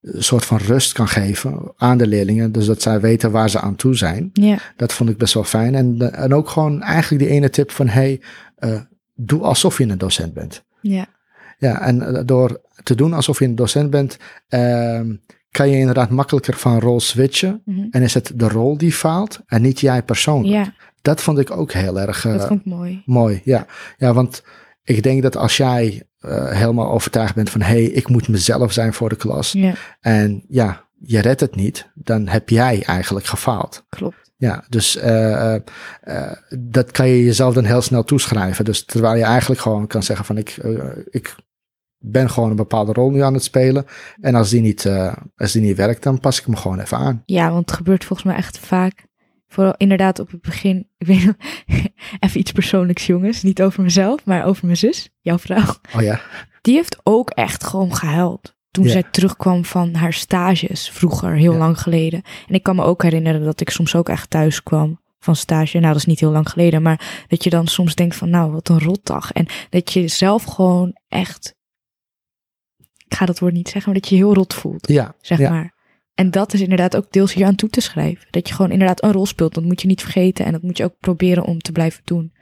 soort 0.02 0.44
van 0.44 0.58
rust 0.58 0.92
kan 0.92 1.08
geven 1.08 1.72
aan 1.76 1.98
de 1.98 2.06
leerlingen. 2.06 2.52
Dus 2.52 2.66
dat 2.66 2.82
zij 2.82 3.00
weten 3.00 3.30
waar 3.30 3.50
ze 3.50 3.60
aan 3.60 3.76
toe 3.76 3.94
zijn. 3.96 4.30
ja, 4.32 4.58
Dat 4.76 4.92
vond 4.92 5.10
ik 5.10 5.16
best 5.16 5.34
wel 5.34 5.44
fijn. 5.44 5.74
En, 5.74 5.96
eh, 5.98 6.24
en 6.24 6.34
ook 6.34 6.48
gewoon 6.48 6.82
eigenlijk 6.82 7.22
die 7.22 7.32
ene 7.32 7.50
tip 7.50 7.70
van 7.70 7.88
hey, 7.88 8.20
eh, 8.56 8.80
doe 9.14 9.42
alsof 9.42 9.78
je 9.78 9.84
een 9.84 9.98
docent 9.98 10.34
bent. 10.34 10.64
ja, 10.80 11.06
Ja, 11.58 11.80
en 11.80 12.02
eh, 12.16 12.22
door 12.24 12.60
te 12.82 12.94
doen 12.94 13.12
alsof 13.12 13.38
je 13.38 13.44
een 13.44 13.54
docent 13.54 13.90
bent, 13.90 14.16
ehm, 14.48 15.14
kan 15.50 15.68
je 15.68 15.78
inderdaad 15.78 16.10
makkelijker 16.10 16.54
van 16.54 16.80
rol 16.80 17.00
switchen. 17.00 17.62
mhm. 17.64 17.86
En 17.90 18.02
is 18.02 18.14
het 18.14 18.32
de 18.34 18.48
rol 18.48 18.76
die 18.78 18.92
faalt 18.92 19.40
en 19.46 19.62
niet 19.62 19.80
jij 19.80 20.02
persoonlijk. 20.02 20.64
ja, 20.64 20.74
Dat 21.02 21.22
vond 21.22 21.38
ik 21.38 21.50
ook 21.50 21.72
heel 21.72 22.00
erg 22.00 22.24
eh, 22.24 22.32
dat 22.32 22.46
vond 22.46 22.60
ik 22.60 22.66
mooi. 22.66 23.02
mooi. 23.06 23.40
Ja. 23.44 23.66
ja, 23.96 24.12
want 24.12 24.42
ik 24.84 25.02
denk 25.02 25.22
dat 25.22 25.36
als 25.36 25.56
jij 25.56 26.02
eh, 26.18 26.50
helemaal 26.50 26.90
overtuigd 26.90 27.34
bent 27.34 27.50
van 27.50 27.60
hé, 27.60 27.66
hey, 27.66 27.84
ik 27.84 28.08
moet 28.08 28.28
mezelf 28.28 28.72
zijn 28.72 28.94
voor 28.94 29.08
de 29.08 29.16
klas. 29.16 29.52
Ja, 29.52 29.74
En 30.00 30.44
ja, 30.48 30.84
je 30.98 31.20
redt 31.20 31.40
het 31.40 31.56
niet, 31.56 31.90
dan 31.94 32.28
heb 32.28 32.48
jij 32.48 32.82
eigenlijk 32.82 33.26
gefaald. 33.26 33.84
klopt. 33.88 34.28
Ja, 34.36 34.64
dus 34.68 34.96
eh, 34.96 35.54
dat 36.58 36.90
kan 36.90 37.08
je 37.08 37.24
jezelf 37.24 37.54
dan 37.54 37.64
heel 37.64 37.82
snel 37.82 38.04
toeschrijven. 38.04 38.64
Dus 38.64 38.84
terwijl 38.84 39.16
je 39.16 39.24
eigenlijk 39.24 39.60
gewoon 39.60 39.86
kan 39.86 40.02
zeggen 40.02 40.24
van 40.24 40.36
ik, 40.38 40.56
ik 41.10 41.34
ben 41.98 42.30
gewoon 42.30 42.50
een 42.50 42.56
bepaalde 42.56 42.92
rol 42.92 43.10
nu 43.10 43.20
aan 43.20 43.34
het 43.34 43.44
spelen. 43.44 43.84
En 44.20 44.34
als 44.34 44.50
die, 44.50 44.60
niet, 44.60 44.90
als 45.36 45.52
die 45.52 45.62
niet 45.62 45.76
werkt, 45.76 46.02
dan 46.02 46.20
pas 46.20 46.40
ik 46.40 46.46
me 46.46 46.56
gewoon 46.56 46.80
even 46.80 46.96
aan. 46.96 47.22
Ja, 47.26 47.50
want 47.50 47.70
het 47.70 47.78
gebeurt 47.78 48.04
volgens 48.04 48.28
mij 48.28 48.36
echt 48.36 48.58
vaak. 48.58 49.08
Vooral 49.52 49.74
inderdaad 49.76 50.18
op 50.18 50.30
het 50.30 50.40
begin. 50.40 50.88
Ik 50.98 51.06
weet 51.06 51.24
nog, 51.24 51.34
even 52.20 52.40
iets 52.40 52.52
persoonlijks, 52.52 53.06
jongens. 53.06 53.42
Niet 53.42 53.62
over 53.62 53.82
mezelf, 53.82 54.24
maar 54.24 54.44
over 54.44 54.64
mijn 54.66 54.76
zus, 54.78 55.08
jouw 55.20 55.38
vrouw. 55.38 55.74
Oh 55.96 56.02
ja, 56.02 56.20
Die 56.62 56.74
heeft 56.74 57.00
ook 57.02 57.30
echt 57.30 57.64
gewoon 57.64 57.94
gehuild. 57.94 58.56
Toen 58.70 58.84
Ja. 58.84 58.90
zij 58.90 59.02
terugkwam 59.10 59.64
van 59.64 59.94
haar 59.94 60.12
stages, 60.12 60.90
vroeger, 60.90 61.32
heel 61.36 61.52
Ja. 61.52 61.58
lang 61.58 61.80
geleden. 61.80 62.22
En 62.48 62.54
ik 62.54 62.62
kan 62.62 62.76
me 62.76 62.82
ook 62.82 63.02
herinneren 63.02 63.44
dat 63.44 63.60
ik 63.60 63.70
soms 63.70 63.94
ook 63.94 64.08
echt 64.08 64.30
thuis 64.30 64.62
kwam 64.62 65.00
van 65.20 65.36
stage. 65.36 65.78
Nou, 65.78 65.86
dat 65.92 65.96
is 66.02 66.04
niet 66.08 66.20
heel 66.20 66.30
lang 66.30 66.48
geleden, 66.50 66.82
maar 66.82 67.24
dat 67.28 67.44
je 67.44 67.50
dan 67.50 67.66
soms 67.66 67.94
denkt 67.94 68.16
van, 68.16 68.30
nou, 68.30 68.52
wat 68.52 68.68
een 68.68 68.80
rotdag. 68.80 69.32
En 69.32 69.46
dat 69.70 69.92
je 69.92 70.08
zelf 70.08 70.44
gewoon 70.44 70.96
echt, 71.08 71.54
ik 73.06 73.14
ga 73.14 73.26
dat 73.26 73.38
woord 73.38 73.52
niet 73.52 73.68
zeggen, 73.68 73.92
maar 73.92 74.00
dat 74.00 74.10
je 74.10 74.16
je 74.16 74.22
heel 74.24 74.34
rot 74.34 74.54
voelt 74.54 74.88
ja, 74.88 75.14
zeg 75.20 75.38
maar. 75.38 75.74
En 76.20 76.30
dat 76.30 76.52
is 76.52 76.60
inderdaad 76.60 76.96
ook 76.96 77.06
deels 77.10 77.34
hier 77.34 77.46
aan 77.46 77.54
toe 77.54 77.68
te 77.68 77.80
schrijven. 77.80 78.26
Dat 78.30 78.48
je 78.48 78.54
gewoon 78.54 78.70
inderdaad 78.70 79.02
een 79.02 79.12
rol 79.12 79.26
speelt. 79.26 79.54
Dat 79.54 79.64
moet 79.64 79.80
je 79.80 79.88
niet 79.88 80.00
vergeten. 80.00 80.44
En 80.44 80.52
dat 80.52 80.62
moet 80.62 80.76
je 80.76 80.84
ook 80.84 80.94
proberen 81.00 81.44
om 81.44 81.58
te 81.58 81.72
blijven 81.72 82.02
doen. 82.04 82.32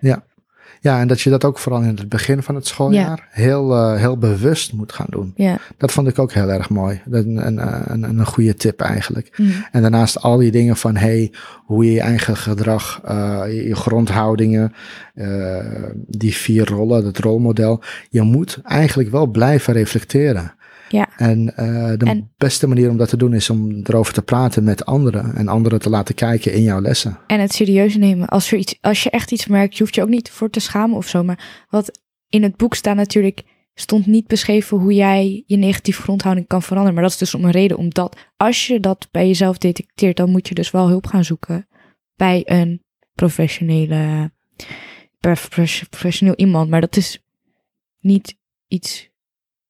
Ja, 0.80 1.00
en 1.00 1.08
dat 1.08 1.20
je 1.20 1.30
dat 1.30 1.44
ook 1.44 1.58
vooral 1.58 1.82
in 1.82 1.96
het 1.96 2.08
begin 2.08 2.42
van 2.42 2.54
het 2.54 2.66
schooljaar 2.66 3.28
heel, 3.30 3.74
eh, 3.74 3.96
heel 3.96 4.18
bewust 4.18 4.72
moet 4.72 4.92
gaan 4.92 5.06
doen. 5.08 5.32
Ja. 5.36 5.58
Dat 5.76 5.92
vond 5.92 6.08
ik 6.08 6.18
ook 6.18 6.32
heel 6.32 6.50
erg 6.50 6.70
mooi. 6.70 7.02
Een, 7.10 7.46
een, 7.46 7.92
een, 7.92 8.02
een 8.02 8.26
goede 8.26 8.54
tip 8.54 8.80
eigenlijk. 8.80 9.34
Mm. 9.36 9.52
En 9.72 9.82
daarnaast 9.82 10.22
al 10.22 10.36
die 10.36 10.50
dingen 10.50 10.76
van 10.76 10.96
hey, 10.96 11.32
hoe 11.64 11.84
je 11.84 11.92
je 11.92 12.00
eigen 12.00 12.36
gedrag, 12.36 13.00
eh, 13.04 13.42
je, 13.46 13.68
je 13.68 13.74
grondhoudingen, 13.74 14.72
eh, 15.14 15.64
die 16.06 16.34
vier 16.34 16.68
rollen, 16.68 17.04
dat 17.04 17.18
rolmodel. 17.18 17.82
Je 18.10 18.22
moet 18.22 18.60
eigenlijk 18.62 19.10
wel 19.10 19.26
blijven 19.26 19.72
reflecteren. 19.72 20.56
Ja. 20.88 21.08
En 21.16 21.56
eh, 21.56 21.92
de 21.96 22.04
En- 22.04 22.32
beste 22.36 22.66
manier 22.66 22.90
om 22.90 22.96
dat 22.96 23.08
te 23.08 23.16
doen 23.16 23.34
is 23.34 23.50
om 23.50 23.80
erover 23.82 24.12
te 24.14 24.22
praten 24.22 24.64
met 24.64 24.84
anderen 24.84 25.34
en 25.34 25.48
anderen 25.48 25.78
te 25.80 25.90
laten 25.90 26.14
kijken 26.14 26.52
in 26.52 26.62
jouw 26.62 26.80
lessen. 26.80 27.18
En 27.26 27.40
het 27.40 27.52
serieus 27.52 27.96
nemen. 27.96 28.28
Als, 28.28 28.52
er 28.52 28.58
iets, 28.58 28.78
als 28.80 29.02
je 29.02 29.10
echt 29.10 29.32
iets 29.32 29.46
merkt, 29.46 29.76
je 29.76 29.82
hoeft 29.82 29.94
je 29.94 30.02
ook 30.02 30.08
niet 30.08 30.30
voor 30.30 30.50
te 30.50 30.60
schamen 30.60 30.96
of 30.96 31.08
zo. 31.08 31.24
Maar 31.24 31.66
wat 31.70 32.00
in 32.28 32.42
het 32.42 32.56
boek 32.56 32.74
staat 32.74 32.96
natuurlijk, 32.96 33.42
stond 33.74 34.06
niet 34.06 34.26
beschreven 34.26 34.78
hoe 34.78 34.94
jij 34.94 35.42
je 35.46 35.56
negatieve 35.56 36.02
grondhouding 36.02 36.46
kan 36.46 36.62
veranderen. 36.62 36.94
Maar 36.94 37.02
dat 37.02 37.12
is 37.12 37.18
dus 37.18 37.34
om 37.34 37.44
een 37.44 37.50
reden. 37.50 37.76
Omdat 37.76 38.16
als 38.36 38.66
je 38.66 38.80
dat 38.80 39.08
bij 39.10 39.26
jezelf 39.26 39.58
detecteert, 39.58 40.16
dan 40.16 40.30
moet 40.30 40.48
je 40.48 40.54
dus 40.54 40.70
wel 40.70 40.88
hulp 40.88 41.06
gaan 41.06 41.24
zoeken 41.24 41.68
bij 42.16 42.42
een 42.44 42.82
professionele, 43.14 44.30
prof- 45.20 45.48
professioneel 45.90 46.34
iemand. 46.36 46.70
Maar 46.70 46.80
dat 46.80 46.96
is 46.96 47.24
niet 48.00 48.36
iets 48.68 49.08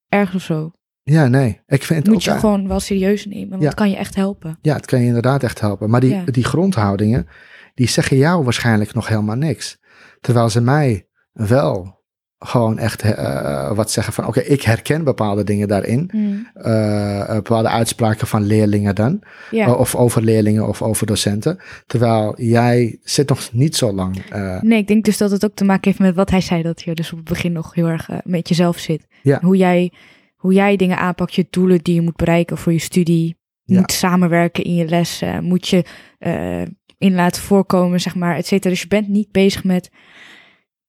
ergs 0.09 0.35
of 0.35 0.41
zo. 0.41 0.71
Ja, 1.09 1.27
nee. 1.27 1.61
Ik 1.67 1.83
vind 1.83 1.99
het 1.99 2.07
moet 2.07 2.15
ook 2.15 2.33
je 2.33 2.39
gewoon 2.39 2.67
wel 2.67 2.79
serieus 2.79 3.25
nemen, 3.25 3.49
want 3.49 3.61
Ja. 3.61 3.67
het 3.67 3.77
kan 3.77 3.89
je 3.89 3.95
echt 3.95 4.15
helpen. 4.15 4.57
Ja, 4.61 4.75
het 4.75 4.85
kan 4.85 4.99
je 4.99 5.05
inderdaad 5.05 5.43
echt 5.43 5.59
helpen. 5.59 5.89
Maar 5.89 6.01
die, 6.01 6.09
Ja. 6.09 6.23
die 6.25 6.43
grondhoudingen, 6.43 7.27
die 7.73 7.87
zeggen 7.87 8.17
jou 8.17 8.43
waarschijnlijk 8.43 8.93
nog 8.93 9.07
helemaal 9.07 9.35
niks. 9.35 9.77
Terwijl 10.21 10.49
ze 10.49 10.61
mij 10.61 11.07
wel 11.31 11.97
gewoon 12.39 12.77
echt 12.77 13.03
uh, 13.03 13.71
wat 13.71 13.91
zeggen 13.91 14.13
van 14.13 14.27
oké, 14.27 14.39
ik 14.39 14.61
herken 14.61 15.03
bepaalde 15.03 15.43
dingen 15.43 15.67
daarin. 15.67 16.09
Mm. 16.13 16.47
Uh, 16.55 17.33
bepaalde 17.33 17.69
uitspraken 17.69 18.27
van 18.27 18.43
leerlingen 18.43 18.95
dan. 18.95 19.21
Ja. 19.51 19.73
Of 19.73 19.95
over 19.95 20.21
leerlingen 20.23 20.67
of 20.67 20.81
over 20.81 21.07
docenten. 21.07 21.59
Terwijl 21.87 22.41
jij 22.41 22.99
zit 23.03 23.29
nog 23.29 23.49
niet 23.51 23.75
zo 23.75 23.93
lang. 23.93 24.21
Nee, 24.61 24.79
ik 24.79 24.87
denk 24.87 25.05
dus 25.05 25.17
dat 25.17 25.31
het 25.31 25.45
ook 25.45 25.55
te 25.55 25.63
maken 25.63 25.83
heeft 25.83 25.99
met 25.99 26.15
wat 26.15 26.29
hij 26.29 26.41
zei, 26.41 26.61
dat 26.61 26.81
je 26.81 26.93
dus 26.95 27.11
op 27.11 27.17
het 27.17 27.27
begin 27.27 27.51
nog 27.51 27.73
heel 27.73 27.87
erg 27.87 28.09
met 28.23 28.47
jezelf 28.49 28.77
zit. 28.77 29.07
Ja. 29.23 29.39
Hoe, 29.41 29.57
jij, 29.57 29.91
hoe 30.39 30.53
jij 30.53 30.75
dingen 30.75 30.97
aanpakt, 30.97 31.35
je 31.35 31.47
doelen 31.49 31.79
die 31.83 31.93
je 31.93 32.01
moet 32.01 32.15
bereiken 32.15 32.57
voor 32.57 32.71
je 32.71 32.79
studie. 32.79 33.37
Ja. 33.63 33.79
Moet 33.79 33.91
samenwerken 33.91 34.63
in 34.63 34.75
je 34.75 34.85
les, 34.85 35.21
uh, 35.21 35.39
moet 35.39 35.67
je 35.67 35.85
uh, 36.19 36.61
in 36.97 37.13
laten 37.13 37.41
voorkomen, 37.41 37.99
zeg 37.99 38.15
maar, 38.15 38.35
et 38.35 38.45
cetera. 38.45 38.69
Dus 38.69 38.81
je 38.81 38.87
bent 38.87 39.07
niet 39.07 39.31
bezig 39.31 39.63
met 39.63 39.91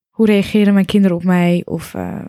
hoe 0.08 0.26
reageren 0.26 0.74
mijn 0.74 0.86
kinderen 0.86 1.16
op 1.16 1.24
mij 1.24 1.62
of 1.64 1.94
uh, 1.94 2.24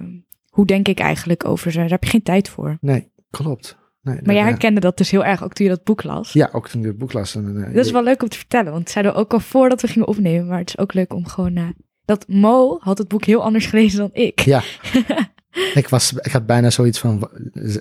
hoe 0.50 0.66
denk 0.66 0.88
ik 0.88 1.00
eigenlijk 1.00 1.46
over 1.46 1.72
ze. 1.72 1.78
Daar 1.78 1.90
heb 1.90 2.04
je 2.04 2.10
geen 2.10 2.24
tijd 2.24 2.50
voor. 2.50 2.78
Nee, 2.82 3.12
klopt. 3.30 3.78
Nee, 4.02 4.20
maar 4.24 4.36
jij 4.36 4.44
herkende 4.44 4.80
dat 4.80 4.98
dus 4.98 5.12
heel 5.12 5.26
erg 5.26 5.44
ook 5.44 5.54
toen 5.54 5.66
je 5.66 5.72
dat 5.72 5.84
boek 5.84 6.04
las. 6.04 6.34
Ja, 6.34 6.50
ook 6.52 6.68
toen 6.68 6.82
je 6.82 6.88
het 6.88 6.98
boek 6.98 7.14
las. 7.14 7.36
En, 7.36 7.54
uh, 7.56 7.76
dat 7.76 7.86
is 7.86 7.92
wel 7.92 8.04
leuk 8.04 8.22
om 8.22 8.30
te 8.30 8.38
vertellen, 8.38 8.72
want 8.72 8.84
het 8.84 8.92
zeiden 8.92 9.14
we 9.14 9.20
ook 9.20 9.34
al 9.34 9.40
voordat 9.40 9.82
we 9.82 9.88
gingen 9.88 10.08
opnemen. 10.08 10.48
Maar 10.48 10.60
het 10.60 10.70
is 10.70 10.78
ook 10.78 10.94
leuk 10.94 11.14
om 11.14 11.26
gewoon 11.28 11.54
na. 11.54 11.74
dat 12.06 12.28
Mo 12.28 12.78
had 12.80 12.98
het 12.98 13.08
boek 13.08 13.26
heel 13.26 13.44
anders 13.44 13.66
gelezen 13.66 14.00
dan 14.00 14.10
ik. 14.14 14.40
Ja. 14.40 14.62
ik, 15.74 15.88
was, 15.90 16.14
ik 16.14 16.32
had 16.32 16.46
bijna 16.46 16.70
zoiets 16.70 17.00
van, 17.00 17.30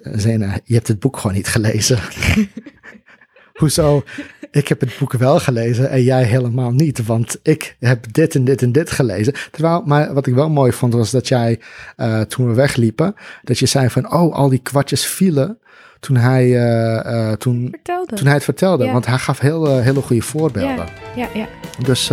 Zena, 0.03 0.59
je 0.65 0.75
hebt 0.75 0.89
het 0.89 0.99
boek 0.99 1.17
gewoon 1.17 1.37
niet 1.37 1.49
gelezen. 1.49 1.99
Hoezo? 3.61 4.03
Ik 4.51 4.69
heb 4.69 4.81
het 4.81 4.99
boek 4.99 5.13
wel 5.13 5.41
gelezen 5.41 5.91
en 5.91 6.03
jij 6.03 6.25
helemaal 6.25 6.71
niet. 6.71 7.07
Want 7.07 7.39
ik 7.43 7.77
heb 7.79 8.13
dit 8.13 8.35
en 8.35 8.45
dit 8.45 8.63
en 8.63 8.73
dit 8.73 8.91
gelezen. 8.91 9.35
Terwijl, 9.51 9.83
maar 9.85 10.15
wat 10.15 10.27
ik 10.27 10.35
wel 10.35 10.51
mooi 10.51 10.73
vond 10.73 10.93
was 10.93 11.11
dat 11.11 11.29
jij, 11.29 11.61
uh, 11.97 12.21
toen 12.21 12.47
we 12.47 12.55
wegliepen, 12.55 13.15
dat 13.43 13.59
je 13.59 13.67
zei 13.67 13.91
van, 13.91 14.13
oh, 14.13 14.35
al 14.35 14.49
die 14.49 14.59
kwartjes 14.59 15.07
vielen 15.07 15.59
toen 16.01 16.17
hij, 16.17 16.47
uh, 16.47 17.13
uh, 17.13 17.33
toen, 17.33 17.69
vertelde. 17.71 18.15
toen 18.15 18.27
hij 18.27 18.35
het 18.35 18.45
vertelde. 18.45 18.85
Ja. 18.85 18.93
Want 18.93 19.07
hij 19.07 19.19
gaf 19.19 19.39
heel, 19.39 19.79
hele 19.79 20.01
goede 20.01 20.23
voorbeelden. 20.23 20.87
Ja, 21.17 21.29
ja, 21.35 21.41
ja. 21.41 21.47
Dus 21.83 22.11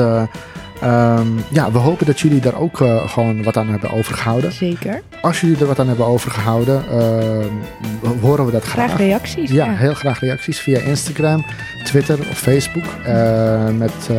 um, 0.83 1.43
ja, 1.49 1.71
we 1.71 1.77
hopen 1.77 2.05
dat 2.05 2.19
jullie 2.19 2.39
daar 2.39 2.59
ook 2.59 2.79
uh, 2.79 3.09
gewoon 3.09 3.43
wat 3.43 3.57
aan 3.57 3.69
hebben 3.69 3.91
overgehouden. 3.91 4.51
Zeker. 4.51 5.01
Als 5.21 5.41
jullie 5.41 5.57
er 5.57 5.65
wat 5.65 5.79
aan 5.79 5.87
hebben 5.87 6.05
overgehouden, 6.05 6.83
uh, 6.91 8.11
horen 8.21 8.45
we 8.45 8.51
dat 8.51 8.63
graag. 8.63 8.85
Graag 8.85 8.97
reacties. 8.97 9.51
Ja, 9.51 9.65
ja, 9.65 9.75
heel 9.75 9.93
graag 9.93 10.19
reacties 10.19 10.59
via 10.59 10.79
Instagram, 10.79 11.45
Twitter 11.83 12.19
of 12.19 12.37
Facebook. 12.37 12.83
Uh, 13.07 13.69
met 13.77 14.09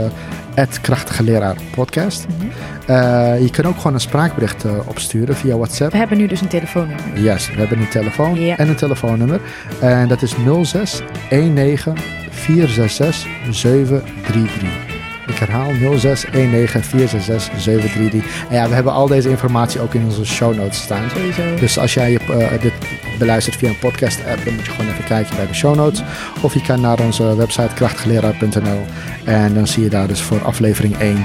het 0.54 0.80
Krachtige 0.80 1.22
Leraar 1.22 1.56
Podcast. 1.74 2.26
Mhm. 2.28 2.44
Mm 2.44 2.50
-hmm. 2.50 3.42
je 3.42 3.50
kan 3.50 3.64
ook 3.64 3.76
gewoon 3.76 3.94
een 3.94 4.00
spraakbericht 4.00 4.64
opsturen 4.86 5.34
via 5.34 5.56
WhatsApp. 5.56 5.92
We 5.92 5.98
hebben 5.98 6.18
nu 6.18 6.26
dus 6.26 6.40
een 6.40 6.48
telefoonnummer. 6.48 7.04
Ja, 7.14 7.32
yes, 7.32 7.50
we 7.50 7.59
hebben 7.59 7.78
een 7.78 7.88
telefoon 7.88 8.38
en 8.38 8.68
een 8.68 8.76
telefoonnummer. 8.76 9.40
En 9.80 10.09
dat 10.09 10.22
is 10.22 10.34
06 10.62 11.02
19 11.30 11.94
466 12.30 13.26
733. 13.50 14.88
Ik 15.28 15.36
herhaal 15.36 15.98
06 15.98 16.24
19 16.32 16.84
466 16.84 17.60
733. 17.60 18.46
En 18.48 18.54
ja, 18.56 18.68
we 18.68 18.74
hebben 18.74 18.92
al 18.92 19.06
deze 19.06 19.30
informatie 19.30 19.80
ook 19.80 19.94
in 19.94 20.04
onze 20.04 20.24
show 20.24 20.54
notes 20.54 20.82
staan. 20.82 21.10
Sowieso. 21.10 21.56
Dus 21.60 21.78
als 21.78 21.94
jij 21.94 22.12
uh, 22.12 22.46
dit 22.60 22.72
beluistert 23.18 23.56
via 23.56 23.68
een 23.68 23.78
podcast 23.78 24.18
app, 24.26 24.44
dan 24.44 24.54
moet 24.54 24.64
je 24.64 24.70
gewoon 24.70 24.90
even 24.90 25.04
kijken 25.04 25.36
bij 25.36 25.46
de 25.46 25.54
show 25.54 25.74
notes. 25.74 26.02
Of 26.40 26.54
je 26.54 26.62
kan 26.62 26.80
naar 26.80 27.00
onze 27.00 27.36
website 27.36 27.74
krachtigeleraar.nl 27.74 28.86
en 29.24 29.54
dan 29.54 29.66
zie 29.66 29.82
je 29.82 29.90
daar 29.90 30.08
dus 30.08 30.22
voor 30.22 30.44
aflevering 30.44 30.98
1 30.98 31.16
uh, 31.16 31.22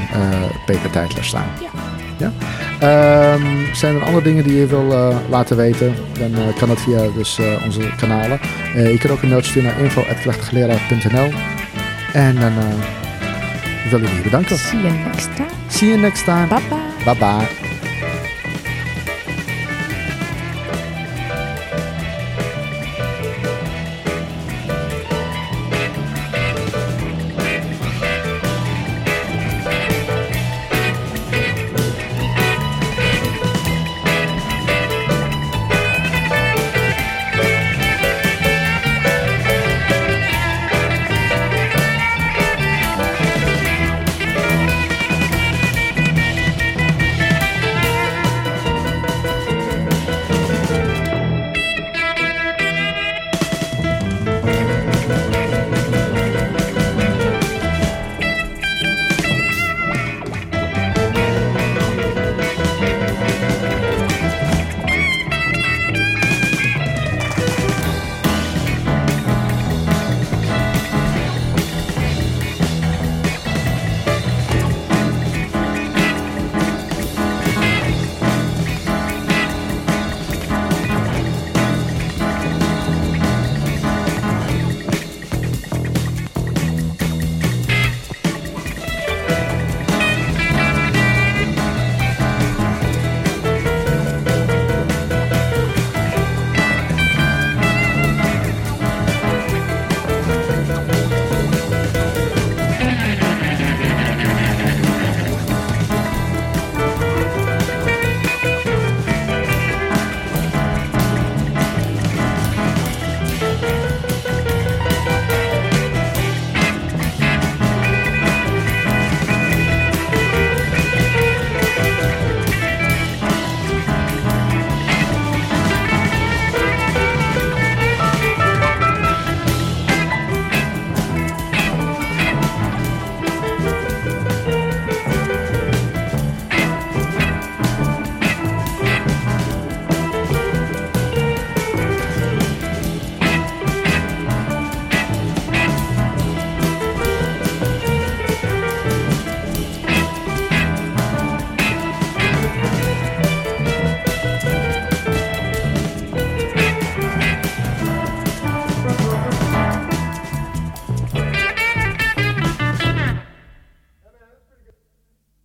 Peper 0.65 0.89
Tijdler 0.89 1.23
staan. 1.23 1.47
Ja. 1.61 1.83
Ja? 2.17 3.33
Um, 3.33 3.75
zijn 3.75 3.95
er 3.95 4.03
andere 4.03 4.23
dingen 4.23 4.43
die 4.43 4.55
je 4.55 4.65
wil 4.65 4.91
uh, 4.91 5.15
laten 5.29 5.57
weten, 5.57 5.95
dan 6.19 6.31
uh, 6.31 6.57
kan 6.57 6.67
dat 6.67 6.81
via 6.81 7.07
dus, 7.15 7.39
uh, 7.39 7.45
onze 7.65 7.89
kanalen. 7.97 8.39
je 8.73 8.97
kan 8.97 9.11
ook 9.11 9.21
een 9.21 9.29
mailtje 9.29 9.49
sturen 9.49 9.69
naar 9.69 9.79
info.krachtigeleraar.nl 9.79 11.31
en 12.13 12.35
dan 12.35 12.53
wil 13.89 14.01
je 14.01 14.21
bedanken. 14.23 14.57
See 14.57 14.81
you 14.81 14.91
next 14.91 15.35
time. 15.35 15.49
See 15.67 15.87
you 15.89 15.99
next 16.01 16.23
time. 16.23 16.47
Bye 16.47 16.61
bye. 16.69 17.03
Bye 17.05 17.17
bye. 17.17 17.72